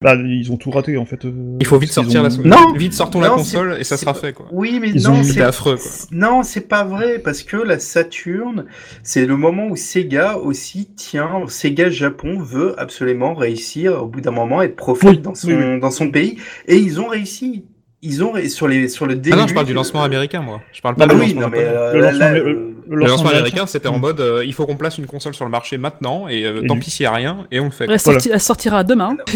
[0.02, 1.24] Bah, ils ont tout raté en fait.
[1.26, 2.74] euh, Il faut vite sortir ont- la Non.
[2.74, 4.46] Vite sortons la console et ça sera fait quoi.
[4.52, 5.92] Oui, mais Ils non, ont- c'est affreux, quoi.
[6.12, 8.66] Non, c'est pas vrai parce que la Saturn,
[9.04, 11.44] c'est le moment où Sega aussi tient.
[11.48, 15.56] Sega Japon veut absolument réussir au bout d'un moment être profite Oui, dans son oui,
[15.58, 15.80] oui.
[15.80, 16.38] dans son pays
[16.68, 17.66] et ils ont réussi.
[18.08, 19.36] Ils ont sur les sur le début.
[19.36, 20.62] Ah non, je parle du lancement américain, moi.
[20.72, 22.74] Je parle pas Ah du oui, lancement non mais euh, Le lancement- là, le- euh,
[22.90, 25.52] Le lancement américain, c'était en mode euh, il faut qu'on place une console sur le
[25.52, 27.86] marché maintenant et euh, tant du- pis s'il y a rien et on le fait.
[27.90, 29.16] Elle, sorti- elle sortira demain.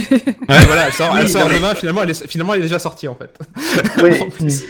[0.50, 2.60] Ouais, voilà, elle sort, elle Oui, sort non, mais- demain, finalement elle, est, finalement elle
[2.62, 3.38] est déjà sortie en fait.
[4.22, 4.66] En plus,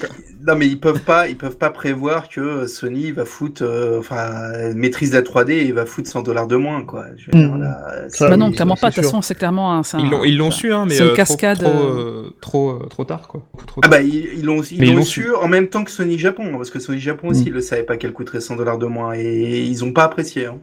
[0.48, 4.74] non, mais ils peuvent pas, ils peuvent pas prévoir que Sony va foutre, euh, enfin,
[4.74, 7.06] maîtrise la 3D et va foutre 100 dollars de moins, quoi.
[7.18, 7.62] Je veux dire, Mm.
[7.62, 7.78] là,
[8.10, 8.90] Ça, bah non, clairement pas.
[8.90, 9.82] De toute façon, c'est clairement un.
[9.82, 12.30] un- l'ont, ils l'ont su, hein, mais c'est une euh, trop- cascade, trop, euh, euh,
[12.42, 13.44] trop, euh, trop tard, quoi.
[13.68, 16.70] Trop Ah bah ils l'ont ils su en même temps que Sony Japon, hein, parce
[16.72, 17.48] que Sony Japon aussi, Mm.
[17.48, 20.46] ils le savaient pas qu'elle coûterait 100 dollars de moins et ils ont pas apprécié.
[20.46, 20.60] Hein.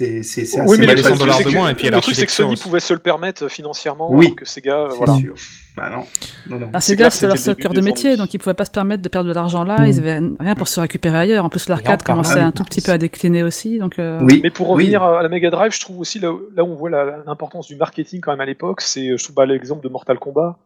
[0.00, 1.10] C'est c'est c'est Oui, assez mais le les malheureux.
[1.18, 2.62] 100 dollars truc, de moins, que- et puis le truc, c'est que Sony aussi.
[2.62, 4.26] pouvait se le permettre financièrement, Oui.
[4.26, 5.14] alors que Sega, C'est voilà.
[5.16, 5.34] sûr.
[5.76, 6.04] Bah non.
[6.48, 6.70] Non, non.
[6.72, 9.28] Ah, C'est leur seul cœur de métier, donc ils pouvaient pas se permettre de perdre
[9.28, 9.78] de l'argent là.
[9.82, 9.86] Mm.
[9.88, 11.44] Ils avaient rien pour se récupérer ailleurs.
[11.44, 13.98] En plus, l'arcade commençait un tout petit peu à décliner aussi, donc.
[13.98, 14.40] euh, Oui.
[14.42, 14.84] Mais pour oui.
[14.84, 16.88] revenir à la Mega Drive, je trouve aussi là, où- là où on voit
[17.26, 20.58] l'importance du marketing quand même à l'époque, c'est je trouve bah, l'exemple de Mortal Kombat,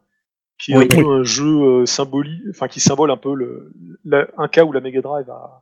[0.57, 0.85] qui est Oui.
[0.89, 1.43] un peu un jeu
[1.81, 3.73] euh, symbolique, enfin qui symbole un peu le,
[4.05, 5.61] la- un cas où la Mega Drive a,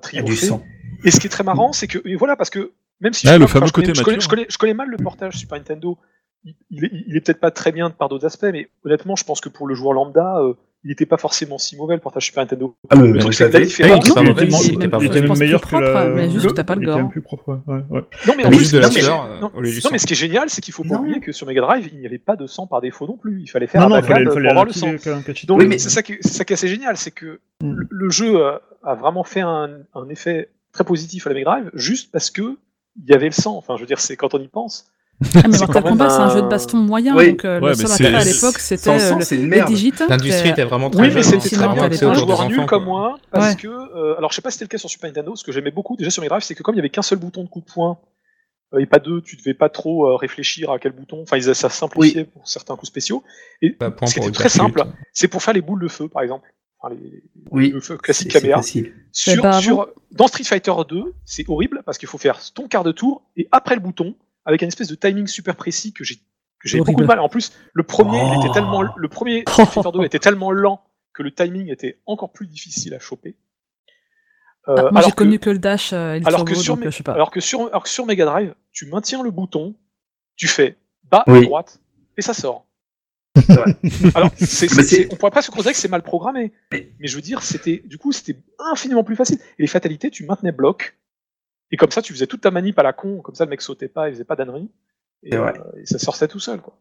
[0.00, 0.34] triomphé.
[0.46, 0.62] sang.
[1.04, 3.32] Et ce qui est très marrant, c'est que et voilà parce que même si je,
[3.32, 4.22] le fameux connais, côté je connais- mature.
[4.22, 5.96] je connais- je connais mal le portage Super Nintendo,
[6.44, 9.24] il, il est, il est peut-être pas très bien par d'autres aspects, mais honnêtement, je
[9.24, 10.54] pense que pour le joueur lambda, euh,
[10.84, 12.76] il n'était pas forcément si mauvais le portage Super Nintendo.
[12.88, 13.66] Ah, mais le truc, c'est la fait.
[13.66, 14.04] différence.
[14.06, 15.90] il était pas même meilleur plus que la.
[15.90, 17.10] propre, mais juste t'as pas le il était même gore.
[17.10, 17.56] plus propre, ouais.
[17.74, 18.00] ouais, ouais.
[18.26, 20.72] Non, mais en Mais plus, non, la mais- euh, ce qui est génial, c'est qu'il
[20.72, 21.00] faut pas Non.
[21.00, 23.40] oublier que sur Mega Drive, il n'y avait pas de sang par défaut non plus.
[23.42, 24.94] Il fallait faire Non, un fallait, pour fallait avoir le sang.
[25.24, 27.80] catch Donc Oui, mais- c'est ça qui est assez génial, c'est que Mm.
[27.90, 28.40] le, jeu
[28.84, 32.56] a, vraiment fait un, un effet très positif à la Mega Drive, juste parce que
[33.04, 33.56] il y avait le sang.
[33.56, 34.86] Enfin, je veux dire, c'est quand on y pense.
[35.34, 37.30] Ah, mais C'est Mortal Kombat, c'est un jeu de baston moyen, Oui.
[37.30, 39.68] donc euh, Ouais, le seul intérêt à l'époque, c'était euh, c'est une les merde.
[39.68, 39.92] digits.
[40.08, 42.66] L'industrie qui- était vraiment très Oui, mais c'était très bien à C'est un joueur nul
[42.66, 43.56] comme moi, parce Ouais.
[43.56, 45.50] que euh, alors je sais pas si c'était le cas sur Super Nintendo, ce que
[45.50, 47.42] j'aimais beaucoup déjà sur Mega Drive, c'est que comme il y avait qu'un seul bouton
[47.42, 47.98] de coup de poing
[48.74, 51.22] euh, et pas deux, tu devais pas trop euh, réfléchir à quel bouton.
[51.22, 53.24] Enfin, ils- ça simplifiait pour certains coups spéciaux.
[53.60, 55.82] Et Bah, point ce qui pour était une très simple, c'est pour faire les boules
[55.82, 56.46] de feu, par exemple.
[56.80, 57.70] Enfin, les, Oui.
[57.70, 58.58] le feu classique caméra.
[58.58, 58.92] facile.
[59.10, 62.68] Sur, bah, avant- sur, dans Street Fighter 2, c'est horrible parce qu'il faut faire ton
[62.68, 64.14] quart de tour et après le bouton,
[64.48, 66.16] avec un espèce de timing super précis que j'ai
[66.60, 67.20] que j'ai beaucoup de mal.
[67.20, 68.40] En plus, le premier, il Oh.
[68.42, 72.32] était tellement, le premier Street Fighter 2 était tellement lent que le timing était encore
[72.32, 73.36] plus difficile à choper.
[74.68, 76.86] Euh, Ah, moi, j'ai alors que- connu que le dash euh, alors que sur, donc
[76.86, 77.12] euh, je sais pas.
[77.12, 79.76] alors que sur, alors que sur Mega Drive, tu maintiens le bouton,
[80.36, 81.78] tu fais bas à droite
[82.16, 82.66] et ça sort.
[84.16, 84.30] Alors,
[85.10, 87.98] on pourrait presque considérer que c'est mal programmé, Mais- mais je veux dire, c'était, du
[87.98, 88.36] coup, c'était
[88.72, 89.38] infiniment plus facile.
[89.58, 90.98] Et les fatalités, tu maintenais bloc,
[91.70, 93.60] et comme ça, tu faisais toute ta manip à la con, comme ça, le mec
[93.62, 94.70] sautait pas, il faisait pas d'ânerie,
[95.22, 95.54] et, vrai.
[95.58, 96.78] euh, et ça sortait tout seul, quoi.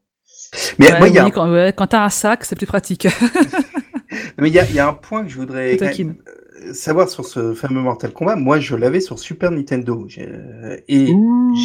[0.79, 2.67] Mais Ouais, moi, il y a oui, quand, ouais, quand t'as un sac, c'est plus
[2.67, 3.07] pratique.
[4.37, 7.25] Mais il y, a- il y a un point que je voudrais euh, savoir sur
[7.25, 8.35] ce fameux Mortal Kombat.
[8.35, 10.07] Moi, je l'avais sur Super Nintendo.
[10.17, 11.13] Euh, Et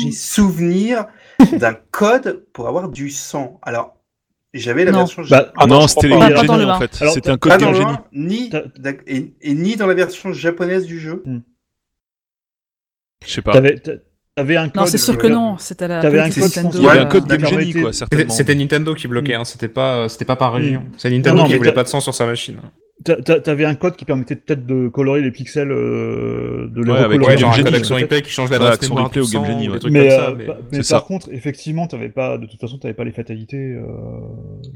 [0.02, 1.06] j'ai souvenir
[1.58, 3.58] d'un code pour avoir du sang.
[3.62, 3.96] Alors,
[4.54, 4.98] j'avais la Non.
[4.98, 5.22] version.
[5.30, 6.78] Bah, Ah non, c'était en un.
[6.78, 7.00] fait.
[7.00, 7.62] Alors, C'était un code
[8.12, 8.50] ni,
[9.06, 11.22] et, et ni dans la version japonaise du jeu.
[13.26, 13.52] Je sais pas.
[13.52, 13.92] T'avais t'a-
[14.36, 14.76] t'avais un code.
[14.82, 15.56] Non, c'est sûr que euh, non.
[15.58, 16.70] C'était la T'avais un code Nintendo.
[16.78, 18.32] Il y avait Ouais, un code Game Genie, quoi, C'était- certainement.
[18.34, 19.44] C'était Nintendo qui bloquait, hein.
[19.44, 20.84] c'était pas, c'était pas par région.
[20.96, 22.56] C'est Nintendo Non, non, qui voulait pas de sang sur sa machine.
[23.04, 26.92] t'a- t'a- T'avais un code qui permettait peut-être de colorer les pixels, euh, de les
[26.92, 27.20] Ouais, avec.
[27.20, 27.76] Ouais, genre un code peut-être.
[27.78, 29.78] action replay qui change Ouais, l'adresse mémoire du au Game Genie, ouais.
[29.80, 30.28] trucs Mais, comme ça.
[30.30, 30.46] euh, mais-
[30.78, 31.00] par ça.
[31.00, 33.56] contre, effectivement, t'avais pas, de toute façon, t'avais pas les fatalités.
[33.56, 33.82] euh,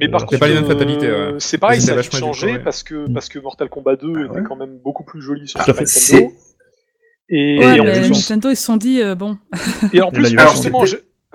[0.01, 1.35] Mais par contre, pas les mêmes euh, fatalités, ouais.
[1.39, 4.43] c'est pareil, ça a changé parce que, parce que Mortal Kombat 2 Ah était ouais.
[4.47, 5.61] quand même beaucoup plus joli sur.
[5.61, 6.33] Nintendo.
[7.29, 9.37] Et, Ouais, et en mais plus, Nintendo, ils se sont dit, euh, bon,
[9.93, 10.85] Et en plus, alors justement,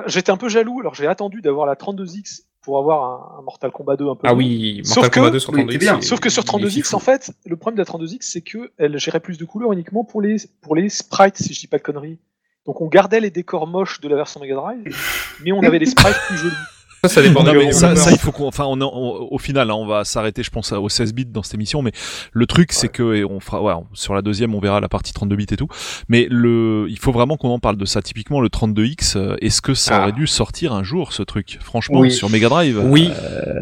[0.07, 3.03] j'étais un peu jaloux, alors j'ai attendu d'avoir la 32X pour avoir
[3.35, 4.27] un, un Mortal Kombat 2 un peu.
[4.27, 6.01] Ah oui, Sauf Mortal que- Kombat 2 sur oui, 32 c'est bien.
[6.01, 9.19] Sauf que sur 32X, en fait, le problème de la 32X, c'est que elle gérait
[9.19, 12.19] plus de couleurs uniquement pour les, pour les sprites, si je dis pas de conneries.
[12.68, 14.95] Donc on gardait les décors moches de la version Mega Drive,
[15.43, 16.53] mais on avait les sprites plus jolis.
[17.03, 19.71] Ça, ça dépend Non, mais ça, ça, il faut qu'on, enfin, on, on- au final,
[19.71, 21.91] hein, on va s'arrêter, je pense, aux 16 bits dans cette émission, mais
[22.31, 25.11] le truc, c'est que, et on fera, ouais, sur la deuxième, on verra la partie
[25.11, 25.67] 32 bits et tout,
[26.09, 28.03] mais le, il faut vraiment qu'on en parle de ça.
[28.03, 30.01] Typiquement, le 32X, euh, est-ce que ça Ah.
[30.03, 31.57] aurait dû sortir un jour, ce truc?
[31.61, 32.11] Franchement, Oui.
[32.11, 32.79] sur Mega Drive?
[32.85, 33.09] Oui,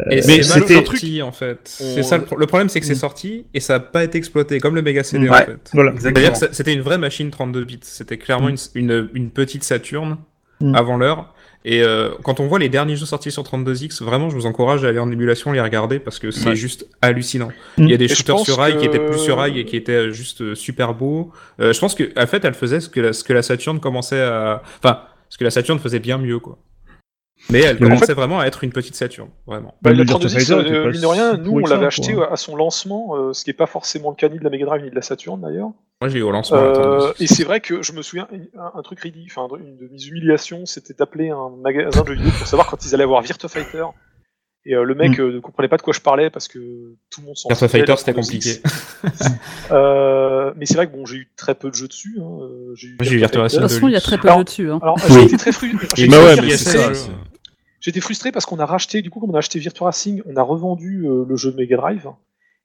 [0.09, 1.77] et mais c'était- sorti en fait.
[1.81, 4.03] On- C'est ça le, pro- le problème, c'est que c'est sorti et ça a pas
[4.03, 5.45] été exploité comme le Mega CD en Ouais.
[5.45, 5.69] fait.
[5.73, 5.91] Voilà.
[5.91, 6.25] Exactement.
[6.25, 7.79] C'est-à-dire que ça- c'était une vraie machine 32 bits.
[7.83, 10.17] C'était clairement une, une, une petite Saturn
[10.61, 10.75] Mm.
[10.75, 11.33] avant l'heure.
[11.65, 14.85] Et euh, quand on voit les derniers jeux sortis sur 32X, vraiment, je vous encourage
[14.85, 16.55] à aller en émulation les regarder parce que c'est Ouais.
[16.55, 17.49] juste hallucinant.
[17.77, 17.83] Mm.
[17.83, 19.75] Il y a des Et shooters sur rail qui étaient plus sur rail et qui
[19.75, 21.31] étaient euh, juste euh, super beaux.
[21.59, 23.79] Euh, je pense que, en fait, elle faisait ce que la, ce que la Saturn
[23.81, 26.57] commençait à, enfin, ce que la Saturn faisait bien mieux, quoi.
[27.49, 29.73] Mais elle en commençait vraiment à être une petite Saturn, vraiment.
[29.81, 31.85] Bah, la le Virtua 32X, Fighter était euh, pas mine de rien, nous on l'avait
[31.87, 32.31] acheté quoi.
[32.31, 34.65] à son lancement, euh, ce qui n'est pas forcément le cas ni de la Mega
[34.65, 35.69] Drive ni de la Saturn d'ailleurs.
[36.01, 36.57] Moi, j'ai eu au lancement.
[36.57, 37.23] la Euh, 32X.
[37.23, 40.01] et c'est vrai que je me souviens, un, un truc ridicule, enfin une de mes
[40.03, 43.49] humiliations, c'était d'appeler un magasin de jeux vidéo pour savoir quand ils allaient avoir Virtua
[43.49, 43.85] Fighter.
[44.65, 45.21] Et euh, le mec Mm.
[45.21, 46.59] euh, ne comprenait pas de quoi je parlais parce que
[47.09, 48.61] tout le monde s'en Virtua foutait de Fighter, c'était 32X.
[48.61, 48.61] compliqué.
[49.71, 52.17] Euh, mais c'est vrai que bon, j'ai eu très peu de jeux dessus.
[52.19, 52.39] Hein.
[52.41, 53.61] euh, J'ai eu Virtua de Fighter.
[53.61, 54.71] toute façon, il y a très peu de jeux dessus.
[54.71, 54.79] Hein.
[54.81, 56.07] Alors j'ai été très frustré.
[57.81, 60.35] J'étais frustré parce qu'on a racheté, du coup, comme on a acheté Virtua Racing, on
[60.35, 62.07] a revendu euh, le jeu de Mega Drive.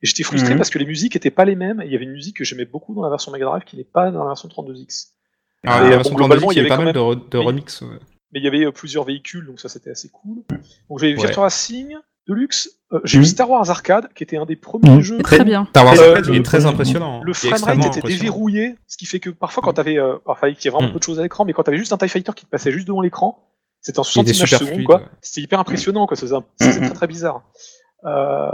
[0.03, 0.59] Et j'étais frustré mhm.
[0.59, 1.82] parce que les musiques n'étaient pas les mêmes.
[1.85, 3.85] Il y avait une musique que j'aimais beaucoup dans la version Mega Drive qui n'est
[3.85, 5.09] pas dans la version 32X.
[5.66, 6.95] Ah, euh, globalement, il y avait pas mal même...
[6.95, 7.82] de, remix.
[8.32, 10.43] Mais il y avait euh, plusieurs véhicules, donc ça c'était assez cool.
[10.91, 11.43] Donc j'avais Virtua ouais.
[11.45, 11.97] Racing,
[12.27, 13.24] Deluxe, euh, j'ai mhm.
[13.24, 15.01] eu Star Wars Arcade, qui était un des premiers mhm.
[15.01, 15.19] jeux.
[15.19, 15.66] Très bien.
[15.70, 17.20] Star Wars Arcade, il est très impressionnant.
[17.20, 17.24] Hein.
[17.24, 19.74] Le framerate était déverrouillé, ce qui fait que parfois, quand mm.
[19.74, 19.99] t'avais.
[19.99, 20.93] Euh, enfin, il y avait vraiment mm.
[20.93, 22.73] peu de choses à l'écran, mais quand t'avais juste un TIE Fighter qui te passait
[22.73, 23.39] juste devant l'écran,
[23.85, 25.02] c'était en 60 images secondes, fluide, quoi.
[25.20, 26.16] C'était hyper impressionnant, quoi.
[26.16, 27.44] C'était très, très bizarre.
[28.06, 28.48] Euh,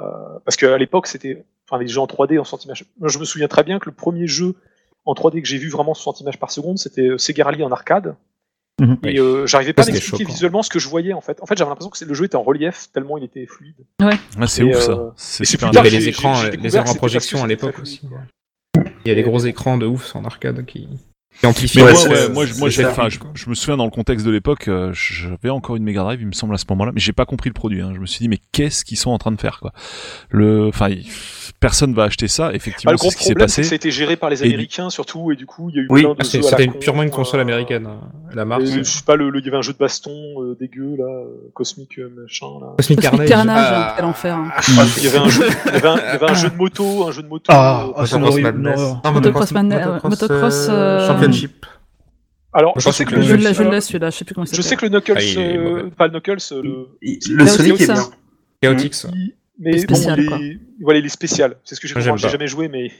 [0.45, 2.85] parce qu'à l'époque, c'était, enfin, les jeux en 3D en 60 images.
[2.99, 4.57] Moi, je me souviens très bien que le premier jeu
[5.05, 8.17] en 3D que j'ai vu vraiment 60 images par seconde, c'était euh, Segarly en arcade.
[9.05, 11.43] Et euh, j'arrivais pas à expliquer visuellement ce que je voyais en fait.
[11.43, 13.77] En fait, j'avais l'impression que le jeu était en relief tellement il était fluide.
[14.01, 14.15] Ouais.
[14.39, 14.93] Ah, c'est ouf ça.
[14.93, 15.69] Euh, c'est super.
[15.69, 18.01] Bizarre, les écrans, les écrans en projection à l'époque aussi.
[19.05, 20.89] Il y a des gros écrans de ouf en arcade qui,
[21.45, 21.83] amplifié.
[21.83, 21.93] Ouais,
[22.33, 25.51] moi, moi je, enfin, je, je, me souviens dans le contexte de l'époque, euh, j'avais
[25.51, 27.55] encore une Mega Drive, il me semble à ce moment-là, mais j'ai pas compris le
[27.55, 27.81] produit.
[27.81, 27.93] Hein.
[27.95, 29.73] Je me suis dit, mais qu'est-ce qu'ils sont en train de faire quoi
[30.29, 30.89] Le, enfin,
[31.61, 32.53] personne va acheter ça.
[32.53, 33.63] Effectivement, bah, le ce qui s'est passé.
[33.63, 35.89] Ça a été géré par les Américains surtout, et du coup, il y a eu
[35.89, 37.87] plein de C'était purement une console euh, américaine.
[37.87, 38.65] Euh, la marque.
[38.65, 41.51] Je sais pas, le, il y avait un jeu de baston euh, dégueu là, euh,
[41.55, 42.75] cosmique euh, machin là.
[42.77, 43.29] Cosmic Carnage.
[43.29, 43.93] Carnage, ah.
[43.97, 44.37] quel enfer.
[44.37, 44.51] Hein.
[44.57, 47.23] Ah, il y avait un jeu, il y avait un, jeu de moto, un jeu
[47.23, 47.45] de moto.
[47.49, 50.69] Ah, ah Motocross Motocross
[51.21, 51.67] Championship.
[52.53, 53.23] Alors, je, je sais que, que le.
[53.23, 54.57] Je l'ai, je l'ai celui-là, je sais plus comment il.
[54.57, 55.15] Je sais que le Knuckles.
[55.17, 56.89] Ah, euh, pas le Knuckles, euh, le.
[57.01, 58.11] Il, le Sonic est bien.
[58.63, 59.07] Chaotix.
[59.59, 60.59] Mais spécial, bon, les...
[60.81, 61.57] voilà, il est spécial.
[61.65, 62.13] C'est ce que j'ai compris.
[62.17, 62.91] J'ai jamais joué, mais.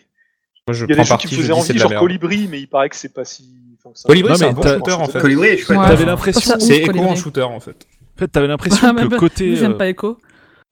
[0.69, 2.69] Moi, je il y a des jeux qui me faisaient envie, genre Colibri, mais il
[2.69, 3.49] paraît que c'est pas si.
[4.05, 5.21] Colibri, c'est un bon shooter en fait.
[5.21, 6.61] Colibri, je T'avais l'impression.
[6.61, 7.87] C'est Echo en shooter en fait.
[8.17, 9.57] En fait, t'avais l'impression ah, que le côté.
[9.57, 10.19] J'aime euh, pas Echo.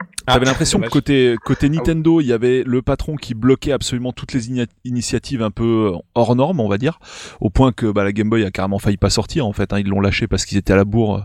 [0.01, 3.73] Ah, J'avais l'impression que côté, côté ah Nintendo, il y avait le patron qui bloquait
[3.73, 4.51] absolument toutes les
[4.85, 7.01] initiatives un peu euh, hors normes, on va dire,
[7.41, 9.73] au point que bah, la Game Boy a carrément failli pas sortir en fait.
[9.73, 9.81] Hein.
[9.81, 11.17] Ils l'ont lâché parce qu'ils étaient à la bourre.
[11.17, 11.23] Euh,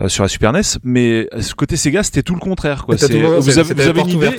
[0.00, 0.62] euh, sur la Super NES.
[0.82, 2.84] Mais euh, ce côté Sega, c'était tout le contraire.
[2.84, 2.96] Quoi.
[2.96, 4.30] Euh, vous avez, une idée.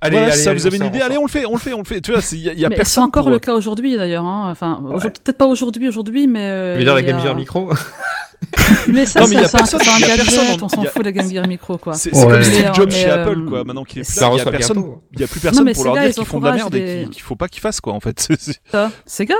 [0.00, 1.00] Allez, ça, vous avez une idée.
[1.02, 2.00] Allez, on le fait, on le fait, on le fait.
[2.00, 2.86] Tu vois, y a, y a personne.
[2.86, 4.24] C'est encore le cas aujourd'hui d'ailleurs.
[4.24, 4.48] Hein.
[4.50, 6.48] Enfin, peut-être pas aujourd'hui, aujourd'hui, mais.
[6.50, 7.70] Euh, mais là, la Game Gear Micro.
[8.88, 11.92] mais ça, c'est un, gadget, on s'en fout de la Game Gear Micro, quoi.
[11.92, 12.26] C'est ouais.
[12.26, 13.10] comme Steve Jobs chez.
[13.10, 13.64] Apple, quoi.
[13.64, 15.98] Maintenant qu'il est là, il n'y a, personne, il y a plus personne pour leur
[15.98, 18.00] dire qu'ils font de la merde et qu'il ne faut pas qu'ils fassent, quoi, en
[18.00, 18.28] fait.
[19.06, 19.36] Sega,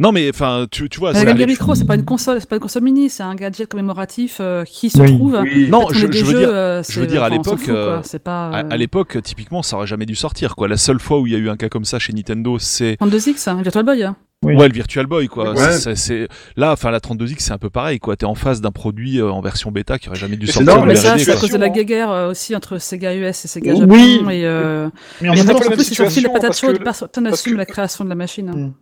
[0.00, 1.14] non, mais enfin, tu, tu vois.
[1.14, 4.38] Un micro, c'est pas une console, c'est pas une console mini, c'est un gadget commémoratif
[4.40, 5.38] euh, qui se trouve.
[5.42, 5.68] Oui.
[5.68, 6.50] Non, je, euh, je, veux dire,
[6.88, 8.48] je, veux dire, à l'époque, euh, pas.
[8.48, 10.68] À, euh, l'époque, typiquement, ça aurait jamais dû sortir, quoi.
[10.68, 12.94] La seule fois où il y a eu un cas comme ça chez Nintendo, c'est.
[12.94, 14.02] 32X, hein, Virtual Boy.
[14.02, 14.16] Hein.
[14.42, 14.54] Oui.
[14.54, 15.52] Ouais, le Virtual Boy, quoi.
[15.52, 15.72] Ouais.
[15.94, 18.16] C'est, là, enfin, la 32X, c'est un peu pareil, quoi.
[18.16, 20.76] T'es en face d'un produit euh, en version bêta qui aurait jamais dû sortir.
[20.76, 23.48] Non, mais ça, c'est à cause de la guéguerre euh, aussi entre Sega US et
[23.48, 24.22] Sega oui.
[24.30, 24.88] Et, euh...
[25.20, 26.82] mais en, plus, ils fait la patate chaude.
[26.82, 28.48] Personne n'assume la création de la machine.
[28.48, 28.56] Hein.
[28.56, 28.72] Mm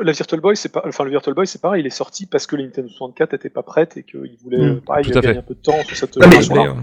[0.00, 2.46] la Virtual Boy, c'est pas, enfin le Virtual Boy, c'est pareil, il est sorti parce
[2.46, 5.54] que la Nintendo 64 n'était pas prête et qu'il voulait, mmh, pareil, gagner un peu
[5.54, 6.76] de temps sur cette version-là.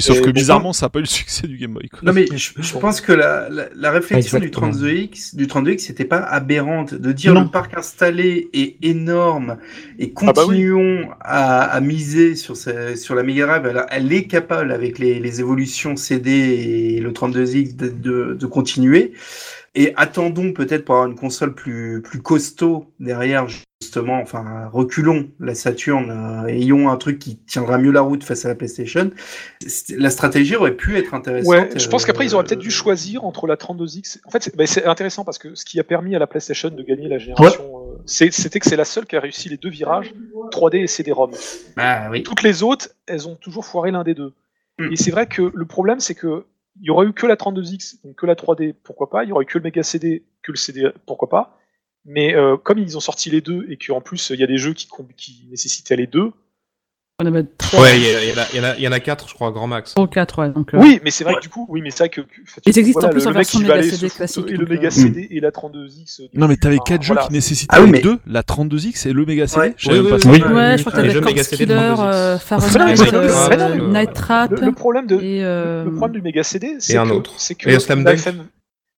[0.00, 1.88] Sauf que bizarrement, ça n'a pas eu le succès du Game Boy.
[2.02, 6.94] Non, mais je, pense que la, réflexion du 32X, du 32X, n'était pas aberrante.
[6.94, 7.42] De dire non.
[7.42, 9.58] le parc installé est énorme
[9.98, 14.98] et ah, bah continuons à, miser sur, sur la Mega Drive, elle, est capable avec
[14.98, 19.12] les, évolutions CD et le 32X de continuer
[19.76, 23.46] et attendons peut-être pour avoir une console plus, plus costaud derrière,
[23.82, 28.46] justement, enfin, reculons la Saturn, euh, ayons un truc qui tiendra mieux la route face
[28.46, 29.10] à la PlayStation.
[29.90, 31.50] La stratégie aurait pu être intéressante.
[31.50, 34.20] Ouais, je pense qu'après, ils auraient euh, peut-être dû choisir entre la 32X.
[34.24, 36.82] En fait, bah, c'est intéressant parce que ce qui a permis à la PlayStation de
[36.82, 37.96] gagner la génération, ouais.
[38.00, 40.14] euh, c'était que c'est la seule qui a réussi les deux virages,
[40.52, 41.32] 3D et CD-ROM.
[41.76, 42.22] Bah, oui.
[42.22, 44.32] Toutes les autres, elles ont toujours foiré l'un des deux.
[44.78, 44.90] Hmm.
[44.90, 46.44] Et c'est vrai que le problème, c'est que
[46.80, 49.24] il y aurait eu que la 32X, donc que la 3D, pourquoi pas.
[49.24, 51.58] Il y aurait eu que le Mega CD, que le CD, pourquoi pas.
[52.04, 54.58] Mais euh, comme ils ont sorti les deux et qu'en plus il y a des
[54.58, 56.32] jeux qui, qui nécessitaient les deux,
[57.18, 57.80] on avait 3.
[57.80, 59.94] Ouais, il y, en a 4, je crois, grand max.
[59.96, 60.50] Oh, 4, ouais.
[60.50, 60.78] Donc, euh...
[60.78, 62.20] Oui, mais c'est vrai que du coup, oui, mais ça que.
[62.20, 64.50] Enfin, et ça existe voilà, en plus en version Mega CD classique.
[64.50, 64.90] Et le Mega euh.
[64.90, 66.20] CD et la 32X.
[66.20, 67.98] Euh, non, mais t'avais 4 jeux qui nécessitaient ah, oui, mais...
[67.98, 69.68] les deux, la 32X et le Mega CD.
[69.68, 70.52] Ouais, je savais oui, pas oui, ça.
[70.52, 71.94] ouais, je crois que t'avais Corpse Killer,
[72.38, 74.50] Fahrenheit, euh, Night Trap.
[74.50, 77.22] Le problème du Mega CD, c'est que.
[77.38, 77.70] C'est que.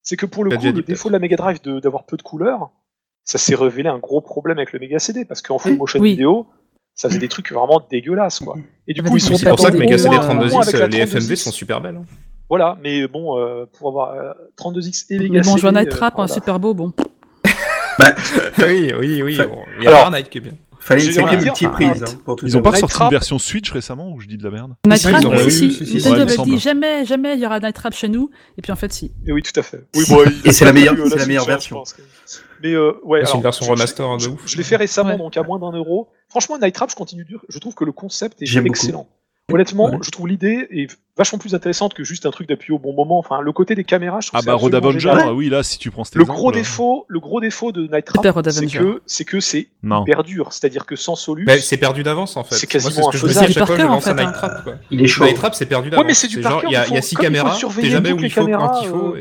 [0.01, 2.71] C'est que pour le coup, le défaut de la Mega Drive d'avoir peu de couleurs,
[3.23, 6.47] ça s'est révélé un gros problème avec le Mega CD parce qu'en full motion vidéo
[6.99, 8.57] ça faisait des trucs vraiment dégueulasses, quoi.
[8.57, 8.63] Mm-hmm.
[8.89, 11.79] Et du coup, ils sont C'est pour ça que Mega 32X, les FMV sont super
[11.79, 11.95] belles.
[11.95, 12.05] Hein.
[12.49, 15.49] Voilà, mais bon, euh, pour avoir euh, 32X et Mega CD.
[15.49, 16.91] Bon, Joan Night euh, Trap, super beau, bon.
[17.97, 18.13] bah,
[18.57, 19.37] oui, oui, oui.
[19.37, 19.59] Bon.
[19.77, 20.51] Il y a Alors, Night qui est bien.
[20.79, 24.27] Fallait une série multiprise hein, Ils ont pas sorti une version Switch récemment ou je
[24.27, 27.93] dis de la merde Nightrap, oui, oui, si, dit jamais, jamais il y aura Nightrap
[27.93, 29.11] chez nous, et puis en fait si.
[29.27, 29.85] Et oui, tout à fait.
[30.45, 31.83] Et c'est la meilleure, euh, hein, version.
[32.63, 34.41] Mais euh, ouais, c'est une version remaster hein, de ouf.
[34.45, 36.09] Je l'ai fait récemment, donc à moins d'un euro.
[36.29, 37.43] Franchement, Nightrap, je continue dur.
[37.49, 39.07] Je trouve que le concept est excellent.
[39.53, 39.97] Honnêtement, Ouais.
[40.01, 40.87] je trouve l'idée est
[41.17, 43.19] vachement plus intéressante que juste un truc d'appuyer au bon moment.
[43.19, 45.35] Enfin, le côté des caméras, je trouve Ah que bah Road absolument Avenger, génial.
[45.35, 48.05] oui là si tu prends cet Le exemple, gros défaut, le gros défaut de Night
[48.05, 49.67] Trap, c'est que c'est que c'est
[50.25, 50.53] dur.
[50.53, 52.55] C'est-à-dire que sans Solus, Bah, c'est perdu d'avance en fait.
[52.55, 54.13] C'est Moi, quasiment ce que je me dis à chaque fois que je lance un
[54.13, 54.63] Night Trap.
[54.63, 54.75] Quoi.
[54.91, 55.25] Il est chaud.
[55.25, 56.03] Night Trap, c'est perdu d'avance.
[56.03, 56.69] ouais, mais c'est du par genre, cœur.
[56.71, 58.17] Il y a, faut- il y a six comme il faut caméras, t'es jamais où
[58.17, 59.15] les il faut caméras, quand il faut.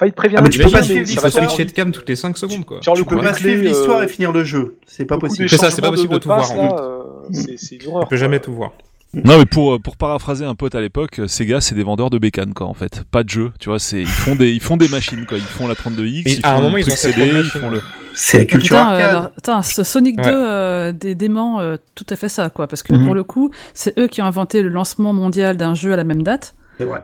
[0.00, 1.30] Enfin, il te prévient Ah, mais tu peux bien, pas mais suivre ça Il va
[1.30, 2.80] faut switcher de cam toutes les 5 secondes quoi.
[2.82, 4.76] Genre le Tu peux pas suivre l'histoire euh, et finir le jeu.
[4.86, 5.48] C'est pas possible.
[5.48, 6.82] C'est ça, c'est pas possible de tout voir, en fait.
[6.82, 8.04] euh, c'est- une horreur.
[8.04, 8.72] Tu peux jamais tout voir.
[9.14, 12.10] Non mais pour euh, pour paraphraser un pote à l'époque, euh, Sega c'est des vendeurs
[12.10, 14.60] de bécanes quoi en fait, pas de jeu, tu vois, c'est ils font des ils
[14.60, 16.82] font des machines quoi, ils font la 32X, Et ils à un font moment, le
[16.82, 17.80] truc CD, ils font le
[18.12, 19.34] C'est la culture Putain, euh, arcade.
[19.34, 20.24] putain, ce Sonic Ouais.
[20.24, 22.66] 2 euh, des déments, euh, tout à fait ça, quoi.
[22.66, 23.06] Parce que Mhm.
[23.06, 26.04] pour le coup, c'est eux qui ont inventé le lancement mondial d'un jeu à la
[26.04, 26.54] même date.
[26.76, 27.02] C'est vrai.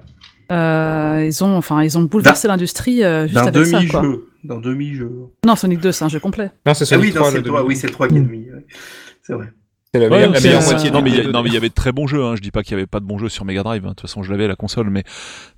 [0.52, 4.02] Euh, ils ont, enfin, ils ont bouleversé l'industrie euh, juste D'un avec ça, quoi.
[4.44, 5.10] D'un demi-jeu.
[5.46, 6.50] Non, Sonic 2, c'est un jeu complet.
[6.66, 7.60] Non, c'est Ah oui, Sonic non, 3, c'est le le 3.
[7.60, 7.68] demi.
[7.70, 8.38] Oui, c'est le 3 qui est demi.
[8.50, 8.66] ouais.
[9.22, 9.46] C'est vrai.
[9.94, 11.30] C'est la Ouais, meilleure, moitié non, mais il y a- P2D.
[11.32, 12.24] non, mais il y avait de très bons jeux.
[12.24, 12.34] Hein.
[12.34, 13.84] Je dis pas qu'il y avait pas de bons jeux sur Mega Drive.
[13.84, 13.90] hein.
[13.90, 15.04] De toute façon, je l'avais la console, mais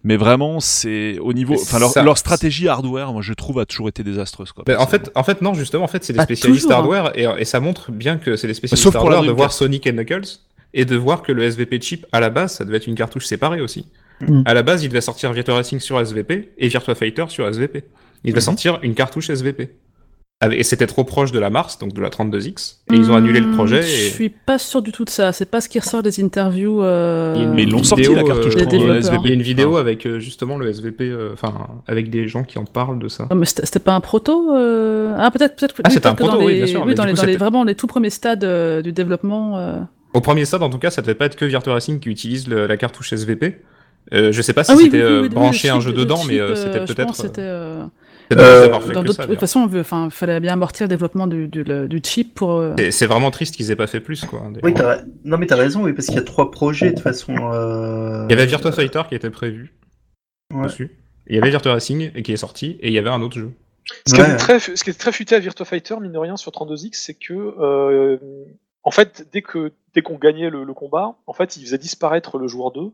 [0.05, 1.55] mais vraiment, c'est au niveau.
[1.55, 4.53] Enfin, leur, stratégie hardware, moi, je trouve, a toujours été désastreuse.
[4.53, 6.73] Quoi, Ben, en fait, en fait, non, justement, en fait, c'est des Ah, spécialistes toujours,
[6.77, 6.81] hein.
[6.81, 9.53] hardware et, et ça montre bien que c'est des spécialistes Sauf hardware de voir.
[9.53, 10.27] Sonic et Knuckles
[10.75, 13.25] et de voir que le SVP chip à la base, ça devait être une cartouche
[13.25, 13.87] séparée aussi.
[14.21, 14.43] Mhm.
[14.45, 17.85] À la base, il devait sortir Virtua Racing sur SVP et Virtua Fighter sur SVP.
[18.25, 19.71] Il devait sortir une cartouche SVP.
[20.43, 23.15] Avec- Et c'était trop proche de la Mars, donc de la 32X, et ils ont
[23.17, 23.81] annulé le Hmm, projet.
[23.81, 24.11] Je Et...
[24.11, 25.33] suis pas sûr du tout de ça.
[25.33, 26.83] C'est pas ce qui ressort des interviews.
[26.83, 28.97] euh, Mais ils l'ont sorti vidéo, la cartouche euh, 30, développeurs.
[28.97, 29.21] SVP.
[29.25, 31.55] Il y a une vidéo avec euh, justement le SVP, euh, enfin,
[31.87, 33.27] avec des gens qui en parlent de ça.
[33.31, 35.15] Non, mais c'était pas un proto euh...
[35.19, 35.75] Ah, peut-être, peut-être.
[35.79, 37.17] Ah, oui, c'était un proto, dans oui, les- bien sûr, Oui, mais dans, les, coup,
[37.17, 39.57] dans les- c'était- vraiment les tout premiers stades euh, du développement.
[39.57, 39.79] euh.
[40.13, 42.47] Au premier stade, en tout cas, ça devait pas être que Virtua Racing qui utilise
[42.47, 43.57] le- la cartouche SVP.
[44.13, 45.81] Euh, je sais pas si Ah oui, c'était oui, oui, euh, oui, oui, branché un
[45.81, 47.15] jeu dedans, mais euh, euh, c'était peut-être.
[48.33, 52.01] Euh, Dans d'autres, de toute façon, il enfin, fallait bien amortir le développement du, du,
[52.05, 52.53] chip pour.
[52.53, 54.43] euh, C'est- vraiment triste qu'ils aient pas fait plus, quoi.
[54.63, 55.03] Oui, t'as...
[55.25, 57.35] Non, mais t'as raison, oui, parce qu'il y a trois projets de toute façon.
[57.53, 59.75] euh, Il y avait Virtua Fighter qui était prévu
[60.53, 60.65] Ouais.
[60.65, 60.91] dessus.
[61.29, 63.37] Il y avait Virtua Racing et qui est sorti, et il y avait un autre
[63.37, 63.51] jeu.
[64.07, 64.31] Ce qui, Ouais.
[64.31, 66.91] est très, ce qui est très futé à Virtua Fighter, mine de rien, sur 32X,
[66.95, 68.19] c'est que, euh,
[68.83, 72.39] en fait, dès que dès qu'on gagnait le, le combat, en fait, il faisait disparaître
[72.39, 72.91] le joueur 2,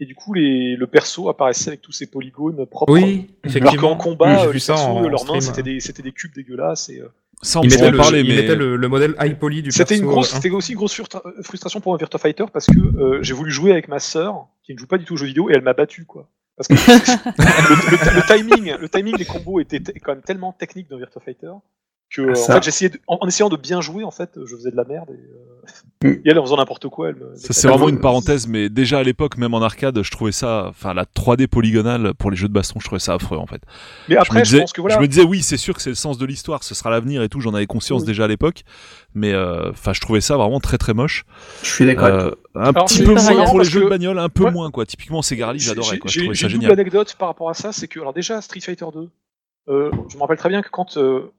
[0.00, 2.92] et du coup, les, le perso apparaissait avec tous ses polygones propres.
[2.92, 3.02] Oui,
[3.44, 3.90] Alors effectivement.
[3.90, 6.88] qu'en combat, J'ai euh, les persos, en leurs mains, c'était des, c'était des cubes dégueulasses.
[6.88, 7.08] Et, euh,
[7.42, 9.70] Ça, on Il mettait, le, parler, il mais mettait le, le modèle high poly du
[9.72, 10.36] C'était une perso, grosse, hein.
[10.40, 13.50] c'était aussi une grosse frustra- frustration pour un Virtua Fighter parce que euh, j'ai voulu
[13.50, 15.62] jouer avec ma sœur qui ne joue pas du tout aux jeux vidéo et elle
[15.62, 16.28] m'a battu quoi.
[16.56, 16.74] Parce que
[17.38, 20.96] le, le- le timing, le timing des combos était t- quand même tellement technique dans
[20.98, 21.50] Virtua Fighter
[22.10, 24.56] que euh, en fait j'essayais de- en, en essayant de bien jouer en fait je
[24.56, 25.46] faisais de la merde et, euh,
[26.02, 26.08] Mm.
[26.24, 27.16] et elle en faisant n'importe quoi elle.
[27.36, 30.64] Ça c'est vraiment une parenthèse, mais déjà à l'époque, même en arcade, je trouvais ça,
[30.70, 33.60] enfin la 3D polygonale pour les jeux de baston, je trouvais ça affreux en fait.
[34.08, 34.96] Mais je, après me je, disais, pense que voilà.
[34.96, 37.22] je me disais oui, c'est sûr que c'est le sens de l'histoire, ce sera l'avenir
[37.22, 38.06] et tout, j'en avais conscience Oui.
[38.06, 38.62] déjà à l'époque,
[39.14, 41.24] mais euh, enfin je trouvais ça vraiment très très moche.
[41.62, 42.06] Je suis d'accord.
[42.06, 42.38] avec Euh, toi.
[42.62, 44.50] un Alors, petit peu moins pour les jeux de bagnole, un peu Ouais.
[44.50, 44.86] moins quoi.
[44.86, 48.14] Typiquement Segarali, j'adorais quoi, je J'ai une anecdote par rapport à ça, c'est que alors
[48.14, 49.08] déjà Street Fighter 2,
[49.68, 51.30] euh, je me rappelle très bien que quand euh,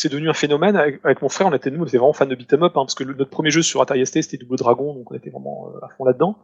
[0.00, 2.26] c'est devenu un phénomène avec, avec mon frère, on était nous, on était vraiment fans
[2.26, 4.56] de beat'em up, hein, parce que le- notre premier jeu sur Atari ST c'était Double
[4.56, 6.36] Dragon, donc on était vraiment euh, à fond là-dedans.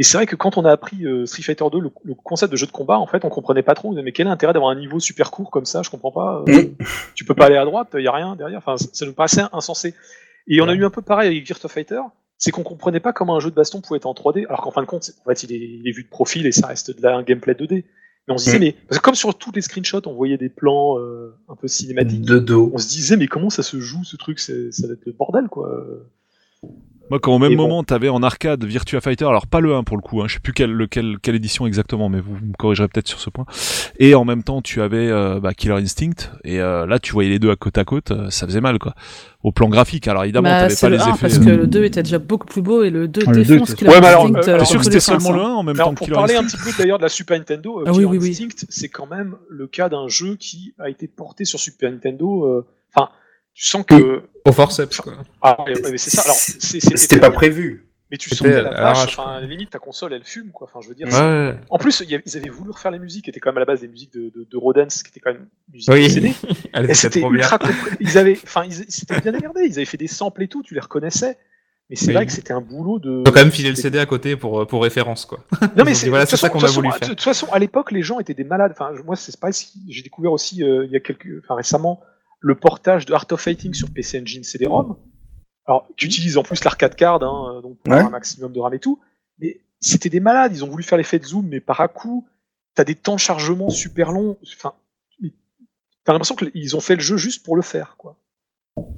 [0.00, 2.52] Et c'est vrai que quand on a appris euh, Street Fighter 2, le, le concept
[2.52, 3.88] de jeu de combat, en fait, on comprenait pas trop.
[3.88, 5.82] On disait, mais quel est l'intérêt d'avoir un niveau super court comme ça?
[5.82, 6.44] Je comprends pas.
[6.48, 6.52] euh.
[7.16, 8.58] Tu peux pas aller à droite, il y a rien derrière.
[8.58, 9.94] Enfin, ça nous paraissait insensé.
[10.46, 12.00] Et on a eu un peu pareil avec Virtua Fighter,
[12.38, 14.70] c'est qu'on comprenait pas comment un jeu de baston pouvait être en 3D, alors qu'en
[14.70, 16.96] fin de compte, en fait, il est, il est vu de profil et ça reste
[16.96, 17.84] de la, un gameplay 2D.
[18.28, 18.60] Mais on se disait, Mm.
[18.60, 21.66] mais parce que comme sur tous les screenshots, on voyait des plans euh, un peu
[21.66, 22.22] cinématiques.
[22.22, 22.70] De dos.
[22.74, 24.38] On se disait, mais comment ça se joue ce truc?
[24.38, 25.84] C'est- Ça doit être le bordel, quoi.
[27.10, 27.62] Moi, quand au même Et bon.
[27.68, 30.34] moment, t'avais en arcade Virtua Fighter, alors pas le 1 pour le coup, hein, je
[30.34, 33.46] sais plus quelle, lequel, quelle édition exactement, mais vous me corrigerez peut-être sur ce point.
[33.98, 37.30] Et en même temps, tu avais euh, bah, Killer Instinct, et euh, là, tu voyais
[37.30, 38.94] les deux à côte à côte, euh, ça faisait mal, quoi.
[39.44, 41.18] Au plan graphique, alors évidemment, bah, t'avais pas le les 1 effets.
[41.20, 43.44] parce que le 2 était déjà beaucoup plus beau et le 2 Ah, le 2
[43.54, 45.44] défonce était- Killer Ouais, mais alors, Instinct, euh, T'es sûr que c'était seulement le hein.
[45.48, 47.08] 1 en même Alors, temps que pour Killer parler un petit peu d'ailleurs de la
[47.08, 48.30] Super Nintendo, euh, Ah oui, Killer oui, oui.
[48.30, 52.44] Instinct, c'est quand même le cas d'un jeu qui a été porté sur Super Nintendo.
[52.44, 53.10] euh, Enfin,
[53.58, 54.22] tu sens que.
[54.44, 55.14] Au forceps, quoi.
[55.42, 56.22] Ah, ouais, ouais, mais c'est ça.
[56.22, 57.84] Alors, c'est- c'était pas prévu.
[58.10, 59.18] Mais tu C'était sentais la vache.
[59.18, 60.66] Enfin, limite, ta console, elle fume, quoi.
[60.70, 61.08] Enfin, je veux dire.
[61.08, 61.54] Ouais.
[61.68, 63.80] En plus, ils avaient voulu refaire les musiques, qui étaient quand même à la base
[63.82, 66.08] des musiques de, de, de Rodance, qui étaient quand même musiques Oui.
[66.08, 66.32] CD.
[66.72, 67.58] Elle Et était c'était ultra
[68.00, 69.64] Ils avaient, enfin, ils ils s'étaient bien démerdés.
[69.66, 71.36] Ils avaient fait des samples et tout, tu les reconnaissais.
[71.90, 72.12] Mais c'est Oui.
[72.14, 73.22] vrai que c'était un boulot de.
[73.26, 75.40] Faut quand même filer le CD à côté pour, pour référence, quoi.
[75.76, 77.08] Non mais Ils ont c'est voilà, ça qu'on a voulu façon, faire.
[77.08, 78.72] De toute façon, à l'époque, les gens étaient des malades.
[78.72, 82.00] Enfin, moi, c'est pas si j'ai découvert aussi euh, il y a quelques, enfin récemment,
[82.40, 84.96] le portage de Art of Fighting sur PC Engine CD-ROM.
[85.66, 88.00] Alors, tu utilises en plus l'arcade card, hein, donc pour Ouais.
[88.00, 89.00] un maximum de RAM et tout.
[89.38, 90.52] Mais c'était des malades.
[90.54, 92.26] Ils ont voulu faire l'effet de zoom, mais par à coup,
[92.74, 94.38] t'as des temps de chargement super longs.
[94.56, 94.72] Enfin,
[96.04, 98.16] t'as l'impression qu'ils ont fait le jeu juste pour le faire, quoi.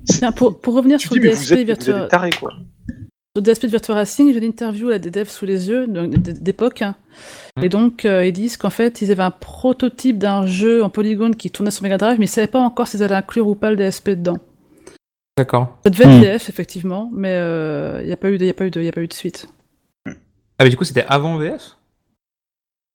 [0.06, 2.52] Tiens, pour, pour revenir tu sur le DSP vous êtes tarés, quoi.
[3.36, 6.82] Sur DSP de Virtua Racing, j'ai l'interview là, des devs sous les yeux d'époque.
[6.82, 6.96] hein.
[7.62, 11.36] Et donc, euh, ils disent qu'en fait, ils avaient un prototype d'un jeu en polygone
[11.36, 13.70] qui tournait sur Mega Drive, mais ils savaient pas encore s'ils allaient inclure ou pas
[13.70, 14.38] le DSP dedans.
[15.38, 15.78] D'accord.
[15.84, 16.22] Ça devait être Hmm.
[16.22, 17.34] VF, effectivement, mais
[18.00, 19.06] il n'y a, pas eu de- y a, pas eu de- y a pas eu
[19.06, 19.46] de suite.
[20.06, 21.76] Ah, mais du coup, c'était avant VF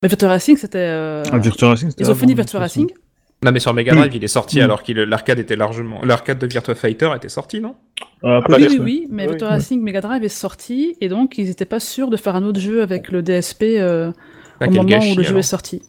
[0.03, 0.77] Mais Virtua Racing, c'était.
[0.79, 2.81] euh, Ah, Virtua Racing, c'était Ils ont avant, fini de Virtua toute façon.
[2.81, 2.97] Racing
[3.45, 3.93] Non, mais sur Mega.
[3.93, 6.01] Drive, il est sorti alors que l'arcade était largement.
[6.03, 7.75] L'arcade de Virtua Fighter était sorti, non?
[8.23, 9.53] Ah, Ah, Oui, oui, mais Oui, Virtua oui.
[9.53, 12.59] Racing Mega Drive est sorti, et donc ils n'étaient pas sûrs de faire un autre
[12.59, 14.11] jeu avec le DSP euh,
[14.59, 15.39] Ah, au moment gâchis, où le jeu alors.
[15.39, 15.81] est sorti.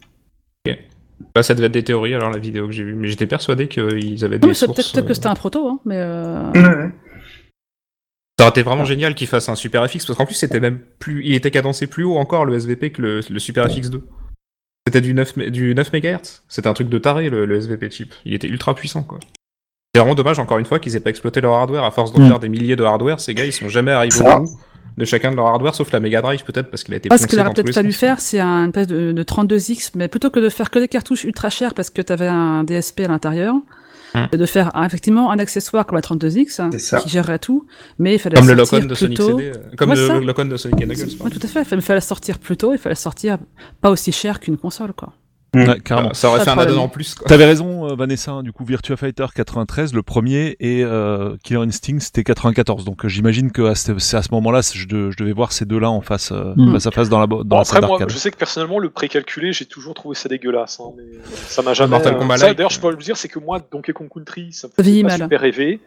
[1.33, 2.93] Bah, ça devait être des théories, alors, la vidéo que j'ai vue.
[2.93, 4.91] Mais j'étais persuadé qu'ils avaient Non, des sources.
[4.91, 5.97] peut-être que euh, c'était un proto, hein, mais.
[5.97, 6.89] euh.
[8.39, 10.79] Ça aurait été vraiment génial qu'ils fassent un Super FX, parce qu'en plus, c'était même
[10.99, 11.25] plus.
[11.25, 14.01] Il était cadencé plus haut encore, le SVP, que le, le Super FX2.
[14.87, 16.43] C'était du 9, mé- du 9 MHz.
[16.47, 18.13] C'était un truc de taré, le, le SVP chip.
[18.23, 19.19] Il était ultra puissant, quoi.
[19.93, 21.83] C'est vraiment dommage, encore une fois, qu'ils aient pas exploité leur hardware.
[21.83, 22.27] À force d'en Mm.
[22.29, 24.57] faire des milliers de hardware, ces gars, ils sont jamais arrivés au bout
[24.97, 27.17] de chacun de leur hardware, sauf la Mega Drive, peut-être, parce qu'il a été Ah,
[27.17, 30.39] ce qu'il aurait peut-être fallu faire, c'est un espèce de, de 32X, mais plutôt que
[30.39, 33.53] de faire que des cartouches ultra chères parce que tu avais un DSP à l'intérieur,
[34.15, 34.27] Hum.
[34.31, 36.99] de faire un- effectivement un accessoire comme la 32X C'est ça.
[36.99, 37.65] qui gérerait tout,
[37.99, 39.37] mais il fallait Comme la le sortir Locon de plus Sonic tôt.
[39.39, 39.51] CD.
[39.51, 41.03] euh, Comme Ouais, le, le Locon de Sonic and Knuckles.
[41.09, 41.35] Oui, pardon.
[41.37, 41.61] tout à fait.
[41.75, 43.37] Il fallait la sortir plus tôt, il fallait la sortir
[43.81, 45.13] pas aussi cher qu'une console, quoi.
[45.65, 46.13] Ouais, carrément.
[46.13, 47.15] Ça aurait fait un add-on en plus.
[47.25, 48.31] T'avais raison, euh, Vanessa.
[48.31, 52.85] hein, Du coup, Virtua Fighter 93, le premier, et euh, Killer Instinct, c'était 94.
[52.85, 55.89] Donc, euh, j'imagine que c'est à ce moment-là, je, de- je devais voir ces deux-là
[55.89, 56.73] en face, euh, Mm.
[56.73, 58.09] face à face dans la, dans Bon, la après, moi, d'arcade.
[58.09, 60.79] je sais que personnellement, le précalculé, j'ai toujours trouvé ça dégueulasse.
[60.79, 61.03] hein, mais
[61.47, 61.91] ça m'a jamais.
[61.91, 62.53] Mortal euh.
[62.53, 65.17] D'ailleurs, je peux le dire, c'est que moi, Donkey Kong Country, ça me fait pas
[65.17, 65.79] super rêver.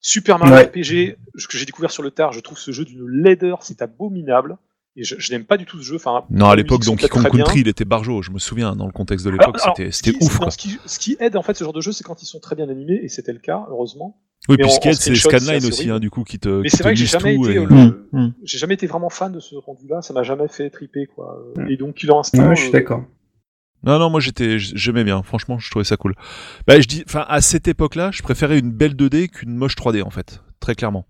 [0.00, 0.64] Super Mario Ouais.
[0.64, 3.80] RPG, ce que j'ai découvert sur le tard, je trouve ce jeu d'une laideur, c'est
[3.80, 4.56] abominable.
[4.96, 5.96] Et je, je n'aime pas du tout ce jeu.
[5.96, 7.44] Enfin, Non, à l'époque, Donkey Kong très bien.
[7.44, 8.22] Country, il était barjo.
[8.22, 10.50] Je me souviens, dans le contexte de l'époque, alors, c'était ce c'était qui- ouf, non.
[10.50, 12.38] Ce qui, ce qui aide en fait ce genre de jeu, c'est quand ils sont
[12.38, 14.20] très bien animés, et c'était le cas, heureusement.
[14.48, 16.48] Oui, puis en- ce qui en aide, c'est Scanline aussi, hein, du coup, qui te,
[16.48, 18.32] Mais qui c'est te vrai que j'ai jamais été, et- euh, Hum, hum.
[18.44, 21.42] j'ai jamais été vraiment fan de ce rendu-là, ça m'a jamais fait triper quoi.
[21.58, 21.70] Euh, Mm.
[21.70, 23.02] Et donc Killer Instinct, Ouais, je suis euh, d'accord.
[23.82, 25.22] Non, non, moi j'étais, j'aimais bien.
[25.22, 26.14] Franchement, je trouvais ça cool.
[26.66, 30.02] Bah, je dis, enfin, à cette époque-là, je préférais une belle 2D qu'une moche 3D,
[30.02, 30.40] en fait.
[30.64, 31.04] Très clairement.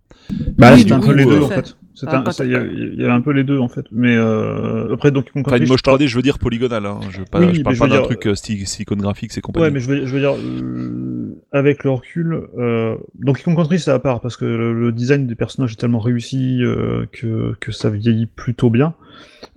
[0.58, 1.76] Bah, Oui, c'était un peu les deux tout en fait.
[2.08, 3.84] Ah, Il y, y avait un peu les deux en fait.
[3.92, 6.86] Mais euh, après, donc, Enfin, une moche je parle- 3D, je veux dire polygonale.
[6.86, 6.98] Hein.
[7.10, 9.40] Je, veux pas, Oui, je parle pas d'un dire- truc euh, Sti- Silicon Graphics et
[9.40, 9.66] compagnie.
[9.66, 13.78] Ouais, mais je veux, je veux dire, euh, avec le recul, euh, Donkey Kong Country
[13.78, 17.54] c'est à part parce que le, le design des personnages est tellement réussi euh, que,
[17.60, 18.94] que ça vieillit plutôt bien.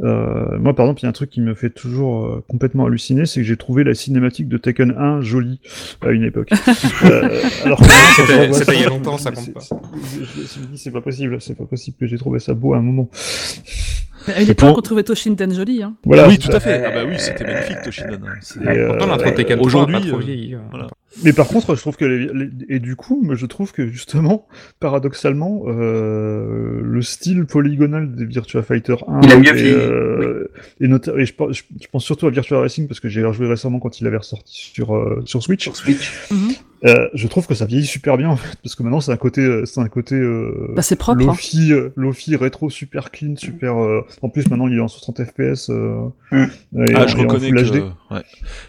[0.03, 2.85] Euh, moi, par exemple, il y a un truc qui me fait toujours euh, complètement
[2.85, 5.59] halluciner, c'est que j'ai trouvé la cinématique de Tekken 1 jolie
[6.05, 6.51] à une époque.
[7.03, 9.81] Euh, alors C'était- c'était il y a longtemps, ça compte c'est- pas.
[10.03, 12.53] C'est- je- je me dis, C'est pas possible, c'est pas possible que j'ai trouvé ça
[12.53, 13.09] beau à un moment.
[14.27, 15.81] Mais à une époque, pour- on trouvait Toshinden joli.
[15.83, 15.95] Hein.
[16.03, 16.27] Voilà.
[16.27, 16.57] oui, tout ça.
[16.57, 16.83] à fait.
[16.85, 18.19] Ah bah oui, c'était magnifique, Toshinden.
[18.65, 20.87] euh, Pourtant, l'intro de Tekken 3 aujourd'hui, euh, voilà.
[21.23, 24.45] Mais par contre, je trouve que les, les- et du coup, je trouve que justement,
[24.81, 30.47] paradoxalement, euh, le style polygonal des Virtua Fighter 1 Il a mieux et, vieilli, euh,
[30.81, 33.79] et, je, pense- je- je pense surtout à Virtua Racing parce que j'ai rejoué récemment
[33.79, 35.63] quand il avait ressorti sur euh, sur Switch.
[35.63, 36.11] Sur Switch.
[36.85, 39.17] Euh, je trouve que ça vieillit super bien en fait, parce que maintenant c'est un
[39.17, 41.21] côté, euh, c'est un côté euh, Bah, c'est propre.
[41.23, 41.25] hein.
[41.25, 43.81] Lofi, euh, Lofi rétro super clean, super.
[43.81, 45.69] euh, En plus maintenant il est en 60 FPS.
[45.71, 46.43] euh, Mm.
[46.43, 47.83] et Ah, en- je et en reconnais Full que HD.
[48.11, 48.23] Ouais.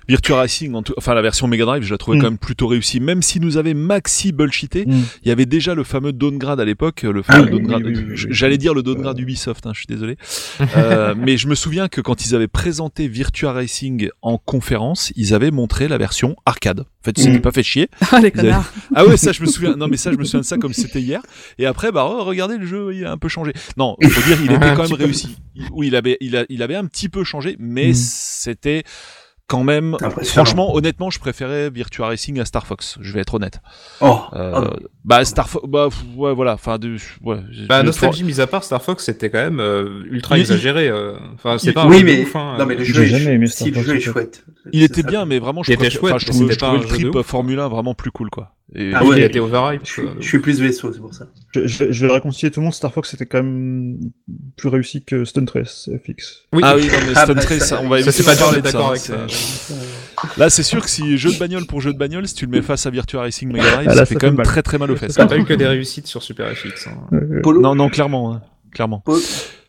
[0.08, 2.20] Virtua Racing, en tout- enfin la version Mega Drive, je la trouvais Mm.
[2.20, 3.00] quand même plutôt réussie.
[3.00, 5.02] Même si nous avait maxi bullshité, Mm.
[5.24, 7.82] il y avait déjà le fameux downgrade à l'époque, le fameux oui, downgrade.
[7.86, 8.26] oui, oui, oui, oui.
[8.30, 10.16] J'allais dire le downgrade Ubisoft, hein, je suis désolé.
[10.76, 15.34] Euh, mais je me souviens que quand ils avaient présenté Virtua Racing en conférence, ils
[15.34, 16.80] avaient montré la version arcade.
[16.80, 17.42] En fait, ils s'étaient Mm.
[17.42, 17.88] pas fait chier.
[18.12, 18.70] Ah, les connards.
[18.94, 19.76] Ah ouais, ça je me souviens.
[19.76, 21.20] Non mais ça je me souviens de ça comme c'était hier.
[21.58, 23.52] Et après bah oh, regardez le jeu, il a un peu changé.
[23.76, 25.36] Non, faut dire il était Un quand même réussi.
[25.72, 27.94] Oui, il avait il, a, il avait un petit peu changé, mais Mm.
[27.94, 28.82] c'était
[29.48, 33.60] quand même franchement honnêtement, je préférais Virtua Racing à Star Fox, je vais être honnête.
[34.00, 38.40] Oh, Euh, oh, bah Star Fox bah ouais voilà, enfin de ouais, Bah, nostalgie mise
[38.40, 40.88] à part, Star Fox c'était quand même euh, ultra Il- exagéré.
[40.88, 41.14] euh.
[41.34, 43.48] Enfin, c'est pas un oui, mais ouf, hein, non, mais le jeu, jamais aimé est,
[43.48, 44.44] Star si le Fox, jeu est chouette.
[44.72, 45.08] il était ça.
[45.08, 47.22] bien mais vraiment je Il était préfère- chouette, enfin, je mais trouvais, je le trip.
[47.22, 48.54] Formule 1 vraiment plus cool quoi.
[48.74, 49.80] Et Ah il était overhype.
[49.84, 51.26] Je suis, je suis plus vaisseau, c'est pour ça.
[51.54, 52.74] Je, je- je vais réconcilier tout le monde.
[52.74, 53.98] Star Fox était quand même
[54.56, 56.42] plus réussi que Stunt Race FX.
[56.52, 56.60] Oui.
[56.62, 58.60] Ah oui, non, mais Ah, Stunt bah, Race, ça- on va éviter c'est pas parler
[58.60, 59.74] d'accord ça, avec ça.
[60.36, 62.50] Là, c'est sûr que si jeu de bagnole pour jeu de bagnole, si tu le
[62.50, 64.46] mets face à Virtua Racing Mega Drive, Ah, ça ça fait fait quand même mal.
[64.46, 65.12] très très mal aux fesses.
[65.12, 66.88] Ça a pas eu que des réussites sur Super FX.
[66.88, 66.92] hein.
[67.14, 69.00] Euh, Polo, Non, non, clairement, hein, clairement.
[69.00, 69.20] Polo,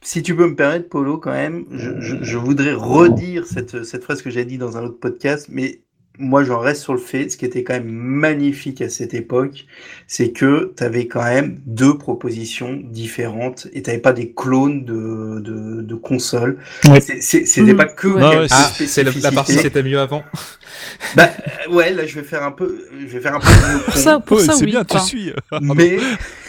[0.02, 4.04] si tu peux me permettre, Polo, quand même, je, je, je voudrais redire cette, cette
[4.04, 5.80] phrase que j'ai dit dans un autre podcast, mais
[6.20, 9.66] moi j'en reste sur le fait, ce qui était quand même magnifique à cette époque,
[10.06, 15.40] c'est que tu avais quand même deux propositions différentes et tu pas des clones de,
[15.40, 16.58] de, de consoles.
[16.86, 17.00] Ouais.
[17.02, 18.48] C'était pas que Ouais.
[18.52, 20.24] Ah Ah, c'est le- la partie c'était mieux avant.
[21.16, 21.30] Bah,
[21.68, 23.48] euh, ouais, là je vais faire un peu, je vais faire un peu
[23.86, 24.72] Pour ça, pour Ouais, ça c'est oui.
[24.72, 25.34] bien, tu suis.
[25.62, 25.98] mais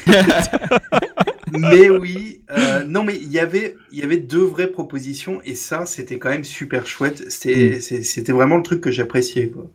[1.59, 5.55] mais oui, euh, non, mais il y avait, il y avait deux vraies propositions et
[5.55, 7.31] ça, c'était quand même super chouette.
[7.31, 8.33] C'était, Mm.
[8.35, 9.49] vraiment le truc que j'appréciais.
[9.49, 9.71] quoi.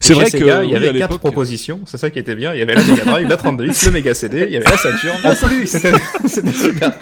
[0.00, 2.52] C'est vrai chez que Sega, il y avait quatre propositions, c'est ça qui était bien.
[2.52, 4.76] Il y avait la Mega Drive, la 32X, le Mega CD, il y avait la
[4.76, 5.16] Saturn.
[5.24, 5.66] En plus,
[6.26, 6.92] C'était super.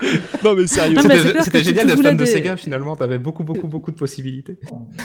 [0.44, 0.98] Non mais sérieux.
[1.42, 2.94] C'était génial d'être fan de Sega finalement.
[2.94, 4.56] T'avais beaucoup, beaucoup, beaucoup de possibilités.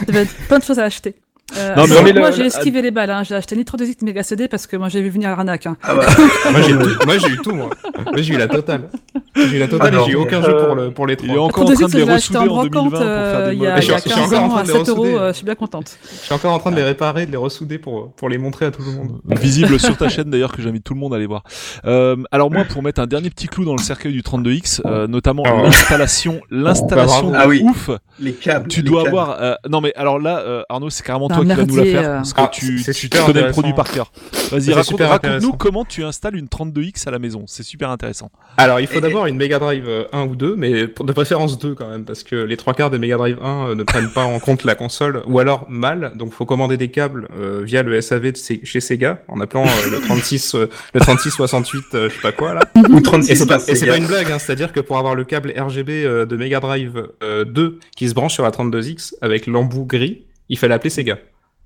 [0.08, 1.16] Il y avait plein de choses à acheter.
[1.58, 3.10] Euh, Non, mais alors, mais moi, j'ai esquivé les balles.
[3.12, 3.24] Hein.
[3.24, 5.66] J'ai acheté ni 32X ni Mega CD parce que moi, j'ai vu venir l'arnaque.
[5.68, 5.78] Hein.
[5.84, 6.06] ah bah,
[6.52, 7.70] Moi j'ai tout- moi, j'ai eu tout, moi.
[8.06, 8.90] Moi j'ai eu la totale.
[9.36, 11.16] J'ai eu la totale Ah, et j'ai eu aucun jeu Euh, pour, le, pour les
[11.24, 11.46] Il est trois.
[11.48, 13.00] encore en train 32X, de je les l'ai acheté ressouder en en 2020 brocante pour
[13.00, 14.34] faire euh, des il y a, mauvais il y a Je suis- je suis 15
[14.34, 15.02] encore en ans train à de les 7 euros.
[15.02, 15.18] ressouder.
[15.20, 15.98] euh, je suis bien contente.
[16.12, 18.66] Je suis encore en train de les réparer, de les ressouder pour, pour les montrer
[18.68, 19.20] à tout le monde.
[19.40, 21.44] visible sur ta chaîne d'ailleurs que j'invite tout le monde à aller voir.
[21.86, 25.08] Euh, alors moi pour mettre un dernier petit clou dans le cercueil du 32X, euh,
[25.08, 25.64] notamment Ah ouais.
[25.64, 27.90] l'installation, l'installation de Ah ouf.
[28.20, 28.68] les câbles.
[28.68, 29.38] Tu dois avoir.
[29.42, 31.84] euh, non mais alors là euh, Arnaud c'est carrément Un toi qui vas nous la
[32.02, 32.16] faire euh.
[32.18, 34.12] parce que Ah, tu, c'est tu super connais le produit par cœur.
[34.52, 37.44] Vas-y raconte, raconte-nous comment tu installes une 32X à la maison.
[37.48, 38.32] C'est super intéressant.
[38.58, 41.58] Alors, il faut Et- d'abord une Mega Drive euh, 1 ou 2, mais de préférence
[41.60, 44.12] 2 quand même, parce que les trois quarts des Mega Drive 1 euh, ne prennent
[44.12, 47.84] pas en compte la console, ou alors mal, donc faut commander des câbles euh, via
[47.84, 52.10] le SAV de Se- chez Sega, en appelant euh, le 36, euh, le 3668, euh,
[52.10, 52.62] je sais pas quoi là.
[52.90, 55.16] Ou Et 36 c'est pas, et c'est pas une blague, hein, c'est-à-dire que pour avoir
[55.16, 59.14] le câble RGB euh, de Mega Drive euh, 2 qui se branche sur la 32X
[59.22, 61.18] avec l'embout gris, il fallait appeler Sega.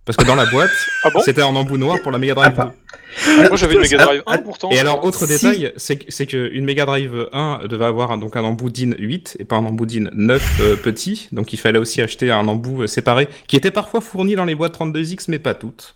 [0.08, 0.72] Parce que dans la boîte,
[1.04, 2.72] Ah bon c'était en embout noir pour la Mega Drive Ah,
[3.28, 3.42] 2.
[3.44, 4.72] pas- Moi j'avais une Mega Drive 1 ah, pourtant.
[4.72, 5.28] Et alors, autre Si.
[5.28, 8.70] détail, c'est que, c'est que une Mega Drive 1 devait avoir un, donc un embout
[8.72, 11.28] DIN 8 et pas un embout DIN 9 euh, petit.
[11.32, 14.56] Donc il fallait aussi acheter un embout euh, séparé qui était parfois fourni dans les
[14.56, 15.96] boîtes 32X mais pas toutes.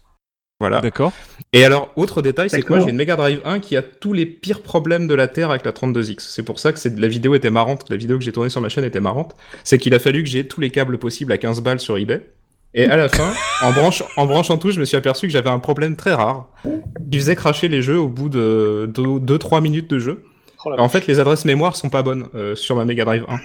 [0.59, 0.80] Voilà.
[0.81, 1.11] D'accord.
[1.53, 4.14] Et alors, autre détail, c'est que moi j'ai une Mega Drive 1 qui a tous
[4.14, 6.17] les pires problèmes de la Terre avec la 32X.
[6.19, 8.69] C'est pour ça que la vidéo était marrante, la vidéo que j'ai tournée sur ma
[8.69, 9.35] chaîne était marrante.
[9.64, 12.22] C'est qu'il a fallu que j'ai tous les câbles possibles à 15 balles sur eBay.
[12.74, 15.50] Et à la fin, en, branche, en branchant tout, je me suis aperçu que j'avais
[15.50, 16.48] un problème très rare.
[17.11, 20.24] qui faisait cracher les jeux au bout de 2-3 minutes de jeu.
[20.66, 23.38] Oh En fait, les adresses mémoire sont pas bonnes euh, sur ma Mega Drive 1.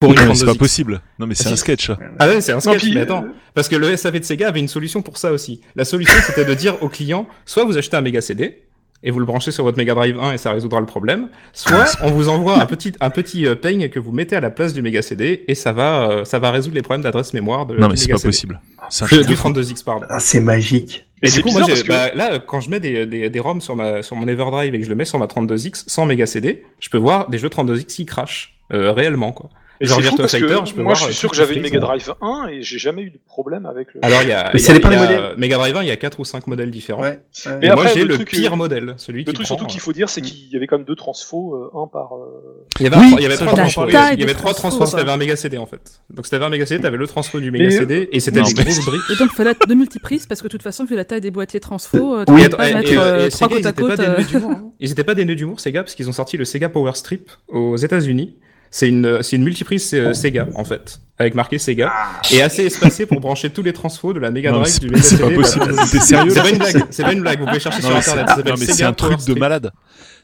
[0.00, 0.56] Pour une Non, mais c'est pas 32X.
[0.58, 1.02] possible.
[1.18, 1.90] Non mais c'est Ah, un sketch.
[2.18, 3.24] Ah ouais, c'est un Non, sketch, puis, mais attends.
[3.52, 5.60] Parce que le SAV de Sega avait une solution pour ça aussi.
[5.76, 8.62] La solution, c'était de dire au client, soit vous achetez un Mega CD,
[9.02, 11.96] et vous le branchez sur votre Mega Drive 1 et ça résoudra le problème, soit
[12.02, 14.72] on vous envoie un petit, un petit euh, peigne que vous mettez à la place
[14.74, 17.76] du Mega CD, et ça va, euh, ça va résoudre les problèmes d'adresse mémoire de
[17.76, 18.28] Non mais c'est pas CD.
[18.28, 18.60] possible.
[18.90, 19.48] C'est un Du truc de du fou.
[19.50, 20.06] 32X, pardon.
[20.08, 21.06] Ah, c'est magique.
[21.22, 23.60] Et c'est du coup, moi, que- bah, là, quand je mets des, des, des ROM
[23.60, 26.26] sur, ma, sur mon Everdrive et que je le mets sur ma 32X sans Mega
[26.26, 29.50] CD, je peux voir des jeux 32X qui crashent, euh, réellement, quoi.
[29.82, 31.54] Et Genre Virtua Fighter, je peux moi voir, je euh, suis sûr tout que j'avais
[31.54, 31.78] une Mega.
[31.78, 34.04] Drive 1 et j'ai jamais eu de problème avec le.
[34.04, 35.34] Alors, il y a, Mais il y ça a- dépend des modèles.
[35.38, 37.00] Mega Drive 1, il y a 4 ou 5 modèles différents.
[37.00, 37.20] Ouais.
[37.46, 37.52] ouais.
[37.62, 39.56] Et moi, après, j'ai le le, truc, pire euh, modèle, celui Le qui truc prend,
[39.56, 41.86] surtout qu'il euh, faut dire, c'est qu'il y avait quand même deux transfos, euh, un
[41.86, 42.12] par.
[42.14, 43.80] euh, Il y avait, Oui, un- il y avait trois transfos.
[43.88, 45.36] Il y avait- Taille il y avait des trois transfos, transfos si t'avais un Mega
[45.36, 46.02] CD en fait.
[46.10, 48.42] Donc si t'avais un Mega CD, t'avais le transfo du Mega Mais- CD et c'était
[48.42, 49.00] des mais- grosses briques.
[49.10, 51.22] Et donc, il fallait être de multiprises parce que de toute façon, vu la taille
[51.22, 53.66] des boîtiers transfo, euh, tu pas et, mettre et- euh, et trois Sega, côte ils
[53.66, 54.00] à étaient pas côte.
[54.00, 54.72] euh, hein.
[54.78, 57.76] Ils étaient pas dénus d'humour, Sega, parce qu'ils ont sorti le Sega Power Strip aux
[57.76, 58.36] États-Unis.
[58.70, 61.92] C'est une, c'est une multiprise euh, Sega, en fait, avec marqué Sega,
[62.32, 65.02] et assez espacé pour brancher tous les transfos de la Mega Drive, c'est du Mega
[65.02, 65.28] c'est CD.
[65.28, 65.72] pas possible.
[65.74, 67.88] bah, T'es sérieux C'est pas une blague, c'est pas une blague, vous pouvez chercher Non,
[67.88, 69.72] sur mais c'est- internet, non, mais c'est un truc de malade.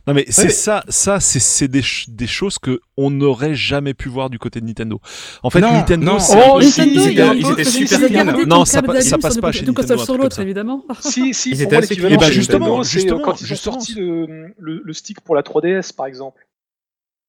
[0.09, 3.57] Non mais c'est mais- ça, ça c'est c'est des, ch- des choses que on n'aurait
[3.57, 5.01] jamais pu voir du côté de Nintendo.
[5.43, 6.19] En fait, Non, Nintendo, non.
[6.21, 8.25] c'est Oh, ils il y a un étaient- ils étaient ils super clean.
[8.25, 10.85] gardé Non, ça pa- ça passe sur pas chez console Nintendo, un sur l'autre, évidemment.
[11.01, 13.47] Si, si, Ils étaient assez clean, bah, c'est justement, c'est, euh, justement, quand ils ont
[13.49, 13.81] justement.
[13.81, 16.46] sorti le, le, le stick pour la 3DS par exemple.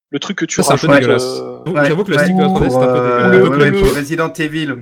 [0.09, 1.39] Le truc que tu Ça, c'est un peu rajoutes, dégueulasse.
[1.41, 2.23] euh, J'avoue- J'avoue que le Ouais.
[2.23, 3.49] stick de la 3DS, c'est un peu Pour, euh, dégueulasse.
[3.49, 4.75] Le- ouais, le- pour Resident Evil.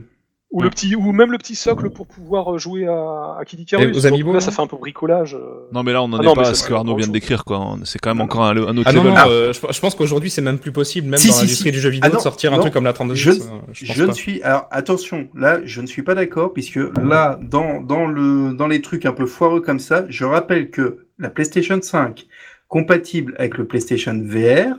[0.52, 4.06] ou le petit, ou même le petit socle pour pouvoir jouer à, à Kid Icarus.
[4.06, 5.36] Amiibo, là, ça fait un peu bricolage.
[5.36, 5.68] euh.
[5.74, 7.12] Non mais là on en Ah est non, pas à ce que Arnaud vient de
[7.12, 7.76] décrire quoi.
[7.84, 9.14] C'est quand même encore un, un autre Ah non, level.
[9.18, 11.70] non, euh, je, je pense qu'aujourd'hui c'est même plus possible, même Si, dans si, l'industrie
[11.70, 11.74] si.
[11.74, 13.36] du jeu vidéo, Ah non, de sortir un truc comme la 32 Je- euh,
[13.74, 14.42] je ne suis.
[14.44, 18.82] Alors attention, là, je ne suis pas d'accord puisque là, dans dans le dans les
[18.82, 22.28] trucs un peu foireux comme ça, je rappelle que la PlayStation 5
[22.70, 24.76] compatible avec le PlayStation VR,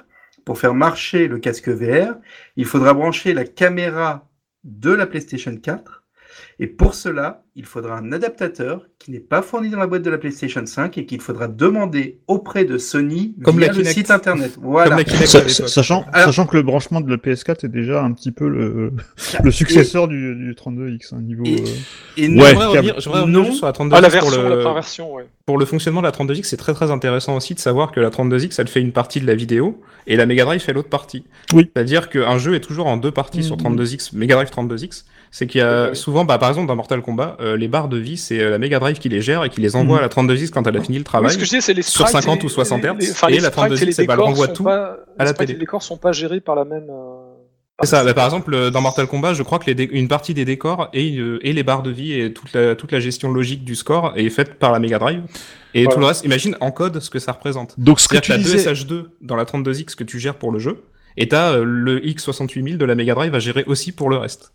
[0.46, 2.14] pour faire marcher le casque VR,
[2.54, 4.30] il faudra brancher la caméra
[4.62, 5.95] de la PlayStation 4.
[6.58, 10.10] Et pour cela, il faudra un adaptateur qui n'est pas fourni dans la boîte de
[10.10, 13.94] la PlayStation 5 et qu'il faudra demander auprès de Sony Comme via la le Kinect.
[13.94, 14.58] site internet.
[14.60, 14.88] Voilà.
[14.90, 15.68] Comme la Kinect Sa- à l'époque.
[15.68, 18.92] sachant, Alors- sachant que le branchement de la PS4 est déjà un petit peu le,
[19.44, 21.44] le successeur du, du 32X, hein, niveau.
[21.44, 21.64] Et- euh,
[22.16, 22.28] Et Ouais.
[22.28, 25.26] non, J'aimerais revenir, sur la 32X Ah, la pour, version, le, première version, ouais.
[25.46, 28.10] pour le fonctionnement de la 32X, c'est très très intéressant aussi de savoir que la
[28.10, 31.24] 32X, elle fait une partie de la vidéo et la Mega Drive fait l'autre partie.
[31.52, 31.70] Oui.
[31.74, 33.62] C'est-à-dire qu'un jeu est toujours en deux parties sur Mhm.
[33.76, 35.04] 32X, Mega Drive 32X.
[35.30, 35.94] C'est qu'il y a Ouais.
[35.94, 38.58] souvent, bah, par exemple, dans Mortal Kombat, euh, les barres de vie, c'est euh, la
[38.58, 39.98] Mega Drive qui les gère et qui les envoie Mhm.
[39.98, 41.30] à la 32X quand elle a fini le travail.
[41.32, 43.10] ce que je disais, c'est les sur sprites 50 et- ou 60 les- Hz, les-
[43.10, 44.64] enfin, et les la sprites 32X, et les eh ben, elle décors renvoie sont tout
[44.64, 45.52] pas- à la et télé.
[45.54, 46.86] Les décors sont pas gérés par la même.
[46.90, 47.22] euh,
[47.82, 48.04] C'est ça.
[48.04, 50.88] Bah, par exemple, euh, dans Mortal Kombat, je crois que les une partie des décors
[50.94, 53.74] et, euh, et les barres de vie et toute la, toute la gestion logique du
[53.74, 55.22] score est faite par la Mega Drive.
[55.74, 55.94] Et Voilà.
[55.94, 57.74] tout le reste, imagine en code ce que ça représente.
[57.78, 60.58] Donc ce que tu deux disais, SH2 dans la 32X que tu gères pour le
[60.58, 60.84] jeu,
[61.18, 64.52] et t'as euh, le X68000 de la Mega Drive à gérer aussi pour le reste.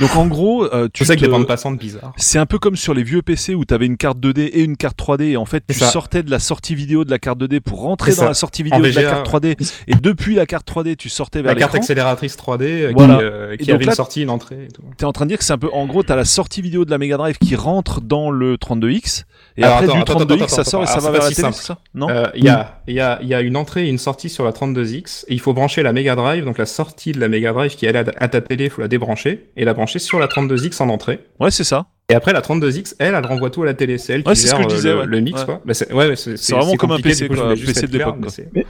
[0.00, 2.12] Donc en gros, euh, tu que te- des bandes passantes bizarres.
[2.16, 4.60] C'est un peu comme sur les vieux PC où tu avais une carte 2D et
[4.62, 5.86] une carte 3D et en fait tu ça.
[5.90, 8.24] sortais de la sortie vidéo de la carte 2D pour rentrer dans ça.
[8.26, 11.52] la sortie vidéo de la carte 3D et depuis la carte 3D tu sortais vers
[11.54, 13.16] La carte accélératrice 3D euh, Voilà.
[13.18, 14.82] qui, euh, qui avait là- une sortie, une entrée tout.
[14.96, 16.84] T'es en train de dire que c'est un peu en gros t'as la sortie vidéo
[16.84, 19.24] de la Mega Drive qui rentre dans le 32X
[19.56, 21.26] et Alors, après attends, du attends, 32X attends, ça sort et ça va vers pas
[21.28, 21.78] la si télé, ça?
[21.94, 22.08] Non?
[22.10, 24.44] Euh, Il y, a, il y, a, y a une entrée et une sortie sur
[24.44, 27.52] la 32X, et il faut brancher la Mega Drive, donc la sortie de la Mega
[27.52, 30.18] Drive qui est à à ta télé, il faut la débrancher, et la brancher sur
[30.18, 31.20] la 32X en entrée.
[31.40, 31.86] Ouais, c'est ça.
[32.10, 33.96] Et après, la 32X, elle, elle renvoie tout à la télé.
[33.98, 35.06] C'est elle qui Ouais, c'est ce gère que je euh, disais, le, ouais.
[35.06, 35.46] le mix, Ouais.
[35.46, 35.62] quoi.
[35.64, 38.64] Bah, c'est vraiment comme un PC, coup, je quoi, PC clair, d'époque, mais Mais-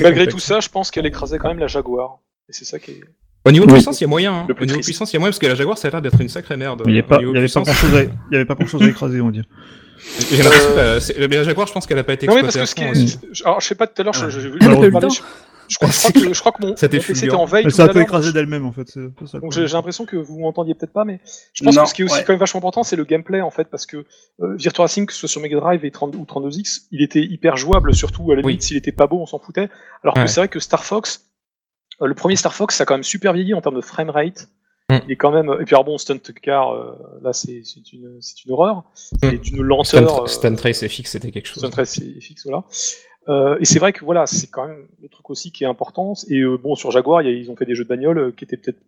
[0.00, 0.34] malgré complexe.
[0.34, 2.18] tout ça, je pense qu'elle écrasait quand même la Jaguar.
[2.48, 3.00] Et c'est ça qui est.
[3.44, 3.72] Au niveau Oui.
[3.72, 4.32] puissance, il y a moyen.
[4.32, 4.46] hein.
[4.48, 4.84] Au niveau triste.
[4.84, 6.56] puissance, il y a moyen parce que la Jaguar, ça a l'air d'être une sacrée
[6.56, 6.82] merde.
[6.86, 9.44] Il n'y y avait pas puissance, grand chose à, écraser, on va dire.
[10.30, 12.34] J'ai l'impression que la- c'est- mais la Jaguar, je pense qu'elle a pas été Non,
[12.34, 13.28] mais parce exploitée que à ce qui est.
[13.30, 13.42] aussi.
[13.44, 14.58] Alors, je sais pas, tout à l'heure, je- j'ai vu.
[15.72, 17.42] Je, crois, je crois que, je crois que mon, mon C'était PC était fulgurant.
[17.42, 17.70] en veille.
[17.70, 18.96] Ça a peu écrasé d'elle-même, en fait.
[19.40, 21.20] Donc j'ai l'impression que vous m'entendiez peut-être pas, mais
[21.52, 22.24] je pense Non, que ce qui est aussi ouais.
[22.24, 23.98] quand même vachement important, c'est le gameplay en fait, parce que
[24.40, 27.22] euh, Virtua Racing, que ce soit sur Mega Drive et 30 ou 32X, il était
[27.22, 28.52] hyper jouable, surtout à la Oui.
[28.52, 29.68] limite s'il était pas beau, on s'en foutait.
[30.02, 31.26] Alors que c'est vrai que Star Fox,
[32.00, 34.48] euh, le premier Star Fox, ça a quand même super vieilli en termes de framerate.
[34.90, 34.96] Mm.
[35.06, 35.48] Il est quand même.
[35.60, 36.92] Et puis alors bon, Stunt Car, euh,
[37.22, 38.84] là c'est c'est une, c'est une horreur,
[39.22, 39.28] Mm.
[39.30, 39.86] c'est une lenteur.
[39.86, 41.58] Stunt, euh, Stunt Trace FX, c'était quelque chose.
[41.64, 42.64] Stunt Race, c'est fixe, voilà.
[43.28, 46.14] Euh, et c'est vrai que voilà, c'est quand même le truc aussi qui est important.
[46.28, 48.32] Et euh, bon, sur Jaguar, y a- ils ont fait des jeux de bagnole euh,
[48.36, 48.78] qui étaient peut-être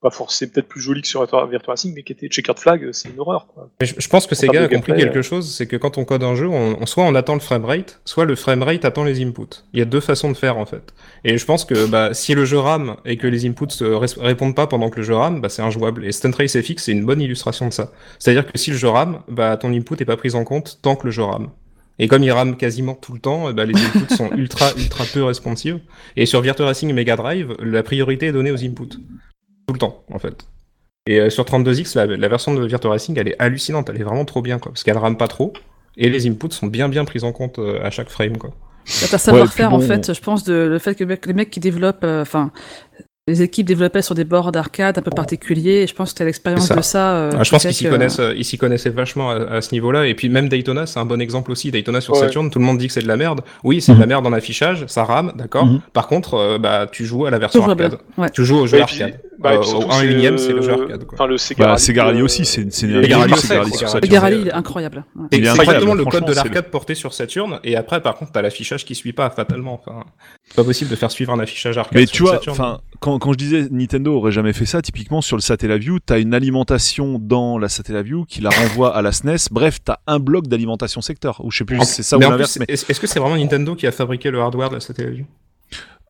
[0.00, 2.92] pas forcément peut-être plus jolis que sur Virtua Racing, mais qui étaient Checkered Flag, euh,
[2.92, 3.46] c'est une horreur.
[3.46, 3.70] Quoi.
[3.80, 5.96] Mais je, je pense que ces gars ont compris gameplay, quelque chose, c'est que quand
[5.96, 9.04] on code un jeu, on, on- soit on attend le framerate, soit le framerate attend
[9.04, 9.62] les inputs.
[9.72, 10.92] Il y a deux façons de faire en fait.
[11.24, 14.18] Et je pense que bah, si le jeu rame et que les inputs euh, res-
[14.20, 16.04] répondent pas pendant que le jeu rame, bah, c'est injouable.
[16.04, 17.90] Et Stunt Race FX c'est une bonne illustration de ça.
[18.18, 20.96] C'est-à-dire que si le jeu rame, bah, ton input est pas pris en compte tant
[20.96, 21.48] que le jeu rame.
[21.98, 25.04] Et comme il rame quasiment tout le temps, eh ben, les inputs sont ultra ultra
[25.12, 25.78] peu responsives.
[26.16, 28.96] Et sur Virtua Racing et Mega Drive, la priorité est donnée aux inputs.
[29.66, 30.46] Tout le temps, en fait.
[31.06, 34.04] Et euh, sur 32X, la, la version de Virtua Racing, elle est hallucinante, elle est
[34.04, 35.52] vraiment trop bien, quoi, parce qu'elle rame pas trop,
[35.96, 38.50] et les inputs sont bien bien pris en compte euh, à chaque frame, quoi.
[38.86, 41.50] C'est un savoir-faire, puis bon, en fait, je pense, de, le fait que les mecs-
[41.50, 42.52] qui développent, euh, enfin,
[43.26, 46.24] les équipes développaient sur des bords d'arcade un peu particuliers, et je pense que t'as
[46.26, 46.76] l'expérience C'est ça.
[46.76, 47.16] de ça.
[47.16, 49.34] euh, Ah, je pense qui qu'ils s'y que- connaissent, euh, ils s'y connaissaient vachement à,
[49.36, 51.70] à ce niveau-là, et puis même Daytona, c'est un bon exemple aussi.
[51.70, 52.20] Daytona sur Ouais.
[52.20, 53.40] Saturn, tout le monde dit que c'est de la merde.
[53.62, 55.64] Oui, c'est de la merde en affichage, ça rame, d'accord.
[55.64, 55.80] Mhm.
[55.94, 57.96] Par contre, euh, bah, tu joues à la version arcade.
[58.18, 58.28] Ouais.
[58.28, 59.20] Tu joues au jeu Et puis- arcade.
[59.38, 61.14] bah, Euh, au 1 c'est, unième, c'est le jeu euh, arcade, quoi.
[61.18, 62.88] Enfin, le Sega Bah, Rally, Sega Rally euh, aussi, c'est une sur
[63.88, 64.00] Saturn.
[64.12, 65.02] Garali, il est incroyable.
[65.32, 68.84] c'est exactement le code de l'arcade porté sur Saturn, et après, par contre, t'as l'affichage
[68.84, 69.80] qui suit pas, fatalement.
[70.54, 73.32] Pas possible de faire suivre un affichage arcade Mais sur tu vois, enfin, quand, quand
[73.32, 77.58] je disais Nintendo aurait jamais fait ça, typiquement sur le Satellaview, t'as une alimentation dans
[77.58, 79.48] la Satellaview qui la renvoie à la SNES.
[79.50, 81.44] Bref, t'as un bloc d'alimentation secteur.
[81.44, 83.36] Ou je sais plus si c'est ça ou mais l'inverse, mais est-ce que c'est vraiment
[83.36, 85.26] Nintendo qui a fabriqué le hardware de la Satellaview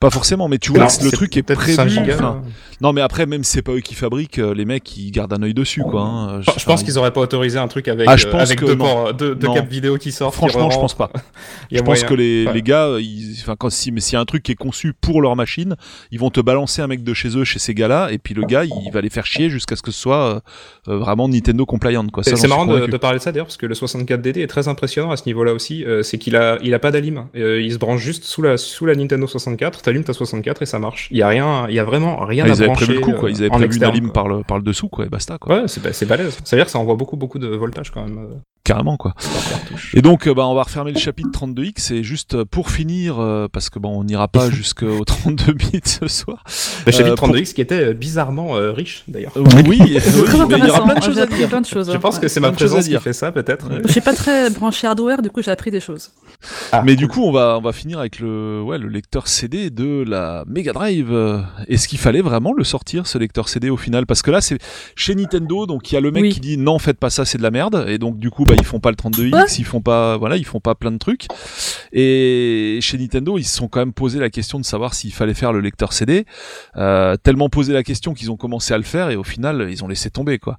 [0.00, 0.48] pas forcément.
[0.48, 1.72] Mais tu vois, Non, le truc est prévu.
[1.72, 2.42] 5 gigas, enfin.
[2.80, 5.32] Non, mais après, même si c'est pas eux qui fabriquent, euh, les mecs ils gardent
[5.32, 6.02] un œil dessus, quoi.
[6.02, 6.40] hein.
[6.42, 8.58] Je, je pense qu'ils auraient pas autorisé un truc avec, Ah, je euh, pense avec
[8.60, 9.36] que deux, ports- deux,
[9.68, 10.32] vidéo qui sortent.
[10.34, 11.10] qui Franchement, je pense pas.
[11.70, 12.06] Je pense moyen.
[12.06, 12.52] que les, Ouais.
[12.54, 15.20] les gars, ils, quand, si, mais s'il y a un truc qui est conçu pour
[15.22, 15.76] leur machine,
[16.12, 18.42] ils vont te balancer un mec de chez eux, chez ces gars-là, et puis le
[18.42, 20.40] gars, il va les faire chier jusqu'à ce que ce soit euh,
[20.92, 22.22] euh, vraiment Nintendo compliant, quoi.
[22.22, 25.16] C'est marrant de, parler de ça d'ailleurs parce que le 64DD est très impressionnant à
[25.16, 25.84] ce niveau-là aussi.
[25.84, 27.26] euh, c'est qu'il a, il a pas d'alim.
[27.36, 29.82] Euh, il se branche juste sous la, sous la Nintendo 64.
[29.82, 31.08] T'allumes ta 64 et ça marche.
[31.10, 32.73] Il y a rien, il y a vraiment rien Ah, à brancher.
[32.74, 33.28] Prévu le coup, quoi.
[33.28, 34.12] euh, Ils avaient en prévu externe, une alim quoi.
[34.22, 35.56] par le, par le dessous, quoi, et basta, quoi.
[35.62, 36.36] Ouais, c'est ba- c'est balèze.
[36.44, 38.18] Ça veut dire que ça envoie beaucoup, beaucoup de voltage quand même.
[38.18, 39.12] euh, Carrément, quoi.
[39.92, 43.20] Et donc, euh, bah, on va refermer le chapitre 32X et juste euh, pour finir,
[43.20, 46.42] euh, parce que bon, on n'ira pas jusqu'au 32 bits ce soir.
[46.86, 49.32] Le chapitre Euh, pour- 32X qui était euh, bizarrement euh, riche d'ailleurs.
[49.36, 51.48] Euh, oui, il y aura plein de choses à appris dire.
[51.50, 51.90] plein de choses.
[51.90, 52.00] Je hein.
[52.00, 53.68] pense que c'est ma présence qui fait ça peut-être.
[53.84, 56.12] Je suis pas très branché hardware, du coup j'ai appris des choses.
[56.72, 59.68] Ah, Mais du coup, on va, on va finir avec le, ouais, le lecteur CD
[59.68, 61.12] de la Mega Drive.
[61.12, 64.06] Euh, Est-ce qu'il fallait vraiment le sortir, ce lecteur CD au final?
[64.06, 64.58] Parce que là, c'est
[64.96, 66.30] chez Nintendo, donc il y a le mec Oui.
[66.32, 67.84] qui dit non, faites pas ça, c'est de la merde.
[67.88, 69.44] Et donc, du coup, bah, ils font pas le 32X, Ouais.
[69.58, 71.26] ils font pas, voilà, ils font pas plein de trucs.
[71.92, 75.34] Et chez Nintendo, ils se sont quand même posé la question de savoir s'il fallait
[75.34, 76.24] faire le lecteur CD.
[76.76, 79.84] Euh, tellement posé la question qu'ils ont commencé à le faire et au final, ils
[79.84, 80.56] ont laissé tomber, quoi.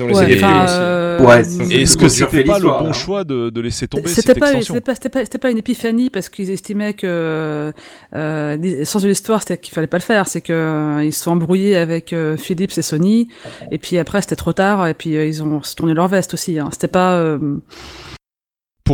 [0.00, 2.92] Ouais, enfin, euh, Ouais, est-ce que c'était pas le bon là.
[2.92, 6.08] choix de, de laisser tomber C'était cette pas, extension c'était pas, pas, pas une épiphanie
[6.10, 7.72] parce qu'ils estimaient que
[8.14, 11.12] euh, le sens de l'histoire c'était qu'il fallait pas le faire, c'est que euh, ils
[11.12, 13.28] se sont embrouillés avec euh, Philips et Sony
[13.70, 16.34] et puis après c'était trop tard et puis euh, ils ont se tourné leur veste
[16.34, 16.58] aussi.
[16.58, 16.68] Hein.
[16.72, 17.38] C'était pas euh,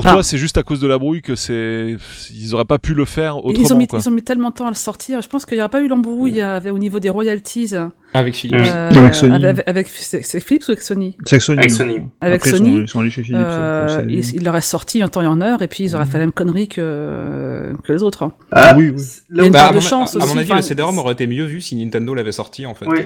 [0.02, 0.12] pour Ah.
[0.12, 1.96] toi, c'est juste à cause de la brouille que c'est,
[2.34, 3.98] ils auraient pas pu le faire autrement, Ils ont, mis, quoi.
[3.98, 5.22] ils ont mis tellement de temps à le sortir.
[5.22, 7.72] Je pense qu'il n'y aura pas eu l'embrouille euh, au niveau des royalties.
[8.12, 8.60] Avec Philips.
[8.66, 9.44] euh, Avec Sony.
[9.46, 11.16] avec, avec- c'est Philips ou avec Sony?
[11.24, 11.58] C'est avec Sony.
[11.60, 12.00] Avec Sony.
[12.20, 13.38] Avec Après, ils Sony, sont- Ils sont allés chez Philips.
[13.40, 15.84] Euh, donc, c'est- il, il leur est sorti en temps et en heure, et puis
[15.84, 18.22] ils auraient fait la même connerie que, que les autres.
[18.22, 18.32] hein.
[18.52, 19.02] Ah, Oui, oui.
[19.30, 20.56] Il y a une Bah, part à, de mon, chance à mon aussi, avis, enfin,
[20.56, 22.86] le CD-ROM aurait été mieux vu si Nintendo l'avait sorti en fait.
[22.86, 23.00] Oui.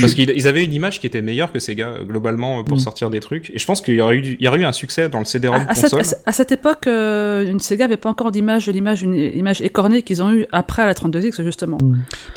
[0.00, 2.80] Parce qu'ils ils avaient une image qui était meilleure que Sega euh, globalement pour Mm.
[2.80, 3.50] sortir des trucs.
[3.50, 5.18] Et je pense qu'il y aurait eu, du- il y aurait eu un succès dans
[5.18, 6.00] le CD-ROM À, à cette, console.
[6.00, 9.14] à ce- à cette époque, euh, une Sega n'avait pas encore d'image, de l'image, une
[9.14, 11.78] image écornée qu'ils ont eu après à la 32X justement.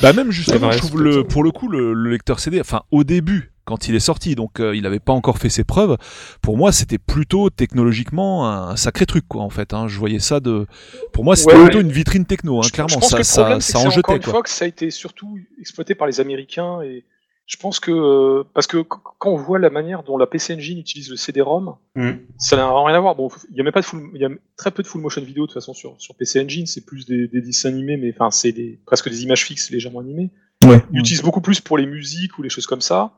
[0.02, 1.24] Bah même justement, je trouve le, ça.
[1.24, 4.62] pour le coup le, le lecteur CD, enfin au début quand il est sorti, donc
[4.62, 5.98] euh, il n'avait pas encore fait ses preuves.
[6.42, 9.74] Pour moi, c'était plutôt technologiquement un sacré truc quoi en fait.
[9.74, 9.88] Hein.
[9.90, 10.66] Je voyais ça de,
[11.14, 11.84] pour moi c'était Ouais, plutôt ouais.
[11.84, 12.60] une vitrine techno.
[12.60, 14.14] Hein, Je- clairement, je pense ça, que le ça, problème, c'est ça que en jetait
[14.16, 14.32] une quoi.
[14.34, 17.04] fois que ça a été surtout exploité par les Américains et
[17.48, 20.54] je pense que euh, parce que qu- quand on voit la manière dont la PC
[20.56, 22.12] Engine utilise le CD-ROM, Mm.
[22.38, 23.16] ça n'a rien à voir.
[23.16, 25.02] Bon, il y a même pas de full, il y a très peu de full
[25.02, 27.98] motion vidéo de toute façon sur, sur PC Engine, c'est plus des, des dessins animés,
[27.98, 30.30] mais enfin c'est des, presque des images fixes légèrement animées.
[30.66, 30.84] Ouais.
[30.92, 33.14] Ils utilisent beaucoup plus pour les musiques ou les choses comme ça,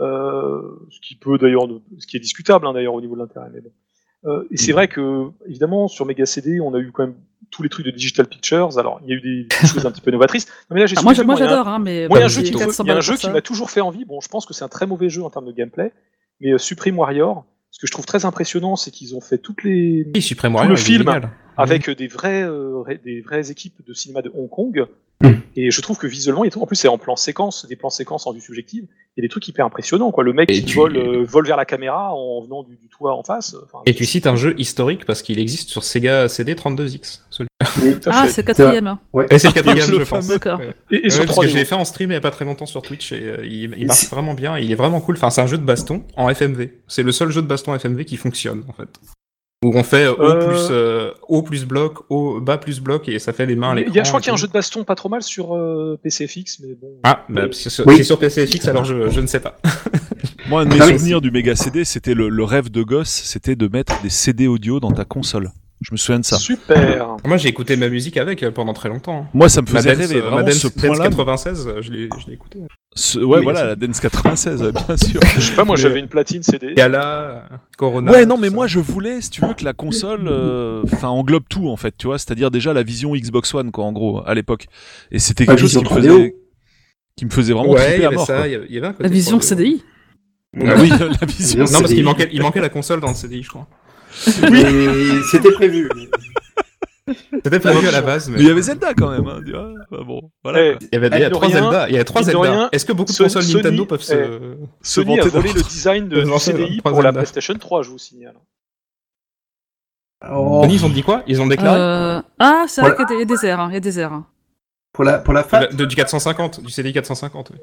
[0.00, 1.66] euh, ce qui peut d'ailleurs,
[1.98, 3.48] ce qui est discutable hein, d'ailleurs au niveau de l'intérêt.
[3.52, 3.70] Mais bon.
[4.26, 7.16] Euh, et c'est vrai que évidemment sur Mega CD, on a eu quand même
[7.50, 8.78] tous les trucs de Digital Pictures.
[8.78, 10.46] Alors il y a eu des, des choses un petit peu novatrices.
[10.70, 12.34] Non, mais là, j'ai Ah, moi, j'adore, hein, mais moi, il y a un bon,
[12.34, 13.32] jeu, qui, 400 il y a un balles jeu pour qui ça.
[13.32, 14.04] m'a toujours fait envie.
[14.04, 15.92] Bon, je pense que c'est un très mauvais jeu en termes de gameplay,
[16.40, 19.62] mais euh, Supreme Warrior, ce que je trouve très impressionnant, c'est qu'ils ont fait toutes
[19.64, 21.20] les Oui, Supreme Tout Warrior, le film,
[21.56, 24.86] avec euh, des vraies euh, des vraies équipes de cinéma de Hong Kong.
[25.22, 25.28] Mm.
[25.56, 27.66] Et je trouve que visuellement, il y a tout- en plus c'est en plan séquence,
[27.66, 28.84] des plans séquences en vue subjective,
[29.16, 30.10] il y a des trucs hyper impressionnants.
[30.12, 30.24] Quoi.
[30.24, 33.14] Le mec qui tu- vole, euh, vole vers la caméra en venant du, du toit
[33.14, 33.54] en face.
[33.64, 37.24] enfin, Et tu cites un jeu historique parce qu'il existe sur Sega CD 32X.
[37.28, 37.48] celui-
[38.00, 38.86] tout à Ah, c'est quatrième.
[38.86, 38.98] hein.
[39.30, 40.26] Et c'est le quatrième, le je pense.
[40.28, 40.74] Ouais.
[40.90, 41.48] Et, et Ouais, parce que 3D.
[41.48, 43.44] je l'ai fait en stream il y a pas très longtemps sur Twitch et euh,
[43.44, 45.16] il, il marche vraiment bien, il est vraiment cool.
[45.16, 46.70] Enfin, c'est un jeu de baston en FMV.
[46.88, 48.88] C'est le seul jeu de baston FMV qui fonctionne en fait.
[49.62, 50.46] Où on fait haut Euh.
[50.48, 54.04] plus euh, haut plus bloc, haut bas plus bloc et ça fait les mains a,
[54.04, 56.60] je crois qu'il y a un jeu de baston pas trop mal sur euh, PCFX,
[56.60, 56.88] mais bon.
[57.02, 57.98] Ah, bah, c'est Oui.
[57.98, 59.58] c'est sur PCFX alors je, je ne sais pas.
[60.48, 63.10] Moi, un de mes Ah souvenirs du méga CD, c'était le, le rêve de gosse,
[63.10, 65.50] c'était de mettre des CD audio dans ta console.
[65.82, 66.36] Je me souviens de ça.
[66.36, 67.16] Super.
[67.24, 69.26] Moi j'ai écouté ma musique avec euh, pendant très longtemps.
[69.32, 70.16] Moi, ça me Ma faisait dance, rêver.
[70.20, 71.04] euh, ma Vraiment, dance, ce dance point-là.
[71.08, 72.58] 96, euh, je l'ai je l'ai écouté.
[72.94, 75.20] ce- ouais, Oui, voilà, la Dance 96, euh, bien sûr.
[75.36, 76.74] Je sais pas, moi Mais- j'avais une platine CD.
[76.74, 78.12] Gala, Corona.
[78.12, 81.44] Ouais, non, mais moi je voulais, si tu veux, que la console, euh, enfin, englobe
[81.48, 84.34] tout en fait, tu vois, c'est-à-dire déjà la vision Xbox One, quoi, en gros, à
[84.34, 84.66] l'époque.
[85.10, 86.30] Et c'était quelque chose qui me faisait, 3DO.
[87.16, 88.26] qui me faisait vraiment Ouais, il triper y à avait mort.
[88.26, 88.48] ça, quoi.
[88.48, 89.82] il y avait- un côté La vision 3D, CDI.
[90.66, 90.88] Ah oui,
[91.20, 91.64] la vision.
[91.64, 93.66] Non, parce qu'il manquait, il manquait la console dans le CDI, je crois.
[94.50, 95.88] Mais C'était prévu.
[97.44, 98.36] C'était prévu à la base, mais.
[98.36, 99.72] Mais il y avait Zelda quand même, hein, tu vois.
[99.90, 100.62] Bah bon, voilà.
[100.64, 100.76] Eh.
[100.80, 101.88] Il y avait il y a trois rien- Zelda.
[101.88, 102.68] Il y a trois Zelda.
[102.72, 104.14] Est-ce que beaucoup de consoles Sony- Nintendo peuvent se.
[104.14, 104.38] eh,
[104.82, 107.12] se Sony a volé le design de, du CDI pour la Zelda.
[107.20, 108.34] PlayStation 3, je vous signale.
[110.30, 111.22] Oh, Sony, ils ont dit quoi?
[111.26, 111.80] Ils ont déclaré?
[111.80, 113.06] Euh, Ah, c'est vrai Voilà.
[113.06, 113.66] qu'il y a des- il y a des airs.
[113.70, 114.22] Il y a des airs.
[114.92, 115.68] pour la pour la FAT.
[115.68, 117.50] de, du 450, du CDI 450.
[117.52, 117.58] oui.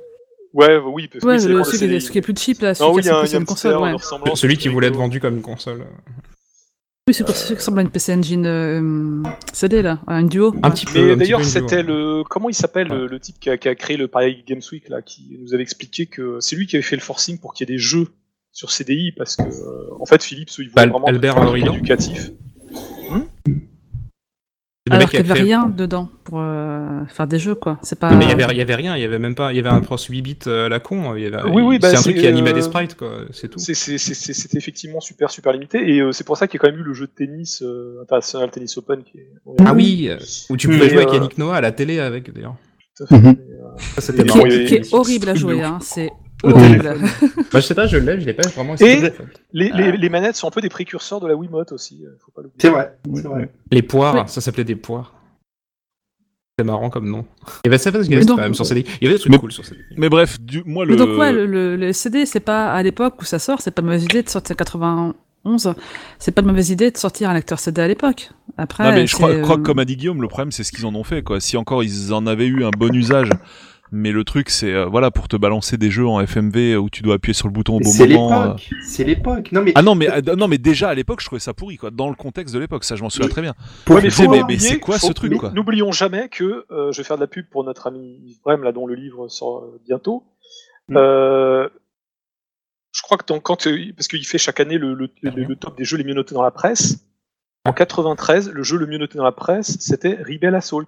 [0.54, 2.62] Ouais, oui, parce que Ouais, oui, le, celui, qui est, celui qui est plus cheap
[2.62, 3.78] là, Non, celui oui, il qui y a a une console.
[3.78, 4.36] Ouais.
[4.36, 5.86] Celui qui voulait être vendu comme une console.
[7.08, 10.28] Oui, c'est pour celui qui ressemble à une PC Engine euh, CD là, à une
[10.28, 10.54] duo.
[10.62, 10.74] Un ouais.
[10.76, 11.16] petit peu.
[11.16, 12.24] d'ailleurs, c'était le.
[12.30, 14.90] Comment il s'appelle le, le type qui a, qui a créé le Paris Games Week
[14.90, 17.68] là, qui nous avait expliqué que c'est lui qui avait fait le forcing pour qu'il
[17.68, 18.08] y ait des jeux
[18.52, 22.32] sur CDI parce que euh, en fait Philips il voulait Al- vraiment Albert un éducatif.
[24.96, 27.78] Alors qui qu'il n'y avait rien dedans pour euh, faire des jeux quoi.
[27.82, 28.12] C'est pas.
[28.14, 29.60] Mais il y avait, il y avait rien, il y avait même pas, il y
[29.60, 31.16] avait un pros 8 bits euh, à la con.
[31.16, 32.96] Il y avait, Oui, oui, il- bah, c'est un truc qui animait euh, des sprites,
[32.96, 33.10] quoi.
[33.32, 33.60] C'est tout.
[33.60, 36.60] C'est- c'est- c'est- c'est- C'était effectivement super super limité et euh, c'est pour ça qu'il
[36.60, 39.28] y a quand même eu le jeu de tennis euh, international tennis open qui est.
[39.66, 40.18] Ah oui, euh,
[40.50, 42.56] où tu pouvais Mais, jouer avec euh, Yannick Noah à la télé avec d'ailleurs.
[43.12, 43.34] Euh,
[43.96, 45.78] Ça c'était qui, qui est horrible à jouer, hein.
[45.82, 46.10] c'est
[47.52, 49.06] Bah, je sais pas, je l'ai, je l'ai pas vraiment essayé.
[49.06, 49.12] Et-
[49.54, 52.32] Les, les, les manettes sont un peu des précurseurs de la Wiimote aussi, euh, faut
[52.32, 52.60] pas l'oublier.
[52.62, 52.98] C'est vrai.
[53.08, 53.22] Oui.
[53.72, 54.22] Les poires, Oui.
[54.28, 55.14] ça s'appelait des poires.
[56.60, 57.26] C'est marrant comme nom.
[57.64, 58.84] Il y avait Seven's Mais Guest donc- quand même sur CD.
[59.00, 59.80] Il y avait des trucs Mais- cool sur CD.
[59.96, 60.92] Mais bref, du, moi le.
[60.92, 63.70] Mais donc ouais, le, le- le CD, c'est pas à l'époque où ça sort, c'est
[63.72, 65.76] pas une mauvaise idée de sortir 91.
[66.18, 68.32] C'est pas une mauvaise idée de sortir un lecteur CD à l'époque.
[68.58, 70.72] Après, Non, mais je crois que euh, comme a dit Guillaume, le problème c'est ce
[70.72, 71.40] qu'ils en ont fait quoi.
[71.40, 73.30] Si encore ils en avaient eu un bon usage,
[73.92, 77.04] mais le truc c'est euh, voilà pour te balancer des jeux en FMV où tu
[77.04, 78.34] dois appuyer sur le bouton au bon C'est moment.
[78.34, 78.46] euh.
[78.48, 78.70] l'époque.
[78.86, 79.52] C'est l'époque.
[79.52, 81.78] Non mais Ah non mais euh, non mais déjà à l'époque je trouvais ça pourri
[81.78, 81.90] quoi.
[81.92, 83.54] Dans le contexte de l'époque, ça je m'en souviens Mais- très bien.
[83.86, 86.66] pour Ouais, mais, je disais, faut mais- c'est quoi ce truc, quoi N'oublions jamais que
[86.72, 88.96] euh, je vais faire de la pub pour notre ami Yves Brem, là dont le
[88.96, 90.24] livre sort euh, bientôt.
[90.90, 90.98] Mm.
[90.98, 91.70] Euh,
[92.94, 95.56] je crois que dans- quand euh, parce qu'il fait chaque année le, le- le- le
[95.56, 97.04] top des jeux les mieux notés dans la presse.
[97.66, 100.88] En 93, le jeu le mieux noté dans la presse, c'était Rebel Assault.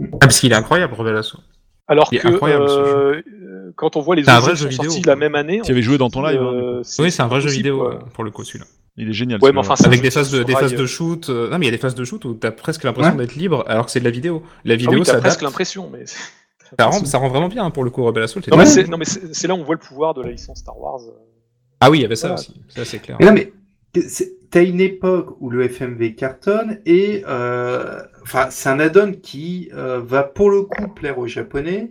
[0.00, 1.40] Ah, parce qu'il est incroyable, Rebel Assault.
[1.88, 5.12] Alors que euh, quand on voit les autres qui sont vidéo, sortis quoi.
[5.12, 6.40] la même année, Tu avais joué dans ton live.
[6.40, 7.94] hein, euh, Oui, c'est un vrai jeu vidéo quoi.
[7.94, 8.66] euh, pour le coup celui-là.
[8.96, 9.40] Il est génial.
[9.42, 11.28] Ouais, mais enfin, Avec des phases de, des phases de shoot.
[11.30, 13.18] Non, mais il y a des phases de shoot où t'as presque l'impression Ouais.
[13.18, 14.42] d'être libre, alors que c'est de la vidéo.
[14.64, 16.04] La Ah vidéo, oui, ça, t'as presque l'impression, mais.
[16.06, 18.40] ça, rend, ça rend vraiment bien hein, pour le coup, Rebel Assault.
[18.50, 20.30] Non, mais c'est non, mais c'est c'est là où on voit le pouvoir de la
[20.30, 21.00] licence Star Wars.
[21.80, 22.40] Ah oui, il y avait ça Voilà.
[22.42, 22.54] aussi.
[22.68, 23.16] Ça, c'est clair.
[23.18, 23.50] Mais non, mais
[24.50, 30.00] t'as une époque où le FMV cartonne et euh, enfin c'est un add-on qui euh,
[30.00, 31.90] va pour le coup plaire aux Japonais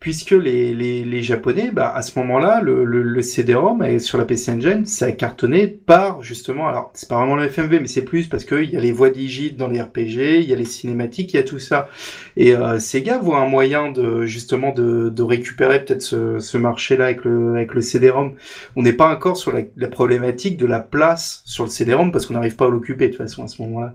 [0.00, 4.24] puisque les, les, les Japonais, bah, à ce moment-là, le, le, le CD-ROM sur la
[4.24, 8.02] PC Engine, ça a cartonné par justement, alors c'est pas vraiment le FMV, mais c'est
[8.04, 10.64] plus parce qu'il y a les voix digites dans les RPG, il y a les
[10.64, 11.88] cinématiques, il y a tout ça.
[12.36, 17.04] Et euh, Sega voit un moyen de justement de, de récupérer peut-être ce, ce marché-là
[17.04, 18.34] avec le, avec le CD-ROM
[18.76, 22.26] on n'est pas encore sur la, la problématique de la place sur le CD-ROM parce
[22.26, 23.94] qu'on n'arrive pas à l'occuper de toute façon à ce moment-là.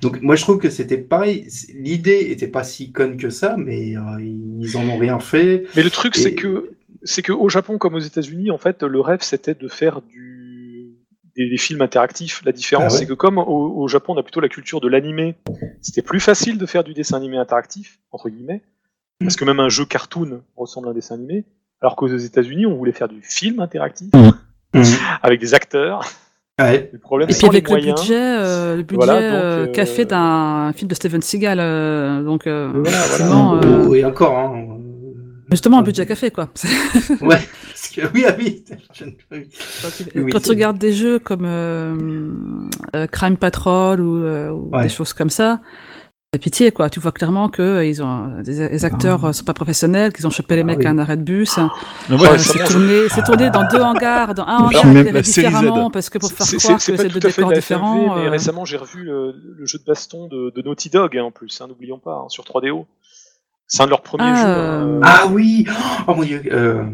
[0.00, 1.46] Donc moi je trouve que c'était pareil.
[1.74, 4.00] L'idée était pas si conne que ça, mais euh,
[4.60, 5.45] ils en ont rien fait.
[5.76, 6.70] Mais le truc, c'est que
[7.02, 10.94] c'est que au Japon comme aux États-Unis, en fait, le rêve c'était de faire du
[11.36, 12.42] des, des films interactifs.
[12.44, 12.98] La différence, Ah ouais.
[13.00, 15.34] c'est que comme au, au Japon, on a plutôt la culture de l'animé,
[15.82, 18.62] c'était plus facile de faire du dessin animé interactif entre guillemets,
[19.20, 21.44] parce que même un jeu cartoon ressemble à un dessin animé.
[21.82, 24.10] Alors qu'aux États-Unis, on voulait faire du film interactif
[25.22, 26.00] avec des acteurs.
[26.58, 26.88] Ouais.
[26.90, 29.72] Le problème, Et c'est puis avec le budget, euh, le budget Voilà, donc, euh, euh,
[29.72, 31.58] qu'a fait d'un film de Steven Seagal.
[31.60, 34.65] euh, donc, euh, Voilà, euh, et encore, hein.
[35.50, 36.48] Justement, un budget qu'a fait, quoi.
[37.20, 37.38] Ouais.
[37.68, 38.64] Parce que, oui, ah oui.
[40.32, 42.30] Quand tu, regardes des jeux comme euh,
[42.94, 44.84] euh, Crime Patrol ou, euh, ou Ouais.
[44.84, 45.60] des choses comme ça,
[46.32, 46.90] c'est pitié, quoi.
[46.90, 50.26] Tu vois clairement que euh, ils ont des, les acteurs euh, sont pas professionnels, qu'ils
[50.26, 50.86] ont chopé les Ah mecs oui.
[50.86, 51.56] à un arrêt de bus.
[51.56, 51.64] Ouais,
[52.10, 56.10] Euh, ça c'est tourné, c'est tourné dans deux hangars, dans un hangar même différemment parce
[56.10, 58.18] que pour faire croire c'est que pas c'est deux à décors différents.
[58.18, 61.30] Euh, récemment j'ai revu le, le jeu de baston de, de Naughty Dog hein, en
[61.30, 62.84] plus, hein, n'oublions pas, hein, sur 3DO.
[63.68, 64.48] C'est un de leurs premiers Ah, jeux.
[64.48, 65.00] euh, hein.
[65.04, 65.66] Ah oui.
[66.06, 66.42] Oh mon dieu.
[66.52, 66.84] Euh...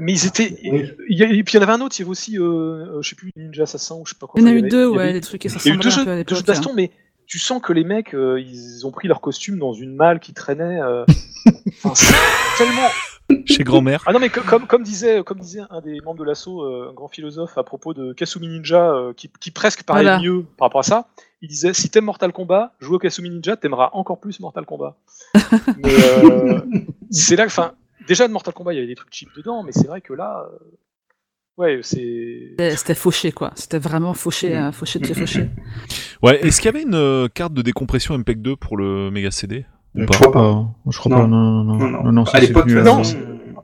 [0.00, 0.56] Mais ils étaient.
[0.70, 0.84] Oui.
[1.08, 2.38] il y a- et puis il y en avait un autre, il y avait aussi,
[2.38, 4.40] euh, euh, je sais plus, Ninja Assassin ou je sais pas quoi.
[4.40, 5.90] Il y en a eu deux, ouais, des trucs qui Il y a eu deux
[5.90, 6.92] jeux, deux de baston, mais
[7.26, 10.32] tu sens que les mecs, euh, ils ont pris leur costume dans une malle qui
[10.34, 10.80] traînait.
[10.80, 11.04] euh,
[11.84, 12.14] enfin, c'est
[12.64, 13.42] tellement.
[13.44, 14.04] chez grand-mère.
[14.06, 16.90] Ah non, mais co- comme, comme, disait, comme disait un des membres de l'assaut, euh,
[16.90, 20.20] un grand philosophe, à propos de Kasumi Ninja, euh, qui, qui presque parlait Voilà.
[20.20, 21.08] mieux par rapport à ça,
[21.40, 24.96] il disait si t'aimes Mortal Kombat, joue au Kasumi Ninja, t'aimeras encore plus Mortal Kombat.
[25.78, 25.92] mais
[26.24, 26.60] euh,
[27.10, 27.72] c'est là que, enfin,
[28.06, 30.12] déjà de Mortal Kombat, il y avait des trucs cheap dedans, mais c'est vrai que
[30.14, 30.56] là, euh,
[31.58, 32.54] ouais, c'est.
[32.76, 33.52] C'était- fauché, quoi.
[33.54, 34.62] C'était vraiment fauché, Mm.
[34.64, 35.48] euh, fauché de chez fauché.
[36.22, 39.30] Ouais, est-ce qu'il y avait une euh, carte de décomppression MPEG 2 pour le Mega
[39.30, 40.66] CD ou Je pas crois pas.
[40.90, 41.18] Je crois Non.
[41.22, 41.26] pas.
[41.28, 41.76] Non, non, non.
[41.78, 42.12] Non, non.
[42.12, 43.02] non, à l'époque, non,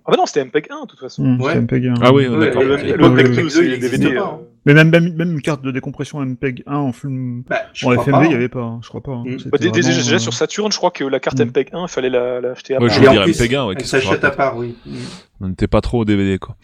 [0.06, 1.24] Ah bah non, c'était MPEG 1 de toute façon.
[1.24, 1.56] hum, Ouais.
[1.60, 1.86] MPEG.
[1.86, 1.94] hein.
[2.00, 2.62] Ah oui, Ouais, d'accord.
[2.62, 4.14] le, MPEG le 2, c'est il existait DVD.
[4.16, 4.40] pas, euh, hein.
[4.66, 7.42] Mais même, même, même une carte de décompression MPEG 1 en film.
[7.48, 8.36] Bah, je En FMV, il n'y hein.
[8.36, 9.12] avait pas, hein, je crois pas.
[9.12, 9.24] hein.
[9.26, 9.36] Mm.
[9.50, 11.44] Bah, dé- déjà, vraiment, déjà euh, sur Saturn, je crois que la carte Mm.
[11.48, 12.96] MPEG 1, il fallait la- l'acheter à Ouais, part.
[12.96, 14.74] je Et veux dire, plus, MPEG 1, ouais, elle je s'achète à part, oui.
[15.40, 16.56] On n'était pas trop au DVD, quoi.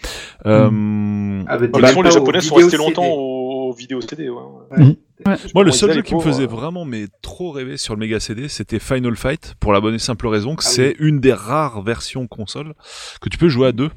[0.46, 3.72] Euh, Ah, bah, De t'es toute même façon, les aux Japonais sont restés longtemps aux,
[3.72, 4.28] vidéos CD.
[4.30, 4.96] Ouais.
[5.54, 8.18] Moi, le seul jeu qui me faisait euh, vraiment mais trop rêver sur le Mega
[8.18, 11.32] CD, c'était Final Fight, pour la bonne et simple raison que Ah c'est une des
[11.34, 12.72] rares versions console
[13.20, 13.90] que tu peux jouer à deux.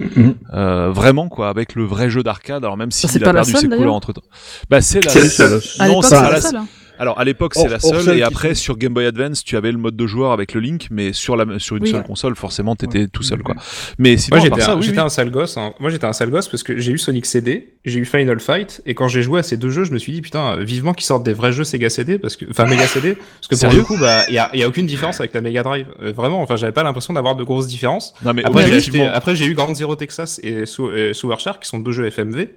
[0.00, 0.34] Mhm.
[0.54, 2.64] Euh, vraiment quoi, avec le vrai jeu d'arcade.
[2.64, 4.22] Alors même s'il c'est a pas la perdu seule, ses couleurs d'ailleurs entre temps.
[4.70, 5.60] Bah c'est la seule.
[5.80, 6.60] Non, c'est c'était pas la la seule.
[6.98, 9.78] Alors à l'époque c'est la seule et après sur Game Boy Advance tu avais le
[9.78, 11.90] mode de joueur avec le Link mais sur la sur une Oui.
[11.90, 13.54] seule console forcément t'étais tout seul quoi.
[13.98, 15.04] Mais sinon Moi j'étais un, oui, j'étais oui.
[15.04, 15.56] un sale gosse.
[15.56, 15.74] hein.
[15.80, 18.82] Moi j'étais un sale gosse parce que j'ai eu Sonic CD, j'ai eu Final Fight
[18.86, 21.06] et quand j'ai joué à ces deux jeux, je me suis dit putain vivement qu'ils
[21.06, 23.82] sortent des vrais jeux Sega CD parce que enfin Mega CD parce que pour le
[23.84, 25.86] coup bah il y a, y a aucune différence avec la Mega Drive.
[26.02, 28.14] Euh, vraiment enfin j'avais pas l'impression d'avoir de grosses différences.
[28.24, 31.68] Non mais Après j'ai après eu Grand Zero Texas et Sou- euh, Sewer Shark qui
[31.68, 32.48] sont deux jeux FMV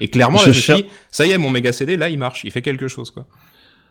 [0.00, 2.18] et clairement là Je je me suis ça y est mon Mega CD là il
[2.18, 3.26] marche, il fait quelque chose quoi.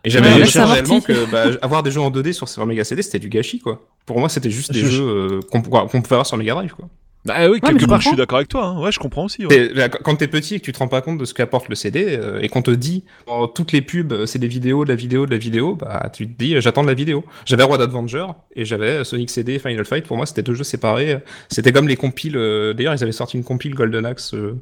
[0.07, 3.01] Et j'avais ça réellement que bah, avoir des jeux en 2D sur, sur Mega CD
[3.01, 3.85] c'était du gâchis quoi.
[4.05, 5.77] Pour moi c'était juste des Je- jeux euh, qu'on pouvait
[6.11, 6.87] avoir sur Mega Drive quoi.
[7.29, 8.67] Ah oui, mais quelque je part je suis d'accord avec toi.
[8.67, 8.79] hein.
[8.81, 9.45] Ouais, je comprends aussi.
[9.45, 9.69] ouais.
[9.73, 11.75] Là, Quand t'es petit et que tu te rends pas compte de ce qu'apporte le
[11.75, 14.89] CD euh, et qu'on te dit dans toutes les pubs euh, c'est des vidéos, de
[14.89, 17.25] la vidéo, de la vidéo, bah tu te dis j'attends de la vidéo.
[17.45, 20.05] J'avais Roi Adventure et j'avais Sonic CD et Final Fight.
[20.05, 21.17] Pour moi c'était deux jeux séparés.
[21.49, 22.37] C'était comme les compiles.
[22.37, 24.33] euh, D'ailleurs ils avaient sorti une compile Golden Axe.
[24.33, 24.55] euh,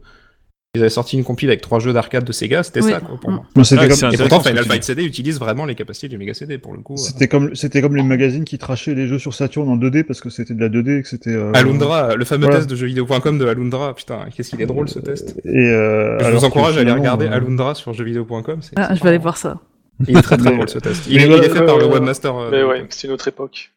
[0.75, 2.63] ils avaient sorti une compile avec trois jeux d'arcade de Sega.
[2.63, 2.91] C'était Oui.
[2.91, 3.33] ça quoi, pour Mm.
[3.55, 3.63] moi.
[3.63, 4.83] C'était Ouais, comme, Et pourtant Final Fight.
[4.83, 6.93] CD utilise vraiment les capacités du Mega CD pour le coup.
[6.93, 6.97] euh.
[6.97, 10.21] c'était comme, c'était comme les magazines qui trachaient les jeux sur Saturn en 2D parce
[10.21, 11.31] que c'était de la 2D et que c'était.
[11.31, 12.57] euh, Alundra, le fameux Voilà.
[12.59, 15.35] test de jeuxvideo.com de Alundra, putain, qu'est-ce qu'il est drôle ce test.
[15.45, 18.59] Et euh, Je vous encourage à aller regarder euh, Alundra sur jeuxvideo.com.
[18.75, 19.57] Ah, je vais aller voir ça.
[20.07, 21.03] Il est très très drôle ce test.
[21.09, 22.35] Il est, il est fait par le euh, webmaster.
[22.35, 23.71] euh, Mais ouais, c'est une autre époque.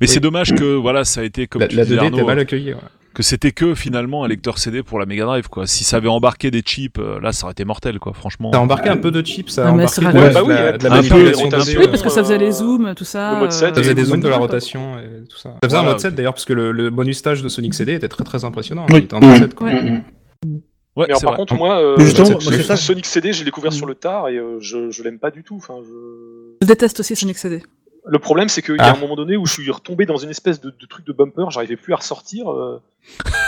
[0.00, 2.16] Mais c'est dommage que voilà, ça a été comme la, tu la disais 2D Arnaud,
[2.18, 2.72] était mal accueillie.
[2.74, 2.80] ouais.
[3.14, 5.66] que c'était que finalement un lecteur CD pour la Mega Drive quoi.
[5.66, 8.52] Si ça avait embarqué des chips, euh, là ça aurait été mortel quoi, franchement.
[8.52, 10.88] Ça a embarqué un peu de chips, ça a embarqué de, Bah oui, la, de
[10.88, 11.56] la un peu, manipulation un peu.
[11.58, 13.34] 2D, Oui, parce que ça faisait les euh, zooms, tout ça.
[13.34, 15.50] le mode 7 euh, Ça faisait des Ouais, zooms de la rotation et tout ça.
[15.50, 15.88] Ça faisait Voilà.
[15.88, 18.24] un mode 7 d'ailleurs, parce que le, le bonus stage de Sonic CD était très
[18.24, 18.86] très impressionnant.
[18.90, 18.98] Oui.
[18.98, 19.38] Il était en mode Oui.
[19.38, 19.66] 7, quoi.
[19.68, 20.02] Ouais.
[20.96, 21.36] Ouais, Mais alors, par vrai.
[21.38, 22.76] contre, moi, euh, moi, ça.
[22.76, 25.54] Sonic CD, j'ai découvert sur le tard et euh, je, je l'aime pas du tout.
[25.56, 26.56] Enfin, je...
[26.62, 27.62] Je déteste aussi Sonic CD.
[28.12, 28.90] Le problème, c'est qu'il y Ah.
[28.90, 31.12] a un moment donné où je suis retombé dans une espèce de, de truc de
[31.12, 32.50] bumper, j'arrivais plus à ressortir.
[32.50, 32.80] euh.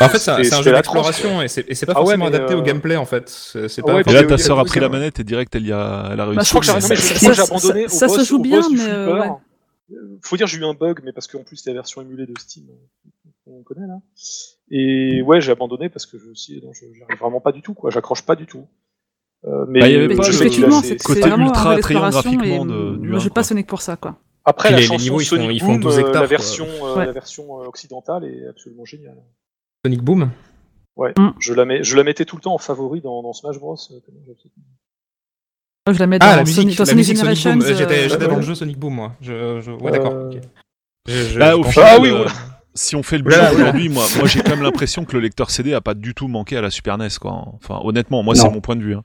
[0.01, 2.31] En fait, c'est un, c'est jeu d'exploration et c'est et c'est pas Ah ouais, forcément
[2.31, 3.29] mais, adapté au euh, gameplay en fait.
[3.29, 5.19] C'est c'est Ah pas Et là, c'est- ta c'est- sœur a c'est- pris la manette
[5.19, 6.45] et direct, elle y a, elle a réussi.
[6.45, 8.61] Je crois que j'ai non, mais je, crois que j'ai abandonné ça- se joue bien,
[8.71, 9.25] mais, euh,
[10.23, 12.33] Faut dire, j'ai eu un bug, mais parce qu'en plus, c'était la version émulée de
[12.39, 12.65] Steam
[13.45, 13.99] qu'on connaît là.
[14.71, 17.41] Et ouais, j'ai abandonné parce que je me suis dit, non, je j'y arrive vraiment
[17.41, 17.91] pas du tout, quoi.
[17.91, 18.65] J'accroche pas du tout.
[19.45, 21.71] Euh, mais Bah, il y avait Mais pas je le c'est côté c'est vraiment ultra
[21.71, 23.35] un jeu attrayant d'exploration et graphiquement de- du moi, un, j'ai quoi.
[23.35, 24.17] pas Sonic pour ça, quoi.
[24.45, 25.19] Après, Puis la les- ils font-
[25.51, 27.07] ils font Boom, 12 euh, hectares, la version, euh, Ouais.
[27.07, 29.17] la version euh, occidentale est absolument géniale.
[29.85, 30.31] Sonic Boom.
[30.97, 31.31] Ouais, Mm.
[31.39, 33.77] je la mets, je la mettais tout le temps en favori dans, dans Smash Bros.
[35.91, 37.57] je la mets dans Ah, la Sonic, musique, dans la Sonic musique Sonic Generations.
[37.67, 37.77] Boom.
[37.77, 39.12] J'étais euh, dans le jeu Sonic Boom, moi.
[39.21, 39.71] Je, je...
[39.73, 40.12] Ouais, d'accord.
[40.12, 40.39] Euh, ok.
[41.09, 42.31] Je- je- Bah, je au final, Ah oui, voilà.
[42.75, 45.51] si on fait le bilan aujourd'hui, moi, moi j'ai quand même l'impression que le lecteur
[45.51, 47.45] CD a pas du tout manqué à la Super NES, quoi.
[47.55, 48.41] Enfin, honnêtement, moi, Non.
[48.43, 48.95] c'est mon point de vue.
[48.95, 49.05] hein.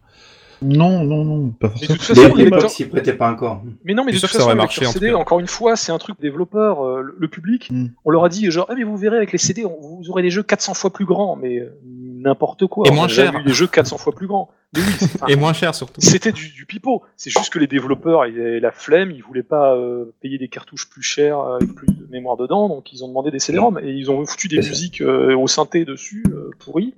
[0.62, 1.94] Non, non, non, pas Mais de forcément.
[1.98, 3.62] toute façon, Les- les L'époque s'y prêtait pas encore.
[3.84, 5.16] Mais non, mais de toute ça façon, aurait le marché, en CD, cas.
[5.16, 6.84] encore une fois, c'est un truc développeur.
[6.84, 7.88] euh, le, le public, Mm.
[8.06, 10.30] on leur a dit genre, ah, mais vous verrez avec les CD, vous aurez des
[10.32, 12.88] jeux 400 fois plus grands, mais euh, n'importe quoi.
[12.88, 13.34] Et moins cher.
[13.40, 14.50] eu des jeux 400 fois plus grands.
[14.76, 16.02] Mais oui, Et moins cher surtout.
[16.02, 17.04] c'était du, du pipeau.
[17.16, 20.48] C'est juste que les développeurs ils avaient la flemme, ils voulaient pas euh, payer des
[20.50, 23.80] cartouches plus chères euh, avec plus de mémoire dedans, donc ils ont demandé des CD-ROM
[23.82, 26.96] et ils ont foutu des musiques euh, au synthé dessus euh, pourries,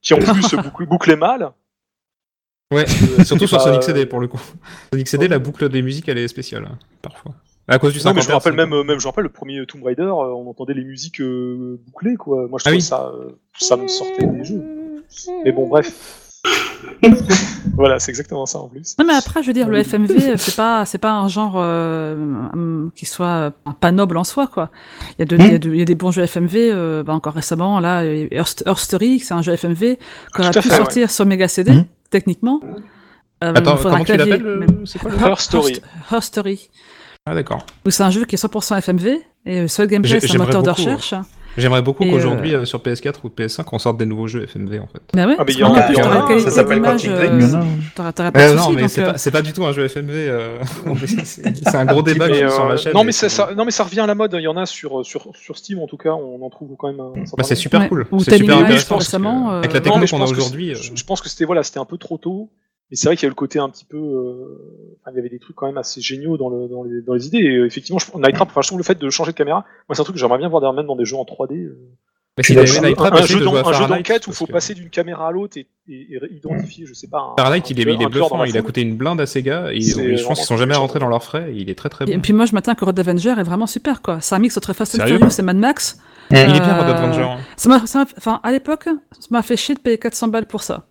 [0.00, 0.18] qui en
[0.74, 1.50] plus bouclaient mal.
[2.72, 2.86] Ouais,
[3.24, 4.40] surtout sur bah, Sonic CD pour le coup.
[4.92, 7.32] Sonic CD, la boucle des musiques, elle est spéciale, hein, parfois.
[7.68, 9.24] À cause du Non, mais je 50 me rappelle même, euh, même, je me rappelle
[9.24, 12.48] le premier Tomb Raider, euh, on entendait les musiques euh, bouclées, quoi.
[12.48, 12.82] Moi, je Ah trouvais oui.
[12.82, 14.62] ça, euh, ça me sortait des jeux.
[15.44, 15.92] Mais bon, bref.
[17.74, 18.96] voilà, c'est exactement ça en plus.
[18.98, 22.14] Non mais après, je veux dire, le FMV, c'est pas, c'est pas un genre euh,
[22.52, 24.70] hum, qui soit pas noble en soi, quoi.
[25.18, 26.54] Il y a, de, il y a, de- il y a des bons jeux FMV.
[26.72, 29.98] euh, bah, encore récemment, là, Earth, Earth Story, c'est un jeu FMV
[30.38, 31.84] aurait Tout à pu fait, sortir sur Mega CD, Mhm.
[32.12, 32.60] Techniquement.
[33.42, 34.86] Euh, Attends, comment tu clavier, l'appelles même.
[34.86, 36.70] C'est quoi le Her Story.
[37.26, 37.66] Ah d'accord.
[37.88, 40.68] C'est un jeu qui est 100% FMV et le seul gameplay c'est un moteur de
[40.70, 41.14] beaucoup, recherche.
[41.56, 44.80] J'aimerais beaucoup Et, qu'aujourd'hui euh, sur PS4 ou PS5 on sorte des nouveaux jeux FMV
[44.80, 45.02] en fait.
[45.14, 47.16] Ouais, Ah, mais il y en a- y en a la ça s'appelle Quantic euh,
[47.28, 47.64] Dream.
[47.94, 50.10] Pas Euh, de non mais c'est euh, pas, du tout un jeu FMV.
[50.12, 50.58] euh,
[51.24, 52.92] c'est un gros débat euh, sur ma chaîne.
[52.94, 54.34] non, mais ça, c'est- ça- non, mais ça revient à la mode.
[54.38, 56.88] Il y en a sur, sur, sur Steam, en tout cas, on en trouve quand
[56.88, 56.98] même
[57.36, 57.88] Bah, c'est super ouais.
[57.88, 58.06] cool.
[58.12, 58.98] Ou C'est super intéressant.
[59.52, 60.70] euh, Avec la Non, techno mais je qu'on a aujourd'hui.
[60.72, 62.50] euh, Je, je pense que c'était voilà, c'était un peu trop tôt.
[62.90, 63.96] Mais c'est vrai qu'il y a le côté un petit peu.
[63.96, 67.14] euh, il y avait des trucs quand même assez géniaux dans, le, dans, les, dans
[67.14, 67.38] les idées.
[67.38, 69.64] Et euh, effectivement, je, Night Trap, enfin, je trouve le fait de changer de caméra,
[69.88, 71.54] moi, c'est un truc que j'aimerais bien voir même dans des jeux en 3D.
[71.64, 71.78] euh.
[72.80, 73.38] Night Trap, un, jeu
[73.84, 76.86] un d'enquête où il faut que- passer d'une caméra à l'autre et, et- et identifier,
[76.86, 77.18] je sais pas.
[77.18, 77.34] un-
[77.70, 79.26] il est, il bluffant, il a coûté une blinde à
[79.70, 81.74] et ont- C'est je pense qu'ils sont jamais rentrés dans leurs frais, et il est
[81.74, 82.20] très très Et bon.
[82.22, 84.20] puis moi, je m'attends que Red Avenger est vraiment super, quoi.
[84.22, 85.98] C'est un mix entre Fast and Furious et Mad Max.
[86.30, 87.28] Il est bien, Euh, Red Avenger.
[87.56, 90.46] Ça m'a, ça m'a- enfin, à l'époque, ça m'a fait chier de payer 400 balles
[90.46, 90.86] pour ça.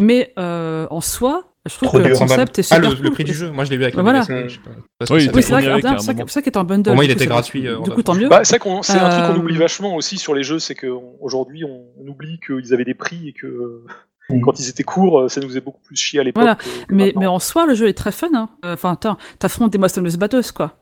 [0.00, 3.02] Mais euh, en soi, je trouve Trop que le concept est Ah, super le, le
[3.02, 3.10] cool.
[3.12, 4.46] prix du jeu, moi je l'ai vu avec Bah la voilà.
[4.48, 4.70] Je pas-
[5.14, 6.84] Oui, c'est vrai, avec, un vrai qu'il est en bundle.
[6.90, 8.28] Pour moi, il était gratuit, euh, Du en coup, tant mieux.
[8.28, 11.84] Bah, c'est un truc qu'on Euh, oublie vachement aussi sur les jeux, c'est qu'aujourd'hui on,
[11.98, 13.86] on oublie qu'ils avaient des prix et que euh,
[14.28, 14.40] Mm.
[14.40, 16.42] quand ils étaient courts, euh, ça nous faisait beaucoup plus chier à l'époque.
[16.42, 16.58] Voilà.
[16.90, 18.26] Mais, mais en soi, le jeu est très fun.
[18.34, 18.48] hein.
[18.64, 20.74] Euh, Enfin, attends, t'affrontes des monsters batteuses, quoi.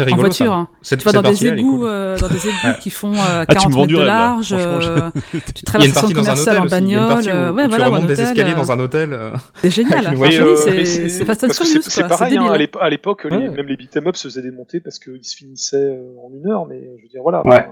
[0.00, 0.46] C'est En rigolo, voiture.
[0.46, 0.52] ça.
[0.54, 0.68] hein.
[0.82, 1.86] Cette, Tu vas cette dans des égouts, cool.
[1.86, 4.06] euh, dans des égouts qui font euh, Ah, tu 40 me vends mètres de rêve,
[4.08, 4.52] large.
[4.52, 5.10] Euh,
[5.54, 7.28] tu traverses une partie dans un commercial hôtel en bagnole.
[7.28, 9.12] euh, ouais, tu voilà, remontes des escaliers euh, dans un hôtel.
[9.12, 9.30] euh.
[9.62, 10.14] C'est génial.
[10.16, 10.46] Voiture.
[10.48, 13.48] euh, c'est- Fast and Furious, c'est- pareil, hein, à l'époque, Ouais.
[13.50, 16.66] même les beat'em up se faisaient démonter parce qu'ils se finissaient euh, en une heure,
[16.66, 17.46] mais je veux dire, voilà.
[17.46, 17.64] Ouais.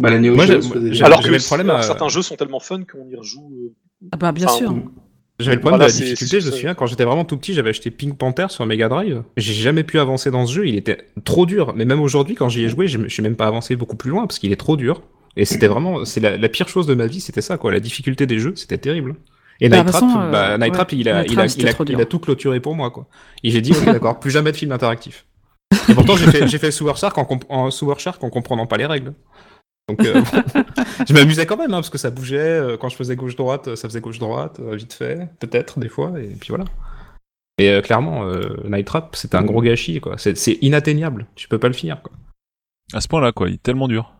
[0.00, 3.08] Bah, la Neo Moi, j'ai- Alors que le problème certains jeux sont tellement fun qu'on
[3.08, 3.48] y rejoue.
[3.64, 4.74] euh, Ah bah, bien sûr.
[5.40, 7.54] J'avais le problème Voilà, de la difficulté, je me souviens, quand j'étais vraiment tout petit,
[7.54, 9.22] j'avais acheté Pink Panther sur Mega Drive.
[9.36, 11.74] J'ai jamais pu avancer dans ce jeu, il était trop dur.
[11.76, 14.26] Mais même aujourd'hui, quand j'y ai joué, je suis même pas avancé beaucoup plus loin
[14.26, 15.02] parce qu'il est trop dur.
[15.36, 17.70] Et c'était vraiment, c'est la, la pire chose de ma vie, c'était ça, quoi.
[17.70, 19.14] La difficulté des jeux, c'était terrible.
[19.60, 21.44] Et Bah, Night Trap, façon, euh, bah, Night ouais, Trap, il a, Night il Trap,
[21.44, 22.00] a, c'était il a, trop il dur.
[22.00, 23.06] a tout clôturé pour moi, quoi.
[23.44, 25.26] Et j'ai dit, ok, d'accord, plus jamais de film interactif.
[25.88, 28.66] Et pourtant, j'ai fait, j'ai fait Sewer Shark en, comp- en Sewer Shark en comprenant
[28.66, 29.14] pas les règles.
[29.88, 30.22] Donc, euh,
[31.08, 32.36] je m'amusais quand même, hein, parce que ça bougeait.
[32.38, 36.28] euh, Quand je faisais gauche-droite, euh, ça faisait gauche-droite, vite fait, peut-être, des fois, et
[36.38, 36.64] puis voilà.
[37.58, 40.16] Et euh, clairement, euh, Night Trap, c'est un gros gâchis, quoi.
[40.18, 41.26] C'est c'est inatteignable.
[41.34, 42.12] Tu peux pas le finir, quoi.
[42.92, 43.48] À ce point-là, quoi.
[43.48, 44.12] Il est tellement dur.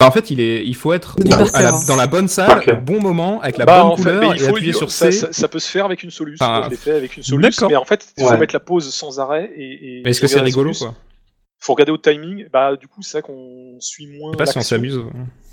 [0.00, 1.72] Bah, en fait, il, est, il faut être dans, à la, clair.
[1.86, 4.36] dans la bonne salle, au bon moment, avec la Bah, bonne en fait, couleur, mais
[4.36, 5.18] il et faut appuyer il- sur ça, C.
[5.18, 6.44] ça, ça peut se faire avec une solution.
[6.46, 8.38] Enfin, je l'ai fait avec une solution, mais en fait, il faut Ouais.
[8.38, 9.98] mettre la pause sans arrêt et.
[9.98, 10.94] et Mais est-ce que c'est rigolo, quoi?
[11.64, 12.46] Faut regarder au timing.
[12.52, 14.32] Bah, du coup, c'est vrai qu'on suit moins.
[14.32, 15.00] Je sais pas si on s'amuse.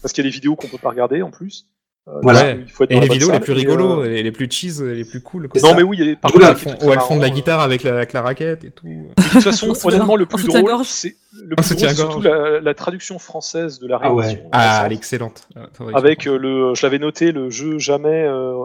[0.01, 1.67] Parce qu'il y a des vidéos qu'on peut pas regarder en plus.
[2.07, 2.53] Euh, Voilà.
[2.53, 5.05] il faut être Et les vidéos les plus Et, rigolos, euh, les plus cheese, les
[5.05, 5.47] plus cool.
[5.47, 5.61] quoi.
[5.61, 6.15] Non mais oui, il y a-
[6.55, 8.71] font, des où elles font de la marrants, guitare avec la, avec la raquette et
[8.71, 8.88] tout.
[8.88, 13.19] De toute façon, honnêtement, le plus drôle, c'est le plus drôle, surtout la, la traduction
[13.19, 14.23] française de la Ah ouais.
[14.25, 14.49] réédition.
[14.51, 14.85] Ah, récente.
[14.88, 15.47] elle est excellente.
[15.55, 18.23] Ah, attends, avec euh, le, je l'avais noté, le jeu jamais.
[18.25, 18.55] Euh...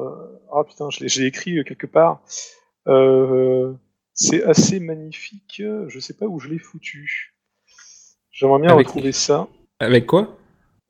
[0.50, 2.22] Ah putain, je l'ai j'ai écrit euh, quelque part.
[2.88, 3.72] Euh...
[4.14, 5.60] C'est assez magnifique.
[5.88, 7.33] Je sais pas où je l'ai foutu.
[8.44, 9.48] J'aimerais bien Avec- retrouver ça.
[9.80, 10.36] Avec quoi?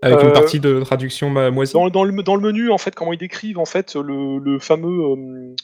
[0.02, 2.70] Avec Euh, une partie de traduction ma- moisie Dans, le- dans, le, dans le menu,
[2.70, 5.54] en fait, comment ils décrivent en fait le, le fameux euh,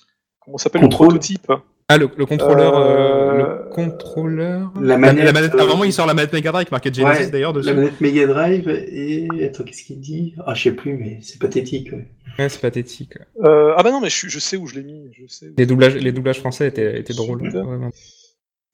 [0.41, 1.09] comment ça s'appelle le Contrôle.
[1.09, 1.53] prototype?
[1.89, 2.77] Ah, le, le contrôleur.
[2.77, 4.73] euh, Euh, le contrôleur.
[4.81, 5.55] La manette, La manette.
[5.55, 7.67] euh, Ah, vraiment, il sort la manette Mega Drive marquée Genesis Ouais, d'ailleurs dessus.
[7.67, 9.27] La manette Mega Drive et.
[9.45, 10.37] Attends, qu'est-ce qu'il dit?
[10.47, 11.91] Ah, je sais plus, mais c'est pathétique.
[11.93, 12.07] ouais.
[12.39, 13.15] Ouais, c'est pathétique.
[13.45, 15.11] Euh, ah bah non, mais je, je sais où je l'ai mis.
[15.13, 15.49] Je sais.
[15.49, 17.51] où- Les doublages, les doublages français étaient, étaient drôles.
[17.51, 17.91] Vraiment.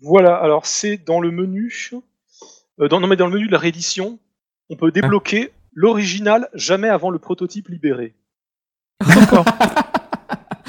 [0.00, 0.34] Voilà.
[0.36, 1.90] Alors c'est dans le menu.
[2.80, 4.18] Euh, dans, non mais dans le menu de la réédition,
[4.70, 8.14] on peut débloquer l'original jamais avant le prototype libéré.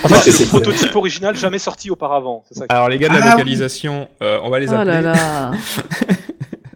[0.03, 2.43] En fait, c'est c'est- le prototype original jamais sorti auparavant.
[2.47, 2.67] C'est ça.
[2.67, 3.31] que- Alors les gars de la Ah, oui.
[3.31, 4.91] localisation, euh, on va les Oh appeler.
[4.93, 5.51] là là.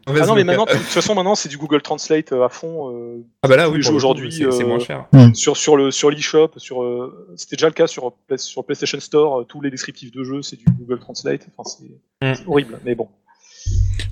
[0.08, 1.82] On va Ah se non mais loca- maintenant, de toute façon maintenant c'est du Google
[1.84, 2.90] Translate euh, à fond.
[2.92, 5.06] euh, Ah bah là oui, aujourd'hui, c'est c'est euh, moins cher.
[5.36, 9.42] sur sur le sur l'eShop, sur euh, c'était déjà le cas sur sur PlayStation Store,
[9.42, 11.48] euh, tous les descriptifs de jeux c'est du Google Translate.
[11.56, 12.34] Enfin c'est Mm.
[12.36, 13.08] c'est horrible, mais bon.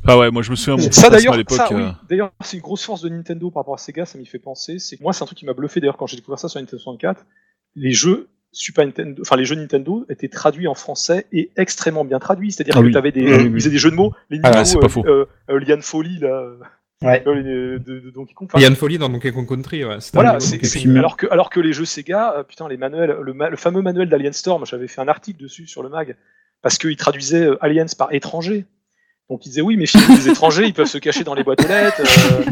[0.07, 1.57] Ah ouais, moi je me souviens mon Ça d'ailleurs, à l'époque.
[1.57, 1.81] ça, oui.
[1.81, 4.39] euh, d'ailleurs, c'est une grosse force de Nintendo par rapport à Sega, ça m'y fait
[4.39, 4.79] penser.
[4.79, 6.59] C'est que moi, c'est un truc qui m'a bluffé d'ailleurs quand j'ai découvert ça sur
[6.59, 7.25] Nintendo 64.
[7.75, 12.17] Les jeux Super Nintendo, enfin les jeux Nintendo étaient traduits en français et extrêmement bien
[12.17, 12.51] traduits.
[12.51, 12.91] C'est-à-dire Ah que oui.
[12.91, 13.53] tu avais des, oui, ils oui.
[13.59, 15.05] faisaient des jeux de mots, les Ah, niveaux, c'est pas euh, faux.
[15.05, 16.57] euh, euh, Liane Folly là, euh,
[17.03, 17.23] Ouais.
[17.27, 18.47] euh, les- de, de Donkey Kong.
[18.49, 19.85] Enfin, Il y a une folie dans Donkey Kong Country.
[19.85, 19.97] Ouais.
[20.13, 20.97] Voilà, Kong.
[20.97, 23.81] alors que alors que les jeux Sega, euh, putain, les manuels, le, ma- le fameux
[23.83, 26.17] manuel d'Alien Storm, j'avais fait un article dessus sur le mag
[26.63, 28.65] parce qu'ils traduisaient euh, Aliens par étranger.
[29.29, 31.63] Donc ils disaient oui, mais finalement les étrangers, ils peuvent se cacher dans les boîtes
[31.63, 32.43] aux lettres, euh,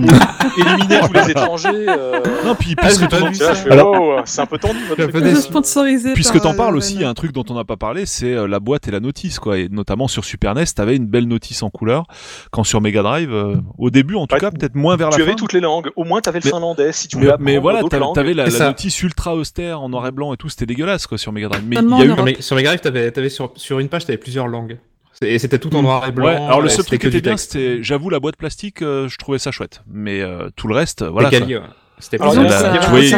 [0.58, 1.70] éliminer tous les étrangers.
[1.90, 2.20] euh.
[2.46, 4.78] Non, puis Ah, puisque j'ai t'en Tu Alors- oh, c'est un peu tendu.
[4.88, 7.64] votre Puisque t'en euh, parles le aussi, il y a un truc dont on n'a
[7.64, 9.58] pas parlé, c'est euh, la boîte et la notice, quoi.
[9.58, 12.06] Et notamment sur Super NES, t'avais une belle notice en couleur,
[12.52, 15.16] quand sur Mega Drive, euh, au début en tout Ouais, cas, peut-être moins vers la
[15.16, 15.28] Tu fin.
[15.30, 15.90] avais toutes les langues.
[15.96, 18.46] Au moins, t'avais le Mais- finlandais si tu Mais, voulais mais apprendre voilà, t'avais la,
[18.46, 21.48] la notice ultra austère en noir et blanc et tout, c'était dégueulasse quoi sur Mega
[21.50, 21.64] Drive.
[21.68, 22.20] Mais il Seulement y a en eu Europe.
[22.20, 24.78] Non, mais sur Mega Drive, t'avais, t'avais sur, sur une page, t'avais plusieurs langues.
[25.24, 26.26] Et c'était tout en noir et blanc.
[26.28, 29.18] Ouais, alors le seul truc qui était bien, c'était, j'avoue, la boîte plastique, euh, je
[29.18, 29.82] trouvais ça chouette.
[29.88, 31.32] Mais euh, tout le reste, euh, voilà.
[31.32, 31.62] C'était ouais.
[32.00, 32.18] C'était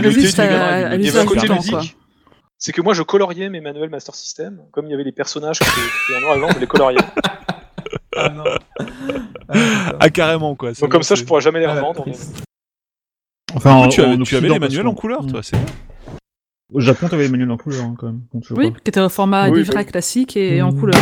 [0.02, 1.98] plus il y tu avait un côté ludique.
[2.58, 4.62] C'est que moi, je coloriais mes manuels Master System.
[4.72, 7.00] Comme il y avait les personnages qui étaient en noir et blanc, je les coloriais.
[10.00, 10.74] Ah carrément quoi.
[10.76, 12.06] c'est Donc comme ça, je pourrais jamais les Ah, revendre.
[13.56, 15.58] Enfin, Du coup, tu, en avais, tu avais Occident, les manuels en couleur, toi, c'est
[16.72, 18.22] Au Japon, t'avais les manuels en couleur hein, quand même.
[18.52, 19.86] Oui, qui était au format livret oui.
[19.86, 20.80] classique et en Mhm.
[20.80, 21.02] couleur.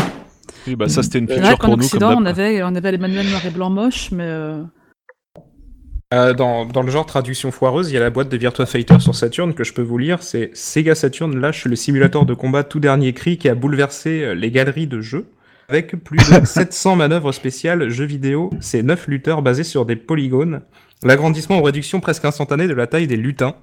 [0.68, 2.92] Oui, bah ça c'était une feature vrai qu'en pour nous Occident, on avait, on avait
[2.92, 4.64] les manuels noir et blanc moches, mais euh,
[6.14, 9.00] Euh, dans, dans le genre traduction foireuse, il y a la boîte de Virtua Fighter
[9.00, 10.24] sur Saturn que je peux vous lire.
[10.24, 14.34] C'est Sega Saturn lâche le simulateur de combat tout dernier cri qui a bouleversé euh,
[14.34, 15.26] les galeries de jeux.
[15.68, 20.62] Avec plus de 700 manœuvres spéciales, jeux vidéo, c'est 9 lutteurs basés sur des polygones.
[21.04, 23.56] L'agrandissement ou réduction presque instantanée de la taille des lutins.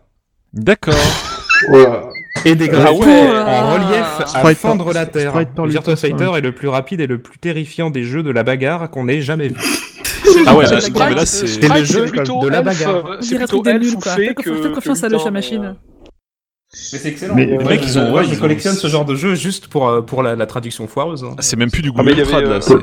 [0.52, 0.94] D'accord.
[1.70, 2.10] Voilà.
[2.44, 3.28] Et des Ah graphiques ouais.
[3.30, 5.32] en relief à fendre la terre.
[5.66, 8.90] Virtua Fighter est le plus rapide et le plus terrifiant des jeux de la bagarre
[8.90, 9.56] qu'on ait jamais vu.
[10.46, 12.96] Ah ouais, là, là, c'est- non, mais là, c'est- C'est le jeu de la bagarre.
[12.96, 14.08] euh, on C'est plutôt que.
[14.10, 15.64] faites que confiance à mais, Machine.
[15.64, 15.72] euh,
[16.92, 17.34] Mais c'est excellent.
[17.34, 20.00] Mais- les mecs, ils ont- ouais, je collectionne ce genre de jeu juste pour, euh,
[20.02, 21.22] pour la, la traduction foireuse.
[21.24, 21.34] hein.
[21.38, 22.74] Ah, c'est même plus du Ah, Google Trad là, euh, c'est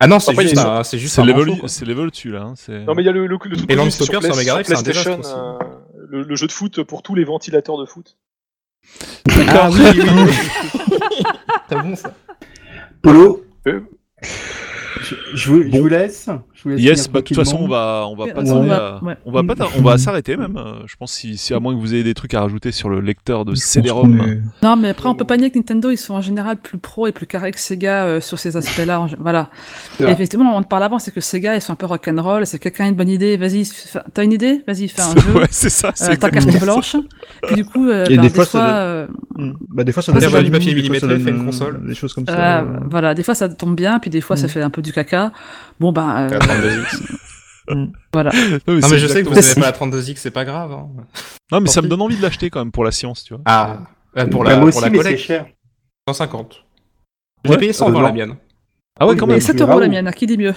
[0.00, 2.42] Ah non, c'est juste, c'est juste c'est un level, dessus là.
[2.42, 4.04] hein, c'est- Non mais il y a le, le, le tout Et connu, Land c'est
[4.04, 5.64] Stalker Play- sur Mega Drive, c'est un PlayStation, désastre euh,
[6.08, 8.16] le, le jeu de foot pour tous les ventilateurs de foot.
[9.48, 10.32] Ah oui, oui,
[11.70, 12.14] bon ça.
[13.02, 13.80] Polo, Euh.
[15.02, 15.74] je, je vous, laisse.
[15.74, 16.28] Je vous laisse
[16.66, 19.14] Yes, bah, de toute façon, on va, on va Ouais, pas on va- ouais.
[19.24, 20.56] on va pas, tar- on va s'arrêter même.
[20.56, 22.88] euh, Je pense si, si à moins que vous ayez des trucs à rajouter sur
[22.88, 24.20] le lecteur de CD-ROM.
[24.20, 26.78] est- Non, mais après, on peut pas nier que Nintendo, ils sont en général plus
[26.78, 29.06] pro et plus carrés que Sega euh, sur ces aspects-là.
[29.18, 29.50] Voilà.
[30.00, 32.46] Et effectivement, on te parle avant, c'est que Sega, ils sont un peu rock'n'roll.
[32.46, 33.68] C'est quelqu'un a une bonne idée, vas-y,
[34.12, 34.62] t'as une idée?
[34.66, 35.32] Vas-y, fais un jeu.
[35.38, 35.92] ouais, c'est ça.
[35.94, 36.96] C'est Euh, ta exactement carte blanche.
[37.46, 39.06] Puis du coup, euh, Et bah, des des fois, fois, ça donne- euh,
[39.38, 39.52] Hmm.
[39.68, 41.86] Bah, des fois, ça donne du papier millimétré, fait une euh, console.
[41.86, 42.32] Des choses comme ça.
[42.58, 42.78] euh, euh.
[42.90, 44.50] voilà, des fois ça tombe bien, puis des fois ça Mm.
[44.50, 45.30] fait un peu du caca.
[45.78, 46.84] Bon, bah, euh,
[47.68, 47.90] La 32X.
[48.12, 48.30] voilà.
[48.32, 49.60] Non, mais, Non c'est mais je sais que vous exactement avez ça.
[49.60, 50.72] pas la 32X, c'est pas grave.
[50.72, 50.88] hein.
[51.52, 53.42] Non, mais ça me donne envie de l'acheter quand même pour la science, tu vois.
[53.46, 53.78] Ah,
[54.16, 55.46] euh, pour la, moi pour aussi, la collecte, cher.
[56.08, 56.64] 150.
[57.44, 58.14] J'ai Ouais, payé 120 euh, la non.
[58.14, 58.36] mienne.
[59.00, 59.36] Ah ouais, quand même.
[59.36, 60.54] Et 7 tu euros la mienne, qui dit mieux?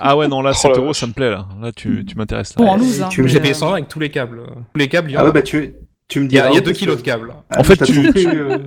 [0.00, 1.46] Ah ouais, non, là, Oh 7 la euros, ça me plaît là.
[1.60, 2.64] Là, tu, tu m'intéresses là.
[2.64, 3.08] Bon, en loose, hein.
[3.10, 4.42] J'ai payé euh, 120 avec tous les câbles.
[4.72, 5.26] Tous les câbles, il y, en Ah a.
[5.26, 5.74] ouais, bah tu,
[6.08, 6.48] tu me a, diras.
[6.48, 7.34] il y a où, 2 parce kilos que- de câbles.
[7.50, 8.58] Ah, En fait, tu- euh,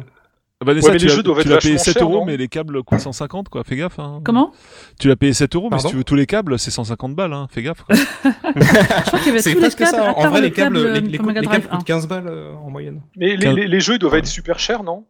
[0.63, 2.03] Vanessa, Ouais, mais tu les l'as- jeux doivent tu être l'as payé vachement 7 chers,
[2.03, 3.63] euros, non mais les câbles coûtent 150, quoi.
[3.63, 3.97] Fais gaffe.
[3.99, 4.21] Hein.
[4.23, 4.51] Comment?
[4.99, 7.33] Tu l'as payé 7 euros, mais si tu veux tous les câbles, c'est 150 balles.
[7.33, 7.47] Hein.
[7.49, 7.81] Fais gaffe.
[7.83, 7.95] Quoi.
[8.23, 10.09] Je crois qu'il y avait C'est tous les câbles, ça.
[10.09, 12.53] à En vrai, le les câbles, câble les, les les câbles coûtent 15 balles euh,
[12.53, 13.01] en moyenne.
[13.17, 15.05] Mais les, les, les jeux ils doivent être super chers, non?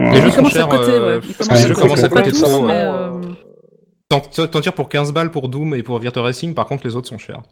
[0.00, 0.68] Les jeux sont commence à chers.
[1.20, 2.62] les à jeux commencent à coûter trop.
[2.66, 3.20] mais, euh,
[4.08, 4.20] T'en
[4.60, 7.18] tires pour 15 balles pour Doom et pour Virtua Racing, par contre, les autres sont
[7.18, 7.42] chers.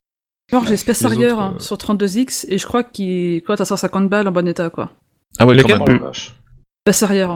[0.50, 3.64] Genre, j'ai Space Les Harrier hein, euh, sur 32X et je crois qu'il cote à
[3.64, 4.90] 150 balles en bon état, quoi.
[5.38, 5.84] Ah ouais, Lesquels quand
[6.92, 7.26] Space Harrier.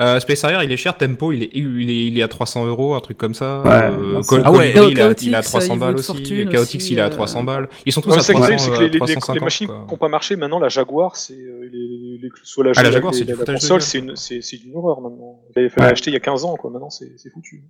[0.00, 0.96] Euh, Space Harrier, il est cher.
[0.98, 3.62] Tempo, il est, il est, il est à 300 euros, un truc comme ça.
[3.62, 4.72] Ouais, Euh, Col- Ah ouais.
[4.74, 6.12] Colibri, il, est à- Chaotix, il il 300 vaut balles aussi.
[6.12, 7.10] Chaotix, aussi, il est à euh.
[7.10, 7.68] 300 balles.
[7.86, 8.98] Ils sont tous Ouais, à c'est que 300, c'est- c'est que euh, les, les- les
[8.98, 9.84] 350, machines quoi.
[9.86, 12.90] qui n'ont pas marché, maintenant la Jaguar, c'est euh, les, les- soit la, Ah, la
[12.90, 15.40] Jaguar, les- c'est du la, de console, c'est une, c'est, c'est une horreur maintenant.
[15.56, 15.90] Il fallu Ouais.
[15.92, 16.70] l'acheter il y a 15 ans, quoi.
[16.70, 17.62] Maintenant, c'est, c'est foutu.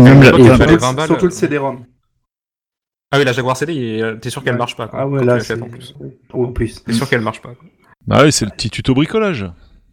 [0.00, 1.84] Même la- la- les surtout, 20 balles, surtout le euh, CD-ROM.
[3.12, 4.88] Ah oui, la Jaguar CD, t'es sûr qu'elle marche pas.
[4.88, 5.94] quoi, Ah ouais, là, en plus.
[6.32, 6.52] Oh.
[6.84, 7.54] T'es sûr qu'elle marche pas.
[7.54, 7.68] quoi.
[8.06, 9.46] Bah oui, c'est le petit tuto bricolage.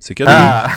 [0.05, 0.31] C'est cadeau.
[0.33, 0.67] Ah,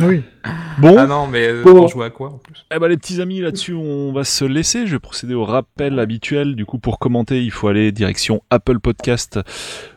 [0.00, 0.22] Oui.
[0.78, 1.74] Bon, ah non, mais euh, Bon.
[1.76, 2.66] pour jouer à quoi en plus?
[2.74, 4.86] Eh ben les petits amis, là-dessus, on va se laisser.
[4.88, 6.56] Je vais procéder au rappel habituel.
[6.56, 9.38] Du coup, pour commenter, il faut aller direction Apple Podcast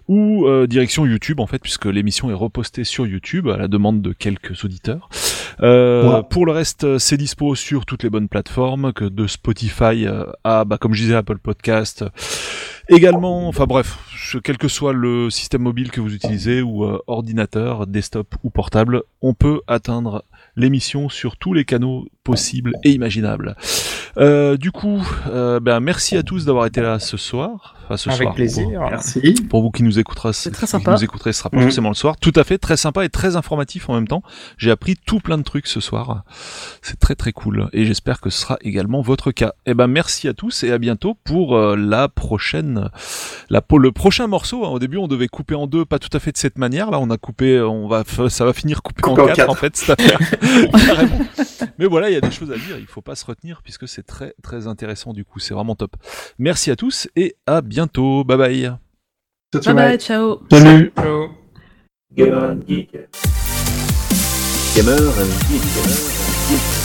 [0.07, 4.03] ou euh, direction YouTube, en fait, puisque l'émission est repostée sur YouTube à la demande
[4.03, 5.09] de quelques auditeurs.
[5.63, 6.21] Euh, Ouais.
[6.29, 10.63] Pour le reste, c'est dispo sur toutes les bonnes plateformes, que de Spotify euh, à,
[10.65, 12.03] bah, comme je disais, Apple Podcast.
[12.87, 13.97] Également, enfin bref,
[14.43, 19.03] quel que soit le système mobile que vous utilisez ou euh, ordinateur, desktop ou portable,
[19.21, 20.23] on peut atteindre
[20.55, 23.55] l'émission sur tous les canaux possibles et imaginables.
[24.17, 27.75] Euh, du coup, euh, ben merci à tous d'avoir été là ce soir.
[27.85, 28.33] Enfin, ce Avec soir.
[28.33, 28.67] plaisir.
[28.89, 29.19] Merci.
[29.33, 30.91] Pour, pour vous qui nous écouterez, C'est très qui sympa.
[30.93, 31.63] nous écouterez, ce sera pas Mhm.
[31.63, 32.15] forcément le soir.
[32.19, 34.23] Tout à fait, très sympa et très informatif en même temps.
[34.57, 36.23] J'ai appris tout plein de trucs ce soir.
[36.81, 39.53] C'est très très cool et j'espère que ce sera également votre cas.
[39.67, 42.89] Eh ben merci à tous et à bientôt pour euh, la prochaine,
[43.51, 44.65] la pour le prochain morceau.
[44.65, 44.69] hein.
[44.69, 46.89] Au début, on devait couper en deux, pas tout à fait de cette manière.
[46.89, 49.49] Là, on a coupé, on va, ça va finir coupé Coupé en en quatre, quatre.
[49.51, 50.19] en fait cette affaire.
[51.77, 52.77] Mais voilà, il y a des choses à dire.
[52.77, 55.13] Il faut pas se retenir puisque c'est très très intéressant.
[55.13, 55.95] Du coup, c'est vraiment top.
[56.39, 58.23] Merci à tous et à bientôt.
[58.23, 58.71] Bye bye.
[59.53, 60.41] Bye bye, ciao.
[60.49, 60.91] Salut.
[60.97, 61.29] Ciao.
[62.13, 62.91] Gamer and Geek.
[64.75, 65.61] Gamer and Geek.
[65.61, 66.84] Gamer and Geek.